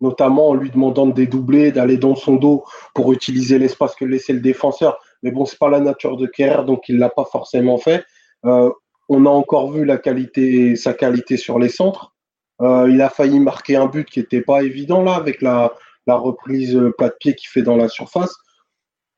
notamment 0.02 0.50
en 0.50 0.56
lui 0.56 0.70
demandant 0.70 1.06
de 1.06 1.14
dédoubler, 1.14 1.72
d'aller 1.72 1.98
dans 1.98 2.16
son 2.16 2.36
dos 2.36 2.64
pour 2.94 3.14
utiliser 3.14 3.60
l'espace 3.60 3.96
que 3.96 4.06
laissait 4.06 4.34
le 4.34 4.40
défenseur. 4.40 5.00
Mais 5.24 5.32
bon, 5.32 5.46
c'est 5.46 5.60
pas 5.60 5.70
la 5.70 5.80
nature 5.80 6.18
de 6.18 6.26
Kerrer, 6.26 6.66
donc 6.66 6.90
il 6.90 6.98
l'a 6.98 7.10
pas 7.10 7.26
forcément 7.26 7.78
fait. 7.78 8.04
Euh, 8.46 8.72
on 9.08 9.26
a 9.26 9.30
encore 9.30 9.72
vu 9.72 9.86
la 9.86 9.98
qualité, 9.98 10.76
sa 10.76 10.94
qualité 10.94 11.38
sur 11.38 11.60
les 11.60 11.70
centres. 11.70 12.14
Euh, 12.62 12.90
il 12.90 13.02
a 13.02 13.10
failli 13.10 13.40
marquer 13.40 13.76
un 13.76 13.88
but 13.88 14.10
qui 14.10 14.20
n'était 14.20 14.42
pas 14.42 14.64
évident 14.64 15.04
là 15.04 15.16
avec 15.16 15.42
la, 15.42 15.72
reprise 16.08 16.76
euh, 16.76 16.92
plat 16.92 17.10
de 17.10 17.16
pied 17.20 17.36
qu'il 17.36 17.50
fait 17.50 17.62
dans 17.62 17.78
la 17.78 17.88
surface. 17.88 18.36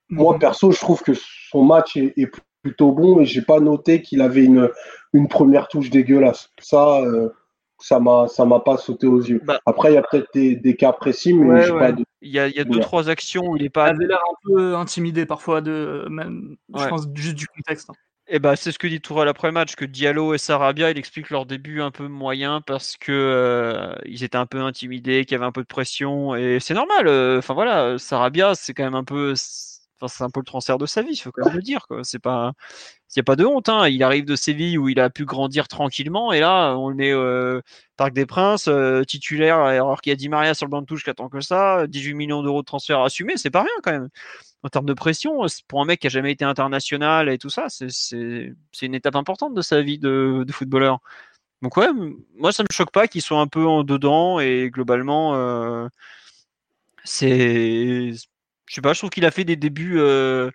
Moi, 0.09 0.33
mhm. 0.33 0.39
perso, 0.39 0.71
je 0.71 0.79
trouve 0.79 1.01
que 1.01 1.13
son 1.49 1.63
match 1.63 1.97
est, 1.97 2.29
plutôt 2.61 2.93
bon 2.93 3.19
et 3.19 3.25
j'ai 3.25 3.41
pas 3.41 3.59
noté 3.59 4.01
qu'il 4.01 4.21
avait 4.21 4.45
une, 4.45 4.69
une 5.11 5.27
première 5.27 5.67
touche 5.67 5.89
dégueulasse. 5.89 6.49
Ça, 6.61 7.01
ça 7.83 7.99
m'a 7.99 8.29
ça 8.29 8.45
m'a 8.45 8.61
pas 8.61 8.77
sauté 8.77 9.07
aux 9.07 9.19
yeux. 9.19 9.41
Bah. 9.43 9.59
Après, 9.65 9.91
il 9.91 9.95
y 9.95 9.97
a 9.97 10.03
peut-être 10.03 10.29
des, 10.33 10.75
cas 10.77 10.93
précis, 10.93 11.33
mais 11.33 11.67
pas 11.67 11.91
de... 11.91 12.05
Il 12.21 12.31
y 12.31 12.39
a, 12.39 12.47
il 12.47 12.55
y 12.55 12.59
a 12.59 12.63
deux, 12.63 12.79
trois 12.79 13.09
actions 13.09 13.43
où 13.45 13.57
il 13.57 13.63
est 13.63 13.69
pas. 13.69 13.89
Il 13.89 13.95
avait 13.95 14.05
l'air 14.05 14.21
un 14.21 14.35
peu 14.45 14.75
intimidé 14.75 15.25
parfois, 15.25 15.59
de, 15.59 16.07
même, 16.09 16.55
je 16.73 16.87
pense, 16.87 17.07
juste 17.13 17.35
du 17.35 17.47
contexte. 17.47 17.89
Hein. 17.89 17.93
Et 18.27 18.35
eh 18.37 18.39
bah, 18.39 18.55
c'est 18.55 18.71
ce 18.71 18.79
que 18.79 18.87
dit 18.87 19.01
Tourelle 19.01 19.27
après 19.27 19.51
match, 19.51 19.75
que 19.75 19.83
Diallo 19.83 20.33
et 20.33 20.37
Sarabia, 20.37 20.89
il 20.91 20.97
explique 20.97 21.29
leur 21.29 21.45
début 21.45 21.81
un 21.81 21.91
peu 21.91 22.07
moyen 22.07 22.61
parce 22.61 22.95
que 22.95 23.11
euh, 23.11 23.93
ils 24.05 24.23
étaient 24.23 24.37
un 24.37 24.45
peu 24.45 24.61
intimidés, 24.61 25.25
qu'il 25.25 25.33
y 25.33 25.35
avait 25.35 25.45
un 25.45 25.51
peu 25.51 25.61
de 25.61 25.67
pression, 25.67 26.33
et 26.33 26.59
c'est 26.61 26.73
normal. 26.73 27.07
Euh, 27.09 27.39
enfin 27.39 27.53
voilà, 27.53 27.97
Sarabia, 27.97 28.55
c'est 28.55 28.73
quand 28.73 28.85
même 28.85 28.95
un 28.95 29.03
peu, 29.03 29.33
c'est 29.35 30.23
un 30.23 30.29
peu 30.29 30.39
le 30.39 30.45
transfert 30.45 30.77
de 30.77 30.85
sa 30.85 31.01
vie, 31.01 31.11
il 31.11 31.17
faut 31.17 31.31
quand 31.33 31.45
même 31.45 31.55
le 31.55 31.61
dire. 31.61 31.85
C'est 32.03 32.19
pas, 32.19 32.53
il 33.09 33.19
n'y 33.19 33.21
a 33.21 33.23
pas 33.25 33.35
de 33.35 33.45
honte. 33.45 33.67
Hein. 33.67 33.89
Il 33.89 34.01
arrive 34.03 34.23
de 34.25 34.37
Séville 34.37 34.77
où 34.77 34.87
il 34.87 35.01
a 35.01 35.09
pu 35.09 35.25
grandir 35.25 35.67
tranquillement, 35.67 36.31
et 36.31 36.39
là, 36.39 36.75
on 36.77 36.87
le 36.89 36.95
met 36.95 37.11
euh, 37.11 37.61
Parc 37.97 38.13
des 38.13 38.25
Princes, 38.25 38.69
titulaire, 39.05 39.59
alors 39.59 40.01
qu'il 40.01 40.11
y 40.11 40.13
a 40.13 40.15
Di 40.15 40.29
Maria 40.29 40.53
sur 40.53 40.65
le 40.65 40.71
banc 40.71 40.81
de 40.81 40.85
touche 40.85 41.03
qui 41.03 41.09
attend 41.09 41.27
que 41.27 41.41
ça, 41.41 41.87
18 41.87 42.13
millions 42.13 42.41
d'euros 42.41 42.61
de 42.61 42.65
transfert 42.65 43.01
assumé, 43.01 43.33
c'est 43.35 43.51
pas 43.51 43.63
rien 43.63 43.71
quand 43.83 43.91
même 43.91 44.09
en 44.63 44.69
termes 44.69 44.85
de 44.85 44.93
pression, 44.93 45.45
pour 45.67 45.81
un 45.81 45.85
mec 45.85 45.99
qui 45.99 46.07
a 46.07 46.09
jamais 46.09 46.31
été 46.31 46.45
international 46.45 47.29
et 47.29 47.37
tout 47.37 47.49
ça, 47.49 47.67
c'est 47.69 48.53
une 48.81 48.95
étape 48.95 49.15
importante 49.15 49.53
de 49.53 49.61
sa 49.61 49.81
vie 49.81 49.99
de, 49.99 50.45
footballeur. 50.51 50.99
Donc 51.61 51.77
ouais, 51.77 51.87
moi 52.37 52.51
ça 52.51 52.63
me 52.63 52.67
choque 52.71 52.91
pas 52.91 53.07
qu'il 53.07 53.21
soit 53.21 53.39
un 53.39 53.47
peu 53.47 53.65
en 53.65 53.83
dedans 53.83 54.39
et 54.39 54.69
globalement, 54.69 55.35
euh, 55.35 55.87
c'est, 57.03 58.11
je 58.13 58.73
sais 58.73 58.81
pas, 58.81 58.93
je 58.93 58.99
trouve 58.99 59.09
qu'il 59.09 59.25
a 59.25 59.31
fait 59.31 59.45
des 59.45 59.55
débuts 59.55 59.99
euh, 59.99 60.51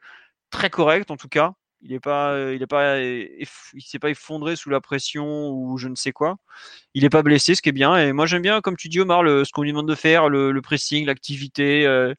très 0.50 0.70
corrects 0.70 1.10
en 1.10 1.16
tout 1.16 1.28
cas. 1.28 1.52
Il 1.82 1.92
est 1.92 2.00
pas, 2.00 2.52
il 2.52 2.60
est 2.62 2.66
pas, 2.66 3.00
il 3.00 3.46
s'est 3.80 4.00
pas 4.00 4.10
effondré 4.10 4.56
sous 4.56 4.68
la 4.68 4.80
pression 4.80 5.50
ou 5.50 5.78
je 5.78 5.88
ne 5.88 5.94
sais 5.94 6.10
quoi. 6.12 6.36
Il 6.94 7.04
est 7.04 7.10
pas 7.10 7.22
blessé, 7.22 7.54
ce 7.54 7.62
qui 7.62 7.68
est 7.68 7.72
bien. 7.72 7.96
Et 7.96 8.12
moi 8.12 8.26
j'aime 8.26 8.42
bien, 8.42 8.60
comme 8.60 8.76
tu 8.76 8.88
dis 8.88 9.00
Omar, 9.00 9.22
ce 9.24 9.52
qu'on 9.52 9.62
lui 9.62 9.70
demande 9.70 9.88
de 9.88 9.94
faire, 9.94 10.28
le, 10.28 10.60
pressing, 10.60 11.06
l'activité. 11.06 11.86
Euh, 11.86 12.14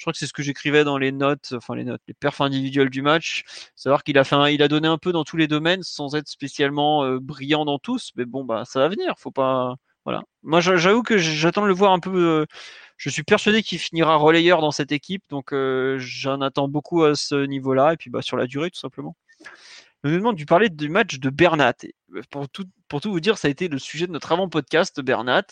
je 0.00 0.04
crois 0.04 0.14
que 0.14 0.18
c'est 0.18 0.26
ce 0.26 0.32
que 0.32 0.42
j'écrivais 0.42 0.82
dans 0.82 0.96
les 0.96 1.12
notes, 1.12 1.52
enfin 1.54 1.74
les 1.74 1.84
notes, 1.84 2.00
les 2.08 2.14
perfs 2.14 2.40
individuels 2.40 2.88
du 2.88 3.02
match. 3.02 3.44
Savoir 3.76 4.02
qu'il 4.02 4.16
a 4.16 4.24
fait, 4.24 4.54
il 4.54 4.62
a 4.62 4.68
donné 4.68 4.88
un 4.88 4.96
peu 4.96 5.12
dans 5.12 5.24
tous 5.24 5.36
les 5.36 5.46
domaines 5.46 5.82
sans 5.82 6.14
être 6.14 6.26
spécialement 6.26 7.04
euh, 7.04 7.18
brillant 7.20 7.66
dans 7.66 7.78
tous. 7.78 8.12
Mais 8.16 8.24
bon, 8.24 8.42
bah 8.42 8.62
ça 8.64 8.80
va 8.80 8.88
venir. 8.88 9.12
Faut 9.18 9.30
pas, 9.30 9.74
voilà. 10.06 10.22
Moi 10.42 10.60
j'avoue 10.62 11.02
que 11.02 11.18
j'attends 11.18 11.64
de 11.64 11.66
le 11.66 11.74
voir 11.74 11.92
un 11.92 11.98
peu. 12.00 12.16
Euh, 12.18 12.46
je 12.96 13.10
suis 13.10 13.24
persuadé 13.24 13.62
qu'il 13.62 13.78
finira 13.78 14.16
relayeur 14.16 14.62
dans 14.62 14.70
cette 14.70 14.90
équipe, 14.90 15.22
donc 15.28 15.52
euh, 15.52 15.98
j'en 15.98 16.40
attends 16.40 16.68
beaucoup 16.68 17.02
à 17.04 17.14
ce 17.14 17.44
niveau-là, 17.44 17.92
et 17.92 17.96
puis 17.98 18.08
bah, 18.08 18.22
sur 18.22 18.38
la 18.38 18.46
durée 18.46 18.70
tout 18.70 18.80
simplement. 18.80 19.16
On 20.02 20.08
nous 20.08 20.16
demande 20.16 20.38
de 20.38 20.44
parler 20.44 20.70
du 20.70 20.88
match 20.88 21.18
de 21.18 21.28
Bernat. 21.28 21.74
Pour 22.30 22.48
tout, 22.48 22.64
vous 23.04 23.20
dire, 23.20 23.36
ça 23.36 23.48
a 23.48 23.50
été 23.50 23.68
le 23.68 23.78
sujet 23.78 24.06
de 24.06 24.12
notre 24.12 24.32
avant-podcast, 24.32 25.02
Bernat. 25.02 25.44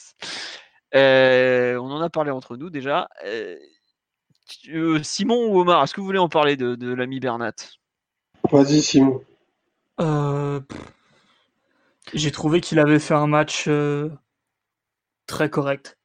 On 0.95 1.91
en 1.91 2.01
a 2.01 2.09
parlé 2.09 2.31
entre 2.31 2.57
nous 2.57 2.71
déjà. 2.71 3.09
Simon 5.03 5.49
ou 5.49 5.61
Omar, 5.61 5.83
est-ce 5.83 5.95
que 5.95 6.01
vous 6.01 6.07
voulez 6.07 6.19
en 6.19 6.29
parler 6.29 6.57
de, 6.57 6.93
l'ami 6.95 7.21
Bernat? 7.21 7.55
Vas-y, 8.51 8.83
Simon. 8.83 9.23
J'ai 12.15 12.31
trouvé 12.31 12.61
qu'il 12.61 12.79
avait 12.79 12.99
fait 12.99 13.15
un 13.15 13.27
match 13.27 13.69
très 15.27 15.51
correct 15.51 15.99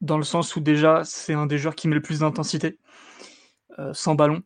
dans 0.00 0.18
le 0.18 0.24
sens 0.24 0.54
où 0.56 0.60
déjà 0.60 1.04
c'est 1.04 1.34
un 1.34 1.46
des 1.46 1.58
joueurs 1.58 1.74
qui 1.74 1.88
met 1.88 1.94
le 1.94 2.02
plus 2.02 2.20
d'intensité 2.20 2.78
euh, 3.78 3.92
sans 3.94 4.14
ballon. 4.14 4.42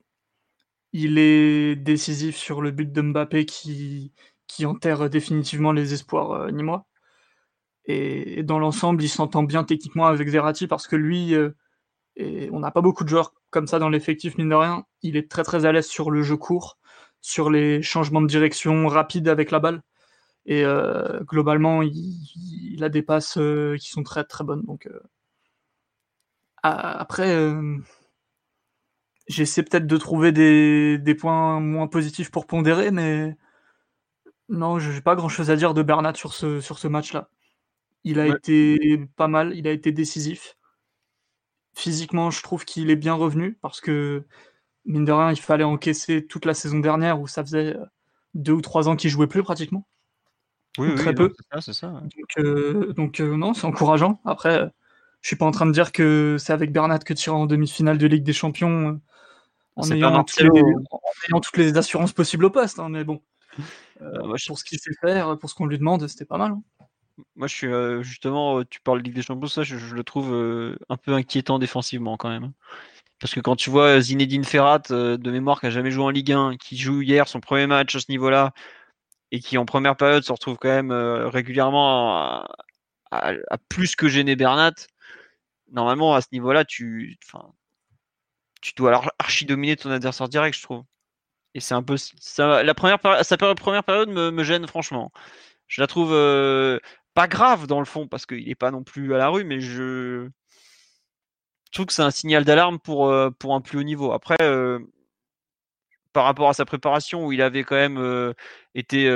Il 0.92 1.18
est 1.18 1.76
décisif 1.76 2.36
sur 2.36 2.60
le 2.60 2.70
but 2.70 2.92
de 2.92 3.00
Mbappé 3.00 3.46
qui, 3.46 4.12
qui 4.46 4.66
enterre 4.66 5.08
définitivement 5.10 5.72
les 5.72 5.94
espoirs 5.94 6.32
euh, 6.32 6.50
nîmois. 6.50 6.86
Et, 7.86 8.42
dans 8.42 8.58
l'ensemble, 8.58 9.02
il 9.02 9.08
s'entend 9.08 9.42
bien 9.42 9.64
techniquement 9.64 10.06
avec 10.06 10.28
Verratti 10.28 10.66
parce 10.66 10.86
que 10.86 10.96
lui, 10.96 11.34
euh, 11.34 11.50
et 12.16 12.50
on 12.52 12.60
n'a 12.60 12.70
pas 12.70 12.80
beaucoup 12.82 13.04
de 13.04 13.08
joueurs 13.08 13.34
comme 13.50 13.66
ça 13.66 13.78
dans 13.78 13.88
l'effectif, 13.88 14.38
mine 14.38 14.48
de 14.50 14.54
rien. 14.54 14.84
Il 15.02 15.16
est 15.16 15.30
très 15.30 15.44
très 15.44 15.64
à 15.64 15.72
l'aise 15.72 15.86
sur 15.86 16.10
le 16.10 16.22
jeu 16.22 16.36
court, 16.36 16.78
sur 17.20 17.50
les 17.50 17.82
changements 17.82 18.22
de 18.22 18.26
direction 18.26 18.86
rapides 18.88 19.28
avec 19.28 19.50
la 19.50 19.60
balle. 19.60 19.82
Et 20.46 20.64
globalement, 21.22 21.82
il, 21.82 21.92
il, 22.74 22.82
a 22.84 22.88
des 22.88 23.02
passes 23.02 23.38
qui 23.78 23.90
sont 23.90 24.02
très 24.02 24.24
très 24.24 24.44
bonnes. 24.44 24.62
Donc 24.64 24.88
après, 26.62 27.34
euh, 27.34 27.76
j'essaie 29.26 29.62
peut-être 29.62 29.86
de 29.86 29.96
trouver 29.96 30.32
des, 30.32 31.14
points 31.14 31.60
moins 31.60 31.88
positifs 31.88 32.30
pour 32.30 32.46
pondérer, 32.46 32.90
mais 32.90 33.36
non, 34.48 34.78
j'ai 34.78 35.00
pas 35.00 35.16
grand-chose 35.16 35.50
à 35.50 35.56
dire 35.56 35.74
de 35.74 35.82
Bernat 35.82 36.14
sur 36.14 36.34
ce, 36.34 36.60
sur 36.60 36.78
ce 36.78 36.88
match-là. 36.88 37.28
Il 38.04 38.20
a 38.20 38.26
été 38.26 38.98
pas 39.16 39.28
mal, 39.28 39.56
il 39.56 39.68
a 39.68 39.72
été 39.72 39.92
décisif. 39.92 40.56
Physiquement, 41.74 42.30
je 42.30 42.42
trouve 42.42 42.64
qu'il 42.64 42.90
est 42.90 42.96
bien 42.96 43.14
revenu 43.14 43.58
parce 43.62 43.80
que, 43.80 44.24
mine 44.84 45.04
de 45.04 45.12
rien, 45.12 45.30
il 45.30 45.40
fallait 45.40 45.64
encaisser 45.64 46.26
toute 46.26 46.44
la 46.44 46.54
saison 46.54 46.80
dernière 46.80 47.20
où 47.20 47.26
ça 47.26 47.42
faisait 47.42 47.76
deux 48.34 48.52
ou 48.52 48.60
trois 48.60 48.88
ans 48.88 48.96
qu'il 48.96 49.10
jouait 49.10 49.26
plus 49.26 49.42
pratiquement. 49.42 49.86
Oui, 50.78 50.94
très 50.94 51.14
peu. 51.14 51.32
C'est 51.60 51.74
ça, 51.74 51.88
Donc, 51.88 52.38
euh, 52.38 52.92
donc 52.94 53.20
euh, 53.20 53.36
non, 53.36 53.52
c'est 53.52 53.66
encourageant. 53.66 54.20
Après, 54.24 54.70
je 55.22 55.28
suis 55.28 55.36
pas 55.36 55.46
en 55.46 55.52
train 55.52 55.66
de 55.66 55.72
dire 55.72 55.92
que 55.92 56.36
c'est 56.38 56.52
avec 56.52 56.72
Bernat 56.72 56.98
que 56.98 57.14
tu 57.14 57.30
iras 57.30 57.38
en 57.38 57.46
demi-finale 57.46 57.96
de 57.96 58.06
Ligue 58.06 58.24
des 58.24 58.32
Champions 58.32 58.88
euh, 58.88 59.00
en, 59.76 59.90
ayant 59.90 60.24
toutes 60.24 61.56
les, 61.56 61.76
assurances 61.78 62.12
possibles 62.12 62.44
au 62.44 62.50
poste. 62.50 62.80
Hein, 62.80 62.88
mais 62.88 63.04
bon, 63.04 63.22
euh, 64.00 64.04
euh, 64.04 64.36
pour 64.46 64.58
ce 64.58 64.64
qu'il 64.64 64.80
sait 64.80 64.90
faire, 65.00 65.38
pour 65.38 65.48
ce 65.48 65.54
qu'on 65.54 65.66
lui 65.66 65.78
demande, 65.78 66.06
c'était 66.08 66.24
pas 66.24 66.38
mal. 66.38 66.52
Hein. 66.52 66.62
Moi, 67.36 67.46
je 67.46 67.54
suis 67.54 67.68
justement, 68.02 68.64
tu 68.64 68.80
parles 68.80 69.00
de 69.00 69.04
Ligue 69.04 69.14
des 69.14 69.22
Champions, 69.22 69.48
ça, 69.48 69.62
je, 69.62 69.76
le 69.76 70.04
trouve 70.04 70.32
un 70.88 70.96
peu 70.96 71.12
inquiétant 71.14 71.58
défensivement 71.58 72.16
quand 72.16 72.30
même. 72.30 72.52
Parce 73.20 73.34
que 73.34 73.40
quand 73.40 73.56
tu 73.56 73.70
vois 73.70 74.00
Zinedine 74.00 74.44
Ferrat, 74.44 74.80
de 74.90 75.30
mémoire, 75.30 75.60
qui 75.60 75.66
a 75.66 75.70
jamais 75.70 75.90
joué 75.90 76.04
en 76.04 76.10
Ligue 76.10 76.32
1, 76.32 76.56
qui 76.56 76.76
joue 76.76 77.02
hier 77.02 77.28
son 77.28 77.40
premier 77.40 77.66
match 77.66 77.94
à 77.94 78.00
ce 78.00 78.10
niveau-là, 78.10 78.52
et 79.30 79.40
qui 79.40 79.58
en 79.58 79.64
première 79.66 79.96
période 79.96 80.24
se 80.24 80.32
retrouve 80.32 80.56
quand 80.58 80.68
même 80.68 80.92
régulièrement 80.92 82.44
à, 83.10 83.58
plus 83.68 83.96
que 83.96 84.08
gêner 84.08 84.36
Bernat, 84.36 84.72
normalement, 85.70 86.14
à 86.14 86.20
ce 86.20 86.28
niveau-là, 86.32 86.64
tu, 86.64 87.18
tu 88.60 88.72
dois 88.76 88.90
alors 88.90 89.10
archi 89.18 89.44
dominer 89.44 89.76
ton 89.76 89.90
adversaire 89.90 90.28
direct, 90.28 90.56
je 90.56 90.62
trouve. 90.62 90.84
Et 91.54 91.60
c'est 91.60 91.74
un 91.74 91.82
peu. 91.82 91.96
La 92.38 92.74
première, 92.74 92.98
sa 93.24 93.36
première 93.36 93.84
période 93.84 94.08
me, 94.08 94.44
gêne 94.44 94.66
franchement. 94.66 95.12
Je 95.66 95.80
la 95.80 95.86
trouve 95.86 96.12
euh, 96.12 96.78
pas 97.14 97.28
grave 97.28 97.66
dans 97.66 97.78
le 97.78 97.84
fond 97.84 98.08
parce 98.08 98.26
qu'il 98.26 98.46
n'est 98.46 98.54
pas 98.54 98.70
non 98.70 98.82
plus 98.82 99.14
à 99.14 99.18
la 99.18 99.28
rue, 99.28 99.44
mais 99.44 99.60
je, 99.60 100.28
trouve 101.72 101.86
que 101.86 101.92
c'est 101.92 102.02
un 102.02 102.10
signal 102.10 102.44
d'alarme 102.44 102.78
pour, 102.78 103.08
euh, 103.08 103.30
pour 103.30 103.54
un 103.54 103.60
plus 103.60 103.78
haut 103.78 103.82
niveau. 103.82 104.12
Après, 104.12 104.36
euh, 104.42 104.78
par 106.12 106.24
rapport 106.24 106.48
à 106.48 106.54
sa 106.54 106.64
préparation 106.64 107.26
où 107.26 107.32
il 107.32 107.42
avait 107.42 107.64
quand 107.64 107.76
même 107.76 108.34
été 108.74 109.08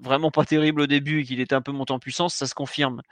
vraiment 0.00 0.30
pas 0.30 0.44
terrible 0.46 0.80
au 0.82 0.86
début 0.86 1.20
et 1.20 1.24
qu'il 1.24 1.40
était 1.40 1.54
un 1.54 1.62
peu 1.62 1.72
monté 1.72 1.92
en 1.92 1.98
puissance, 1.98 2.34
ça 2.34 2.46
se 2.46 2.54
confirme 2.54 3.02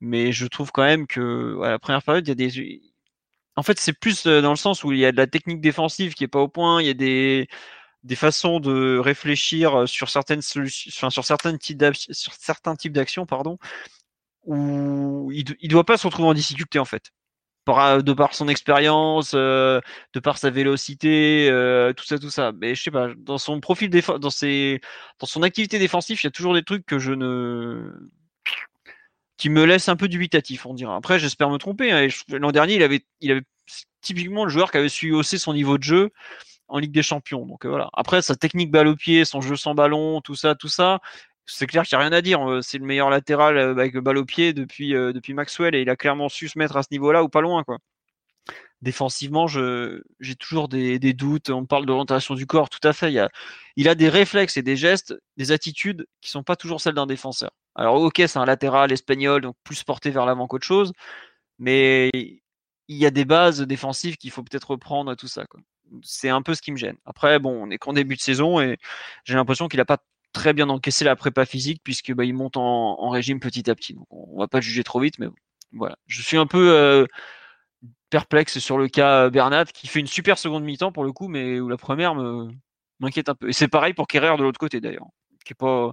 mais 0.00 0.32
je 0.32 0.46
trouve 0.46 0.72
quand 0.72 0.82
même 0.84 1.06
que 1.06 1.60
à 1.62 1.70
la 1.70 1.78
première 1.78 2.02
période, 2.02 2.26
il 2.26 2.30
y 2.30 2.32
a 2.32 2.34
des. 2.34 2.82
En 3.56 3.62
fait, 3.62 3.78
c'est 3.78 3.92
plus 3.92 4.26
euh, 4.26 4.40
dans 4.42 4.50
le 4.50 4.56
sens 4.56 4.84
où 4.84 4.92
il 4.92 4.98
y 4.98 5.06
a 5.06 5.12
de 5.12 5.16
la 5.16 5.26
technique 5.26 5.60
défensive 5.60 6.14
qui 6.14 6.24
est 6.24 6.28
pas 6.28 6.40
au 6.40 6.48
point, 6.48 6.80
il 6.82 6.86
y 6.86 6.90
a 6.90 6.94
des 6.94 7.48
des 8.02 8.16
façons 8.16 8.60
de 8.60 8.98
réfléchir 8.98 9.88
sur 9.88 10.08
certaines 10.08 10.42
solutions, 10.42 11.10
sur 11.10 11.24
certains 11.24 11.56
types 11.56 12.92
d'actions, 12.92 13.26
pardon, 13.26 13.58
où 14.44 15.30
il, 15.32 15.44
il 15.60 15.68
doit 15.68 15.84
pas 15.84 15.96
se 15.96 16.06
retrouver 16.06 16.28
en 16.28 16.34
difficulté 16.34 16.78
en 16.78 16.84
fait, 16.84 17.12
par, 17.64 18.02
de 18.02 18.12
par 18.12 18.34
son 18.34 18.48
expérience, 18.48 19.32
euh, 19.34 19.80
de 20.14 20.20
par 20.20 20.38
sa 20.38 20.50
vélocité, 20.50 21.48
euh, 21.50 21.92
tout 21.92 22.04
ça, 22.04 22.18
tout 22.18 22.30
ça. 22.30 22.52
Mais 22.52 22.74
je 22.74 22.82
sais 22.82 22.90
pas, 22.90 23.08
dans 23.18 23.38
son 23.38 23.60
profil 23.60 23.90
dans 23.90 24.30
son 24.30 25.42
activité 25.42 25.78
défensive, 25.78 26.18
il 26.22 26.26
y 26.26 26.28
a 26.28 26.30
toujours 26.30 26.54
des 26.54 26.62
trucs 26.62 26.86
que 26.86 26.98
je 26.98 27.12
ne 27.12 27.92
qui 29.36 29.48
me 29.48 29.64
laisse 29.64 29.88
un 29.88 29.96
peu 29.96 30.08
dubitatif, 30.08 30.66
on 30.66 30.74
dirait. 30.74 30.94
Après, 30.94 31.18
j'espère 31.18 31.48
me 31.48 31.56
tromper. 31.56 31.90
Hein, 31.92 32.08
l'an 32.28 32.52
dernier, 32.52 32.74
il 32.74 32.82
avait 32.82 33.42
typiquement 34.02 34.44
le 34.44 34.50
joueur 34.50 34.70
qui 34.70 34.76
avait 34.76 34.90
su 34.90 35.12
hausser 35.12 35.38
son 35.38 35.54
niveau 35.54 35.78
de 35.78 35.82
jeu 35.82 36.10
en 36.70 36.78
Ligue 36.78 36.92
des 36.92 37.02
Champions. 37.02 37.46
Donc 37.46 37.64
euh, 37.64 37.68
voilà. 37.68 37.90
Après, 37.92 38.22
sa 38.22 38.36
technique 38.36 38.70
balle 38.70 38.88
au 38.88 38.96
pied, 38.96 39.24
son 39.24 39.40
jeu 39.40 39.56
sans 39.56 39.74
ballon, 39.74 40.20
tout 40.20 40.34
ça, 40.34 40.54
tout 40.54 40.68
ça, 40.68 41.00
c'est 41.46 41.66
clair 41.66 41.84
qu'il 41.84 41.98
n'y 41.98 42.02
a 42.02 42.08
rien 42.08 42.16
à 42.16 42.22
dire. 42.22 42.48
Euh, 42.48 42.62
c'est 42.62 42.78
le 42.78 42.86
meilleur 42.86 43.10
latéral 43.10 43.58
euh, 43.58 43.72
avec 43.72 43.94
le 43.94 44.00
balle 44.00 44.18
au 44.18 44.24
pied 44.24 44.52
depuis, 44.52 44.92
depuis 44.92 45.34
Maxwell 45.34 45.74
et 45.74 45.82
il 45.82 45.90
a 45.90 45.96
clairement 45.96 46.28
su 46.28 46.48
se 46.48 46.58
mettre 46.58 46.76
à 46.76 46.82
ce 46.82 46.88
niveau-là 46.92 47.22
ou 47.24 47.28
pas 47.28 47.40
loin, 47.40 47.64
quoi. 47.64 47.78
Défensivement, 48.82 49.46
j'ai 49.46 50.34
toujours 50.38 50.68
des, 50.68 50.98
doutes. 51.12 51.50
On 51.50 51.66
parle 51.66 51.84
d'orientation 51.84 52.34
du 52.34 52.46
corps, 52.46 52.70
tout 52.70 52.86
à 52.88 52.94
fait. 52.94 53.12
Il, 53.76 53.88
a, 53.88 53.94
des 53.94 54.08
réflexes 54.08 54.56
et 54.56 54.62
des 54.62 54.76
gestes, 54.76 55.14
des 55.36 55.52
attitudes 55.52 56.06
qui 56.22 56.30
sont 56.30 56.42
pas 56.42 56.56
toujours 56.56 56.80
celles 56.80 56.94
d'un 56.94 57.06
défenseur. 57.06 57.50
Alors 57.74 57.96
ok, 57.96 58.16
c'est 58.26 58.38
un 58.38 58.46
latéral 58.46 58.90
espagnol, 58.90 59.42
donc 59.42 59.54
plus 59.64 59.84
porté 59.84 60.10
vers 60.10 60.24
l'avant 60.24 60.46
qu'autre 60.46 60.66
chose, 60.66 60.92
mais 61.58 62.10
il 62.90 62.96
y 62.96 63.06
a 63.06 63.10
des 63.10 63.24
bases 63.24 63.60
défensives 63.62 64.16
qu'il 64.16 64.32
faut 64.32 64.42
peut-être 64.42 64.72
reprendre 64.72 65.12
et 65.12 65.16
tout 65.16 65.28
ça. 65.28 65.44
C'est 66.02 66.28
un 66.28 66.42
peu 66.42 66.54
ce 66.54 66.62
qui 66.62 66.72
me 66.72 66.76
gêne. 66.76 66.96
Après, 67.04 67.38
bon, 67.38 67.66
on 67.66 67.70
est 67.70 67.78
qu'en 67.78 67.92
début 67.92 68.16
de 68.16 68.20
saison 68.20 68.60
et 68.60 68.78
j'ai 69.24 69.34
l'impression 69.34 69.68
qu'il 69.68 69.78
n'a 69.78 69.84
pas 69.84 69.98
très 70.32 70.52
bien 70.52 70.68
encaissé 70.68 71.04
la 71.04 71.16
prépa 71.16 71.44
physique 71.44 71.80
puisque 71.84 72.12
bah, 72.12 72.24
monte 72.32 72.56
en, 72.56 73.08
régime 73.10 73.40
petit 73.40 73.68
à 73.70 73.74
petit. 73.74 73.94
Donc 73.94 74.06
on 74.10 74.38
va 74.38 74.48
pas 74.48 74.60
juger 74.60 74.84
trop 74.84 75.00
vite, 75.00 75.18
mais 75.18 75.26
voilà. 75.72 75.96
Je 76.06 76.22
suis 76.22 76.36
un 76.36 76.46
peu 76.46 76.70
euh, 76.72 77.06
perplexe 78.10 78.58
sur 78.58 78.78
le 78.78 78.88
cas 78.88 79.30
Bernat 79.30 79.66
qui 79.66 79.86
fait 79.88 80.00
une 80.00 80.06
super 80.06 80.38
seconde 80.38 80.64
mi-temps 80.64 80.92
pour 80.92 81.04
le 81.04 81.12
coup, 81.12 81.28
mais 81.28 81.60
où 81.60 81.68
la 81.68 81.76
première 81.76 82.14
m'inquiète 83.00 83.28
un 83.28 83.34
peu. 83.34 83.48
Et 83.48 83.52
c'est 83.52 83.68
pareil 83.68 83.94
pour 83.94 84.06
Kerrer 84.06 84.36
de 84.36 84.42
l'autre 84.42 84.60
côté 84.60 84.80
d'ailleurs, 84.80 85.06
qui 85.44 85.54
pas 85.54 85.92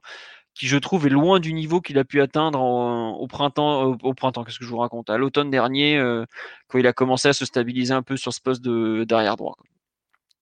qui 0.58 0.68
je 0.68 0.78
trouve 0.78 1.06
est 1.06 1.12
loin 1.12 1.40
du 1.40 1.54
niveau 1.54 1.82
qu'il 1.82 2.00
a 2.00 2.04
pu 2.04 2.20
atteindre 2.20 2.60
au 2.60 3.28
printemps, 3.28 3.96
au, 4.02 4.14
printemps, 4.14 4.44
qu'est-ce 4.44 4.58
que 4.58 4.66
je 4.66 4.70
vous 4.70 4.78
raconte, 4.78 5.10
à 5.10 5.18
l'automne 5.18 5.52
dernier, 5.52 5.98
euh, 5.98 6.26
quand 6.68 6.80
il 6.80 6.88
a 6.88 6.94
commencé 6.94 7.28
à 7.28 7.34
se 7.34 7.46
stabiliser 7.46 7.94
un 7.94 8.02
peu 8.02 8.18
sur 8.18 8.34
ce 8.34 8.42
poste 8.42 8.64
d'arrière 8.64 9.36
droit. 9.38 9.56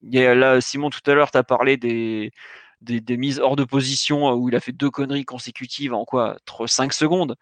Là, 0.01 0.61
Simon, 0.61 0.89
tout 0.89 0.99
à 1.09 1.13
l'heure, 1.13 1.31
tu 1.31 1.37
as 1.37 1.43
parlé 1.43 1.77
des, 1.77 2.31
des, 2.85 3.17
mises 3.17 3.39
hors 3.39 3.55
de 3.55 3.63
position 3.63 4.29
euh, 4.29 4.35
où 4.35 4.49
il 4.49 4.55
a 4.55 4.59
fait 4.59 4.71
deux 4.71 4.89
conneries 4.89 5.25
consécutives 5.25 5.93
en 5.93 6.05
quoi 6.05 6.37
5 6.65 6.93
secondes. 6.93 7.35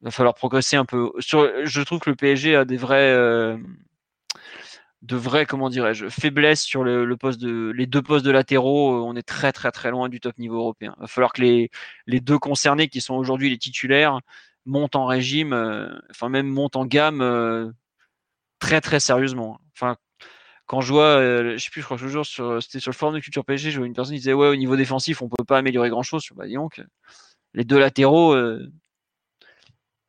Il 0.00 0.06
va 0.06 0.10
falloir 0.10 0.34
progresser 0.34 0.76
un 0.76 0.84
peu. 0.84 1.12
Je 1.18 1.82
trouve 1.82 2.00
que 2.00 2.10
le 2.10 2.16
PSG 2.16 2.56
a 2.56 2.64
des 2.64 2.76
vrais, 2.76 3.12
euh, 3.12 3.56
de 5.02 5.16
vrais, 5.16 5.46
comment 5.46 5.70
dirais-je, 5.70 6.08
faiblesses 6.08 6.62
sur 6.62 6.82
le, 6.84 7.16
poste 7.16 7.40
de, 7.40 7.72
les 7.76 7.86
deux 7.86 8.02
postes 8.02 8.24
de 8.24 8.30
latéraux. 8.32 8.94
Euh, 8.96 9.02
on 9.02 9.14
est 9.16 9.22
très 9.22 9.52
très 9.52 9.70
très 9.70 9.90
loin 9.90 10.08
du 10.08 10.20
top 10.20 10.36
niveau 10.38 10.56
européen. 10.56 10.94
Il 10.98 11.02
va 11.02 11.06
falloir 11.06 11.32
que 11.32 11.42
les, 11.42 11.70
les 12.06 12.20
deux 12.20 12.38
concernés 12.38 12.88
qui 12.88 13.00
sont 13.00 13.14
aujourd'hui 13.14 13.50
les 13.50 13.58
titulaires 13.58 14.20
montent 14.66 14.96
en 14.96 15.06
régime, 15.06 15.54
enfin 16.10 16.28
même 16.28 16.46
montent 16.48 16.76
en 16.76 16.86
gamme 16.86 17.74
très 18.60 18.80
très 18.80 19.00
sérieusement. 19.00 19.60
Enfin, 19.74 19.96
quand 20.66 20.80
je 20.80 20.92
vois, 20.92 21.18
euh, 21.18 21.56
je 21.56 21.64
sais 21.64 21.70
plus, 21.70 21.80
je 21.80 21.86
crois 21.86 21.98
que 21.98 22.22
sur, 22.22 22.62
c'était 22.62 22.80
sur 22.80 22.90
le 22.90 22.96
forum 22.96 23.14
de 23.14 23.20
Culture 23.20 23.44
PSG, 23.44 23.70
je 23.70 23.78
vois 23.78 23.86
une 23.86 23.94
personne 23.94 24.14
qui 24.14 24.20
disait 24.20 24.32
ouais 24.32 24.48
au 24.48 24.56
niveau 24.56 24.76
défensif 24.76 25.22
on 25.22 25.28
peut 25.28 25.44
pas 25.44 25.58
améliorer 25.58 25.90
grand 25.90 26.02
chose. 26.02 26.24
Bah 26.34 26.48
donc, 26.48 26.80
les 27.54 27.64
deux 27.64 27.78
latéraux 27.78 28.34
euh, 28.34 28.70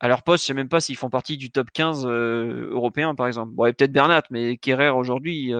à 0.00 0.08
leur 0.08 0.22
poste, 0.22 0.44
je 0.44 0.48
sais 0.48 0.54
même 0.54 0.68
pas 0.68 0.80
s'ils 0.80 0.96
font 0.96 1.10
partie 1.10 1.36
du 1.36 1.50
top 1.50 1.68
15 1.72 2.06
euh, 2.06 2.70
européen 2.70 3.14
par 3.14 3.26
exemple. 3.26 3.52
Bon, 3.52 3.66
et 3.66 3.72
peut-être 3.72 3.92
Bernat, 3.92 4.22
mais 4.30 4.56
Kerrer 4.56 4.90
aujourd'hui, 4.90 5.52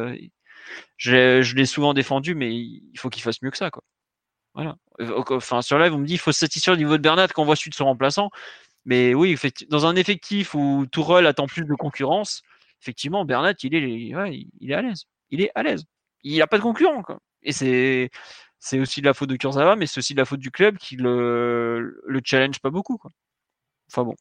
je 0.97 1.55
l'ai 1.55 1.67
souvent 1.67 1.95
défendu, 1.95 2.35
mais 2.35 2.55
il 2.55 2.93
faut 2.97 3.11
qu'il 3.11 3.23
fasse 3.23 3.43
mieux 3.43 3.51
que 3.51 3.59
ça 3.59 3.71
quoi. 3.71 3.83
Voilà. 4.55 4.77
Enfin 5.31 5.63
sur 5.63 5.79
live 5.79 5.93
on 5.95 5.99
me 5.99 6.07
dit 6.07 6.15
il 6.15 6.19
faut 6.19 6.33
se 6.33 6.39
satisfaire 6.39 6.75
au 6.75 6.77
niveau 6.77 6.97
de 6.97 7.03
Bernat 7.03 7.29
qu'on 7.29 7.45
voit 7.45 7.57
celui 7.57 7.71
de 7.71 7.75
son 7.75 7.87
remplaçant. 7.87 8.31
Mais 8.85 9.15
oui, 9.15 9.37
dans 9.71 9.87
un 9.87 9.97
effectif 9.97 10.55
où 10.55 10.87
Tourelle 10.91 11.27
attend 11.27 11.47
plus 11.47 11.65
de 11.65 11.75
concurrence, 11.75 12.43
effectivement, 12.85 13.25
Bernat, 13.25 13.55
il 13.63 13.75
est, 13.75 13.91
il 14.61 14.71
est 14.71 14.75
à 14.75 14.83
l'aise. 14.83 15.05
Il 15.31 15.41
est 15.41 15.51
à 15.55 15.63
l'aise. 15.63 15.85
Il 16.23 16.39
n'a 16.39 16.47
pas 16.47 16.59
de 16.59 16.63
concurrent. 16.63 17.03
Et 17.43 17.53
c'est, 17.53 18.11
c'est 18.59 18.79
aussi 18.79 19.01
de 19.01 19.07
la 19.07 19.15
faute 19.15 19.31
de 19.31 19.37
Kurzawa, 19.37 19.75
mais 19.75 19.87
c'est 19.87 19.99
aussi 19.99 20.13
de 20.13 20.19
la 20.19 20.27
faute 20.27 20.41
du 20.41 20.51
club 20.51 20.77
qui 20.77 20.97
le, 20.97 22.01
le 22.07 22.21
challenge 22.23 22.61
pas 22.61 22.71
beaucoup. 22.71 23.01
Enfin 23.91 24.05
bon. 24.05 24.15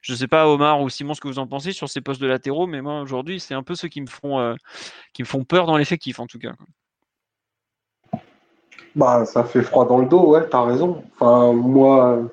Je 0.00 0.12
ne 0.12 0.16
sais 0.16 0.28
pas, 0.28 0.48
Omar 0.48 0.80
ou 0.80 0.88
Simon, 0.88 1.14
ce 1.14 1.20
que 1.20 1.28
vous 1.28 1.38
en 1.38 1.46
pensez 1.46 1.72
sur 1.72 1.88
ces 1.88 2.00
postes 2.00 2.20
de 2.20 2.26
latéraux, 2.26 2.66
mais 2.66 2.80
moi 2.80 3.00
aujourd'hui, 3.00 3.40
c'est 3.40 3.54
un 3.54 3.64
peu 3.64 3.74
ceux 3.74 3.88
qui 3.88 4.00
me 4.00 4.06
font, 4.06 4.38
euh, 4.38 4.54
qui 5.12 5.22
me 5.22 5.26
font 5.26 5.44
peur 5.44 5.66
dans 5.66 5.76
l'effectif 5.76 6.20
en 6.20 6.26
tout 6.26 6.38
cas. 6.38 6.52
Bah, 8.94 9.24
ça 9.26 9.44
fait 9.44 9.62
froid 9.62 9.86
dans 9.86 9.98
le 9.98 10.08
dos, 10.08 10.30
ouais, 10.30 10.48
t'as 10.48 10.64
raison. 10.64 11.04
Enfin, 11.14 11.52
moi, 11.52 12.30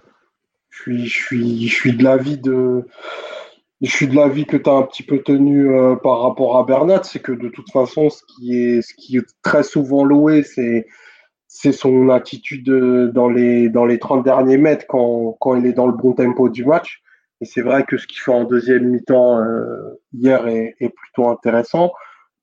je 0.69 0.81
suis, 0.81 1.07
je 1.07 1.23
suis, 1.25 1.67
je 1.67 1.73
suis 1.73 1.93
de 1.93 2.03
l'avis 2.03 2.37
de, 2.37 2.87
je 3.81 3.91
suis 3.91 4.07
de 4.07 4.15
l'avis 4.15 4.45
que 4.45 4.57
tu 4.57 4.69
as 4.69 4.73
un 4.73 4.83
petit 4.83 5.03
peu 5.03 5.19
tenu 5.19 5.69
euh, 5.69 5.95
par 5.95 6.21
rapport 6.21 6.57
à 6.57 6.63
Bernat, 6.63 7.03
c'est 7.03 7.19
que 7.21 7.33
de 7.33 7.49
toute 7.49 7.71
façon, 7.71 8.09
ce 8.09 8.21
qui 8.25 8.57
est, 8.57 8.81
ce 8.81 8.93
qui 8.93 9.17
est 9.17 9.25
très 9.41 9.63
souvent 9.63 10.03
loué, 10.03 10.43
c'est, 10.43 10.87
c'est 11.47 11.73
son 11.73 12.09
attitude 12.09 12.69
euh, 12.69 13.11
dans 13.11 13.29
les, 13.29 13.69
dans 13.69 13.85
les 13.85 13.99
30 13.99 14.23
derniers 14.23 14.57
mètres 14.57 14.85
quand, 14.87 15.35
quand 15.39 15.55
il 15.55 15.65
est 15.65 15.73
dans 15.73 15.87
le 15.87 15.93
bon 15.93 16.13
tempo 16.13 16.49
du 16.49 16.65
match. 16.65 17.01
Et 17.41 17.45
c'est 17.45 17.61
vrai 17.61 17.83
que 17.83 17.97
ce 17.97 18.07
qu'il 18.07 18.19
fait 18.19 18.31
en 18.31 18.45
deuxième 18.45 18.87
mi-temps 18.87 19.39
euh, 19.39 20.01
hier 20.13 20.47
est, 20.47 20.75
est, 20.79 20.89
plutôt 20.89 21.27
intéressant. 21.27 21.91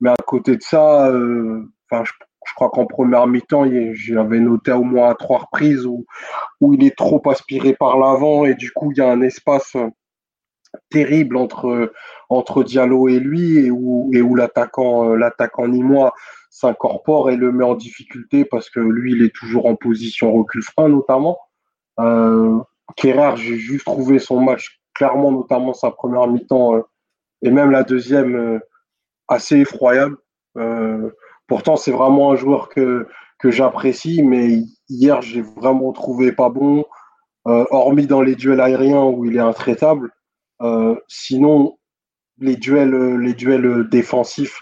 Mais 0.00 0.10
à 0.10 0.16
côté 0.26 0.56
de 0.56 0.62
ça, 0.62 1.10
je, 1.12 1.62
je, 1.90 2.54
crois 2.54 2.68
qu'en 2.68 2.84
première 2.84 3.26
mi-temps, 3.26 3.64
j'avais 3.94 4.40
noté 4.40 4.72
au 4.72 4.84
moins 4.84 5.10
à 5.10 5.14
trois 5.14 5.38
reprises 5.38 5.86
où, 5.86 6.04
où 6.60 6.74
il 6.74 6.84
est 6.84 6.96
trop 6.96 7.22
aspiré 7.30 7.72
par 7.72 7.98
l'avant 7.98 8.44
et 8.44 8.54
du 8.54 8.70
coup, 8.70 8.92
il 8.92 8.98
y 8.98 9.00
a 9.00 9.10
un 9.10 9.22
espace 9.22 9.76
terrible 10.90 11.36
entre 11.36 11.92
entre 12.28 12.64
Diallo 12.64 13.08
et 13.08 13.18
lui 13.18 13.58
et 13.58 13.70
où 13.70 14.10
et 14.12 14.22
où 14.22 14.34
l'attaquant 14.34 15.10
euh, 15.10 15.16
l'attaquant 15.16 15.68
nîmois 15.68 16.14
s'incorpore 16.50 17.30
et 17.30 17.36
le 17.36 17.50
met 17.52 17.64
en 17.64 17.74
difficulté 17.74 18.44
parce 18.44 18.70
que 18.70 18.80
lui 18.80 19.12
il 19.12 19.22
est 19.22 19.34
toujours 19.34 19.66
en 19.66 19.74
position 19.74 20.32
recul 20.32 20.62
frein 20.62 20.88
notamment. 20.88 21.38
Euh, 22.00 22.58
j'ai 22.98 23.56
juste 23.56 23.86
trouvé 23.86 24.18
son 24.18 24.40
match 24.40 24.80
clairement 24.94 25.32
notamment 25.32 25.72
sa 25.72 25.90
première 25.90 26.26
mi-temps 26.28 26.76
euh, 26.76 26.82
et 27.40 27.50
même 27.50 27.70
la 27.70 27.82
deuxième 27.82 28.36
euh, 28.36 28.58
assez 29.28 29.56
effroyable. 29.58 30.16
pourtant 31.46 31.76
c'est 31.76 31.92
vraiment 31.92 32.32
un 32.32 32.36
joueur 32.36 32.68
que 32.68 33.06
que 33.38 33.50
j'apprécie 33.50 34.22
mais 34.22 34.62
hier 34.88 35.22
j'ai 35.22 35.42
vraiment 35.42 35.92
trouvé 35.92 36.32
pas 36.32 36.50
bon 36.50 36.84
hormis 37.44 38.06
dans 38.06 38.22
les 38.22 38.36
duels 38.36 38.60
aériens 38.60 39.04
où 39.04 39.24
il 39.24 39.36
est 39.36 39.40
intraitable. 39.52 40.10
Euh, 40.62 40.96
sinon, 41.08 41.78
les 42.38 42.56
duels, 42.56 43.16
les 43.16 43.34
duels 43.34 43.88
défensifs, 43.88 44.60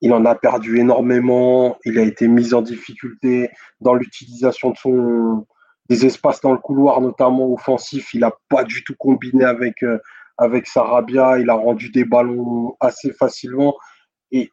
il 0.00 0.12
en 0.12 0.24
a 0.24 0.34
perdu 0.34 0.78
énormément. 0.78 1.78
Il 1.84 1.98
a 1.98 2.02
été 2.02 2.28
mis 2.28 2.54
en 2.54 2.62
difficulté 2.62 3.50
dans 3.80 3.94
l'utilisation 3.94 4.70
de 4.70 4.76
son 4.76 5.46
des 5.88 6.06
espaces 6.06 6.40
dans 6.40 6.52
le 6.52 6.58
couloir, 6.58 7.00
notamment 7.00 7.52
offensif. 7.52 8.14
Il 8.14 8.20
n'a 8.20 8.32
pas 8.48 8.62
du 8.62 8.84
tout 8.84 8.94
combiné 8.96 9.44
avec 9.44 9.82
euh, 9.82 9.98
avec 10.38 10.66
Sarabia. 10.66 11.38
Il 11.38 11.50
a 11.50 11.54
rendu 11.54 11.90
des 11.90 12.04
ballons 12.04 12.76
assez 12.80 13.12
facilement. 13.12 13.76
Et, 14.30 14.50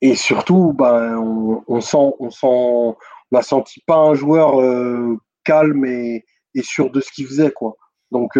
et 0.00 0.16
surtout, 0.16 0.72
ben, 0.72 1.16
on, 1.16 1.80
sent, 1.80 2.12
on 2.18 2.30
sent, 2.30 2.96
on 3.32 3.42
senti 3.42 3.80
pas 3.86 3.96
un 3.96 4.14
joueur 4.14 4.60
euh, 4.60 5.16
calme 5.44 5.84
et, 5.86 6.24
et, 6.54 6.62
sûr 6.62 6.90
de 6.90 7.00
ce 7.00 7.12
qu'il 7.12 7.26
faisait, 7.26 7.52
quoi. 7.52 7.76
Donc 8.10 8.36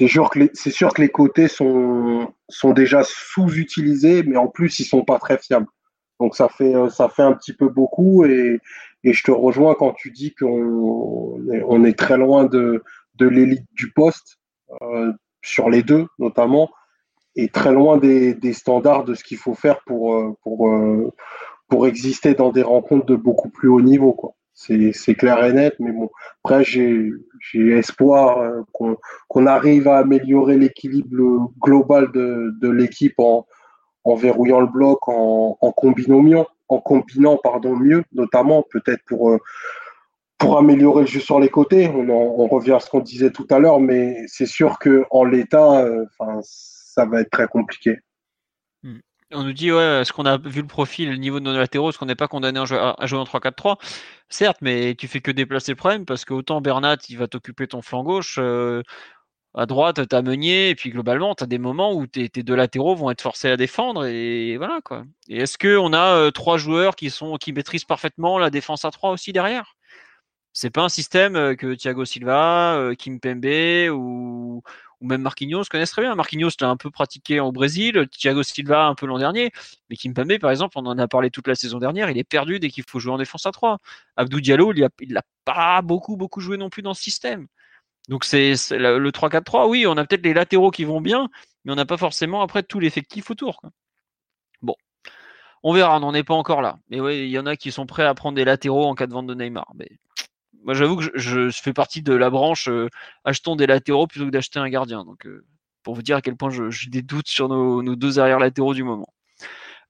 c'est 0.00 0.70
sûr 0.70 0.94
que 0.94 1.02
les, 1.02 1.08
côtés 1.10 1.48
sont, 1.48 2.32
déjà 2.74 3.02
sous-utilisés, 3.04 4.22
mais 4.22 4.36
en 4.36 4.48
plus, 4.48 4.78
ils 4.78 4.84
sont 4.84 5.04
pas 5.04 5.18
très 5.18 5.36
fiables. 5.36 5.66
Donc 6.20 6.36
ça 6.36 6.48
fait, 6.48 6.74
euh, 6.74 6.88
un 7.18 7.32
petit 7.32 7.52
peu 7.52 7.68
beaucoup 7.68 8.24
et, 8.24 8.60
je 9.02 9.22
te 9.22 9.30
rejoins 9.30 9.74
quand 9.74 9.92
tu 9.92 10.10
dis 10.10 10.34
qu'on 10.34 11.84
est, 11.84 11.98
très 11.98 12.18
loin 12.18 12.44
de, 12.44 12.82
l'élite 13.18 13.66
du 13.72 13.92
poste, 13.92 14.38
euh, 14.82 15.12
sur 15.42 15.68
les 15.70 15.82
deux 15.82 16.06
notamment, 16.18 16.70
et 17.36 17.48
très 17.48 17.72
loin 17.72 17.98
des, 17.98 18.52
standards 18.52 19.04
de 19.04 19.14
ce 19.14 19.24
qu'il 19.24 19.38
faut 19.38 19.54
faire 19.54 19.80
pour, 19.86 20.36
pour, 20.42 20.68
euh, 20.68 21.12
pour 21.68 21.86
exister 21.86 22.34
dans 22.34 22.52
des 22.52 22.62
rencontres 22.62 23.06
de 23.06 23.16
beaucoup 23.16 23.50
plus 23.50 23.68
haut 23.68 23.82
niveau. 23.82 24.12
Quoi 24.12 24.34
c'est 24.92 25.14
clair 25.14 25.42
et 25.44 25.52
net. 25.52 25.74
Mais 25.78 25.92
bon, 25.92 26.10
après, 26.44 26.64
j'ai 26.64 27.12
espoir 27.54 28.38
euh, 28.38 28.60
qu'on 28.72 29.46
arrive 29.46 29.88
à 29.88 29.98
améliorer 29.98 30.56
l'équilibre 30.56 31.50
global 31.60 32.10
de, 32.12 32.68
l'équipe 32.68 33.18
en, 33.18 33.46
verrouillant 34.14 34.60
le 34.60 34.66
bloc, 34.66 35.08
en, 35.08 35.54
combinant, 35.76 36.46
en 36.68 36.78
combinant 36.80 37.38
pardon, 37.42 37.76
mieux, 37.76 38.04
notamment 38.12 38.64
peut-être 38.70 39.02
pour, 39.06 39.30
euh, 39.30 39.38
améliorer 40.58 41.02
le 41.02 41.06
jeu 41.06 41.20
sur 41.20 41.40
les 41.40 41.48
côtés. 41.48 41.88
On, 41.88 42.08
on 42.10 42.46
revient 42.46 42.72
à 42.72 42.80
ce 42.80 42.90
qu'on 42.90 43.00
disait 43.00 43.30
tout 43.30 43.46
à 43.50 43.58
l'heure, 43.58 43.80
mais 43.80 44.24
c'est 44.26 44.46
sûr 44.46 44.78
qu'en 44.78 45.24
l'état, 45.24 45.80
euh, 45.80 46.04
ça 46.42 47.06
va 47.06 47.20
être 47.20 47.30
très 47.30 47.46
compliqué. 47.46 47.98
On 49.32 49.44
nous 49.44 49.52
dit, 49.52 49.70
ouais, 49.70 50.00
est-ce 50.00 50.12
qu'on 50.12 50.26
a 50.26 50.38
vu 50.38 50.60
le 50.60 50.66
profil, 50.66 51.08
le 51.10 51.16
niveau 51.16 51.38
de 51.38 51.44
nos 51.44 51.56
latéraux, 51.56 51.90
est-ce 51.90 51.98
qu'on 51.98 52.06
n'est 52.06 52.16
pas 52.16 52.26
condamné 52.26 52.58
à 52.58 52.64
jouer, 52.64 52.78
en 52.80 53.24
3-4-3 53.24 53.76
Certes, 54.28 54.58
mais 54.60 54.96
tu 54.96 55.06
fais 55.06 55.20
que 55.20 55.30
déplacer 55.30 55.72
le 55.72 55.76
problème 55.76 56.04
parce 56.04 56.24
qu'autant 56.24 56.60
Bernat, 56.60 56.96
il 57.08 57.16
va 57.16 57.28
t'occuper 57.28 57.68
ton 57.68 57.80
flanc 57.80 58.02
gauche. 58.02 58.38
Euh, 58.40 58.82
à 59.54 59.66
droite, 59.66 60.08
tu 60.08 60.16
as 60.16 60.22
Meunier, 60.22 60.70
et 60.70 60.74
puis 60.74 60.90
globalement, 60.90 61.34
tu 61.34 61.44
as 61.44 61.46
des 61.46 61.58
moments 61.58 61.94
où 61.94 62.06
tes, 62.06 62.28
deux 62.28 62.54
latéraux 62.56 62.96
vont 62.96 63.10
être 63.10 63.20
forcés 63.22 63.50
à 63.50 63.56
défendre, 63.56 64.06
et 64.06 64.56
voilà 64.56 64.80
quoi. 64.84 65.04
Et 65.28 65.38
est-ce 65.38 65.58
qu'on 65.58 65.92
a 65.92 66.14
euh, 66.16 66.30
trois 66.32 66.58
joueurs 66.58 66.96
qui, 66.96 67.10
sont, 67.10 67.36
qui 67.36 67.52
maîtrisent 67.52 67.84
parfaitement 67.84 68.38
la 68.38 68.50
défense 68.50 68.84
à 68.84 68.90
trois 68.90 69.10
aussi 69.10 69.32
derrière? 69.32 69.76
C'est 70.52 70.70
pas 70.70 70.82
un 70.82 70.88
système 70.88 71.36
euh, 71.36 71.54
que 71.54 71.74
Thiago 71.74 72.04
Silva, 72.04 72.90
Kim 72.98 73.20
Pembe 73.20 73.46
ou, 73.92 74.62
ou 75.00 75.06
même 75.06 75.22
Marquinhos 75.22 75.64
connaissent 75.70 75.92
très 75.92 76.02
bien. 76.02 76.14
Marquinhos 76.14 76.50
l'a 76.60 76.68
un 76.68 76.76
peu 76.76 76.90
pratiqué 76.90 77.40
au 77.40 77.52
Brésil, 77.52 78.06
Thiago 78.10 78.42
Silva 78.42 78.86
un 78.86 78.94
peu 78.94 79.06
l'an 79.06 79.18
dernier, 79.18 79.50
mais 79.88 79.96
Kimpembe 79.96 80.38
par 80.38 80.50
exemple, 80.50 80.78
on 80.78 80.86
en 80.86 80.98
a 80.98 81.08
parlé 81.08 81.30
toute 81.30 81.48
la 81.48 81.54
saison 81.54 81.78
dernière, 81.78 82.10
il 82.10 82.18
est 82.18 82.24
perdu 82.24 82.60
dès 82.60 82.68
qu'il 82.70 82.84
faut 82.88 82.98
jouer 83.00 83.12
en 83.12 83.18
défense 83.18 83.46
à 83.46 83.52
3. 83.52 83.78
Abdou 84.16 84.40
Diallo, 84.40 84.72
il 84.74 85.12
n'a 85.12 85.22
pas 85.44 85.82
beaucoup 85.82 86.16
beaucoup 86.16 86.40
joué 86.40 86.56
non 86.56 86.70
plus 86.70 86.82
dans 86.82 86.94
ce 86.94 87.02
système. 87.02 87.46
Donc 88.08 88.24
c'est 88.24 88.54
le 88.70 89.10
3-4-3, 89.10 89.68
oui, 89.68 89.86
on 89.86 89.96
a 89.96 90.04
peut-être 90.04 90.24
les 90.24 90.34
latéraux 90.34 90.70
qui 90.70 90.84
vont 90.84 91.00
bien, 91.00 91.28
mais 91.64 91.72
on 91.72 91.76
n'a 91.76 91.86
pas 91.86 91.96
forcément 91.98 92.42
après 92.42 92.62
tout 92.62 92.80
l'effectif 92.80 93.30
autour. 93.30 93.62
Bon, 94.62 94.74
On 95.62 95.72
verra, 95.74 95.96
on 95.96 96.00
n'en 96.00 96.14
est 96.14 96.24
pas 96.24 96.34
encore 96.34 96.62
là. 96.62 96.78
Mais 96.88 97.00
oui, 97.00 97.24
il 97.24 97.28
y 97.30 97.38
en 97.38 97.46
a 97.46 97.56
qui 97.56 97.70
sont 97.72 97.86
prêts 97.86 98.04
à 98.04 98.14
prendre 98.14 98.36
des 98.36 98.44
latéraux 98.44 98.86
en 98.86 98.94
cas 98.94 99.06
de 99.06 99.12
vente 99.12 99.26
de 99.26 99.34
Neymar. 99.34 99.72
Moi, 100.64 100.74
j'avoue 100.74 100.96
que 100.96 101.10
je, 101.14 101.50
fais 101.50 101.72
partie 101.72 102.02
de 102.02 102.14
la 102.14 102.30
branche 102.30 102.68
euh, 102.68 102.88
achetons 103.24 103.56
des 103.56 103.66
latéraux 103.66 104.06
plutôt 104.06 104.26
que 104.26 104.30
d'acheter 104.30 104.58
un 104.58 104.68
gardien. 104.68 105.04
Donc, 105.04 105.26
euh, 105.26 105.44
pour 105.82 105.94
vous 105.94 106.02
dire 106.02 106.16
à 106.16 106.22
quel 106.22 106.36
point 106.36 106.50
j'ai 106.50 106.90
des 106.90 107.02
doutes 107.02 107.28
sur 107.28 107.48
nos, 107.48 107.82
nos 107.82 107.96
deux 107.96 108.18
arrières 108.18 108.38
latéraux 108.38 108.74
du 108.74 108.84
moment. 108.84 109.08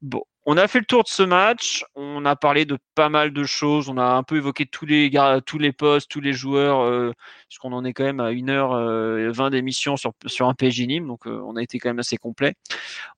Bon, 0.02 0.22
on 0.52 0.56
a 0.56 0.66
fait 0.66 0.80
le 0.80 0.84
tour 0.84 1.04
de 1.04 1.08
ce 1.08 1.22
match. 1.22 1.84
On 1.94 2.24
a 2.24 2.34
parlé 2.34 2.64
de 2.64 2.76
pas 2.96 3.08
mal 3.08 3.32
de 3.32 3.44
choses. 3.44 3.88
On 3.88 3.96
a 3.98 4.04
un 4.04 4.24
peu 4.24 4.36
évoqué 4.36 4.66
tous 4.66 4.84
les 4.84 5.08
tous 5.46 5.58
les 5.58 5.70
postes, 5.70 6.10
tous 6.10 6.20
les 6.20 6.32
joueurs, 6.32 6.80
euh, 6.80 7.12
puisqu'on 7.48 7.72
en 7.72 7.84
est 7.84 7.92
quand 7.92 8.02
même 8.02 8.18
à 8.18 8.32
1h20 8.32 9.46
euh, 9.46 9.50
d'émission 9.50 9.96
sur, 9.96 10.10
sur 10.26 10.48
un 10.48 10.54
PSG 10.54 10.88
Nîmes. 10.88 11.06
Donc, 11.06 11.28
euh, 11.28 11.40
on 11.46 11.54
a 11.54 11.62
été 11.62 11.78
quand 11.78 11.90
même 11.90 12.00
assez 12.00 12.16
complet. 12.16 12.54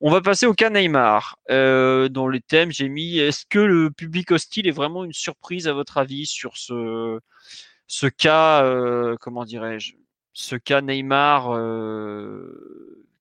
On 0.02 0.10
va 0.10 0.20
passer 0.20 0.44
au 0.44 0.52
cas 0.52 0.68
Neymar. 0.68 1.38
Euh, 1.50 2.10
dans 2.10 2.28
les 2.28 2.42
thèmes, 2.42 2.70
j'ai 2.70 2.90
mis 2.90 3.16
est-ce 3.18 3.46
que 3.46 3.60
le 3.60 3.90
public 3.90 4.30
hostile 4.30 4.68
est 4.68 4.70
vraiment 4.72 5.02
une 5.02 5.14
surprise 5.14 5.66
à 5.68 5.72
votre 5.72 5.96
avis 5.96 6.26
sur 6.26 6.58
ce, 6.58 7.18
ce 7.86 8.06
cas, 8.08 8.62
comment 9.22 9.46
dirais-je, 9.46 9.94
ce 10.34 10.56
cas 10.56 10.82
Neymar 10.82 11.48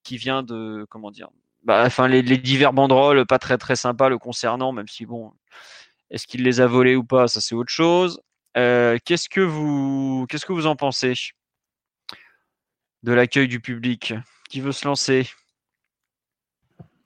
qui 0.04 0.18
vient 0.18 0.44
de, 0.44 0.86
comment 0.90 1.12
dire, 1.12 1.30
bah, 1.64 1.88
les, 2.08 2.24
divers 2.24 2.74
banderoles 2.74 3.26
pas 3.26 3.40
très 3.40 3.58
très 3.58 3.76
sympas 3.76 4.10
le 4.10 4.18
concernant, 4.18 4.72
même 4.72 4.88
si 4.88 5.06
bon, 5.06 5.34
est-ce 6.10 6.28
qu'il 6.28 6.44
les 6.44 6.60
a 6.60 6.68
volés 6.68 6.96
ou 6.96 7.04
pas, 7.04 7.28
ça 7.28 7.42
c'est 7.42 7.56
autre 7.56 7.72
chose. 7.72 8.22
Euh, 8.58 8.98
qu'est-ce 9.06 9.30
que 9.30 9.42
vous 9.42 10.26
qu'est-ce 10.30 10.46
que 10.46 10.54
vous 10.54 10.68
en 10.68 10.76
pensez 10.76 11.14
de 13.04 13.14
l'accueil 13.14 13.48
du 13.48 13.60
public 13.60 14.14
Qui 14.50 14.60
veut 14.60 14.74
se 14.74 14.86
lancer? 14.86 15.30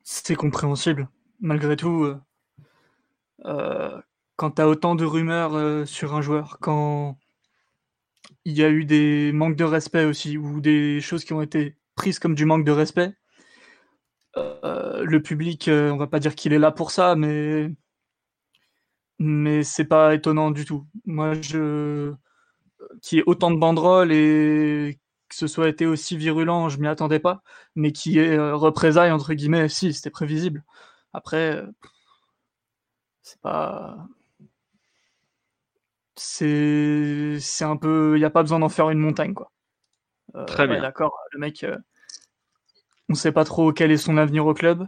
C'est 0.04 0.36
compréhensible, 0.36 1.08
malgré 1.40 1.76
tout. 1.76 2.04
Euh, 2.04 2.20
euh, 3.46 4.02
quand 4.38 4.52
tu 4.52 4.62
autant 4.62 4.96
de 4.96 5.06
rumeurs 5.06 5.88
sur 5.88 6.16
un 6.16 6.22
joueur, 6.22 6.58
quand 6.60 7.18
il 8.44 8.54
y 8.54 8.64
a 8.64 8.70
eu 8.70 8.86
des 8.86 9.32
manques 9.32 9.56
de 9.56 9.64
respect 9.64 10.06
aussi, 10.06 10.38
ou 10.38 10.62
des 10.62 11.00
choses 11.02 11.26
qui 11.26 11.34
ont 11.34 11.42
été 11.42 11.76
prises 11.96 12.20
comme 12.20 12.36
du 12.36 12.46
manque 12.46 12.66
de 12.66 12.72
respect, 12.72 13.14
euh, 14.38 15.04
le 15.04 15.22
public, 15.22 15.68
euh, 15.68 15.92
on 15.92 15.98
va 15.98 16.08
pas 16.08 16.20
dire 16.20 16.36
qu'il 16.36 16.54
est 16.54 16.60
là 16.60 16.72
pour 16.72 16.92
ça, 16.92 17.16
mais 17.16 17.72
mais 19.20 19.64
c'est 19.64 19.86
pas 19.86 20.14
étonnant 20.14 20.52
du 20.52 20.66
tout. 20.66 20.86
Moi, 21.06 21.34
je 21.42 22.14
qui 23.02 23.20
ait 23.20 23.24
autant 23.26 23.52
de 23.52 23.58
banderoles 23.60 24.12
et 24.12 25.00
que 25.30 25.36
ce 25.36 25.48
soit 25.48 25.70
été 25.70 25.86
aussi 25.86 26.18
virulent, 26.18 26.70
je 26.70 26.80
m'y 26.80 26.88
attendais 26.88 27.20
pas, 27.20 27.42
mais 27.76 27.92
qui 27.92 28.20
est 28.20 28.38
euh, 28.38 28.56
représailles 28.56 29.12
entre 29.12 29.34
guillemets, 29.34 29.70
si 29.70 29.94
c'était 29.94 30.10
prévisible. 30.12 30.64
Après, 31.14 31.64
c'est 33.22 33.40
pas 33.42 34.08
c'est 36.16 37.38
c'est 37.40 37.66
un 37.66 37.78
peu, 37.78 38.18
il 38.18 38.22
y 38.22 38.26
a 38.26 38.30
pas 38.30 38.42
besoin 38.44 38.60
d'en 38.60 38.70
faire 38.70 38.90
une 38.90 39.00
montagne 39.00 39.34
quoi. 39.34 39.52
Très 40.48 40.68
bien. 40.68 40.82
D'accord, 40.82 41.18
le 41.32 41.40
mec 41.40 41.66
on 43.10 43.14
ne 43.14 43.18
sait 43.18 43.32
pas 43.32 43.46
trop 43.46 43.72
quel 43.72 43.92
est 43.92 43.98
son 43.98 44.18
avenir 44.18 44.46
au 44.46 44.54
club. 44.54 44.88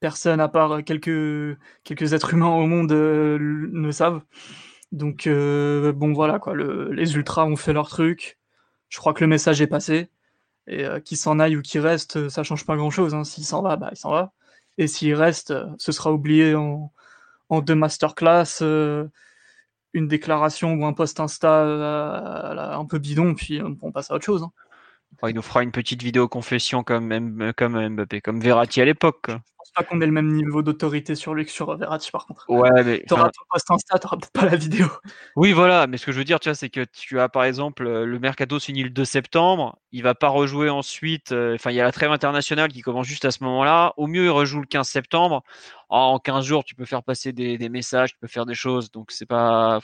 Personne, 0.00 0.40
à 0.40 0.48
part 0.48 0.82
quelques, 0.84 1.56
êtres 1.90 2.34
humains 2.34 2.54
au 2.54 2.66
monde, 2.66 2.92
euh, 2.92 3.38
ne 3.40 3.90
savent. 3.92 4.22
Donc, 4.92 5.26
euh, 5.26 5.92
bon, 5.92 6.12
voilà, 6.12 6.38
quoi. 6.38 6.54
les 6.56 7.14
ultras 7.14 7.44
ont 7.44 7.56
fait 7.56 7.72
leur 7.72 7.88
truc. 7.88 8.38
Je 8.88 8.98
crois 8.98 9.14
que 9.14 9.22
le 9.24 9.28
message 9.28 9.60
est 9.62 9.66
passé. 9.66 10.10
Et 10.68 10.84
euh, 10.84 11.00
qu'il 11.00 11.16
s'en 11.16 11.38
aille 11.40 11.56
ou 11.56 11.62
qu'il 11.62 11.80
reste, 11.80 12.28
ça 12.28 12.42
change 12.44 12.66
pas 12.66 12.76
grand-chose. 12.76 13.14
Hein. 13.14 13.24
S'il 13.24 13.44
s'en 13.44 13.62
va, 13.62 13.76
bah, 13.76 13.88
il 13.92 13.96
s'en 13.96 14.10
va. 14.10 14.32
Et 14.78 14.86
s'il 14.86 15.14
reste, 15.14 15.54
ce 15.78 15.92
sera 15.92 16.12
oublié 16.12 16.54
en, 16.54 16.92
en 17.48 17.60
deux 17.60 17.74
masterclass, 17.74 18.62
une 19.94 20.08
déclaration 20.08 20.74
ou 20.74 20.86
un 20.86 20.92
post 20.94 21.20
Insta 21.20 21.62
un 21.62 22.86
peu 22.86 22.98
bidon, 22.98 23.34
puis 23.34 23.60
on 23.82 23.92
passe 23.92 24.10
à 24.10 24.14
autre 24.14 24.24
chose. 24.24 24.42
Hein 24.44 24.52
il 25.28 25.34
nous 25.34 25.42
fera 25.42 25.62
une 25.62 25.72
petite 25.72 26.02
vidéo 26.02 26.28
confession 26.28 26.82
comme, 26.82 27.52
comme 27.56 27.88
Mbappé, 27.88 28.20
comme 28.20 28.40
Verratti 28.40 28.80
à 28.80 28.84
l'époque. 28.84 29.26
Je 29.28 29.34
pense 29.34 29.72
pas 29.76 29.84
qu'on 29.84 30.00
ait 30.00 30.06
le 30.06 30.12
même 30.12 30.32
niveau 30.32 30.62
d'autorité 30.62 31.14
sur 31.14 31.34
lui 31.34 31.44
que 31.44 31.50
sur 31.52 31.76
Verratti 31.76 32.10
par 32.10 32.26
contre. 32.26 32.44
Ouais, 32.48 32.82
mais. 32.84 33.04
T'auras 33.06 33.30
ton 33.30 33.44
post 33.50 33.70
Insta, 33.70 33.98
t'auras 33.98 34.16
peut-être 34.16 34.32
pas 34.32 34.46
la 34.46 34.56
vidéo. 34.56 34.86
Oui, 35.36 35.52
voilà, 35.52 35.86
mais 35.86 35.96
ce 35.98 36.06
que 36.06 36.12
je 36.12 36.18
veux 36.18 36.24
dire, 36.24 36.40
tu 36.40 36.48
vois, 36.48 36.56
c'est 36.56 36.70
que 36.70 36.84
tu 36.84 37.20
as 37.20 37.28
par 37.28 37.44
exemple 37.44 37.84
le 37.84 38.18
mercato 38.18 38.58
finit 38.58 38.82
le 38.82 38.90
2 38.90 39.04
septembre, 39.04 39.78
il 39.92 40.02
va 40.02 40.14
pas 40.14 40.28
rejouer 40.28 40.68
ensuite, 40.70 41.32
euh, 41.32 41.54
enfin, 41.54 41.70
il 41.70 41.76
y 41.76 41.80
a 41.80 41.84
la 41.84 41.92
trêve 41.92 42.10
internationale 42.10 42.72
qui 42.72 42.80
commence 42.80 43.06
juste 43.06 43.24
à 43.24 43.30
ce 43.30 43.44
moment-là. 43.44 43.92
Au 43.96 44.06
mieux, 44.08 44.24
il 44.24 44.30
rejoue 44.30 44.60
le 44.60 44.66
15 44.66 44.88
septembre. 44.88 45.42
en 45.88 46.18
15 46.18 46.44
jours, 46.44 46.64
tu 46.64 46.74
peux 46.74 46.84
faire 46.84 47.02
passer 47.04 47.32
des, 47.32 47.58
des, 47.58 47.68
messages, 47.68 48.12
tu 48.12 48.18
peux 48.18 48.26
faire 48.26 48.46
des 48.46 48.54
choses, 48.54 48.90
donc 48.90 49.12
c'est 49.12 49.26
pas. 49.26 49.80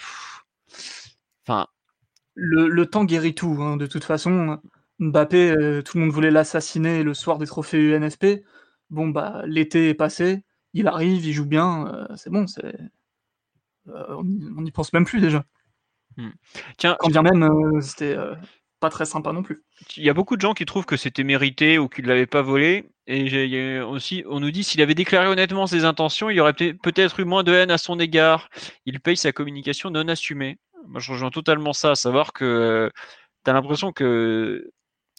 Enfin. 1.47 1.67
Le, 2.35 2.69
le, 2.69 2.87
temps 2.87 3.05
guérit 3.05 3.35
tout, 3.35 3.57
hein, 3.61 3.77
de 3.77 3.87
toute 3.87 4.05
façon. 4.05 4.61
Mbappé, 4.99 5.51
euh, 5.51 5.83
tout 5.83 5.97
le 5.97 6.05
monde 6.05 6.13
voulait 6.13 6.31
l'assassiner 6.31 7.03
le 7.03 7.15
soir 7.15 7.39
des 7.39 7.47
trophées 7.47 7.79
UNFP. 7.79 8.45
Bon, 8.91 9.09
bah, 9.09 9.43
l'été 9.47 9.91
est 9.91 9.95
passé, 9.95 10.43
il 10.73 10.89
arrive, 10.89 11.25
il 11.25 11.33
joue 11.33 11.47
bien, 11.47 11.87
euh, 11.89 12.07
c'est 12.17 12.31
bon, 12.31 12.47
c'est... 12.47 12.75
Euh, 13.89 14.17
on 14.17 14.63
n'y 14.63 14.71
pense 14.71 14.93
même 14.93 15.05
plus 15.05 15.21
déjà. 15.21 15.45
Hmm. 16.17 16.31
Tiens, 16.77 16.97
Quand 16.99 17.09
bien 17.09 17.23
même, 17.23 17.81
c'était 17.81 18.17
pas 18.81 18.91
très 18.91 19.07
sympa 19.07 19.33
non 19.33 19.43
plus. 19.43 19.63
Il 19.97 20.05
y 20.05 20.11
a 20.11 20.15
beaucoup 20.15 20.37
de 20.37 20.41
gens 20.41 20.53
qui 20.53 20.67
trouvent 20.67 20.85
que 20.85 20.97
c'était 20.97 21.25
mérité 21.25 21.79
ou 21.79 21.89
qu'il 21.89 22.05
ne 22.05 22.09
l'avait 22.09 22.27
pas 22.27 22.43
volé. 22.43 22.91
Et 23.07 23.81
aussi, 23.81 24.25
on 24.29 24.41
nous 24.41 24.51
dit 24.51 24.65
s'il 24.65 24.83
avait 24.83 24.95
déclaré 24.95 25.29
honnêtement 25.29 25.67
ses 25.67 25.85
intentions, 25.85 26.29
il 26.29 26.37
y 26.37 26.41
aurait 26.41 26.53
peut-être 26.53 27.21
eu 27.21 27.25
moins 27.25 27.45
de 27.45 27.53
haine 27.53 27.71
à 27.71 27.79
son 27.79 27.99
égard. 27.99 28.51
Il 28.85 29.01
paye 29.01 29.17
sa 29.17 29.33
communication 29.33 29.91
non 29.91 30.07
assumée. 30.09 30.59
Moi, 30.87 31.01
je 31.01 31.13
rejoins 31.13 31.31
totalement 31.31 31.73
ça, 31.73 31.93
à 31.93 31.95
savoir 31.95 32.33
que 32.33 32.91
tu 33.45 33.51
as 33.51 33.55
l'impression 33.55 33.93
que 33.93 34.71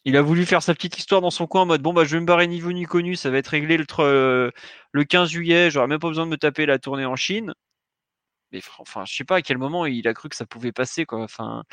il 0.06 0.18
a 0.18 0.22
voulu 0.22 0.46
faire 0.46 0.64
sa 0.64 0.74
petite 0.74 0.98
histoire 0.98 1.22
dans 1.22 1.32
son 1.32 1.48
coin 1.48 1.62
en 1.62 1.66
mode 1.66 1.82
bon 1.82 1.94
bah 1.94 2.04
je 2.06 2.16
vais 2.16 2.22
me 2.22 2.26
barrer 2.26 2.48
niveau 2.48 2.72
ni 2.72 2.86
connu, 2.86 3.16
ça 3.16 3.30
va 3.30 3.38
être 3.38 3.48
réglé 3.48 3.78
le, 3.78 3.86
euh, 4.00 4.52
le 4.92 5.04
15 5.04 5.30
juillet, 5.30 5.70
j'aurai 5.72 5.88
même 5.88 6.00
pas 6.00 6.08
besoin 6.08 6.26
de 6.26 6.32
me 6.32 6.38
taper 6.38 6.66
la 6.66 6.80
tournée 6.80 7.06
en 7.06 7.16
Chine. 7.16 7.54
Mais 8.52 8.62
enfin, 8.80 9.06
je 9.06 9.16
sais 9.16 9.26
pas 9.26 9.38
à 9.38 9.42
quel 9.42 9.58
moment 9.58 9.86
il 9.86 10.08
a 10.08 10.14
cru 10.14 10.30
que 10.30 10.36
ça 10.36 10.46
pouvait 10.46 10.72
passer 10.72 11.06
quoi. 11.06 11.22
Enfin, 11.22 11.64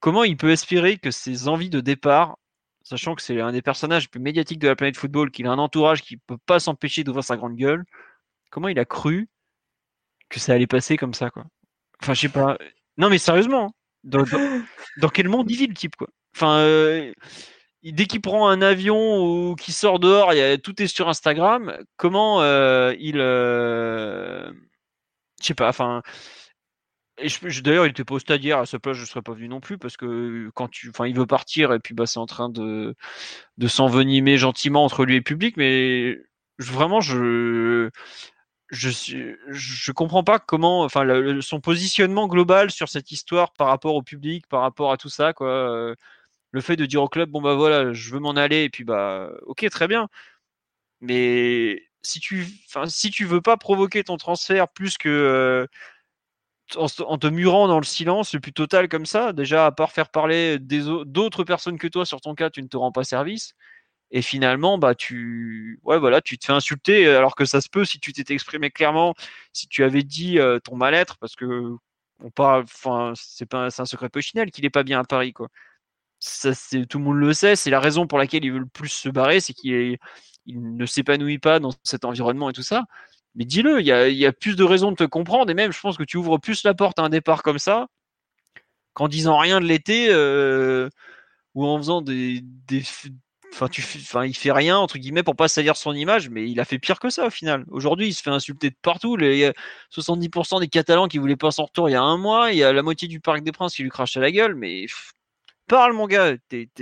comment 0.00 0.24
il 0.24 0.36
peut 0.36 0.50
espérer 0.50 0.98
que 0.98 1.10
ses 1.10 1.48
envies 1.48 1.70
de 1.70 1.80
départ, 1.80 2.36
sachant 2.82 3.14
que 3.14 3.22
c'est 3.22 3.40
un 3.40 3.52
des 3.52 3.62
personnages 3.62 4.04
les 4.04 4.08
plus 4.08 4.20
médiatiques 4.20 4.58
de 4.58 4.68
la 4.68 4.76
planète 4.76 4.96
football, 4.96 5.30
qu'il 5.30 5.46
a 5.46 5.52
un 5.52 5.58
entourage 5.58 6.02
qui 6.02 6.18
peut 6.18 6.38
pas 6.46 6.60
s'empêcher 6.60 7.04
d'ouvrir 7.04 7.24
sa 7.24 7.36
grande 7.36 7.56
gueule, 7.56 7.84
comment 8.50 8.68
il 8.68 8.78
a 8.78 8.84
cru 8.84 9.28
que 10.28 10.40
ça 10.40 10.54
allait 10.54 10.66
passer 10.66 10.96
comme 10.96 11.14
ça 11.14 11.30
quoi? 11.30 11.44
Enfin, 12.02 12.14
je 12.14 12.20
sais 12.22 12.28
pas. 12.28 12.58
Non 12.98 13.08
mais 13.08 13.18
sérieusement, 13.18 13.66
hein. 13.66 13.72
dans, 14.04 14.24
dans, 14.98 15.08
quel 15.08 15.28
monde 15.28 15.50
il 15.50 15.56
vit 15.56 15.66
le 15.66 15.74
type 15.74 15.96
quoi? 15.96 16.08
Enfin, 16.34 16.58
euh, 16.60 17.12
dès 17.82 18.06
qu'il 18.06 18.20
prend 18.20 18.48
un 18.48 18.62
avion 18.62 19.50
ou 19.50 19.54
qu'il 19.56 19.74
sort 19.74 19.98
dehors, 19.98 20.32
tout 20.62 20.82
est 20.82 20.86
sur 20.86 21.08
Instagram. 21.08 21.76
Comment 21.96 22.42
euh, 22.42 22.94
il, 22.98 23.18
euh, 23.18 24.50
je 25.40 25.46
sais 25.46 25.54
pas, 25.54 25.68
enfin. 25.68 26.02
D'ailleurs, 27.62 27.86
il 27.86 27.90
était 27.90 28.04
pas 28.04 28.14
au 28.14 28.18
stade 28.18 28.42
hier, 28.42 28.58
à 28.58 28.66
ce 28.66 28.76
place, 28.76 28.96
je 28.96 29.04
serais 29.04 29.22
pas 29.22 29.32
venu 29.32 29.46
non 29.48 29.60
plus 29.60 29.78
parce 29.78 29.96
que 29.96 30.50
quand 30.54 30.68
tu, 30.68 30.88
enfin, 30.88 31.06
il 31.06 31.14
veut 31.14 31.26
partir 31.26 31.72
et 31.72 31.78
puis 31.78 31.94
bah, 31.94 32.06
c'est 32.06 32.18
en 32.18 32.26
train 32.26 32.48
de, 32.48 32.94
de 33.58 33.68
s'envenimer 33.68 34.38
gentiment 34.38 34.84
entre 34.84 35.04
lui 35.04 35.14
et 35.14 35.18
le 35.18 35.22
public, 35.22 35.56
mais 35.56 36.18
vraiment, 36.58 37.00
je, 37.00 37.90
je, 38.70 39.34
je 39.48 39.92
comprends 39.92 40.24
pas 40.24 40.38
comment, 40.38 40.82
enfin, 40.82 41.06
son 41.42 41.60
positionnement 41.60 42.26
global 42.28 42.70
sur 42.70 42.88
cette 42.88 43.12
histoire 43.12 43.52
par 43.52 43.68
rapport 43.68 43.94
au 43.94 44.02
public, 44.02 44.46
par 44.48 44.62
rapport 44.62 44.90
à 44.92 44.96
tout 44.96 45.10
ça, 45.10 45.32
quoi. 45.34 45.48
Euh, 45.48 45.94
le 46.52 46.60
fait 46.60 46.76
de 46.76 46.86
dire 46.86 47.02
au 47.02 47.08
club, 47.08 47.30
bon 47.30 47.42
bah 47.42 47.54
voilà, 47.54 47.92
je 47.92 48.12
veux 48.12 48.20
m'en 48.20 48.32
aller, 48.36 48.64
et 48.64 48.70
puis 48.70 48.84
bah 48.84 49.30
ok, 49.46 49.68
très 49.70 49.88
bien. 49.88 50.08
Mais 51.00 51.82
si 52.02 52.20
tu, 52.20 52.46
si 52.86 53.24
veux 53.24 53.40
pas 53.42 53.56
provoquer 53.56 54.04
ton 54.04 54.16
transfert 54.16 54.68
plus 54.68 54.98
que 54.98 55.08
euh, 55.08 55.66
en, 56.76 57.18
te 57.18 57.26
murant 57.26 57.68
dans 57.68 57.78
le 57.78 57.84
silence 57.84 58.34
le 58.34 58.40
plus 58.40 58.52
total 58.52 58.88
comme 58.88 59.06
ça, 59.06 59.32
déjà 59.32 59.66
à 59.66 59.72
part 59.72 59.92
faire 59.92 60.10
parler 60.10 60.58
d'autres 60.58 61.44
personnes 61.44 61.78
que 61.78 61.88
toi 61.88 62.06
sur 62.06 62.20
ton 62.20 62.34
cas, 62.34 62.50
tu 62.50 62.62
ne 62.62 62.68
te 62.68 62.76
rends 62.76 62.92
pas 62.92 63.04
service. 63.04 63.54
Et 64.12 64.22
finalement, 64.22 64.78
bah 64.78 64.94
tu, 64.94 65.80
ouais 65.84 65.98
voilà, 65.98 66.20
tu 66.20 66.38
te 66.38 66.46
fais 66.46 66.52
insulter 66.52 67.08
alors 67.08 67.34
que 67.34 67.46
ça 67.46 67.60
se 67.62 67.68
peut 67.70 67.84
si 67.84 67.98
tu 68.00 68.12
t'étais 68.12 68.34
exprimé 68.34 68.70
clairement, 68.70 69.14
si 69.52 69.68
tu 69.68 69.84
avais 69.84 70.02
dit 70.02 70.38
euh, 70.38 70.58
ton 70.60 70.76
mal-être, 70.76 71.18
parce 71.18 71.34
que 71.36 71.72
on 72.20 72.30
parle, 72.30 72.64
c'est 73.16 73.46
pas, 73.46 73.66
un 73.66 73.86
secret 73.86 74.08
polichinelle 74.08 74.50
qu'il 74.50 74.64
est 74.64 74.70
pas 74.70 74.84
bien 74.84 75.00
à 75.00 75.04
Paris 75.04 75.32
quoi 75.32 75.48
tout 76.88 76.98
le 76.98 77.04
monde 77.04 77.16
le 77.18 77.32
sait, 77.32 77.56
c'est 77.56 77.70
la 77.70 77.80
raison 77.80 78.06
pour 78.06 78.18
laquelle 78.18 78.44
il 78.44 78.52
veut 78.52 78.60
le 78.60 78.66
plus 78.66 78.88
se 78.88 79.08
barrer, 79.08 79.40
c'est 79.40 79.52
qu'il 79.52 79.98
il 80.46 80.76
ne 80.76 80.86
s'épanouit 80.86 81.38
pas 81.38 81.60
dans 81.60 81.72
cet 81.84 82.04
environnement 82.04 82.50
et 82.50 82.52
tout 82.52 82.62
ça. 82.62 82.84
Mais 83.34 83.44
dis-le, 83.44 83.80
il 83.80 83.86
y 83.86 83.92
a, 83.92 84.08
y 84.08 84.26
a, 84.26 84.32
plus 84.32 84.56
de 84.56 84.64
raisons 84.64 84.90
de 84.90 84.96
te 84.96 85.04
comprendre, 85.04 85.50
et 85.50 85.54
même 85.54 85.72
je 85.72 85.80
pense 85.80 85.96
que 85.96 86.02
tu 86.04 86.16
ouvres 86.16 86.38
plus 86.38 86.64
la 86.64 86.74
porte 86.74 86.98
à 86.98 87.02
un 87.02 87.08
départ 87.08 87.42
comme 87.42 87.58
ça 87.58 87.86
qu'en 88.94 89.08
disant 89.08 89.38
rien 89.38 89.60
de 89.60 89.66
l'été 89.66 90.08
euh, 90.10 90.88
ou 91.54 91.66
en 91.66 91.78
faisant 91.78 92.02
des, 92.02 92.42
Enfin, 93.54 93.68
tu, 93.68 93.82
enfin, 93.82 94.24
il 94.24 94.34
fait 94.34 94.50
rien 94.50 94.78
entre 94.78 94.96
guillemets 94.96 95.22
pour 95.22 95.36
pas 95.36 95.46
salir 95.46 95.76
son 95.76 95.92
image, 95.92 96.30
mais 96.30 96.50
il 96.50 96.58
a 96.58 96.64
fait 96.64 96.78
pire 96.78 96.98
que 96.98 97.10
ça 97.10 97.26
au 97.26 97.30
final. 97.30 97.66
Aujourd'hui, 97.68 98.08
il 98.08 98.14
se 98.14 98.22
fait 98.22 98.30
insulter 98.30 98.70
de 98.70 98.76
partout. 98.80 99.14
Les 99.16 99.52
70% 99.94 100.60
des 100.60 100.68
Catalans 100.68 101.06
qui 101.06 101.18
voulaient 101.18 101.36
pas 101.36 101.50
son 101.50 101.66
retour 101.66 101.90
il 101.90 101.92
y 101.92 101.94
a 101.94 102.02
un 102.02 102.16
mois, 102.16 102.52
il 102.52 102.58
y 102.58 102.64
a 102.64 102.72
la 102.72 102.82
moitié 102.82 103.08
du 103.08 103.20
Parc 103.20 103.42
des 103.42 103.52
Princes 103.52 103.74
qui 103.74 103.82
lui 103.82 103.90
crache 103.90 104.16
à 104.16 104.20
la 104.20 104.30
gueule. 104.32 104.54
Mais 104.54 104.86
parle, 105.72 105.94
mon 105.94 106.06
gars, 106.06 106.34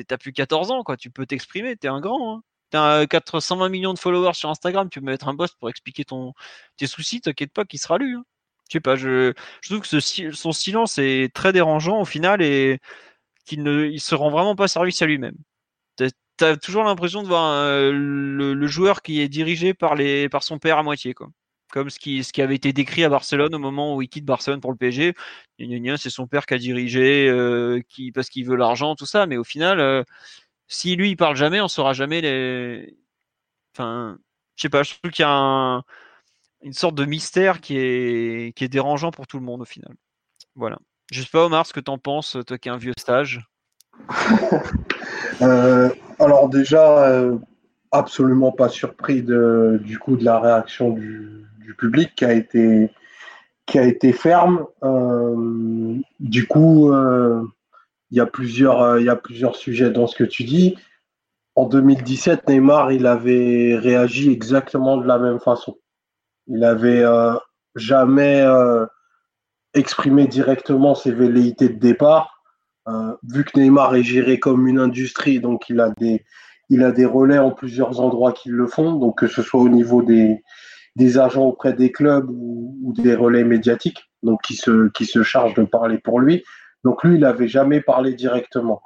t'as 0.09 0.19
plus 0.19 0.33
14 0.33 0.73
ans, 0.73 0.83
quoi. 0.83 0.97
Tu 0.97 1.11
peux 1.11 1.25
t'exprimer, 1.25 1.77
t'es 1.77 1.87
un 1.89 2.01
grand. 2.01 2.39
Hein. 2.39 2.43
T'as 2.71 3.07
420 3.07 3.69
millions 3.69 3.95
de 3.95 3.99
followers 4.01 4.35
sur 4.35 4.51
Instagram, 4.51 4.89
tu 4.91 5.01
peux 5.01 5.07
mettre 5.07 5.29
un 5.29 5.37
post 5.37 5.57
pour 5.61 5.71
expliquer 5.71 6.05
ton, 6.05 6.35
tes 6.77 6.87
soucis, 6.89 7.21
t'inquiète 7.21 7.53
pas 7.53 7.65
qu'il 7.65 7.79
sera 7.79 7.99
lu. 7.99 8.17
Hein. 8.17 8.25
Je 8.69 8.75
sais 8.75 8.81
pas, 8.81 8.97
je, 8.97 9.33
trouve 9.63 9.81
que 9.81 10.33
son 10.33 10.53
silence 10.53 10.99
est 10.99 11.33
très 11.35 11.53
dérangeant 11.53 12.01
au 12.01 12.05
final 12.05 12.43
et 12.43 12.81
qu'il 13.47 13.63
ne 13.63 13.97
se 13.99 14.15
rend 14.15 14.31
vraiment 14.31 14.57
pas 14.57 14.69
service 14.69 15.03
à 15.03 15.07
lui-même. 15.07 15.37
T'as 16.37 16.57
toujours 16.57 16.85
l'impression 16.85 17.23
de 17.23 17.29
voir 17.29 17.53
euh, 17.53 17.93
le, 17.93 18.67
joueur 18.67 19.03
qui 19.03 19.21
est 19.21 19.29
dirigé 19.29 19.75
par, 19.75 19.97
par 20.31 20.43
son 20.43 20.59
père 20.59 20.79
à 20.79 20.83
moitié, 20.83 21.15
quoi. 21.15 21.29
Comme 21.71 21.91
ce 21.91 21.99
qui, 21.99 22.25
ce 22.25 22.33
qui 22.33 22.43
avait 22.43 22.57
été 22.57 22.73
décrit 22.73 23.05
à 23.05 23.09
Barcelone 23.09 23.55
au 23.55 23.59
moment 23.59 23.95
où 23.95 24.03
il 24.03 24.09
quitte 24.09 24.25
Barcelone 24.25 24.61
pour 24.61 24.73
le 24.73 24.77
PSG. 24.77 25.15
C'est 25.59 26.11
son 26.11 26.27
père 26.27 26.47
qui 26.47 26.55
a 26.55 26.59
dirigé, 26.59 27.29
euh, 27.29 27.81
qui, 27.89 28.13
parce 28.13 28.29
qu'il 28.29 28.47
veut 28.47 28.57
l'argent, 28.57 28.97
tout 28.97 29.07
ça. 29.07 29.27
Mais 29.27 29.37
au 29.37 29.45
final, 29.45 29.79
euh, 29.79 30.03
si 30.67 30.97
lui 30.97 31.11
il 31.11 31.17
parle 31.17 31.37
jamais, 31.37 31.61
on 31.61 31.69
saura 31.69 31.93
jamais 31.93 32.21
les. 32.21 32.97
Enfin, 33.75 34.19
je 34.57 34.63
sais 34.63 34.69
pas. 34.69 34.83
Je 34.83 34.95
trouve 34.95 35.11
qu'il 35.13 35.23
y 35.25 35.29
a 35.29 35.83
une 36.63 36.73
sorte 36.73 36.95
de 36.97 37.05
mystère 37.05 37.61
qui 37.61 37.77
est, 37.79 38.55
qui 38.57 38.65
est 38.65 38.69
dérangeant 38.69 39.13
pour 39.13 39.27
tout 39.27 39.39
le 39.39 39.45
monde 39.45 39.63
au 39.63 39.67
final. 39.67 39.95
Voilà. 40.57 40.79
Je 41.13 41.23
sais 41.23 41.29
pas 41.31 41.45
Omar 41.45 41.67
ce 41.67 41.73
que 41.73 41.81
tu 41.81 41.91
en 41.91 41.99
penses, 41.99 42.37
toi 42.47 42.59
qui 42.59 42.69
es 42.69 42.73
un 42.73 42.79
vieux 42.79 42.95
stage. 42.99 43.41
Euh, 45.43 45.89
alors 46.19 46.51
déjà, 46.51 47.23
absolument 47.93 48.53
pas 48.53 48.69
surpris 48.69 49.23
du 49.23 49.99
coup 49.99 50.17
de 50.17 50.25
la 50.25 50.39
réaction 50.39 50.91
du, 50.91 51.47
public 51.75 52.15
qui 52.15 52.25
a 52.25 52.33
été 52.33 54.13
ferme. 54.13 54.67
Euh, 54.83 55.97
du 56.19 56.47
coup, 56.47 56.93
il 58.11 58.17
y 58.17 58.21
a 58.21 58.27
plusieurs 58.27 58.99
il 58.99 59.07
y 59.07 59.11
a 59.11 59.17
plusieurs 59.17 59.57
sujets 59.57 59.91
dans 59.91 60.07
ce 60.07 60.17
que 60.17 60.25
tu 60.25 60.45
dis. 60.45 60.77
En 61.57 61.67
2017, 61.67 62.49
Neymar, 62.49 62.93
il 62.93 63.07
avait 63.07 63.77
réagi 63.77 64.31
exactement 64.31 64.97
de 64.97 65.07
la 65.07 65.19
même 65.19 65.41
façon. 65.41 65.77
Il 66.47 66.65
avait 66.65 67.05
jamais 67.75 68.45
exprimé 69.75 70.27
directement 70.27 70.95
ses 70.95 71.13
velléités 71.13 71.69
de 71.69 71.79
départ 71.79 72.41
euh, 72.89 73.15
vu 73.23 73.45
que 73.45 73.59
Neymar 73.59 73.95
est 73.95 74.03
géré 74.03 74.41
comme 74.41 74.67
une 74.67 74.79
industrie, 74.79 75.41
donc 75.41 75.69
il 75.69 75.81
a 75.81 75.91
des, 75.91 76.25
il 76.71 76.83
a 76.83 76.93
des 76.93 77.05
relais 77.05 77.39
en 77.39 77.51
plusieurs 77.51 78.01
endroits 78.01 78.33
qui 78.33 78.49
le 78.49 78.67
font, 78.67 78.95
donc 78.95 79.19
que 79.19 79.27
ce 79.27 79.43
soit 79.43 79.61
au 79.61 79.69
niveau 79.69 80.03
des, 80.03 80.43
des 80.97 81.19
agents 81.19 81.45
auprès 81.45 81.73
des 81.73 81.93
clubs 81.93 82.29
ou, 82.31 82.93
des 82.97 83.15
relais 83.15 83.45
médiatiques, 83.45 84.11
donc 84.23 84.43
qui 84.43 84.57
se, 84.57 84.89
qui 84.91 85.07
se 85.07 85.23
chargent 85.23 85.55
de 85.55 85.65
parler 85.65 85.99
pour 85.99 86.21
lui. 86.21 86.45
Donc 86.85 87.05
lui, 87.05 87.15
il 87.15 87.21
n'avait 87.21 87.49
jamais 87.49 87.81
parlé 87.81 88.15
directement. 88.15 88.83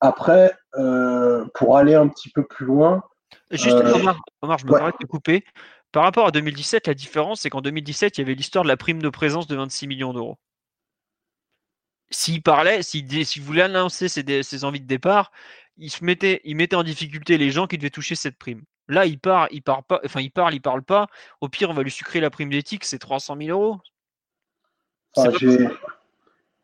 Après, 0.00 0.52
euh, 0.76 1.44
pour 1.54 1.76
aller 1.76 1.94
un 1.94 2.08
petit 2.08 2.30
peu 2.30 2.44
plus 2.44 2.66
loin. 2.66 3.02
Juste, 3.50 3.70
euh, 3.70 4.12
Omar, 4.42 4.58
je 4.58 4.66
me 4.66 4.72
permets 4.72 4.90
de 4.90 4.96
te 4.96 5.06
couper. 5.06 5.44
Par 5.92 6.02
rapport 6.02 6.26
à 6.26 6.30
2017, 6.30 6.86
la 6.86 6.94
différence, 6.94 7.40
c'est 7.40 7.50
qu'en 7.50 7.60
2017, 7.60 8.18
il 8.18 8.20
y 8.20 8.24
avait 8.24 8.34
l'histoire 8.34 8.64
de 8.64 8.68
la 8.68 8.76
prime 8.76 9.00
de 9.00 9.08
présence 9.08 9.46
de 9.46 9.56
26 9.56 9.86
millions 9.86 10.12
d'euros 10.12 10.38
s'il 12.12 12.42
parlait, 12.42 12.82
s'il 12.82 13.42
voulait 13.42 13.62
annoncer 13.62 14.08
ses, 14.08 14.64
envies 14.64 14.80
de 14.80 14.86
départ, 14.86 15.32
il 15.76 15.90
se 15.90 16.04
mettait, 16.04 16.40
il 16.44 16.56
mettait 16.56 16.76
en 16.76 16.82
difficulté 16.82 17.38
les 17.38 17.50
gens 17.50 17.66
qui 17.66 17.78
devaient 17.78 17.90
toucher 17.90 18.14
cette 18.14 18.38
prime. 18.38 18.62
Là, 18.88 19.06
il 19.06 19.18
part, 19.18 19.48
il 19.50 19.62
part 19.62 19.84
pas, 19.84 20.00
enfin, 20.04 20.20
il 20.20 20.30
parle, 20.30 20.54
il 20.54 20.60
parle 20.60 20.82
pas. 20.82 21.06
Au 21.40 21.48
pire, 21.48 21.70
on 21.70 21.74
va 21.74 21.82
lui 21.82 21.90
sucrer 21.90 22.20
la 22.20 22.30
prime 22.30 22.50
d'éthique, 22.50 22.84
c'est 22.84 22.98
300 22.98 23.36
000 23.40 23.50
euros. 23.58 23.78
Ah, 25.16 25.30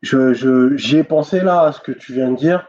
j'y 0.01 0.97
ai, 0.97 1.03
pensé 1.03 1.41
là 1.41 1.61
à 1.61 1.71
ce 1.71 1.81
que 1.81 1.91
tu 1.91 2.13
viens 2.13 2.31
de 2.31 2.37
dire. 2.37 2.67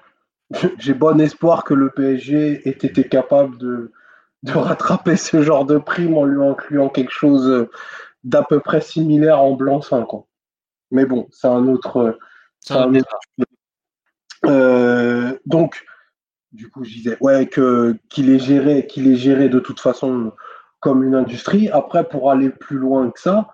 J'ai 0.78 0.94
bon 0.94 1.20
espoir 1.20 1.64
que 1.64 1.74
le 1.74 1.90
PSG 1.90 2.68
ait 2.68 2.70
été 2.70 3.06
capable 3.06 3.58
de, 3.58 3.92
de 4.42 4.52
rattraper 4.52 5.16
ce 5.16 5.42
genre 5.42 5.64
de 5.64 5.78
prime 5.78 6.16
en 6.16 6.24
lui 6.24 6.42
incluant 6.42 6.88
quelque 6.88 7.12
chose 7.12 7.68
d'à 8.24 8.42
peu 8.42 8.60
près 8.60 8.80
similaire 8.80 9.40
en 9.40 9.52
blanc-seing. 9.52 10.06
Mais 10.90 11.06
bon, 11.06 11.28
c'est 11.30 11.46
un 11.46 11.68
autre, 11.68 12.18
euh, 14.46 15.38
donc, 15.46 15.84
du 16.52 16.70
coup, 16.70 16.84
je 16.84 16.90
disais, 16.90 17.16
ouais, 17.20 17.46
que, 17.46 17.96
qu'il 18.08 18.30
est 18.30 18.38
géré, 18.38 18.86
qu'il 18.86 19.06
est 19.10 19.16
géré 19.16 19.48
de 19.48 19.60
toute 19.60 19.80
façon 19.80 20.32
comme 20.80 21.04
une 21.04 21.14
industrie. 21.14 21.68
Après, 21.68 22.08
pour 22.08 22.30
aller 22.30 22.50
plus 22.50 22.78
loin 22.78 23.10
que 23.10 23.20
ça, 23.20 23.48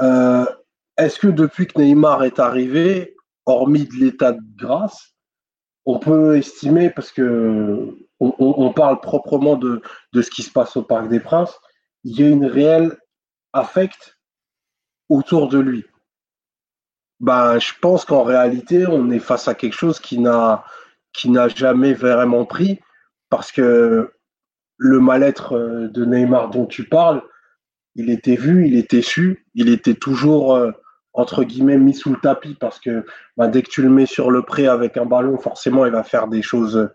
euh, 0.00 0.46
est-ce 0.96 1.18
que 1.18 1.28
depuis 1.28 1.66
que 1.66 1.80
Neymar 1.80 2.24
est 2.24 2.38
arrivé, 2.38 3.16
hormis 3.46 3.86
de 3.86 3.94
l'état 3.94 4.32
de 4.32 4.40
grâce, 4.56 5.14
on 5.86 5.98
peut 5.98 6.36
estimer, 6.36 6.90
parce 6.90 7.12
que 7.12 7.96
on, 8.20 8.72
parle 8.72 9.00
proprement 9.00 9.56
de, 9.56 9.82
de, 10.14 10.22
ce 10.22 10.30
qui 10.30 10.42
se 10.42 10.50
passe 10.50 10.76
au 10.76 10.82
Parc 10.82 11.08
des 11.08 11.20
Princes, 11.20 11.58
il 12.04 12.18
y 12.18 12.24
a 12.24 12.28
une 12.28 12.46
réelle 12.46 12.96
affect 13.52 14.18
autour 15.10 15.48
de 15.48 15.58
lui 15.58 15.84
ben, 17.24 17.58
je 17.58 17.72
pense 17.80 18.04
qu'en 18.04 18.22
réalité, 18.22 18.86
on 18.86 19.10
est 19.10 19.18
face 19.18 19.48
à 19.48 19.54
quelque 19.54 19.72
chose 19.72 19.98
qui 19.98 20.18
n'a 20.18 20.62
qui 21.14 21.30
n'a 21.30 21.48
jamais 21.48 21.94
vraiment 21.94 22.44
pris 22.44 22.80
parce 23.30 23.50
que 23.50 24.12
le 24.76 25.00
mal-être 25.00 25.56
euh, 25.56 25.88
de 25.88 26.04
Neymar 26.04 26.50
dont 26.50 26.66
tu 26.66 26.84
parles, 26.84 27.22
il 27.94 28.10
était 28.10 28.36
vu, 28.36 28.66
il 28.66 28.76
était 28.76 29.00
su, 29.00 29.46
il 29.54 29.70
était 29.70 29.94
toujours 29.94 30.54
euh, 30.54 30.72
entre 31.14 31.44
guillemets 31.44 31.78
mis 31.78 31.94
sous 31.94 32.10
le 32.10 32.20
tapis 32.20 32.56
parce 32.60 32.78
que 32.78 33.06
ben, 33.38 33.48
dès 33.48 33.62
que 33.62 33.70
tu 33.70 33.80
le 33.80 33.88
mets 33.88 34.04
sur 34.04 34.30
le 34.30 34.42
pré 34.42 34.66
avec 34.66 34.98
un 34.98 35.06
ballon, 35.06 35.38
forcément, 35.38 35.86
il 35.86 35.92
va 35.92 36.02
faire 36.02 36.28
des 36.28 36.42
choses 36.42 36.90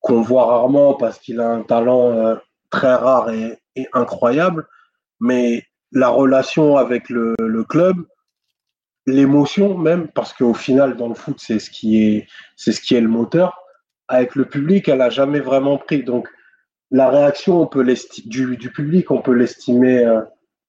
qu'on 0.00 0.20
voit 0.20 0.46
rarement 0.46 0.94
parce 0.94 1.20
qu'il 1.20 1.40
a 1.40 1.48
un 1.48 1.62
talent 1.62 2.10
euh, 2.10 2.34
très 2.70 2.94
rare 2.94 3.30
et, 3.30 3.56
incroyable. 3.92 4.66
Mais 5.20 5.62
la 5.92 6.08
relation 6.08 6.76
avec 6.76 7.08
le 7.08 7.62
club, 7.62 8.04
l'émotion 9.06 9.76
même, 9.76 10.08
parce 10.08 10.32
qu'au 10.32 10.54
final, 10.54 10.96
dans 10.96 11.08
le 11.08 11.14
foot, 11.14 11.38
c'est 11.38 11.58
ce 11.58 11.70
qui 11.70 12.02
est, 12.02 12.28
c'est 12.56 12.72
ce 12.72 12.80
qui 12.80 12.94
est 12.94 13.00
le 13.00 13.08
moteur. 13.08 13.60
Avec 14.08 14.34
le 14.34 14.46
public, 14.46 14.88
elle 14.88 15.00
a 15.00 15.10
jamais 15.10 15.40
vraiment 15.40 15.78
pris. 15.78 16.02
Donc, 16.02 16.28
la 16.90 17.08
réaction 17.08 17.60
on 17.60 17.66
peut 17.66 17.84
du, 18.26 18.56
du 18.56 18.70
public, 18.70 19.10
on 19.10 19.20
peut 19.20 19.34
l'estimer 19.34 20.04
euh, 20.04 20.20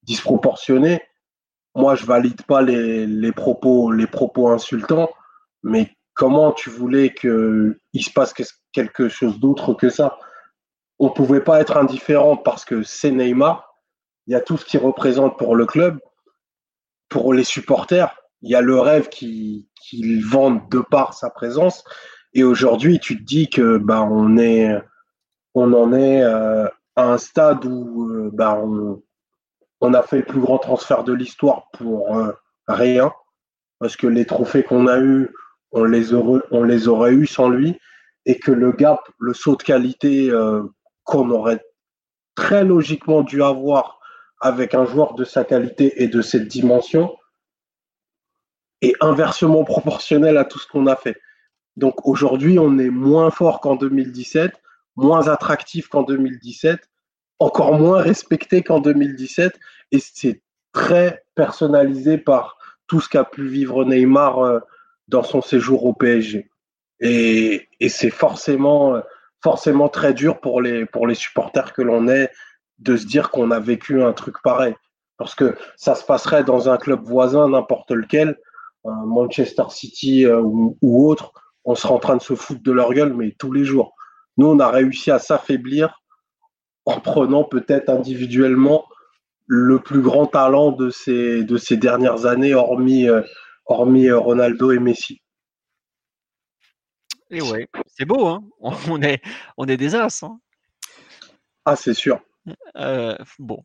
disproportionnée. 0.03 1.01
Moi, 1.75 1.95
je 1.95 2.05
valide 2.05 2.41
pas 2.43 2.61
les, 2.61 3.05
les, 3.05 3.31
propos, 3.31 3.91
les 3.91 4.07
propos 4.07 4.49
insultants, 4.49 5.09
mais 5.63 5.91
comment 6.13 6.53
tu 6.53 6.69
voulais 6.69 7.13
qu'il 7.13 7.75
se 7.93 8.11
passe 8.11 8.33
quelque 8.71 9.09
chose 9.09 9.39
d'autre 9.39 9.73
que 9.73 9.89
ça? 9.89 10.17
On 10.99 11.09
pouvait 11.09 11.41
pas 11.41 11.59
être 11.59 11.75
indifférent 11.75 12.37
parce 12.37 12.63
que 12.63 12.83
c'est 12.83 13.11
Neymar. 13.11 13.75
Il 14.27 14.31
y 14.31 14.35
a 14.35 14.41
tout 14.41 14.57
ce 14.57 14.65
qu'il 14.65 14.79
représente 14.79 15.37
pour 15.37 15.55
le 15.55 15.65
club, 15.65 15.99
pour 17.09 17.33
les 17.33 17.43
supporters 17.43 18.15
il 18.41 18.51
y 18.51 18.55
a 18.55 18.61
le 18.61 18.79
rêve 18.79 19.09
qui 19.09 19.67
vend 20.21 20.51
de 20.69 20.79
par 20.79 21.13
sa 21.13 21.29
présence. 21.29 21.83
Et 22.35 22.43
aujourd'hui, 22.43 22.99
tu 22.99 23.17
te 23.17 23.23
dis 23.23 23.49
que 23.49 23.77
bah, 23.77 24.03
on, 24.03 24.37
est, 24.37 24.77
on 25.53 25.71
en 25.71 25.93
est 25.93 26.21
euh, 26.21 26.67
à 26.97 27.13
un 27.13 27.17
stade 27.17 27.65
où 27.65 28.09
euh, 28.09 28.29
bah, 28.33 28.61
on, 29.79 29.93
a 29.93 30.03
fait 30.03 30.17
le 30.17 30.25
plus 30.25 30.41
grand 30.41 30.57
transfert 30.57 31.05
de 31.05 31.13
l'histoire 31.13 31.69
pour 31.71 32.17
euh, 32.17 32.33
rien. 32.67 33.13
Parce 33.79 33.95
que 33.95 34.07
les 34.07 34.25
trophées 34.25 34.63
qu'on 34.63 34.87
a 34.87 34.99
eus, 34.99 35.29
on 35.71 35.85
les, 35.85 36.13
aurait, 36.13 36.41
on 36.51 36.67
eus 36.67 37.25
sans 37.25 37.49
lui. 37.49 37.79
Et 38.25 38.37
que 38.37 38.51
le 38.51 38.73
gap, 38.73 38.99
le 39.17 39.33
saut 39.33 39.55
de 39.55 39.63
qualité 39.63 40.31
qu'on 41.03 41.29
aurait 41.29 41.63
très 42.33 42.63
logiquement 42.63 43.21
dû 43.21 43.43
avoir 43.43 43.99
avec 44.41 44.73
un 44.73 44.85
joueur 44.85 45.13
de 45.13 45.23
sa 45.23 45.43
qualité 45.43 46.03
et 46.03 46.07
de 46.07 46.21
cette 46.23 46.47
dimension, 46.47 47.15
est 48.81 48.93
inversement 49.01 49.63
proportionnel 49.63 50.37
à 50.37 50.45
tout 50.45 50.59
ce 50.59 50.67
qu'on 50.67 50.87
a 50.87 50.95
fait. 50.95 51.17
Donc 51.77 52.05
aujourd'hui, 52.07 52.59
on 52.59 52.77
est 52.77 52.89
moins 52.89 53.31
fort 53.31 53.59
qu'en 53.59 53.75
2017, 53.75 54.51
moins 54.95 55.27
attractif 55.27 55.87
qu'en 55.87 56.03
2017, 56.03 56.79
encore 57.39 57.77
moins 57.77 58.01
respecté 58.01 58.63
qu'en 58.63 58.79
2017, 58.79 59.53
et 59.91 59.99
c'est 59.99 60.41
très 60.71 61.23
personnalisé 61.35 62.17
par 62.17 62.57
tout 62.87 63.01
ce 63.01 63.09
qu'a 63.09 63.23
pu 63.23 63.47
vivre 63.47 63.83
Neymar 63.83 64.39
euh, 64.39 64.59
dans 65.07 65.23
son 65.23 65.41
séjour 65.41 65.85
au 65.85 65.93
PSG. 65.93 66.49
Et, 67.01 67.67
c'est 67.89 68.09
forcément, 68.09 69.01
forcément 69.43 69.89
très 69.89 70.13
dur 70.13 70.39
pour 70.39 70.61
les, 70.61 70.85
pour 70.85 71.07
les 71.07 71.15
supporters 71.15 71.73
que 71.73 71.81
l'on 71.81 72.07
est 72.07 72.31
de 72.79 72.97
se 72.97 73.05
dire 73.05 73.31
qu'on 73.31 73.51
a 73.51 73.59
vécu 73.59 74.01
un 74.01 74.13
truc 74.13 74.35
pareil. 74.43 74.75
Parce 75.17 75.35
que 75.35 75.55
ça 75.77 75.95
se 75.95 76.03
passerait 76.03 76.43
dans 76.43 76.69
un 76.69 76.77
club 76.77 77.03
voisin, 77.03 77.49
n'importe 77.49 77.91
lequel, 77.91 78.37
Manchester 78.85 79.63
City 79.69 80.25
euh, 80.25 80.41
ou, 80.43 81.09
autre, 81.09 81.31
on 81.63 81.75
sera 81.75 81.93
en 81.93 81.99
train 81.99 82.17
de 82.17 82.21
se 82.21 82.35
foutre 82.35 82.61
de 82.61 82.71
leur 82.71 82.93
gueule, 82.93 83.13
mais 83.13 83.35
tous 83.37 83.51
les 83.51 83.63
jours. 83.63 83.95
Nous, 84.37 84.47
on 84.47 84.59
a 84.59 84.69
réussi 84.69 85.11
à 85.11 85.19
s'affaiblir 85.19 86.01
en 86.85 86.99
prenant 86.99 87.43
peut-être 87.43 87.89
individuellement 87.89 88.85
le 89.47 89.79
plus 89.79 90.01
grand 90.01 90.27
talent 90.27 90.71
de 90.71 90.89
ces, 90.89 91.43
de 91.43 91.57
ces 91.57 91.77
dernières 91.77 92.25
années, 92.25 92.53
hormis, 92.53 93.07
euh, 93.07 93.21
hormis 93.65 94.07
euh, 94.07 94.19
Ronaldo 94.19 94.71
et 94.71 94.79
Messi. 94.79 95.21
Et 97.31 97.41
ouais, 97.41 97.67
c'est 97.87 98.05
beau, 98.05 98.27
hein 98.27 98.43
on, 98.59 99.01
est, 99.01 99.21
on 99.57 99.65
est 99.65 99.77
des 99.77 99.95
as. 99.95 100.23
Hein 100.23 100.39
ah, 101.65 101.75
c'est 101.75 101.93
sûr. 101.95 102.19
Euh, 102.77 103.15
bon. 103.39 103.63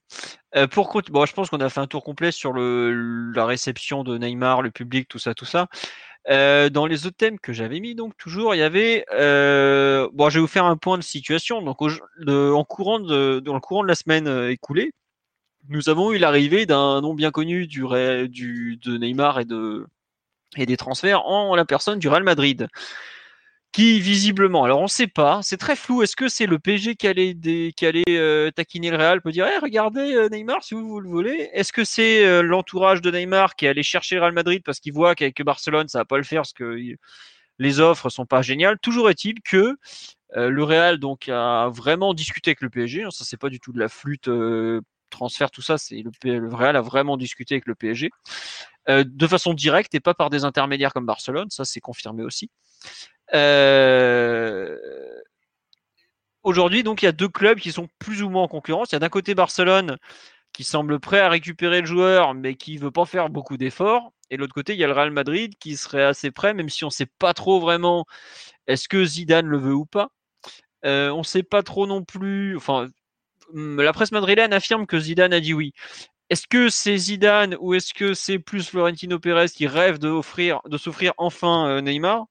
pour 0.71 1.03
bon, 1.11 1.27
je 1.27 1.33
pense 1.33 1.51
qu'on 1.51 1.61
a 1.61 1.69
fait 1.69 1.81
un 1.81 1.87
tour 1.87 2.05
complet 2.05 2.33
sur 2.33 2.53
la 2.55 3.45
réception 3.45 4.05
de 4.05 4.19
Neymar, 4.19 4.63
le 4.63 4.71
public, 4.71 5.09
tout 5.09 5.19
ça, 5.19 5.35
tout 5.35 5.45
ça. 5.45 5.69
dans 6.27 6.87
les 6.87 7.07
autres 7.07 7.17
thèmes 7.17 7.39
que 7.39 7.53
j'avais 7.53 7.81
mis, 7.81 7.95
donc 7.95 8.17
toujours, 8.17 8.55
il 8.55 8.59
y 8.59 8.63
avait. 8.63 9.05
bon, 9.11 10.31
je 10.31 10.35
vais 10.35 10.41
vous 10.41 10.47
faire 10.47 10.65
un 10.65 10.77
point 10.77 10.99
de 10.99 11.03
situation. 11.03 11.63
Donc, 11.63 11.83
en 11.83 12.65
courant 12.65 13.01
de, 13.01 13.41
dans 13.41 13.55
le 13.55 13.61
courant 13.61 13.83
de 13.83 13.89
la 13.89 13.95
semaine 13.95 14.29
écoulée, 14.51 14.93
nous 15.69 15.89
avons 15.89 16.13
eu 16.13 16.19
l'arrivée 16.19 16.67
d'un 16.67 17.01
nom 17.01 17.15
bien 17.15 17.31
connu 17.31 17.67
du, 17.67 17.83
de 17.83 18.97
Neymar 18.97 19.41
et 19.41 20.67
des 20.67 20.77
transferts 20.77 21.27
en 21.27 21.55
la 21.55 21.65
personne 21.65 21.99
du 21.99 22.09
Real 22.09 22.23
Madrid. 22.23 22.69
Qui 23.73 24.01
visiblement, 24.01 24.65
alors 24.65 24.81
on 24.81 24.85
ne 24.85 24.89
sait 24.89 25.07
pas, 25.07 25.41
c'est 25.45 25.57
très 25.57 25.77
flou. 25.77 26.03
Est-ce 26.03 26.17
que 26.17 26.29
c'est 26.29 26.47
le 26.47 26.59
PG 26.59 26.97
qui 26.97 27.07
allait, 27.07 27.37
euh, 28.09 28.51
taquiner 28.51 28.91
le 28.91 28.97
Real 28.97 29.23
peut 29.23 29.31
dire 29.31 29.47
hey, 29.47 29.59
regardez 29.63 30.13
euh, 30.17 30.29
Neymar 30.29 30.65
si 30.65 30.75
vous, 30.75 30.99
le 30.99 31.09
voulez 31.09 31.51
Est-ce 31.53 31.73
que 31.73 31.85
c'est 31.85 32.27
euh, 32.27 32.43
l'entourage 32.43 33.01
de 33.01 33.13
Neymar 33.13 33.55
qui 33.55 33.69
allait 33.69 33.85
chercher 33.85 34.17
le 34.17 34.23
Real 34.23 34.33
Madrid 34.33 34.63
parce 34.65 34.81
qu'il 34.81 34.93
voit 34.93 35.15
qu'avec 35.15 35.41
Barcelone 35.43 35.87
ça 35.87 35.99
va 35.99 36.05
pas 36.05 36.17
le 36.17 36.25
faire 36.25 36.41
parce 36.41 36.53
que 36.53 36.77
les 37.61 37.81
offres 37.81 38.09
sont 38.09 38.27
pas 38.27 38.43
géniales? 38.43 38.77
Toujours 38.81 39.09
est-il 39.09 39.41
que 39.41 39.77
le 40.35 40.65
Real 40.65 40.99
donc 40.99 41.29
a 41.29 41.69
vraiment 41.69 42.13
discuté 42.13 42.51
avec 42.51 42.63
le 42.63 42.71
PSG. 42.71 43.05
Hein, 43.05 43.11
ça 43.13 43.25
c'est 43.25 43.37
pas 43.37 43.51
du 43.51 43.61
tout 43.61 43.73
de 43.73 43.79
la 43.79 43.89
flûte 43.89 44.29
transfert, 45.11 45.51
tout 45.53 45.63
ça, 45.63 45.79
c'est 45.79 46.03
le, 46.03 46.39
le, 46.39 46.55
Real 46.55 46.75
a 46.75 46.83
vraiment 46.83 47.17
discuté 47.17 47.55
avec 47.55 47.67
le 47.67 47.77
PSG 47.77 48.11
de 48.89 49.27
façon 49.29 49.55
directe 49.55 49.95
et 49.95 50.01
pas 50.01 50.15
par 50.15 50.31
des 50.31 50.45
intermédiaires 50.45 50.93
comme 50.93 51.07
Barcelone. 51.07 51.51
Ça, 51.51 51.65
c'est 51.65 51.81
confirmé 51.81 52.25
aussi. 52.25 52.51
Euh, 53.35 54.77
aujourd'hui, 56.43 56.83
donc, 56.83 57.03
il 57.03 57.07
y 57.07 57.09
a 57.09 57.13
deux 57.13 57.29
clubs 57.29 57.59
qui 57.59 57.73
sont 57.73 57.89
plus 57.99 58.23
ou 58.23 58.31
moins 58.31 58.45
en 58.45 58.49
concurrence. 58.49 58.91
Il 58.91 58.95
y 58.95 58.97
a 58.97 59.01
d'un 59.01 59.09
côté 59.09 59.35
Barcelone 59.35 59.97
qui 60.53 60.65
semble 60.65 60.99
prêt 61.01 61.21
à 61.21 61.29
récupérer 61.29 61.81
le 61.81 61.87
joueur, 61.87 62.35
mais 62.35 62.55
qui 62.57 62.77
veut 62.77 62.91
pas 62.91 63.07
faire 63.07 63.31
beaucoup 63.31 63.57
d'efforts. 63.57 64.13
Et 64.31 64.37
de 64.37 64.41
l'autre 64.41 64.55
côté, 64.55 64.75
il 64.75 64.79
y 64.81 64.85
a 64.85 64.87
le 64.87 64.93
Real 64.93 65.11
Madrid 65.11 65.55
qui 65.59 65.77
serait 65.77 66.05
assez 66.05 66.31
prêt, 66.31 66.55
même 66.55 66.69
si 66.69 66.85
on 66.85 66.89
ne 66.89 66.93
sait 66.93 67.09
pas 67.19 67.35
trop 67.35 67.61
vraiment 67.61 68.05
est-ce 68.67 68.89
que 68.89 69.05
Zidane 69.05 69.47
le 69.47 69.59
veut 69.59 69.75
ou 69.75 69.87
pas. 69.87 70.11
Euh, 70.85 71.11
on 71.11 71.19
ne 71.19 71.25
sait 71.25 71.43
pas 71.43 71.63
trop 71.63 71.87
non 71.87 72.05
plus. 72.05 72.57
Enfin, 72.57 72.89
la 73.55 73.93
presse 73.93 74.13
madrilène 74.13 74.53
affirme 74.53 74.87
que 74.87 74.99
Zidane 74.99 75.33
a 75.33 75.41
dit 75.41 75.55
oui. 75.55 75.73
Est-ce 76.31 76.47
que 76.49 76.69
c'est 76.69 76.97
Zidane 76.97 77.57
ou 77.61 77.75
est-ce 77.75 77.93
que 77.95 78.15
c'est 78.15 78.39
plus 78.39 78.69
Florentino 78.69 79.19
Pérez 79.19 79.49
qui 79.49 79.67
rêve 79.67 79.99
de, 79.99 80.09
de 80.69 80.79
s'offrir 80.79 81.13
enfin 81.19 81.69
euh, 81.69 81.81
Neymar? 81.81 82.27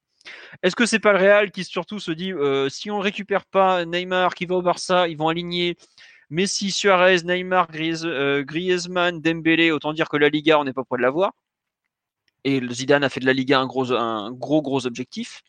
Est-ce 0.63 0.75
que 0.75 0.85
c'est 0.85 0.99
pas 0.99 1.13
le 1.13 1.19
Real 1.19 1.51
qui 1.51 1.63
surtout 1.63 1.99
se 1.99 2.11
dit 2.11 2.33
euh, 2.33 2.69
si 2.69 2.91
on 2.91 2.99
récupère 2.99 3.45
pas 3.45 3.85
Neymar 3.85 4.35
qui 4.35 4.45
va 4.45 4.55
au 4.55 4.61
Barça, 4.61 5.07
ils 5.07 5.17
vont 5.17 5.29
aligner 5.29 5.77
Messi, 6.29 6.71
Suarez, 6.71 7.23
Neymar, 7.23 7.67
euh, 7.75 8.43
Griezmann, 8.43 9.19
Dembélé, 9.19 9.71
autant 9.71 9.93
dire 9.93 10.09
que 10.09 10.17
la 10.17 10.29
Liga, 10.29 10.59
on 10.59 10.63
n'est 10.63 10.73
pas 10.73 10.83
prêt 10.83 10.97
de 10.97 11.01
l'avoir. 11.01 11.33
Et 12.43 12.61
Zidane 12.71 13.03
a 13.03 13.09
fait 13.09 13.19
de 13.19 13.25
la 13.25 13.33
Liga 13.33 13.59
un 13.59 13.65
gros, 13.65 14.61
gros, 14.61 14.85
objectif. 14.85 15.41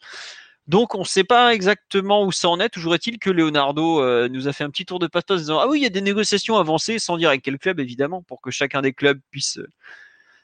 Donc 0.66 0.94
on 0.94 1.00
ne 1.00 1.04
sait 1.04 1.24
pas 1.24 1.54
exactement 1.54 2.24
où 2.24 2.32
ça 2.32 2.48
en 2.48 2.60
est. 2.60 2.68
Toujours 2.68 2.94
est-il 2.94 3.18
que 3.18 3.30
Leonardo 3.30 4.00
euh, 4.00 4.28
nous 4.28 4.48
a 4.48 4.52
fait 4.52 4.64
un 4.64 4.70
petit 4.70 4.86
tour 4.86 4.98
de 4.98 5.06
passe 5.06 5.24
en 5.30 5.36
disant 5.36 5.58
ah 5.58 5.68
oui 5.68 5.80
il 5.80 5.82
y 5.82 5.86
a 5.86 5.90
des 5.90 6.00
négociations 6.00 6.56
avancées 6.56 6.98
sans 6.98 7.16
dire 7.16 7.30
avec 7.30 7.42
quel 7.42 7.58
club 7.58 7.80
évidemment 7.80 8.22
pour 8.22 8.40
que 8.40 8.50
chacun 8.50 8.80
des 8.82 8.92
clubs 8.92 9.20
puisse 9.30 9.58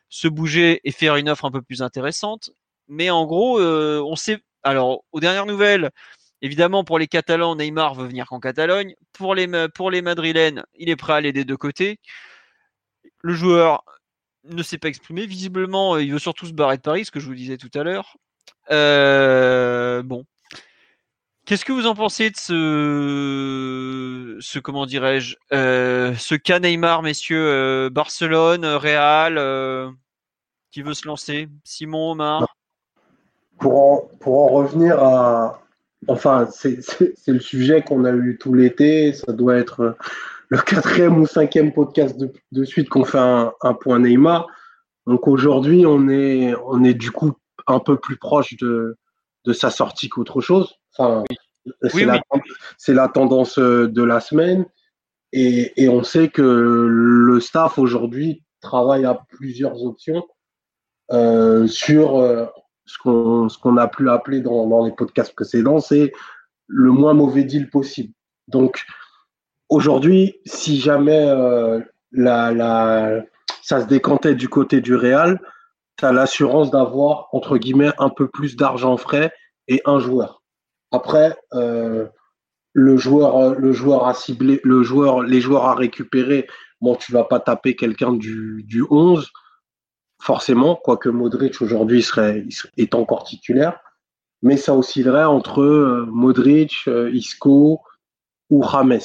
se 0.09 0.29
bouger 0.29 0.81
et 0.85 0.93
faire 0.93 1.17
une 1.17 1.29
offre 1.29 1.45
un 1.45 1.51
peu 1.51 1.63
plus 1.63 1.83
intéressante. 1.83 2.51
Mais 2.89 3.11
en 3.11 3.27
gros 3.27 3.61
euh, 3.61 4.03
on 4.07 4.17
sait 4.17 4.39
alors 4.63 5.05
aux 5.13 5.21
dernières 5.21 5.47
nouvelles 5.47 5.91
évidemment 6.43 6.85
pour 6.85 6.99
les 6.99 7.07
Catalans 7.09 7.57
Neymar 7.57 7.95
veut 7.95 8.07
venir 8.07 8.27
qu'en 8.27 8.41
Catalogne. 8.41 8.95
Pour 9.13 9.35
les 9.35 9.47
Madrilènes 10.03 10.65
il 10.75 10.91
est 10.91 10.97
prêt 10.97 11.15
à 11.15 11.17
aller 11.17 11.33
des 11.33 11.45
deux 11.45 11.57
côtés. 11.57 11.99
Le 13.23 13.35
joueur 13.35 13.83
ne 14.49 14.63
s'est 14.63 14.79
pas 14.79 14.89
exprimé. 14.89 15.27
Visiblement, 15.27 15.99
il 15.99 16.13
veut 16.13 16.19
surtout 16.19 16.47
se 16.47 16.53
barrer 16.53 16.77
de 16.77 16.83
Paris, 16.83 17.05
ce 17.05 17.11
que 17.11 17.21
je 17.21 17.27
vous 17.27 17.35
disais 17.35 17.57
tout 17.57 17.71
à 17.75 17.83
l'heure. 17.83 18.17
Euh, 18.71 20.03
bon. 20.03 20.25
Qu'est-ce 21.45 21.65
que 21.65 21.73
vous 21.73 21.87
en 21.87 21.95
pensez 21.95 22.31
de 22.31 22.37
ce, 24.41 24.59
comment 24.59 24.85
dirais-je, 24.85 25.37
euh, 25.53 26.13
ce 26.17 26.35
cas 26.35 26.59
Neymar, 26.59 27.03
messieurs, 27.03 27.47
euh, 27.49 27.89
Barcelone, 27.89 28.67
Real, 28.67 29.37
qui 30.73 30.83
veut 30.83 30.95
se 30.95 31.07
lancer, 31.07 31.49
Simon, 31.63 32.13
Omar? 32.13 32.57
Pour 33.59 33.79
en, 33.79 34.11
pour 34.21 34.45
en 34.45 34.49
revenir 34.49 35.03
à, 35.03 35.63
enfin, 36.09 36.49
c'est 36.51 36.79
le 37.27 37.41
sujet 37.41 37.83
qu'on 37.83 38.05
a 38.05 38.13
eu 38.13 38.39
tout 38.39 38.55
l'été. 38.55 39.13
Ça 39.13 39.33
doit 39.33 39.57
être 39.57 39.97
le 40.49 40.59
quatrième 40.59 41.19
ou 41.19 41.27
cinquième 41.27 41.73
podcast 41.73 42.17
de, 42.19 42.33
de 42.53 42.65
suite 42.65 42.89
qu'on 42.89 43.05
fait 43.05 43.19
un, 43.19 43.53
un, 43.63 43.75
point 43.75 43.99
Neymar. 43.99 44.47
Donc 45.07 45.29
aujourd'hui, 45.29 45.87
on 45.87 46.09
est, 46.09 46.55
on 46.67 46.85
est 46.85 46.95
du 46.95 47.11
coup 47.11 47.33
un 47.67 47.81
peu 47.81 47.97
plus 47.97 48.17
proche 48.17 48.57
de, 48.57 48.97
de 49.45 49.53
sa 49.53 49.71
sortie 49.71 50.09
qu'autre 50.09 50.41
chose. 50.41 50.75
Enfin, 50.97 51.25
c'est 51.83 52.05
la, 52.05 52.21
la, 52.89 53.09
tendance 53.09 53.59
euh, 53.59 53.89
de 53.89 54.03
la 54.03 54.21
semaine. 54.21 54.67
Et, 55.33 55.73
et, 55.83 55.89
on 55.89 56.03
sait 56.03 56.29
que 56.29 56.43
le 56.43 57.41
staff 57.41 57.79
aujourd'hui 57.79 58.45
travaille 58.61 59.05
à 59.05 59.21
plusieurs 59.31 59.83
options 59.85 60.25
euh, 61.13 61.67
sur 61.67 62.17
euh, 62.17 62.47
ce 62.87 62.99
qu'on 62.99 63.49
ce 63.49 63.59
qu'on 63.59 63.77
a 63.77 63.89
pu 63.89 64.09
appeler 64.09 64.41
dans, 64.41 64.85
les 64.85 64.93
podcasts 64.93 65.35
précédents, 65.35 65.81
c'est 65.81 66.13
le 66.67 66.91
moins 66.91 67.15
mauvais 67.15 67.45
deal 67.45 67.69
possible. 67.69 68.13
Donc 68.49 68.85
aujourd'hui, 69.69 70.37
si 70.45 70.81
jamais 70.81 71.27
euh, 71.29 71.81
la, 72.13 72.53
la, 72.53 73.23
ça 73.63 73.81
se 73.81 73.87
décantait 73.87 74.35
du 74.35 74.49
côté 74.49 74.81
du 74.81 74.95
Real, 74.95 75.41
tu 75.97 76.05
as 76.05 76.13
l'assurance 76.13 76.71
d'avoir, 76.71 77.29
entre 77.33 77.59
guillemets, 77.59 77.93
un 77.99 78.11
peu 78.11 78.29
plus 78.29 78.57
d'argent 78.57 78.97
frais 78.97 79.33
et 79.69 79.81
un 79.85 79.99
joueur. 79.99 80.43
Après, 80.93 81.37
euh, 81.55 82.07
le 82.73 82.97
joueur, 82.97 83.55
le 83.59 83.73
joueur 83.73 84.07
à 84.07 84.15
cibler, 84.15 84.61
le 84.63 84.83
joueur, 84.83 85.23
les 85.23 85.41
joueurs 85.41 85.65
à 85.65 85.75
récupérer, 85.75 86.47
bon, 86.81 86.95
tu 86.95 87.11
vas 87.13 87.25
pas 87.25 87.41
taper 87.41 87.75
quelqu'un 87.75 88.13
du, 88.13 88.63
du 88.65 88.85
11, 88.91 89.31
forcément, 90.27 90.75
quoique 90.75 91.09
Modric 91.09 91.63
aujourd'hui 91.63 92.05
est 92.77 92.95
encore 92.97 93.23
titulaire, 93.23 93.79
mais 94.43 94.57
ça 94.57 94.75
oscillerait 94.75 95.25
entre 95.25 95.63
euh, 95.63 96.05
Modric, 96.11 96.73
euh, 96.89 97.13
Isco 97.13 97.81
ou 98.51 98.65
James. 98.73 98.99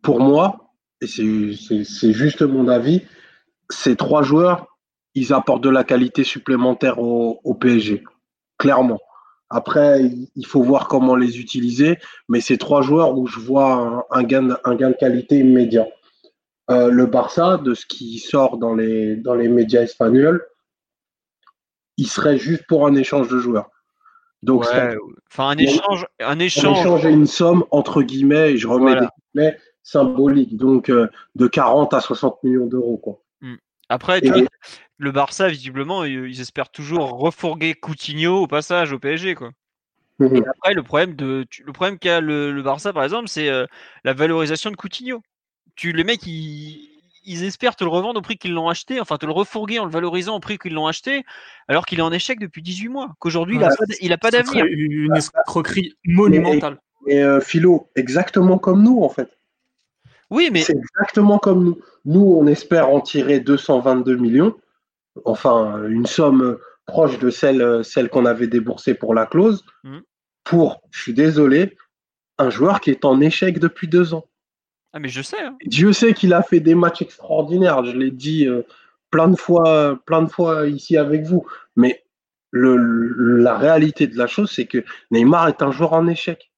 Pour 0.00 0.20
moi, 0.20 0.72
et 1.02 1.06
c'est 1.06 2.12
juste 2.14 2.40
mon 2.40 2.68
avis, 2.68 3.02
ces 3.68 3.96
trois 3.96 4.22
joueurs, 4.22 4.78
ils 5.14 5.34
apportent 5.34 5.64
de 5.64 5.68
la 5.68 5.84
qualité 5.84 6.24
supplémentaire 6.24 6.98
au, 6.98 7.54
PSG, 7.54 8.02
clairement. 8.56 9.00
Après, 9.50 10.10
il 10.36 10.46
faut 10.46 10.62
voir 10.62 10.88
comment 10.88 11.16
les 11.16 11.38
utiliser, 11.38 11.98
mais 12.30 12.40
c'est 12.40 12.56
trois 12.56 12.80
joueurs 12.80 13.16
où 13.18 13.26
je 13.26 13.40
vois 13.40 14.06
un 14.10 14.22
gain 14.22 14.42
de 14.42 14.98
qualité 14.98 15.40
immédiat. 15.40 15.86
Euh, 16.70 16.90
le 16.90 17.06
Barça, 17.06 17.58
de 17.58 17.74
ce 17.74 17.86
qui 17.86 18.18
sort 18.18 18.58
dans 18.58 18.74
les, 18.74 19.16
dans 19.16 19.34
les 19.34 19.48
médias 19.48 19.82
espagnols, 19.82 20.44
il 21.96 22.08
serait 22.08 22.38
juste 22.38 22.66
pour 22.66 22.86
un 22.86 22.94
échange 22.94 23.28
de 23.28 23.38
joueurs. 23.38 23.70
Donc, 24.42 24.64
enfin, 24.64 25.48
un 25.48 25.56
échange, 25.56 26.06
un 26.20 26.38
échange. 26.38 27.06
et 27.06 27.10
une 27.10 27.26
somme, 27.26 27.64
entre 27.70 28.02
guillemets, 28.02 28.52
et 28.52 28.56
je 28.58 28.68
remets 28.68 28.94
des 28.94 29.06
guillemets, 29.34 29.58
symboliques, 29.82 30.56
donc 30.56 30.90
euh, 30.90 31.08
de 31.36 31.46
40 31.46 31.94
à 31.94 32.00
60 32.00 32.42
millions 32.42 32.66
d'euros. 32.66 32.98
Quoi. 32.98 33.20
Hmm. 33.40 33.56
Après, 33.88 34.20
le 34.98 35.12
Barça, 35.12 35.48
visiblement, 35.48 36.04
ils 36.04 36.40
espèrent 36.40 36.70
toujours 36.70 37.18
refourguer 37.18 37.74
Coutinho 37.74 38.42
au 38.42 38.46
passage 38.46 38.92
au 38.92 38.98
PSG, 38.98 39.34
quoi. 39.34 39.50
Mhm. 40.18 40.36
Et 40.36 40.42
après, 40.48 40.74
le 40.74 40.82
problème 40.82 41.14
de, 41.14 41.44
le 41.64 41.72
problème 41.72 41.98
qu'a 41.98 42.20
le, 42.20 42.62
Barça, 42.62 42.92
par 42.92 43.04
exemple, 43.04 43.28
c'est 43.28 43.48
euh, 43.48 43.66
la 44.04 44.14
valorisation 44.14 44.70
de 44.70 44.76
Coutinho. 44.76 45.22
Tu, 45.76 45.92
les 45.92 46.04
mecs, 46.04 46.26
ils, 46.26 47.44
espèrent 47.44 47.76
te 47.76 47.84
le 47.84 47.90
revendre 47.90 48.18
au 48.18 48.22
prix 48.22 48.38
qu'ils 48.38 48.52
l'ont 48.52 48.68
acheté, 48.68 49.00
enfin 49.00 49.16
te 49.18 49.26
le 49.26 49.32
refourguer 49.32 49.78
en 49.78 49.84
le 49.84 49.90
valorisant 49.90 50.36
au 50.36 50.40
prix 50.40 50.58
qu'ils 50.58 50.74
l'ont 50.74 50.86
acheté, 50.86 51.24
alors 51.68 51.86
qu'il 51.86 51.98
est 51.98 52.02
en 52.02 52.12
échec 52.12 52.40
depuis 52.40 52.62
18 52.62 52.88
mois. 52.88 53.14
Qu'aujourd'hui, 53.18 53.58
il 54.00 54.08
n'a 54.08 54.18
pas 54.18 54.30
d'avenir. 54.30 54.64
Une 54.66 55.14
escroquerie 55.14 55.94
monumentale. 56.04 56.78
Et, 57.06 57.22
euh, 57.22 57.40
Philo, 57.40 57.90
exactement 57.94 58.58
comme 58.58 58.82
nous, 58.82 59.02
en 59.02 59.08
fait. 59.08 59.30
Oui, 60.30 60.50
mais. 60.52 60.62
C'est 60.62 60.76
exactement 60.76 61.38
comme 61.38 61.64
nous. 61.64 61.78
Nous, 62.04 62.36
on 62.40 62.46
espère 62.46 62.88
en 62.88 63.00
tirer 63.00 63.38
222 63.38 64.16
millions 64.16 64.56
enfin 65.24 65.86
une 65.88 66.06
somme 66.06 66.58
proche 66.86 67.18
de 67.18 67.30
celle, 67.30 67.84
celle 67.84 68.08
qu'on 68.08 68.26
avait 68.26 68.46
déboursée 68.46 68.94
pour 68.94 69.14
la 69.14 69.26
clause, 69.26 69.64
mm. 69.84 69.98
pour, 70.44 70.82
je 70.90 71.00
suis 71.00 71.14
désolé, 71.14 71.76
un 72.38 72.50
joueur 72.50 72.80
qui 72.80 72.90
est 72.90 73.04
en 73.04 73.20
échec 73.20 73.58
depuis 73.58 73.88
deux 73.88 74.14
ans. 74.14 74.26
Ah, 74.96 74.98
mais 74.98 75.10
je 75.10 75.20
sais. 75.20 75.38
Hein. 75.38 75.58
Dieu 75.66 75.92
sait 75.92 76.14
qu'il 76.14 76.32
a 76.32 76.42
fait 76.42 76.60
des 76.60 76.74
matchs 76.74 77.02
extraordinaires. 77.02 77.84
Je 77.84 77.94
l'ai 77.94 78.10
dit 78.10 78.46
euh, 78.46 78.62
plein 79.10 79.28
de 79.28 79.36
fois, 79.36 80.00
plein 80.06 80.22
de 80.22 80.30
fois 80.30 80.66
ici 80.68 80.96
avec 80.96 81.24
vous. 81.24 81.46
Mais 81.76 82.02
le, 82.50 82.76
la 83.42 83.58
réalité 83.58 84.06
de 84.06 84.16
la 84.16 84.26
chose, 84.26 84.50
c'est 84.50 84.64
que 84.64 84.82
Neymar 85.10 85.48
est 85.48 85.60
un 85.60 85.70
joueur 85.70 85.92
en 85.92 86.06
échec. 86.06 86.50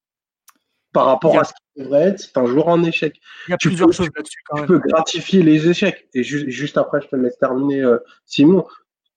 Par 0.92 1.06
rapport 1.06 1.36
à 1.36 1.42
ce 1.42 1.52
qu'il 1.52 1.82
devrait 1.82 2.10
être, 2.10 2.20
c'est 2.20 2.38
un 2.38 2.46
joueur 2.46 2.68
en 2.68 2.84
échec. 2.84 3.20
Il 3.48 3.50
y 3.50 3.54
a 3.54 3.56
plusieurs 3.56 3.92
choses 3.92 4.08
là-dessus. 4.14 4.38
Tu 4.56 4.66
peux 4.66 4.78
gratifier 4.78 5.42
les 5.42 5.68
échecs. 5.68 6.08
Et 6.14 6.22
juste 6.22 6.78
après, 6.78 7.00
je 7.00 7.08
te 7.08 7.16
laisse 7.16 7.36
terminer, 7.38 7.82
euh, 7.82 7.98
Simon. 8.24 8.64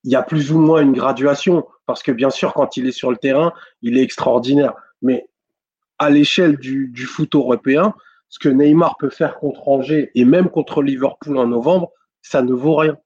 Il 0.02 0.10
y 0.10 0.16
a 0.16 0.22
plus 0.24 0.50
ou 0.50 0.58
moins 0.58 0.82
une 0.82 0.94
graduation. 0.94 1.64
Parce 1.86 2.02
que 2.02 2.10
bien 2.10 2.30
sûr, 2.30 2.54
quand 2.54 2.76
il 2.76 2.88
est 2.88 2.92
sur 2.92 3.12
le 3.12 3.18
terrain, 3.18 3.52
il 3.82 3.96
est 3.98 4.02
extraordinaire. 4.02 4.74
Mais 5.00 5.28
à 6.00 6.10
l'échelle 6.10 6.56
du, 6.56 6.88
du 6.88 7.06
foot 7.06 7.36
européen, 7.36 7.94
ce 8.32 8.38
que 8.38 8.48
Neymar 8.48 8.96
peut 8.96 9.10
faire 9.10 9.38
contre 9.38 9.68
Angers 9.68 10.10
et 10.14 10.24
même 10.24 10.48
contre 10.48 10.82
Liverpool 10.82 11.36
en 11.36 11.46
novembre, 11.46 11.92
ça 12.22 12.40
ne 12.40 12.54
vaut 12.54 12.76
rien. 12.76 12.96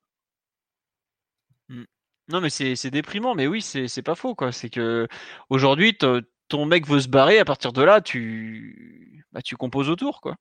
Hmm. 1.69 1.82
Non, 2.28 2.40
mais 2.40 2.48
c'est 2.48 2.90
déprimant, 2.90 3.35
mais 3.35 3.48
oui, 3.48 3.61
c'est 3.61 4.03
pas 4.03 4.15
faux. 4.15 4.36
C'est 4.53 4.70
que 4.70 5.09
aujourd'hui, 5.51 5.98
ton 5.98 6.66
mec 6.66 6.86
veut 6.86 7.01
se 7.01 7.09
barrer, 7.09 7.40
à 7.40 7.44
partir 7.44 7.73
de 7.73 7.82
là, 7.82 8.01
tu, 8.01 9.24
bah, 9.32 9.43
tu 9.43 9.57
composes 9.57 9.90
autour, 9.90 10.20
quoi. 10.20 10.36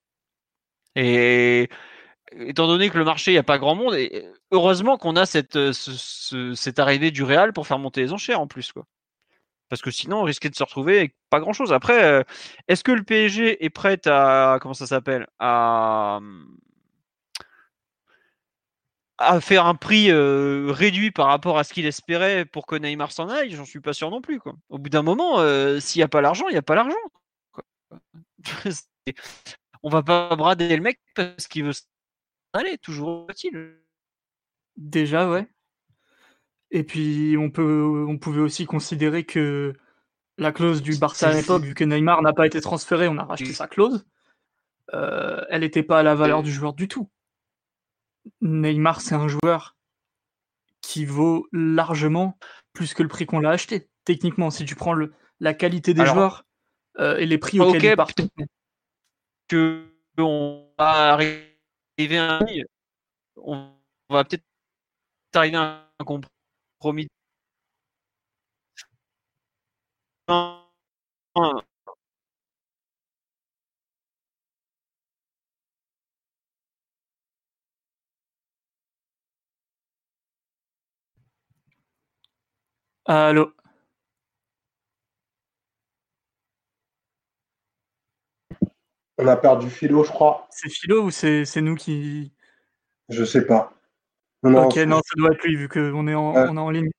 Et 0.94 1.68
étant 2.36 2.68
donné 2.68 2.88
que 2.88 2.98
le 2.98 3.04
marché, 3.04 3.32
il 3.32 3.34
n'y 3.34 3.38
a 3.38 3.42
pas 3.42 3.58
grand 3.58 3.74
monde, 3.74 3.94
et 3.94 4.24
heureusement 4.52 4.98
qu'on 4.98 5.16
a 5.16 5.26
cette, 5.26 5.58
cette 5.72 6.78
arrivée 6.78 7.10
du 7.10 7.24
Real 7.24 7.52
pour 7.52 7.66
faire 7.66 7.80
monter 7.80 8.02
les 8.02 8.12
enchères 8.12 8.40
en 8.40 8.46
plus, 8.46 8.70
quoi. 8.70 8.84
Parce 9.68 9.82
que 9.82 9.90
sinon, 9.90 10.20
on 10.20 10.24
risquait 10.24 10.48
de 10.50 10.54
se 10.54 10.62
retrouver 10.62 10.98
avec 10.98 11.16
pas 11.30 11.40
grand 11.40 11.52
chose. 11.52 11.72
Après, 11.72 12.04
euh, 12.04 12.22
est-ce 12.68 12.84
que 12.84 12.92
le 12.92 13.02
PSG 13.02 13.64
est 13.64 13.70
prêt 13.70 14.00
à. 14.06 14.58
Comment 14.60 14.74
ça 14.74 14.86
s'appelle 14.86 15.26
à, 15.38 16.20
à 19.18 19.40
faire 19.40 19.66
un 19.66 19.74
prix 19.74 20.10
euh, 20.10 20.66
réduit 20.70 21.10
par 21.10 21.26
rapport 21.26 21.58
à 21.58 21.64
ce 21.64 21.72
qu'il 21.72 21.86
espérait 21.86 22.44
pour 22.44 22.66
que 22.66 22.76
Neymar 22.76 23.12
s'en 23.12 23.28
aille? 23.28 23.50
J'en 23.50 23.64
suis 23.64 23.80
pas 23.80 23.92
sûr 23.92 24.10
non 24.10 24.20
plus. 24.20 24.38
Quoi. 24.40 24.54
Au 24.68 24.78
bout 24.78 24.90
d'un 24.90 25.02
moment, 25.02 25.40
euh, 25.40 25.80
s'il 25.80 26.00
n'y 26.00 26.04
a 26.04 26.08
pas 26.08 26.20
l'argent, 26.20 26.48
il 26.48 26.52
n'y 26.52 26.58
a 26.58 26.62
pas 26.62 26.74
l'argent. 26.74 26.96
on 29.82 29.90
va 29.90 30.02
pas 30.02 30.36
brader 30.36 30.76
le 30.76 30.82
mec 30.82 31.00
parce 31.14 31.48
qu'il 31.48 31.64
veut 31.64 31.72
s'en 31.72 31.84
aller, 32.54 32.78
toujours 32.78 33.26
est-il. 33.30 33.78
Déjà, 34.76 35.28
ouais. 35.30 35.46
Et 36.70 36.84
puis, 36.84 37.36
on, 37.38 37.50
peut, 37.50 38.04
on 38.08 38.18
pouvait 38.18 38.40
aussi 38.40 38.66
considérer 38.66 39.24
que 39.24 39.74
la 40.38 40.52
clause 40.52 40.82
du 40.82 40.96
Barça 40.98 41.28
à 41.28 41.32
l'époque, 41.32 41.62
vu 41.62 41.74
que 41.74 41.84
Neymar 41.84 42.22
n'a 42.22 42.32
pas 42.32 42.46
été 42.46 42.60
transféré, 42.60 43.08
on 43.08 43.18
a 43.18 43.24
racheté 43.24 43.52
sa 43.52 43.66
clause. 43.66 44.06
Euh, 44.94 45.44
elle 45.48 45.60
n'était 45.62 45.82
pas 45.82 46.00
à 46.00 46.02
la 46.02 46.14
valeur 46.14 46.42
du 46.42 46.52
joueur 46.52 46.72
du 46.72 46.88
tout. 46.88 47.08
Neymar, 48.40 49.00
c'est 49.00 49.14
un 49.14 49.28
joueur 49.28 49.76
qui 50.80 51.04
vaut 51.04 51.48
largement 51.52 52.38
plus 52.72 52.94
que 52.94 53.02
le 53.02 53.08
prix 53.08 53.26
qu'on 53.26 53.40
l'a 53.40 53.50
acheté. 53.50 53.88
Techniquement, 54.04 54.50
si 54.50 54.64
tu 54.64 54.74
prends 54.76 54.92
le, 54.92 55.12
la 55.40 55.54
qualité 55.54 55.94
des 55.94 56.06
joueurs 56.06 56.44
euh, 56.98 57.16
et 57.16 57.26
les 57.26 57.38
prix 57.38 57.60
auxquels 57.60 57.84
ils 57.84 57.96
partent. 57.96 58.20
Que 59.48 59.84
on 60.18 60.68
va 60.78 61.12
arriver 61.12 62.18
à 62.18 62.38
un, 62.38 62.46
on 63.36 63.70
va 64.10 64.24
peut-être 64.24 64.44
arriver 65.34 65.56
à 65.56 65.88
un 65.98 66.04
compromis 66.04 66.35
promis. 66.78 67.08
Allô 83.06 83.52
On 89.18 89.26
a 89.28 89.36
perdu 89.36 89.70
Philo, 89.70 90.04
je 90.04 90.10
crois. 90.10 90.46
C'est 90.50 90.68
Philo 90.68 91.04
ou 91.04 91.10
c'est 91.10 91.60
nous 91.60 91.74
qui. 91.74 92.32
Je 93.08 93.24
sais 93.24 93.46
pas. 93.46 93.75
Ok, 94.54 94.76
non, 94.78 94.96
ça 94.96 95.14
doit 95.16 95.32
être 95.32 95.44
lui 95.44 95.56
vu 95.56 95.68
qu'on 95.68 96.08
est, 96.08 96.14
en, 96.14 96.34
on 96.34 96.56
est 96.56 96.60
en 96.60 96.70
ligne. 96.70 96.90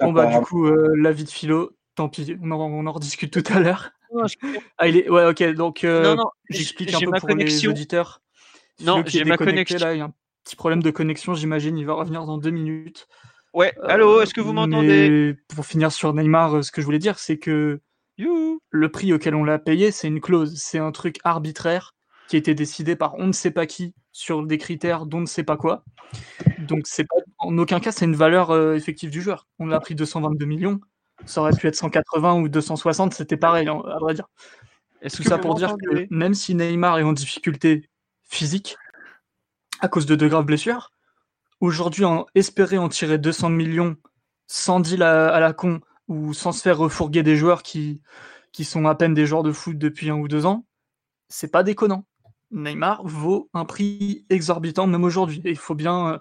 Bon, 0.00 0.12
bah, 0.12 0.26
du 0.26 0.44
coup, 0.44 0.66
euh, 0.66 0.94
la 0.96 1.12
vie 1.12 1.24
de 1.24 1.30
philo, 1.30 1.70
tant 1.94 2.08
pis, 2.08 2.36
on 2.42 2.50
en, 2.50 2.60
on 2.60 2.86
en 2.86 2.92
rediscute 2.92 3.32
tout 3.32 3.52
à 3.52 3.60
l'heure. 3.60 3.90
ah, 4.78 4.88
il 4.88 4.98
est... 4.98 5.10
Ouais, 5.10 5.26
ok, 5.26 5.42
donc 5.54 5.84
euh, 5.84 6.16
j'explique 6.50 6.94
un 6.94 7.00
peu 7.00 7.10
pour 7.10 7.28
connexion. 7.28 7.70
les 7.70 7.76
auditeurs. 7.76 8.20
Non, 8.84 9.02
j'ai 9.06 9.24
ma 9.24 9.36
connexion. 9.36 9.78
Là, 9.78 9.94
il 9.94 9.98
y 9.98 10.00
a 10.02 10.04
un 10.04 10.14
petit 10.44 10.56
problème 10.56 10.82
de 10.82 10.90
connexion, 10.90 11.34
j'imagine, 11.34 11.78
il 11.78 11.86
va 11.86 11.94
revenir 11.94 12.24
dans 12.24 12.38
deux 12.38 12.50
minutes. 12.50 13.08
Ouais, 13.54 13.74
allô, 13.84 14.20
est-ce 14.20 14.34
que 14.34 14.42
vous 14.42 14.52
m'entendez? 14.52 15.34
Pour 15.54 15.64
finir 15.64 15.90
sur 15.90 16.12
Neymar, 16.12 16.62
ce 16.62 16.70
que 16.70 16.82
je 16.82 16.86
voulais 16.86 16.98
dire, 16.98 17.18
c'est 17.18 17.38
que 17.38 17.80
le 18.18 18.88
prix 18.90 19.12
auquel 19.12 19.34
on 19.34 19.44
l'a 19.44 19.58
payé, 19.58 19.90
c'est 19.90 20.08
une 20.08 20.20
clause, 20.20 20.54
c'est 20.56 20.78
un 20.78 20.92
truc 20.92 21.18
arbitraire 21.24 21.95
qui 22.28 22.36
a 22.36 22.38
été 22.38 22.54
décidé 22.54 22.96
par 22.96 23.14
on 23.16 23.26
ne 23.26 23.32
sait 23.32 23.50
pas 23.50 23.66
qui 23.66 23.94
sur 24.12 24.44
des 24.44 24.58
critères 24.58 25.06
dont 25.06 25.18
on 25.18 25.22
ne 25.22 25.26
sait 25.26 25.44
pas 25.44 25.56
quoi. 25.56 25.84
Donc 26.58 26.82
c'est 26.84 27.06
en 27.38 27.56
aucun 27.58 27.80
cas 27.80 27.92
c'est 27.92 28.04
une 28.04 28.16
valeur 28.16 28.50
euh, 28.50 28.74
effective 28.74 29.10
du 29.10 29.22
joueur. 29.22 29.46
On 29.58 29.70
a 29.70 29.80
pris 29.80 29.94
222 29.94 30.44
millions, 30.46 30.80
ça 31.24 31.40
aurait 31.40 31.56
pu 31.56 31.66
être 31.66 31.76
180 31.76 32.34
ou 32.40 32.48
260, 32.48 33.14
c'était 33.14 33.36
pareil 33.36 33.68
hein, 33.68 33.82
à 33.86 33.98
vrai 33.98 34.14
dire. 34.14 34.28
Et 35.02 35.10
tout 35.10 35.22
ça 35.22 35.38
pour 35.38 35.54
dire 35.54 35.74
que 35.76 36.06
même 36.10 36.34
si 36.34 36.54
Neymar 36.54 36.98
est 36.98 37.02
en 37.02 37.12
difficulté 37.12 37.88
physique 38.24 38.76
à 39.80 39.88
cause 39.88 40.06
de 40.06 40.16
de 40.16 40.26
graves 40.26 40.46
blessures, 40.46 40.90
aujourd'hui 41.60 42.04
en, 42.04 42.26
espérer 42.34 42.78
en 42.78 42.88
tirer 42.88 43.18
200 43.18 43.50
millions 43.50 43.96
sans 44.46 44.80
deal 44.80 45.02
à, 45.02 45.38
la 45.38 45.52
con 45.52 45.80
ou 46.08 46.32
sans 46.32 46.52
se 46.52 46.62
faire 46.62 46.78
refourguer 46.78 47.22
des 47.22 47.36
joueurs 47.36 47.62
qui, 47.62 48.02
qui 48.52 48.64
sont 48.64 48.86
à 48.86 48.94
peine 48.94 49.14
des 49.14 49.26
joueurs 49.26 49.42
de 49.42 49.52
foot 49.52 49.76
depuis 49.76 50.10
un 50.10 50.16
ou 50.16 50.28
deux 50.28 50.46
ans, 50.46 50.66
c'est 51.28 51.50
pas 51.50 51.62
déconnant. 51.62 52.04
Neymar 52.50 53.02
vaut 53.04 53.48
un 53.54 53.64
prix 53.64 54.24
exorbitant 54.30 54.86
même 54.86 55.04
aujourd'hui. 55.04 55.42
Et 55.44 55.50
il 55.50 55.58
faut 55.58 55.74
bien. 55.74 56.08
Euh, 56.08 56.18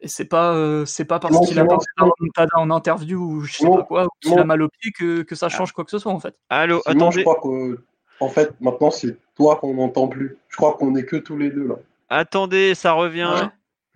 et 0.00 0.08
c'est 0.08 0.24
pas, 0.24 0.52
euh, 0.54 0.84
c'est 0.84 1.04
pas 1.04 1.20
parce 1.20 1.46
qu'il 1.46 1.58
a 1.60 1.64
parlé 1.64 2.50
en 2.54 2.70
interview 2.70 3.20
ou 3.20 3.40
je 3.42 3.52
sais 3.52 3.70
pas 3.70 3.84
quoi, 3.84 4.06
ou 4.06 4.08
qu'il 4.20 4.36
a 4.36 4.44
mal 4.44 4.62
au 4.62 4.68
pied 4.68 4.90
que, 4.90 5.22
que, 5.22 5.36
ça 5.36 5.48
change 5.48 5.70
quoi 5.72 5.84
que 5.84 5.92
ce 5.92 5.98
soit 5.98 6.10
en 6.10 6.18
fait. 6.18 6.34
Allô, 6.50 6.82
attendez. 6.86 7.18
Je 7.18 7.22
crois 7.22 7.38
que, 7.40 7.78
en 8.18 8.28
fait, 8.28 8.52
maintenant 8.60 8.90
c'est 8.90 9.16
toi 9.36 9.56
qu'on 9.56 9.74
n'entend 9.74 10.08
plus. 10.08 10.36
Je 10.48 10.56
crois 10.56 10.72
qu'on 10.72 10.96
est 10.96 11.04
que 11.04 11.16
tous 11.16 11.36
les 11.36 11.50
deux 11.50 11.68
là. 11.68 11.76
Attendez, 12.08 12.74
ça 12.74 12.92
revient. 12.92 13.50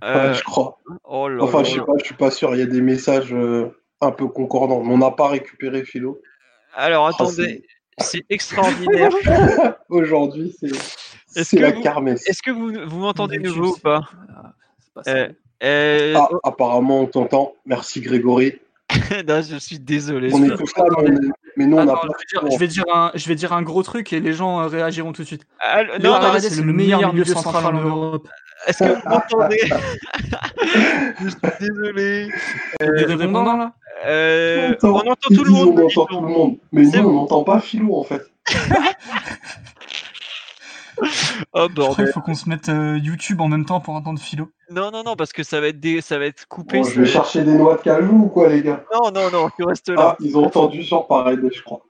Euh, 0.04 0.32
je 0.32 0.44
crois. 0.44 0.78
Oh 1.02 1.28
enfin, 1.40 1.64
je 1.64 1.72
sais 1.72 1.80
pas, 1.80 1.94
je 1.98 2.04
suis 2.04 2.14
pas 2.14 2.30
sûr. 2.30 2.54
Il 2.54 2.58
y 2.58 2.62
a 2.62 2.66
des 2.66 2.82
messages 2.82 3.34
un 4.00 4.10
peu 4.12 4.28
concordants. 4.28 4.82
Mais 4.84 4.94
on 4.94 4.98
n'a 4.98 5.10
pas 5.10 5.28
récupéré 5.28 5.84
Philo. 5.84 6.20
Alors, 6.74 7.06
ah, 7.06 7.10
attendez. 7.10 7.64
c'est 7.98 8.24
extraordinaire. 8.28 9.10
Aujourd'hui, 9.88 10.54
c'est. 10.60 10.70
Est-ce 11.36 11.54
que, 11.54 12.30
est-ce 12.30 12.42
que 12.42 12.50
vous, 12.50 12.72
vous 12.88 12.98
m'entendez 12.98 13.38
nouveau 13.38 13.74
ou 13.74 13.78
pas, 13.78 14.00
pas 14.94 15.02
euh, 15.06 15.28
euh, 15.62 16.14
ah, 16.16 16.28
Apparemment, 16.44 17.00
on 17.00 17.06
t'entend. 17.06 17.54
Merci 17.66 18.00
Grégory. 18.00 18.54
non, 19.28 19.42
je 19.42 19.56
suis 19.58 19.78
désolé. 19.78 20.32
On 20.32 20.42
est 20.44 20.56
tous 20.56 20.72
là, 20.76 20.84
mais, 21.56 21.66
nous, 21.66 21.76
on 21.76 21.88
a 21.88 21.94
pas. 21.94 22.08
Je 22.50 22.58
vais, 22.58 22.68
dire, 22.68 22.84
un, 22.92 23.10
je 23.14 23.28
vais 23.28 23.34
dire 23.34 23.52
un 23.52 23.62
gros 23.62 23.82
truc 23.82 24.12
et 24.12 24.20
les 24.20 24.32
gens 24.32 24.60
euh, 24.60 24.66
réagiront 24.66 25.12
tout 25.12 25.22
de 25.22 25.26
suite. 25.26 25.46
Ah, 25.60 25.82
non, 26.02 26.20
non 26.20 26.32
c'est 26.38 26.62
le 26.62 26.72
meilleur 26.72 27.12
milieu 27.12 27.24
central 27.24 27.66
en 27.66 27.72
Europe. 27.72 28.28
Est-ce 28.66 28.84
que 28.84 28.92
vous 28.92 29.00
m'entendez 29.08 29.60
Je 31.20 31.28
suis 31.28 31.38
désolé. 31.60 32.28
Euh, 32.82 33.16
là? 33.26 33.72
Euh, 34.06 34.74
on, 34.82 34.88
entend, 34.88 35.14
tout 35.34 35.44
le 35.44 35.50
monde. 35.50 35.80
On 35.80 35.86
entend 35.86 36.06
tout 36.06 36.20
le 36.20 36.28
monde. 36.28 36.56
Mais 36.72 36.82
nous, 36.82 37.08
on 37.08 37.12
n'entend 37.12 37.44
pas 37.44 37.60
Philou 37.60 37.94
en 37.94 38.04
fait. 38.04 38.22
Oh 41.52 41.68
bordel. 41.68 42.06
Il 42.08 42.12
faut 42.12 42.20
qu'on 42.20 42.34
se 42.34 42.48
mette 42.48 42.68
euh, 42.68 42.98
YouTube 42.98 43.40
en 43.40 43.48
même 43.48 43.64
temps 43.64 43.80
pour 43.80 43.94
entendre 43.94 44.20
Philo. 44.20 44.50
Non, 44.70 44.90
non, 44.90 45.02
non, 45.04 45.16
parce 45.16 45.32
que 45.32 45.42
ça 45.42 45.60
va 45.60 45.68
être, 45.68 45.80
des... 45.80 46.00
ça 46.00 46.18
va 46.18 46.26
être 46.26 46.46
coupé. 46.48 46.82
je 46.84 47.00
vais 47.00 47.06
chercher 47.06 47.44
des 47.44 47.54
noix 47.54 47.76
de 47.76 47.82
cajou 47.82 48.24
ou 48.24 48.28
quoi, 48.28 48.48
les 48.48 48.62
gars? 48.62 48.84
Non, 48.92 49.10
non, 49.10 49.30
non, 49.30 49.50
tu 49.56 49.64
restes 49.64 49.88
là. 49.88 49.96
Ah, 49.98 50.16
ils 50.20 50.36
ont 50.36 50.46
entendu 50.46 50.82
sur 50.82 51.06
pareil, 51.06 51.38
je 51.52 51.62
crois. 51.62 51.82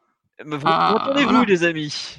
vous 0.44 0.58
ah, 0.64 0.94
entendez-vous, 1.00 1.44
les 1.44 1.64
amis? 1.64 2.18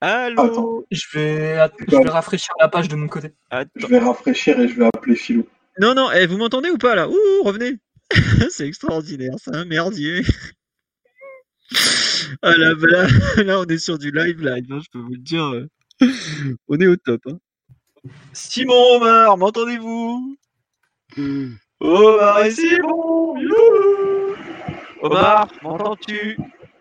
Allô? 0.00 0.86
Je 0.90 1.04
vais... 1.14 1.68
je 1.88 1.96
vais 1.96 2.08
rafraîchir 2.10 2.54
la 2.60 2.68
page 2.68 2.88
de 2.88 2.96
mon 2.96 3.08
côté. 3.08 3.32
Je 3.74 3.86
vais 3.86 3.98
rafraîchir 3.98 4.58
et 4.60 4.68
je 4.68 4.78
vais 4.78 4.86
appeler 4.86 5.16
Philo. 5.16 5.44
Non, 5.78 5.94
non, 5.94 6.10
eh, 6.10 6.26
vous 6.26 6.38
m'entendez 6.38 6.70
ou 6.70 6.78
pas 6.78 6.94
là? 6.94 7.08
Ouh, 7.08 7.42
revenez 7.44 7.78
C'est 8.50 8.66
extraordinaire, 8.66 9.34
c'est 9.38 9.54
un 9.54 9.64
merdier. 9.64 10.22
Ah 12.42 12.52
là, 12.56 12.72
là, 12.78 13.06
là, 13.44 13.60
on 13.60 13.64
est 13.64 13.78
sur 13.78 13.98
du 13.98 14.10
live 14.10 14.40
live, 14.44 14.66
hein, 14.72 14.80
je 14.82 14.88
peux 14.92 14.98
vous 15.00 15.12
le 15.12 15.18
dire. 15.18 15.44
Euh. 15.44 15.68
On 16.68 16.78
est 16.78 16.86
au 16.86 16.96
top. 16.96 17.22
Hein. 17.26 17.38
Simon 18.32 18.96
Omar, 18.96 19.36
m'entendez-vous? 19.38 20.36
Omar 21.80 22.44
et 22.44 22.50
Simon 22.50 23.34
Omar, 25.02 25.48
m'entends-tu? 25.62 26.38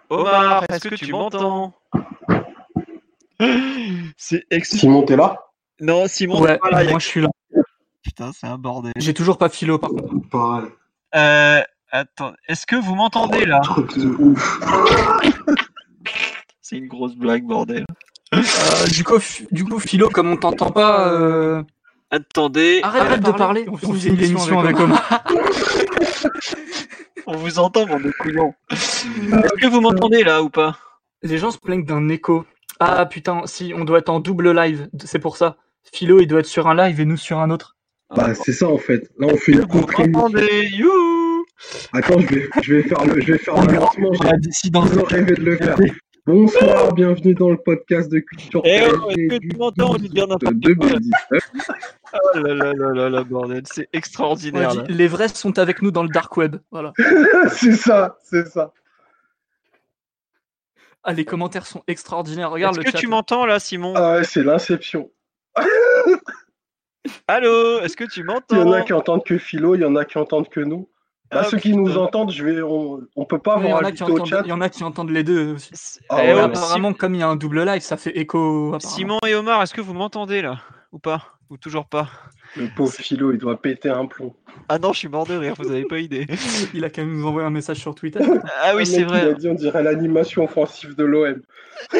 Omar, 0.09 0.65
est-ce 0.69 0.87
que 0.89 0.95
tu 0.95 1.11
m'entends? 1.11 1.73
C'est 4.17 4.45
ex... 4.51 4.69
Simon, 4.77 5.03
t'es 5.03 5.15
là? 5.15 5.39
Non, 5.81 6.07
Simon, 6.07 6.41
Ouais, 6.41 6.53
t'es 6.53 6.59
pas 6.59 6.69
là, 6.71 6.83
il 6.83 6.85
y 6.85 6.87
a- 6.87 6.91
moi 6.91 6.99
je 6.99 7.05
suis 7.07 7.21
là. 7.21 7.29
Putain, 8.03 8.31
c'est 8.33 8.47
un 8.47 8.57
bordel. 8.57 8.93
J'ai 8.97 9.13
toujours 9.13 9.37
pas 9.37 9.49
philo 9.49 9.77
par 9.79 9.89
contre. 9.89 10.29
Pareil. 10.29 10.69
Euh, 11.15 11.61
attends, 11.99 12.33
est-ce 12.47 12.65
que 12.65 12.75
vous 12.75 12.95
m'entendez 12.95 13.45
là 13.45 13.59
Truc 13.63 13.97
de 13.97 14.07
ouf. 14.07 14.59
C'est 16.61 16.77
une 16.77 16.87
grosse 16.87 17.15
blague, 17.15 17.43
bordel. 17.43 17.85
Euh, 18.33 18.41
du, 18.91 19.03
coup, 19.03 19.19
du 19.51 19.63
coup, 19.63 19.79
philo, 19.79 20.09
comme 20.09 20.31
on 20.31 20.37
t'entend 20.37 20.71
pas, 20.71 21.09
euh, 21.09 21.63
Attendez, 22.11 22.79
arrête, 22.83 23.21
de 23.21 23.31
parler. 23.31 23.65
On 23.69 23.77
fait 23.77 24.09
une 24.09 24.21
émission 24.21 24.59
avec 24.59 24.79
Omar. 24.79 25.07
on 27.27 27.35
vous 27.35 27.59
entend, 27.59 27.85
mon 27.85 27.99
couillon. 28.19 28.53
Est-ce 28.71 29.61
que 29.61 29.67
vous 29.67 29.81
m'entendez 29.81 30.23
là 30.23 30.43
ou 30.43 30.49
pas? 30.49 30.77
Les 31.23 31.37
gens 31.37 31.51
se 31.51 31.57
plaignent 31.57 31.85
d'un 31.85 32.09
écho. 32.09 32.45
Ah 32.79 33.05
putain, 33.05 33.41
si, 33.45 33.73
on 33.75 33.85
doit 33.85 33.99
être 33.99 34.09
en 34.09 34.19
double 34.19 34.51
live, 34.51 34.89
c'est 35.03 35.19
pour 35.19 35.37
ça. 35.37 35.57
Philo, 35.93 36.19
il 36.19 36.27
doit 36.27 36.39
être 36.39 36.45
sur 36.45 36.67
un 36.67 36.75
live 36.75 36.99
et 36.99 37.05
nous 37.05 37.17
sur 37.17 37.39
un 37.39 37.49
autre. 37.49 37.77
Bah, 38.15 38.35
c'est 38.35 38.53
ça 38.53 38.67
en 38.67 38.77
fait. 38.77 39.09
Là, 39.17 39.27
on 39.31 39.37
fait 39.37 39.53
une 39.53 39.61
Vous 39.61 39.79
m'entendez 39.79 40.69
Youhou 40.71 41.24
Attends, 41.93 42.19
je 42.19 42.27
vais, 42.27 42.49
je 42.61 42.73
vais 42.75 42.83
faire 42.83 43.05
le, 43.05 43.21
je 43.21 43.33
vais 43.33 43.37
faire 43.37 43.61
le 43.65 43.73
lancement. 43.75 44.13
J'ai 44.13 44.29
la 44.29 44.37
dissidence. 44.37 44.89
toujours 44.89 45.07
rêvé 45.07 45.35
de 45.35 45.41
le 45.43 45.57
faire. 45.57 45.77
Bonsoir, 46.25 46.93
bienvenue 46.93 47.33
dans 47.35 47.51
le 47.51 47.57
podcast 47.57 48.11
de 48.11 48.19
Culture 48.19 48.61
Eh 48.65 48.81
oh, 48.91 49.09
est-ce 49.11 49.27
que 49.27 49.37
tu 49.37 49.57
m'entends 49.57 49.93
de 49.93 50.07
dire 50.07 50.27
12 50.27 50.29
n'importe 50.29 50.43
quoi 50.43 50.53
2019. 50.89 51.51
Oh 52.13 52.39
là 52.39 52.53
là 52.53 52.73
là 52.73 52.93
là 52.93 53.09
là, 53.09 53.23
bordel, 53.23 53.63
c'est 53.71 53.87
extraordinaire. 53.93 54.83
les 54.87 55.07
vrais 55.07 55.27
sont 55.27 55.57
avec 55.59 55.81
nous 55.81 55.91
dans 55.91 56.03
le 56.03 56.09
dark 56.09 56.35
web. 56.35 56.57
Voilà. 56.71 56.93
c'est 57.51 57.73
ça, 57.75 58.17
c'est 58.23 58.47
ça. 58.47 58.73
Ah, 61.03 61.13
les 61.13 61.25
commentaires 61.25 61.67
sont 61.67 61.83
extraordinaires. 61.87 62.49
Regarde 62.49 62.73
Est-ce 62.75 62.79
le 62.79 62.85
que 62.85 62.91
chat. 62.91 62.97
tu 62.97 63.07
m'entends 63.07 63.45
là, 63.45 63.59
Simon 63.59 63.93
Ah 63.95 64.15
ouais, 64.15 64.23
c'est 64.23 64.43
l'inception. 64.43 65.11
Allô 67.27 67.79
Est-ce 67.81 67.95
que 67.95 68.03
tu 68.05 68.21
Il 68.21 68.23
y 68.23 68.25
m'entends 68.25 68.61
en 68.61 68.71
a 68.71 68.81
qui 68.81 68.93
entendent 68.93 69.23
que 69.23 69.37
Philo, 69.37 69.75
il 69.75 69.81
y 69.81 69.85
en 69.85 69.95
a 69.95 70.05
qui 70.05 70.17
entendent 70.17 70.49
que 70.49 70.59
nous. 70.61 70.89
Bah, 71.31 71.41
Ah, 71.41 71.43
ceux 71.45 71.57
qui 71.57 71.75
nous 71.75 71.97
entendent, 71.97 72.31
je 72.31 72.45
vais, 72.45 72.61
on, 72.61 73.01
on 73.15 73.25
peut 73.25 73.39
pas 73.39 73.55
ajouté 73.57 74.03
au 74.03 74.13
entendent, 74.13 74.25
chat. 74.27 74.41
il 74.45 74.49
y 74.49 74.53
en 74.53 74.61
a 74.61 74.69
qui 74.69 74.83
entendent 74.83 75.09
les 75.09 75.23
deux 75.23 75.55
aussi. 75.55 75.71
Ah 76.09 76.19
Eh 76.23 76.33
ouais, 76.33 76.39
apparemment, 76.39 76.93
comme 76.93 77.15
il 77.15 77.19
y 77.19 77.23
a 77.23 77.27
un 77.27 77.35
double 77.35 77.65
live, 77.65 77.81
ça 77.81 77.97
fait 77.97 78.17
écho. 78.17 78.77
Simon 78.79 79.17
et 79.27 79.35
Omar, 79.35 79.61
est-ce 79.63 79.73
que 79.73 79.81
vous 79.81 79.93
m'entendez 79.93 80.41
là? 80.41 80.59
Ou 80.91 80.99
pas? 80.99 81.23
Ou 81.49 81.57
toujours 81.57 81.87
pas? 81.87 82.07
Le 82.55 82.67
pauvre 82.75 82.93
Philo, 82.93 83.31
il 83.33 83.37
doit 83.37 83.61
péter 83.61 83.89
un 83.89 84.05
plomb. 84.05 84.33
Ah 84.69 84.79
non, 84.79 84.93
je 84.93 84.99
suis 84.99 85.07
mort 85.07 85.25
de 85.25 85.35
rire, 85.35 85.53
vous 85.59 85.69
avez 85.71 85.85
pas 85.85 85.99
idée. 85.99 86.25
Il 86.73 86.83
a 86.85 86.89
quand 86.89 87.03
même 87.03 87.17
nous 87.17 87.27
envoyé 87.27 87.45
un 87.45 87.49
message 87.51 87.77
sur 87.77 87.93
Twitter. 87.93 88.19
Ah 88.63 88.75
oui, 88.75 88.85
c'est 88.85 89.01
mec, 89.01 89.09
Il 89.09 89.15
a 89.15 89.25
vrai. 89.25 89.35
dit, 89.35 89.49
on 89.49 89.53
dirait 89.55 89.83
l'animation 89.83 90.43
offensive 90.45 90.95
de 90.95 91.03
l'OM. 91.03 91.41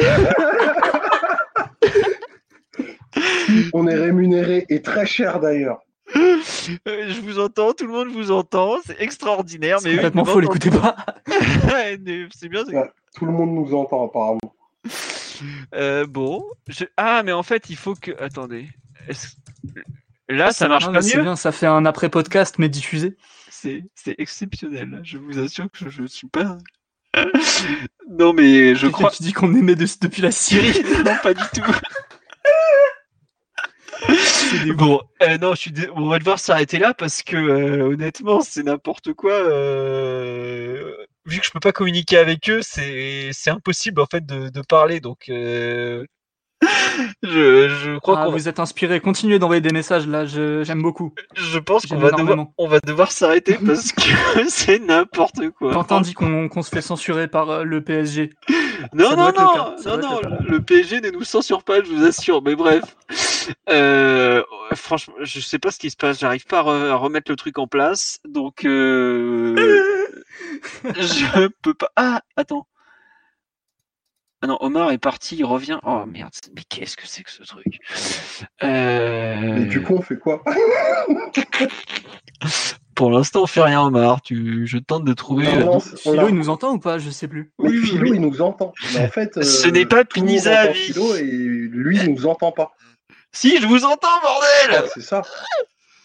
on 3.72 3.86
est 3.86 3.94
rémunéré 3.94 4.66
et 4.68 4.82
très 4.82 5.06
cher 5.06 5.40
d'ailleurs. 5.40 5.78
Euh, 6.14 6.40
Je 7.08 7.20
vous 7.20 7.38
entends, 7.40 7.72
tout 7.72 7.86
le 7.86 7.92
monde 7.92 8.08
vous 8.08 8.30
entend, 8.30 8.76
c'est 8.84 9.00
extraordinaire. 9.00 9.80
C'est 9.80 9.94
complètement 9.94 10.24
faux, 10.24 10.40
l'écoutez 10.40 10.70
pas. 10.70 10.96
c'est 11.26 12.48
bien. 12.48 12.64
c'est- 12.64 12.76
Ouais. 12.76 12.90
Tout 13.16 13.26
le 13.26 13.32
monde 13.32 13.50
nous 13.54 13.74
entend 13.74 14.04
apparemment. 14.06 14.38
Euh, 15.74 16.06
bon, 16.06 16.44
je- 16.68 16.84
ah 16.96 17.22
mais 17.24 17.32
en 17.32 17.42
fait 17.42 17.68
il 17.70 17.76
faut 17.76 17.94
que. 17.94 18.12
Attendez. 18.22 18.68
Est-ce- 19.08 19.36
Là, 20.28 20.50
ça 20.50 20.66
marche 20.68 20.86
pas 20.86 21.00
mieux. 21.00 21.22
bien, 21.22 21.36
ça 21.36 21.52
fait 21.52 21.66
un 21.66 21.84
après-podcast, 21.86 22.56
mais 22.58 22.68
diffusé. 22.68 23.16
C'est 23.50 23.84
c'est 23.94 24.14
exceptionnel. 24.18 25.00
Je 25.04 25.18
vous 25.18 25.38
assure 25.38 25.68
que 25.70 25.88
je, 25.88 26.04
suis 26.06 26.26
pas. 26.28 26.58
non 28.10 28.32
mais 28.32 28.74
je 28.74 28.86
crois. 28.88 29.10
Tu 29.10 29.22
dis 29.22 29.32
qu'on 29.32 29.54
aimait 29.54 29.74
de- 29.76 29.86
depuis 30.02 30.22
la 30.22 30.30
Syrie. 30.30 30.82
non, 31.04 31.14
pas 31.22 31.32
du 31.34 31.42
tout. 31.54 31.62
Bon, 34.76 35.00
euh, 35.22 35.38
non, 35.38 35.54
je 35.54 35.60
suis 35.60 35.72
dé- 35.72 35.88
on 35.94 36.08
va 36.08 36.18
devoir 36.18 36.38
s'arrêter 36.38 36.78
là 36.78 36.94
parce 36.94 37.22
que 37.22 37.36
euh, 37.36 37.88
honnêtement, 37.92 38.40
c'est 38.40 38.62
n'importe 38.62 39.12
quoi. 39.14 39.32
euh, 39.32 40.92
Vu 41.26 41.40
que 41.40 41.46
je 41.46 41.50
peux 41.50 41.60
pas 41.60 41.72
communiquer 41.72 42.18
avec 42.18 42.48
eux, 42.48 42.60
c'est 42.62 43.30
impossible 43.48 44.00
en 44.00 44.06
fait 44.06 44.24
de, 44.24 44.48
de 44.48 44.60
parler. 44.62 45.00
Donc, 45.00 45.24
je, 47.22 47.68
je 47.68 47.98
crois 47.98 48.20
Ah, 48.20 48.24
qu'on 48.26 48.32
vous 48.32 48.48
êtes 48.48 48.60
inspiré. 48.60 49.00
Continuez 49.00 49.38
d'envoyer 49.38 49.60
des 49.60 49.72
messages 49.72 50.06
là. 50.06 50.24
je- 50.24 50.62
J'aime 50.64 50.82
beaucoup. 50.82 51.12
je 51.34 51.58
pense 51.58 51.84
qu'on 51.86 51.98
va 51.98 52.10
devoir, 52.12 52.46
on 52.58 52.68
va 52.68 52.80
devoir 52.80 53.12
s'arrêter 53.12 53.58
parce 53.64 53.92
que 53.92 54.02
c'est 54.48 54.78
n'importe 54.78 55.50
quoi. 55.50 55.72
Quentin 55.72 56.00
dit 56.00 56.14
qu'on 56.14 56.48
qu'on 56.48 56.62
se 56.62 56.70
fait 56.70 56.80
censurer 56.82 57.28
par 57.28 57.64
le 57.64 57.82
PSG. 57.82 58.30
Non, 58.94 59.16
non, 59.16 59.32
non, 59.32 59.76
non, 59.84 59.98
non, 59.98 60.20
le 60.48 60.60
PSG 60.60 61.00
ne 61.00 61.10
nous 61.10 61.24
censure 61.24 61.62
pas, 61.62 61.82
je 61.82 61.90
vous 61.90 62.04
assure. 62.04 62.42
Mais 62.42 62.54
bref, 62.54 62.96
euh, 63.68 64.42
franchement, 64.74 65.14
je 65.20 65.40
sais 65.40 65.58
pas 65.58 65.70
ce 65.70 65.78
qui 65.78 65.90
se 65.90 65.96
passe. 65.96 66.20
J'arrive 66.20 66.46
pas 66.46 66.60
à, 66.60 66.62
re- 66.62 66.90
à 66.90 66.94
remettre 66.96 67.30
le 67.30 67.36
truc 67.36 67.58
en 67.58 67.66
place, 67.66 68.18
donc 68.28 68.64
euh, 68.64 69.54
je 70.84 71.48
peux 71.62 71.74
pas. 71.74 71.90
Ah, 71.96 72.20
attends. 72.36 72.66
Ah 74.42 74.48
non, 74.48 74.58
Omar 74.60 74.90
est 74.90 74.98
parti, 74.98 75.36
il 75.36 75.44
revient. 75.44 75.78
Oh 75.82 76.04
merde, 76.04 76.32
mais 76.54 76.62
qu'est-ce 76.68 76.96
que 76.96 77.06
c'est 77.06 77.22
que 77.22 77.30
ce 77.30 77.42
truc? 77.42 77.80
Euh... 78.62 79.36
Mais 79.40 79.64
du 79.64 79.82
coup, 79.82 79.94
on 79.94 80.02
fait 80.02 80.18
quoi? 80.18 80.42
Pour 82.96 83.10
l'instant, 83.10 83.42
on 83.42 83.46
fait 83.46 83.62
rien, 83.62 83.82
Omar. 83.82 84.22
Tu... 84.22 84.66
Je 84.66 84.78
tente 84.78 85.04
de 85.04 85.12
trouver. 85.12 85.44
Non, 85.44 85.52
euh, 85.52 85.64
non, 85.64 85.80
Philo, 85.80 86.28
il 86.28 86.34
nous 86.34 86.48
entend 86.48 86.72
ou 86.72 86.78
pas? 86.78 86.98
Je 86.98 87.10
sais 87.10 87.28
plus. 87.28 87.52
Oui, 87.58 87.78
oui, 87.78 87.86
Philo, 87.86 88.02
oui. 88.02 88.10
il 88.14 88.20
nous 88.20 88.40
entend. 88.40 88.72
Mais 88.94 89.04
en 89.06 89.08
fait, 89.10 89.44
Ce 89.44 89.68
euh, 89.68 89.70
n'est 89.70 89.86
pas 89.86 90.04
Pinisa 90.04 90.60
à 90.60 90.66
vie. 90.68 90.78
Philo 90.80 91.14
et 91.14 91.22
lui, 91.22 91.98
il 91.98 92.14
nous 92.14 92.26
entend 92.26 92.52
pas. 92.52 92.72
Si, 93.32 93.60
je 93.60 93.66
vous 93.66 93.84
entends, 93.84 94.08
bordel 94.22 94.88
c'est 94.94 95.02
ça. 95.02 95.22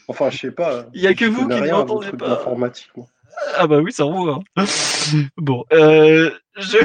Enfin, 0.10 0.30
je 0.30 0.38
sais 0.38 0.52
pas. 0.52 0.86
Il 0.94 1.02
y 1.02 1.08
a 1.08 1.14
que 1.14 1.24
vous 1.26 1.48
qui 1.48 1.62
ne 1.62 1.72
m'entendez 1.72 2.12
pas. 2.12 2.44
moi. 2.58 2.70
Ah 3.56 3.66
bah 3.68 3.78
oui, 3.78 3.94
ça 3.94 4.06
envoie. 4.06 4.40
hein. 4.58 4.66
Bon, 5.38 5.64
euh, 5.72 6.30
je... 6.58 6.78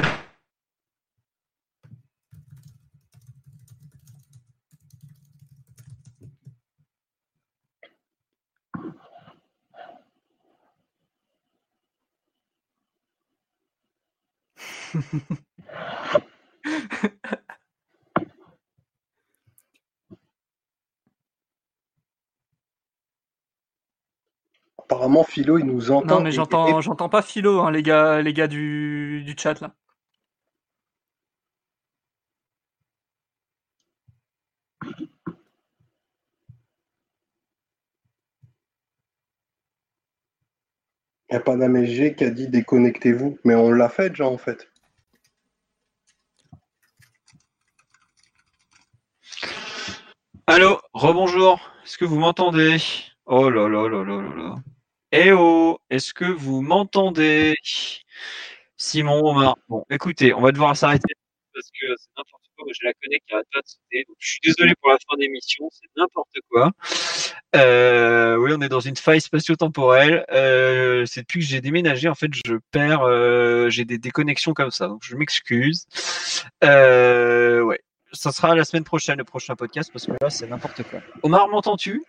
Apparemment, 24.79 25.23
Philo, 25.23 25.57
il 25.57 25.65
nous 25.65 25.91
entend. 25.91 26.05
Non, 26.05 26.21
mais 26.23 26.31
j'entends, 26.31 26.79
et- 26.79 26.81
j'entends 26.81 27.09
pas 27.09 27.21
Philo, 27.21 27.59
hein, 27.59 27.71
les 27.71 27.83
gars, 27.83 28.21
les 28.21 28.31
gars 28.33 28.47
du, 28.47 29.23
du 29.25 29.35
chat 29.37 29.59
là. 29.59 29.73
Il 41.29 41.33
n'y 41.33 41.37
a 41.37 41.41
pas 41.41 41.57
d'AMG 41.57 42.15
qui 42.15 42.23
a 42.23 42.29
dit 42.29 42.47
déconnectez-vous. 42.47 43.37
Mais 43.43 43.53
on 43.55 43.71
l'a 43.71 43.89
fait 43.89 44.09
déjà, 44.09 44.25
en 44.27 44.37
fait. 44.37 44.69
Allô, 50.49 50.79
rebonjour. 50.93 51.59
Est-ce 51.83 51.97
que 51.97 52.05
vous 52.05 52.19
m'entendez? 52.19 52.77
Oh 53.25 53.49
là 53.49 53.67
là 53.67 53.89
là 53.89 54.01
là 54.01 54.21
là 54.21 54.35
là. 54.35 54.55
Eh 55.11 55.33
oh, 55.33 55.77
est-ce 55.89 56.13
que 56.13 56.23
vous 56.23 56.61
m'entendez? 56.61 57.53
Simon, 58.77 59.19
Omar. 59.25 59.57
Bon, 59.67 59.83
écoutez, 59.89 60.33
on 60.33 60.39
va 60.39 60.53
devoir 60.53 60.77
s'arrêter 60.77 61.13
parce 61.53 61.67
que 61.67 61.87
c'est 61.97 62.09
n'importe 62.17 62.43
quoi. 62.55 62.65
Moi, 62.65 62.73
j'ai 62.79 62.87
la 62.87 62.93
connect 62.93 63.27
qui 63.27 63.33
arrête 63.33 63.47
pas 63.53 63.59
de 63.59 63.67
sauter. 63.67 64.05
Donc, 64.07 64.15
je 64.19 64.29
suis 64.29 64.39
désolé 64.41 64.73
pour 64.79 64.89
la 64.89 64.97
fin 64.97 65.17
d'émission, 65.17 65.67
c'est 65.69 65.89
n'importe 65.97 66.37
quoi. 66.49 66.71
Euh, 67.57 68.37
oui, 68.37 68.51
on 68.55 68.61
est 68.61 68.69
dans 68.69 68.79
une 68.79 68.95
faille 68.95 69.19
spatio-temporelle. 69.19 70.25
Euh, 70.31 71.05
c'est 71.05 71.21
depuis 71.21 71.41
que 71.41 71.45
j'ai 71.45 71.59
déménagé, 71.59 72.07
en 72.07 72.15
fait, 72.15 72.31
je 72.33 72.55
perds, 72.71 73.01
euh, 73.01 73.69
j'ai 73.69 73.83
des 73.83 73.97
déconnexions 73.97 74.53
comme 74.53 74.71
ça. 74.71 74.87
Donc, 74.87 75.01
je 75.03 75.17
m'excuse. 75.17 75.87
Euh, 76.63 77.61
ouais. 77.63 77.81
Ça 78.13 78.31
sera 78.31 78.55
la 78.55 78.63
semaine 78.65 78.83
prochaine, 78.83 79.17
le 79.17 79.23
prochain 79.23 79.55
podcast, 79.55 79.89
parce 79.91 80.05
que 80.05 80.11
là, 80.21 80.29
c'est 80.29 80.47
n'importe 80.47 80.83
quoi. 80.83 80.99
Omar, 81.23 81.47
m'entends-tu? 81.49 82.03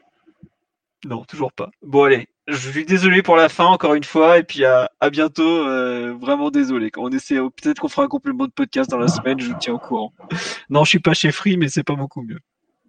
Non, 1.05 1.25
toujours 1.25 1.53
pas. 1.53 1.71
Bon, 1.83 2.05
allez, 2.05 2.27
je 2.49 2.71
suis 2.71 2.85
désolé 2.85 3.23
pour 3.23 3.37
la 3.37 3.49
fin, 3.49 3.67
encore 3.67 3.95
une 3.95 4.05
fois, 4.05 4.39
et 4.39 4.43
puis 4.43 4.65
à, 4.65 4.91
à 5.01 5.11
bientôt. 5.11 5.43
euh, 5.67 6.15
vraiment 6.21 6.51
désolé. 6.51 6.91
On 6.97 7.11
essaie, 7.11 7.37
peut-être 7.37 7.81
qu'on 7.81 7.89
fera 7.89 8.03
un 8.05 8.09
complément 8.09 8.47
de 8.47 8.53
podcast 8.53 8.91
dans 8.91 8.99
la 8.99 9.09
semaine, 9.09 9.39
je 9.39 9.47
vous 9.53 9.59
tiens 9.61 9.75
au 9.75 9.79
courant. 9.79 10.13
Non, 10.71 10.85
je 10.85 10.91
suis 10.91 10.99
pas 10.99 11.15
chez 11.15 11.31
Free, 11.33 11.57
mais 11.57 11.69
c'est 11.69 11.85
pas 11.85 11.95
beaucoup 11.95 12.23
mieux. 12.23 12.39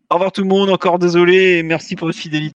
Au 0.10 0.15
revoir 0.15 0.31
tout 0.31 0.41
le 0.41 0.48
monde, 0.48 0.69
encore 0.69 0.98
désolé, 0.99 1.57
et 1.60 1.64
merci 1.64 1.95
pour 1.95 2.07
votre 2.07 2.18
fidélité. 2.19 2.53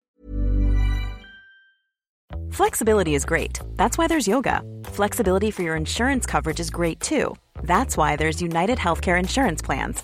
Flexibility 2.51 3.15
is 3.15 3.25
great. 3.25 3.59
That's 3.77 3.97
why 3.97 4.07
there's 4.07 4.27
yoga. 4.27 4.61
Flexibility 4.91 5.49
for 5.51 5.63
your 5.63 5.75
insurance 5.75 6.25
coverage 6.25 6.59
is 6.59 6.69
great 6.69 6.99
too. 6.99 7.35
That's 7.63 7.95
why 7.97 8.15
there's 8.15 8.41
United 8.41 8.77
Healthcare 8.77 9.17
Insurance 9.19 9.61
Plans. 9.61 10.03